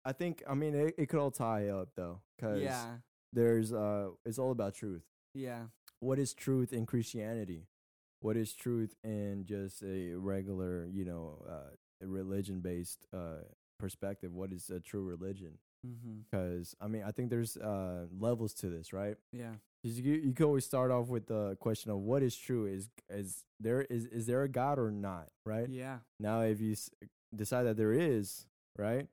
[0.03, 2.85] I think I mean it, it could all tie up though, cause Yeah.
[3.33, 5.03] there's uh, it's all about truth.
[5.33, 5.63] Yeah.
[5.99, 7.67] What is truth in Christianity?
[8.25, 11.69] What is truth in just a regular, you know, uh,
[12.01, 13.43] religion based uh
[13.77, 14.33] perspective?
[14.33, 15.59] What is a true religion?
[15.85, 16.15] Mm-hmm.
[16.31, 19.15] Because I mean, I think there's uh levels to this, right?
[19.31, 19.53] Yeah.
[19.83, 23.43] you you can always start off with the question of what is true is is
[23.59, 25.69] there is is there a God or not, right?
[25.69, 25.97] Yeah.
[26.19, 26.89] Now, if you s-
[27.43, 28.47] decide that there is,
[28.77, 29.07] right,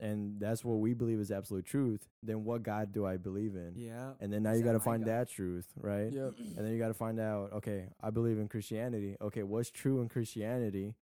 [0.00, 3.74] and that's what we believe is absolute truth, then what God do I believe in?
[3.76, 4.12] Yeah.
[4.20, 5.12] And then now Is you got to find God?
[5.12, 6.10] that truth, right?
[6.10, 6.32] Yep.
[6.56, 9.16] And then you got to find out, okay, I believe in Christianity.
[9.20, 10.94] Okay, what's true in Christianity?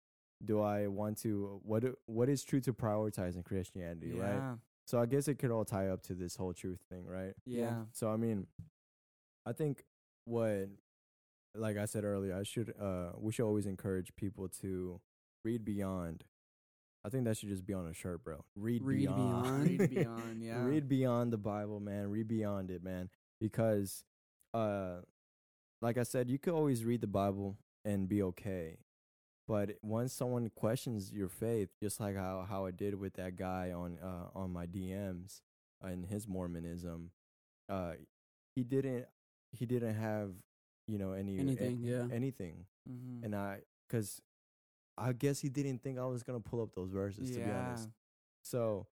[0.45, 4.35] Do I want to what what is true to prioritize in Christianity, right?
[4.35, 4.55] Yeah.
[4.87, 7.35] So I guess it could all tie up to this whole truth thing, right?
[7.45, 7.83] Yeah.
[7.93, 8.47] So I mean,
[9.45, 9.85] I think
[10.25, 10.69] what,
[11.55, 15.01] like I said earlier, I should uh we should always encourage people to
[15.45, 16.25] read beyond.
[17.05, 18.45] I think that should just be on a shirt, bro.
[18.57, 19.45] Read, Read beyond.
[19.45, 19.69] beyond.
[19.81, 20.43] Read beyond.
[20.43, 20.65] Yeah.
[20.65, 22.11] Read beyond the Bible, man.
[22.11, 23.09] Read beyond it, man.
[23.41, 24.05] Because,
[24.53, 24.97] uh,
[25.81, 28.79] like I said, you could always read the Bible and be okay.
[29.47, 33.73] But once someone questions your faith, just like how, how I did with that guy
[33.73, 35.41] on uh, on my DMs
[35.81, 37.13] and his Mormonism,
[37.71, 37.93] uh,
[38.57, 39.07] he didn't
[39.53, 40.33] he didn't have
[40.87, 42.05] you know any Anything, a- yeah.
[42.13, 43.25] anything, Mm-hmm.
[43.25, 44.21] and I because
[44.99, 47.89] I guess he didn't think I was gonna pull up those verses to be honest.
[48.43, 48.87] So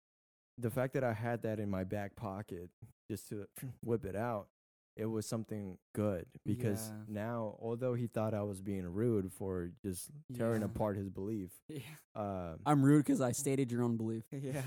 [0.58, 2.70] the fact that I had that in my back pocket
[3.08, 3.46] just to
[3.82, 4.48] whip it out,
[4.96, 7.04] it was something good because Yeah.
[7.22, 10.66] now, although he thought I was being rude for just tearing Yeah.
[10.66, 11.80] apart his belief, Yeah.
[12.14, 14.24] uh, I'm rude because I stated your own belief.
[14.32, 14.62] Yeah.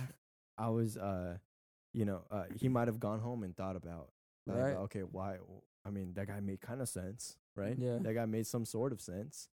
[0.58, 1.38] I was, uh,
[1.94, 4.10] you know, uh, he might have gone home and thought about,
[4.48, 4.76] like, Right.
[4.86, 5.38] okay, why?
[5.86, 7.78] I mean, that guy made kind of sense, right?
[7.78, 8.00] Yeah.
[8.02, 9.50] That guy made some sort of sense.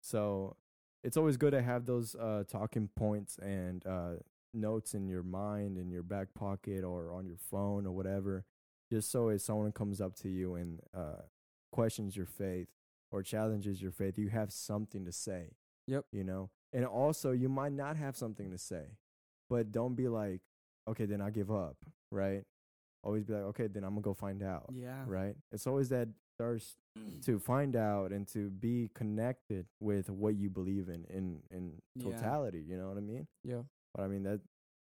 [0.00, 0.56] So
[1.04, 4.14] it's always good to have those uh, talking points and uh,
[4.52, 8.44] notes in your mind, in your back pocket, or on your phone, or whatever,
[8.90, 11.22] just so if someone comes up to you and uh,
[11.72, 12.68] questions your faith
[13.10, 15.52] or challenges your faith, you have something to say.
[15.86, 16.04] Yep.
[16.12, 18.96] You know, and also you might not have something to say,
[19.48, 20.40] but don't be like,
[20.88, 21.76] okay, then I give up,
[22.10, 22.44] right?
[23.04, 25.04] Always be like, okay, then I'm gonna go find out, Yeah.
[25.06, 25.36] right?
[25.52, 27.24] It's always that thirst mm.
[27.26, 32.04] to find out and to be connected with what you believe in in in Yeah.
[32.12, 32.60] totality.
[32.66, 33.26] You know what I mean?
[33.44, 33.62] Yeah.
[33.94, 34.40] But I mean that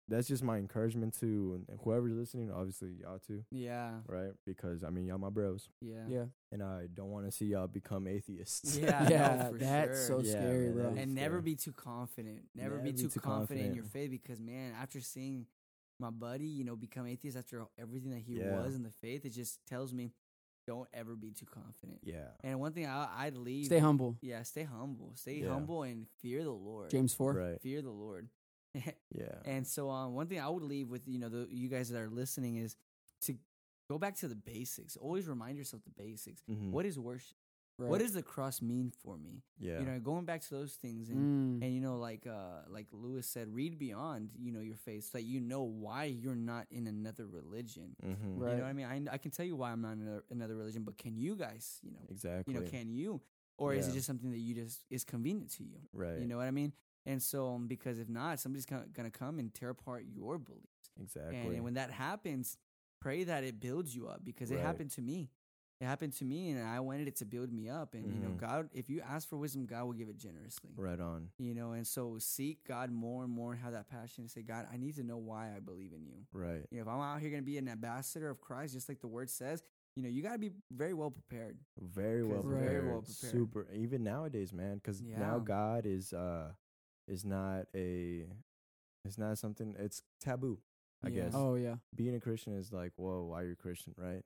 [0.10, 2.52] that's just my encouragement to whoever's listening.
[2.52, 4.02] Obviously, y'all too, Yeah.
[4.06, 4.34] right?
[4.46, 6.06] Because I mean, y'all my bros, Yeah.
[6.10, 6.26] Yeah.
[6.52, 8.78] and I don't want to see y'all become atheists.
[8.78, 9.08] Yeah.
[9.10, 9.50] yeah.
[9.50, 10.22] for that's sure.
[10.22, 11.02] so Yeah, scary man, though.
[11.02, 11.22] and Yeah.
[11.24, 12.50] never be too confident.
[12.54, 15.48] Never, be too, confident, in your faith because man, after seeing
[16.00, 18.62] my buddy, you know, become atheist after everything that he Yeah.
[18.62, 20.12] was in the faith, it just tells me
[20.68, 22.00] don't ever be too confident.
[22.04, 23.66] yeah, And one thing I, I'd leave.
[23.66, 24.18] Stay humble.
[24.22, 25.12] Yeah, stay humble.
[25.16, 25.50] Stay Yeah.
[25.50, 26.90] humble and fear the Lord.
[26.90, 27.34] James four.
[27.34, 28.30] right, Fear the Lord.
[28.76, 31.90] yeah, and so, um, one thing I would leave with you know the you guys
[31.90, 32.76] that are listening is
[33.22, 33.36] to
[33.90, 34.96] go back to the basics.
[34.98, 36.42] Always remind yourself the basics.
[36.50, 36.72] Mhm.
[36.72, 37.38] What is worship?
[37.80, 37.90] Right.
[37.90, 39.42] What does the cross mean for me?
[39.60, 41.66] yeah, You know, going back to those things and Mm.
[41.66, 45.18] and you know like uh like lewis said read beyond you know your faith so
[45.18, 47.96] that you know why you're not in another religion.
[48.06, 48.38] Mm-hmm.
[48.40, 48.52] Right.
[48.52, 49.08] you know what i mean?
[49.10, 51.36] I, I can tell you why i'm not in another, another religion but can you
[51.36, 53.22] guys you know exactly, you know can you?
[53.58, 55.78] Or is it just something that you just is convenient to you?
[55.94, 56.74] Right, you know what i mean?
[57.06, 60.92] And so um, because if not somebody's gonna, gonna come and tear apart your beliefs.
[61.02, 62.58] Exactly, and, and when that happens
[63.00, 65.30] pray that it builds you up because it happened to me
[65.84, 68.30] it happened to me and i wanted it to build me up and you know
[68.32, 68.38] Mhm.
[68.38, 71.72] god if you ask for wisdom god will give it generously right on, you know
[71.74, 74.78] and so seek god more and more and have that passion to say god i
[74.78, 77.30] need to know why i believe in you right, you know if i'm out here
[77.30, 79.62] going to be an ambassador of christ just like the word says
[79.96, 82.60] you know you got to be very well prepared very well 'Cause Right.
[82.60, 83.34] prepared, very well prepared.
[83.34, 83.68] super.
[83.74, 86.54] Even nowadays, man, because now God is uh
[87.08, 88.28] is not a
[89.06, 89.76] it's not something.
[89.78, 90.60] It's taboo.
[91.04, 91.24] I Yeah.
[91.26, 91.76] guess Oh yeah.
[91.94, 94.24] being a Christian is like, whoa, why are you Christian, right?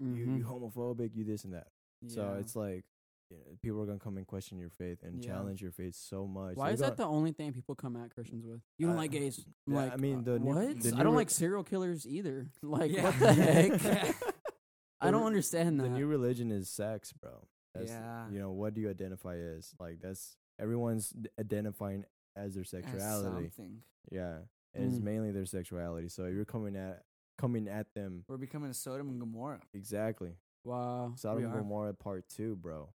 [0.00, 0.38] You Mhm.
[0.38, 1.68] you homophobic, you this and that.
[2.06, 2.84] So it's like
[3.30, 5.30] you know, people are gonna come and question your faith and Yeah.
[5.30, 6.56] challenge your faith so much.
[6.56, 8.60] Why They're is that gonna- the only thing people come at Christians with?
[8.76, 9.44] You don't Uh, like gays.
[9.66, 10.80] Yeah, like, I mean, uh, the new- what?
[10.80, 12.50] the I don't re- like serial killers either.
[12.62, 13.04] Like, Yeah.
[13.04, 13.72] what the heck?
[15.00, 15.90] I don't understand the that.
[15.90, 17.48] new religion is sex, bro.
[17.74, 18.28] That's, Yeah.
[18.30, 19.74] You know, what do you identify as?
[19.80, 22.04] Like that's everyone's identifying
[22.36, 23.48] as their As sexuality.
[23.48, 23.82] something.
[24.12, 24.42] Yeah.
[24.74, 25.04] And it's Mm.
[25.04, 26.08] mainly their sexuality.
[26.08, 27.04] So you're coming at
[27.38, 29.60] coming at them We're becoming a Sodom and Gomorrah.
[29.72, 30.32] exactly.
[30.64, 31.12] wow.
[31.16, 31.52] Sodom and.
[31.52, 32.90] Gomorrah part two, bro.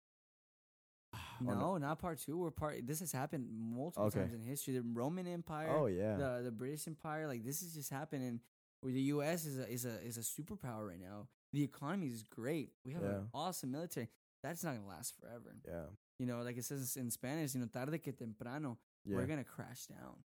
[1.41, 1.55] No.
[1.55, 2.37] No, not part two.
[2.39, 2.87] We're part.
[2.87, 4.21] This has happened multiple Okay.
[4.21, 4.75] times in history.
[4.75, 5.69] The Roman Empire.
[5.71, 6.17] Oh yeah.
[6.17, 7.27] the the British Empire.
[7.27, 8.41] Like this is just happening.
[8.81, 9.45] Where the U.S.
[9.47, 11.29] is a is a is a superpower right now.
[11.53, 12.71] The economy is great.
[12.85, 13.09] We have Yeah.
[13.17, 14.09] an awesome military.
[14.43, 15.57] That's not gonna last forever.
[15.67, 15.87] yeah.
[16.19, 17.55] You know, like it says in Spanish.
[17.55, 19.17] You know, tarde que temprano, Yeah.
[19.17, 20.23] we're gonna crash down.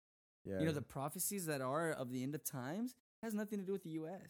[0.45, 0.59] yeah.
[0.61, 2.95] You know, the prophecies that are of the end of times
[3.27, 4.23] has nothing to do with the U.S.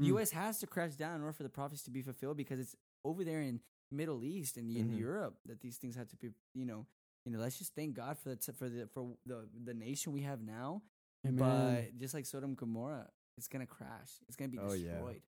[0.00, 0.30] The U.S.
[0.32, 3.22] has to crash down in order for the prophecies to be fulfilled because it's over
[3.24, 3.60] there in
[3.92, 4.98] Middle East and in Mhm.
[4.98, 6.30] Europe that these things have to be.
[6.54, 6.86] You know,
[7.24, 7.38] you know.
[7.38, 10.40] Let's just thank God for the t- for the for the the nation we have
[10.42, 10.82] now.
[11.26, 11.38] Amen.
[11.38, 14.10] But just like Sodom and Gomorrah, it's gonna crash.
[14.28, 14.92] It's gonna be Oh, yeah.
[14.92, 15.22] destroyed.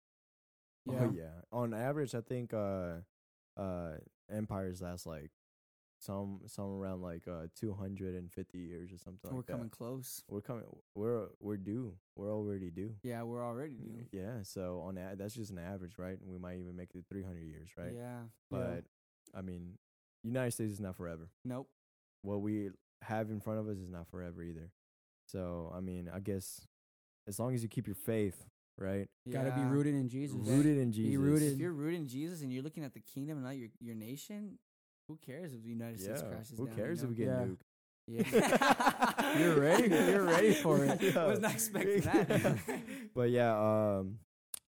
[0.87, 1.01] yeah.
[1.01, 1.41] Oh yeah.
[1.53, 3.01] On average, I think uh
[3.57, 3.97] uh
[4.31, 5.31] empires last like
[6.03, 9.71] some some around like uh 250 years or something We're like coming that.
[9.71, 10.23] close.
[10.29, 10.65] We're coming
[10.97, 11.95] we're we're due.
[12.17, 12.95] We're already due.
[13.05, 14.07] Yeah, we're already due.
[14.11, 16.19] Yeah, so on a- that's just an average, right?
[16.21, 17.93] And we might even make it 300 years, right?
[17.95, 18.19] Yeah.
[18.51, 18.85] But
[19.33, 19.79] I mean,
[20.25, 21.29] United States is not forever.
[21.45, 21.69] Nope.
[22.23, 22.71] What we
[23.03, 24.71] have in front of us is not forever either.
[25.27, 26.67] So, I mean, I guess
[27.29, 28.45] as long as you keep your faith,
[28.77, 29.09] right?
[29.25, 29.45] Yeah.
[29.45, 30.37] Gotta be rooted in Jesus.
[30.37, 31.11] Rooted in Jesus.
[31.11, 31.53] Be rooted.
[31.53, 33.95] If you're rooted in Jesus and you're looking at the kingdom and not your your
[33.95, 34.59] nation,
[35.13, 36.05] who cares if the United Yeah.
[36.17, 36.77] States crashes Who down?
[36.77, 37.45] cares you if we get Yeah.
[37.45, 37.59] nuked?
[38.09, 39.39] Yeah.
[39.39, 41.01] You're ready- you're ready for it.
[41.15, 41.27] Yeah.
[41.27, 42.59] Was not expecting that.
[43.15, 43.53] but yeah,
[43.99, 44.19] um,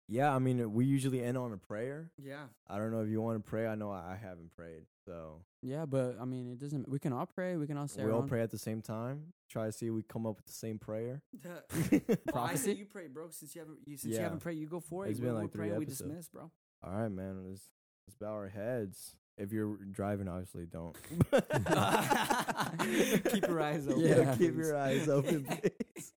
[0.09, 0.35] yeah.
[0.35, 2.11] I mean, we usually end on a prayer.
[2.21, 2.45] yeah.
[2.67, 3.65] I don't know if you want to pray.
[3.67, 6.89] I know I haven't prayed, so Yeah, but I mean, it doesn't.
[6.89, 7.55] We can all pray.
[7.55, 8.03] We can all say.
[8.03, 9.31] we our all own- pray at the same time.
[9.49, 11.21] Try to see if we come up with the same prayer.
[11.43, 12.63] Well, I Prophecy?
[12.73, 13.29] say you pray, bro.
[13.29, 14.23] Since you haven't, you, since you Yeah.
[14.23, 15.11] haven't prayed, you go for it.
[15.11, 16.09] It's We- been we'll like three pray, We episodes.
[16.09, 16.51] dismiss, bro.
[16.83, 17.45] All right, man.
[17.47, 17.69] Let's
[18.07, 19.15] let's bow our heads.
[19.37, 20.95] If you're driving, obviously don't.
[23.31, 24.01] Keep your eyes open.
[24.01, 24.35] Yeah.
[24.37, 26.13] keep your eyes open, please.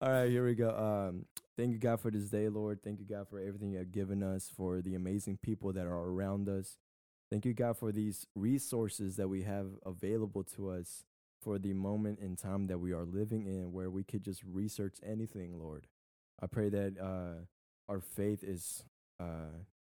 [0.00, 0.70] All right, here we go.
[0.70, 1.24] Um,
[1.56, 2.80] thank you, God, for this day, Lord.
[2.82, 6.08] Thank you, God, for everything you have given us, for the amazing people that are
[6.10, 6.76] around us.
[7.30, 11.04] Thank you, God, for these resources that we have available to us
[11.42, 14.98] for the moment in time that we are living in, where we could just research
[15.04, 15.86] anything, Lord.
[16.40, 17.44] I pray that uh,
[17.88, 18.84] our faith is
[19.20, 19.77] uh, mat-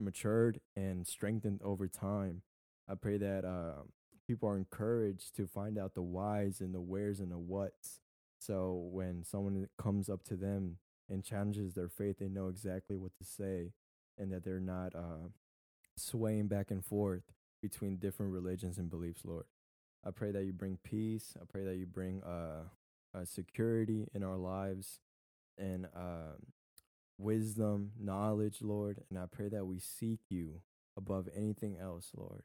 [0.00, 2.42] matured and strengthened over time.
[2.88, 3.82] I pray that uh,
[4.26, 8.00] people are encouraged to find out the whys and the wheres and the whats.
[8.38, 13.14] So when someone comes up to them and challenges their faith, they know exactly what
[13.16, 13.72] to say
[14.18, 15.28] and that they're not uh,
[15.96, 17.22] swaying back and forth
[17.60, 19.44] between different religions and beliefs, Lord.
[20.04, 21.34] I pray that you bring peace.
[21.40, 22.64] I pray that you bring uh,
[23.14, 25.00] uh, security in our lives
[25.56, 26.34] and uh,
[27.18, 29.02] wisdom, knowledge, Lord.
[29.10, 30.60] And I pray that we seek you
[30.96, 32.42] above anything else, Lord.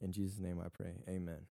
[0.00, 1.02] In Jesus' name I pray.
[1.08, 1.46] Amen.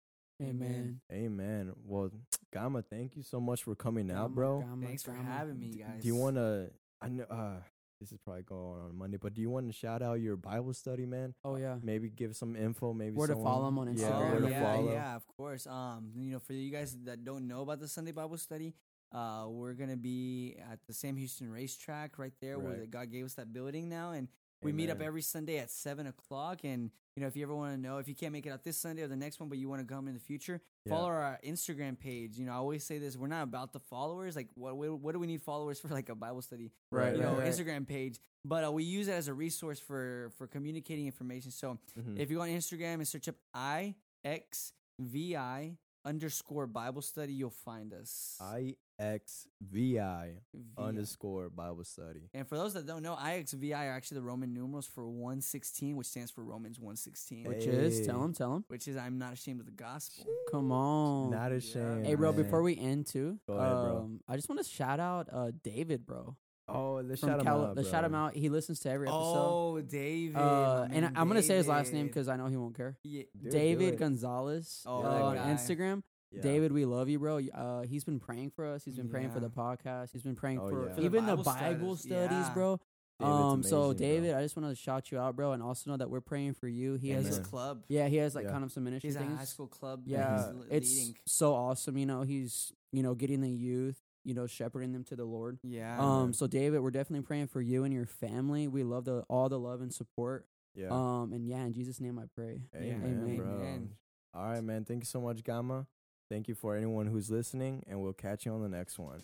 [0.41, 1.01] Amen.
[1.13, 1.73] Amen.
[1.85, 2.11] Well,
[2.53, 4.61] Gamma, thank you so much for coming out, bro.
[4.61, 5.25] gamma, Thanks for gamma.
[5.25, 6.01] having me, D- guys.
[6.03, 6.71] Do you want to?
[7.03, 7.57] I know uh,
[8.01, 10.73] this is probably going on Monday, but do you want to shout out your Bible
[10.73, 11.35] study, man?
[11.45, 11.77] Oh yeah.
[11.83, 12.93] Maybe give some info.
[12.93, 14.31] Maybe Where to follow follow 'em on Yeah, Instagram.
[14.31, 14.93] where to Oh, yeah, follow.
[14.93, 15.67] Yeah, of course.
[15.67, 18.75] Um, you know, for you guys that don't know about the Sunday Bible study,
[19.13, 22.81] uh, we're gonna be at the Sam Houston racetrack right there where Right.
[22.81, 24.29] the, God gave us that building now, and
[24.63, 26.65] we meet up every Sunday at seven o'clock.
[26.65, 28.63] And you know, if you ever want to know if you can't make it out
[28.65, 30.91] this Sunday or the next one, but you want to come in the future, Yeah.
[30.93, 32.39] follow our Instagram page.
[32.39, 34.35] You know, I always say this: we're not about the followers.
[34.37, 35.89] Like, what what, do we need followers for?
[35.89, 37.49] Like a Bible study, Right, You know, right, right.
[37.53, 38.21] Instagram page.
[38.45, 41.51] But uh, we use it as a resource for for communicating information.
[41.51, 42.19] So Mhm.
[42.19, 47.33] if you go on Instagram and search up I X V I underscore Bible study,
[47.33, 48.37] you'll find us.
[48.41, 50.83] I X V I VI.
[50.83, 52.29] underscore Bible study.
[52.35, 56.09] And for those that don't know, IXVI are actually the Roman numerals for 116, which
[56.09, 58.25] stands for Romans 116, Which is tell Hey.
[58.25, 58.65] him, tell him.
[58.69, 60.27] which is I'm not ashamed of the gospel.
[60.51, 61.31] Come on.
[61.31, 62.07] Not ashamed.
[62.07, 62.33] Hey, bro.
[62.33, 62.43] man.
[62.43, 63.97] Before we end too, Go ahead, bro.
[63.99, 66.37] um, I just want to shout out uh David, bro.
[66.69, 67.77] oh, let's From shout him Cali- out.
[67.77, 68.35] let's shout him out.
[68.35, 69.21] He listens to every episode.
[69.23, 70.37] Oh, David.
[70.37, 72.11] uh, my and man I'm gonna say his last name David.
[72.15, 72.97] because I know he won't care.
[73.05, 73.99] Yeah, Dude, do David it.
[74.01, 75.55] Gonzalez Oh, uh, that on guy.
[75.55, 76.03] Instagram.
[76.31, 76.43] Yeah.
[76.43, 77.39] David, we love you, bro.
[77.55, 78.85] Uh, he's been praying for us.
[78.85, 80.11] He's been praying for the podcast.
[80.13, 80.95] He's been praying Oh, for, yeah.
[80.95, 82.55] For the even the Bible Bible studies, studies, yeah.
[82.55, 82.81] bro.
[83.21, 84.07] David's um, so amazing, bro.
[84.07, 86.55] David, I just want to shout you out, bro, and also know that we're praying
[86.55, 86.95] for you.
[86.95, 87.51] He and has, his Amen.
[87.51, 87.85] club.
[87.89, 88.53] yeah, he has like Yeah.
[88.53, 89.39] kind of some ministry He's a things.
[89.39, 90.03] high school club.
[90.05, 91.17] Yeah, he's it's leading.
[91.27, 91.97] so awesome.
[91.99, 95.59] You know, he's you know getting the youth, you know, shepherding them to the Lord.
[95.65, 95.99] Yeah.
[95.99, 98.69] Um, so David, we're definitely praying for you and your family.
[98.69, 100.89] We love the all the love and support Yeah.
[100.91, 102.61] Um, and yeah, in Jesus' name I pray.
[102.77, 103.37] Amen, Amen.
[103.37, 103.47] bro.
[103.47, 103.89] Amen.
[104.35, 104.85] All right, man.
[104.85, 105.87] Thank you so much, Gamma.
[106.31, 109.23] Thank you for anyone who's listening, and we'll catch you on the next one.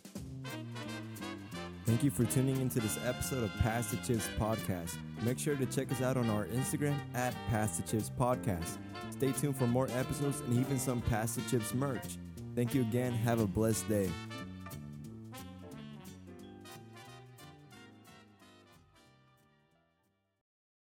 [1.85, 4.97] Thank you for tuning into this episode of Past the Chips Podcast.
[5.23, 8.79] Make sure to check us out on our Instagram at Past the Chips Podcast.
[9.11, 12.17] Stay tuned for more episodes and even some Past the Chips merch.
[12.57, 13.13] Thank you again.
[13.13, 14.09] Have a blessed day.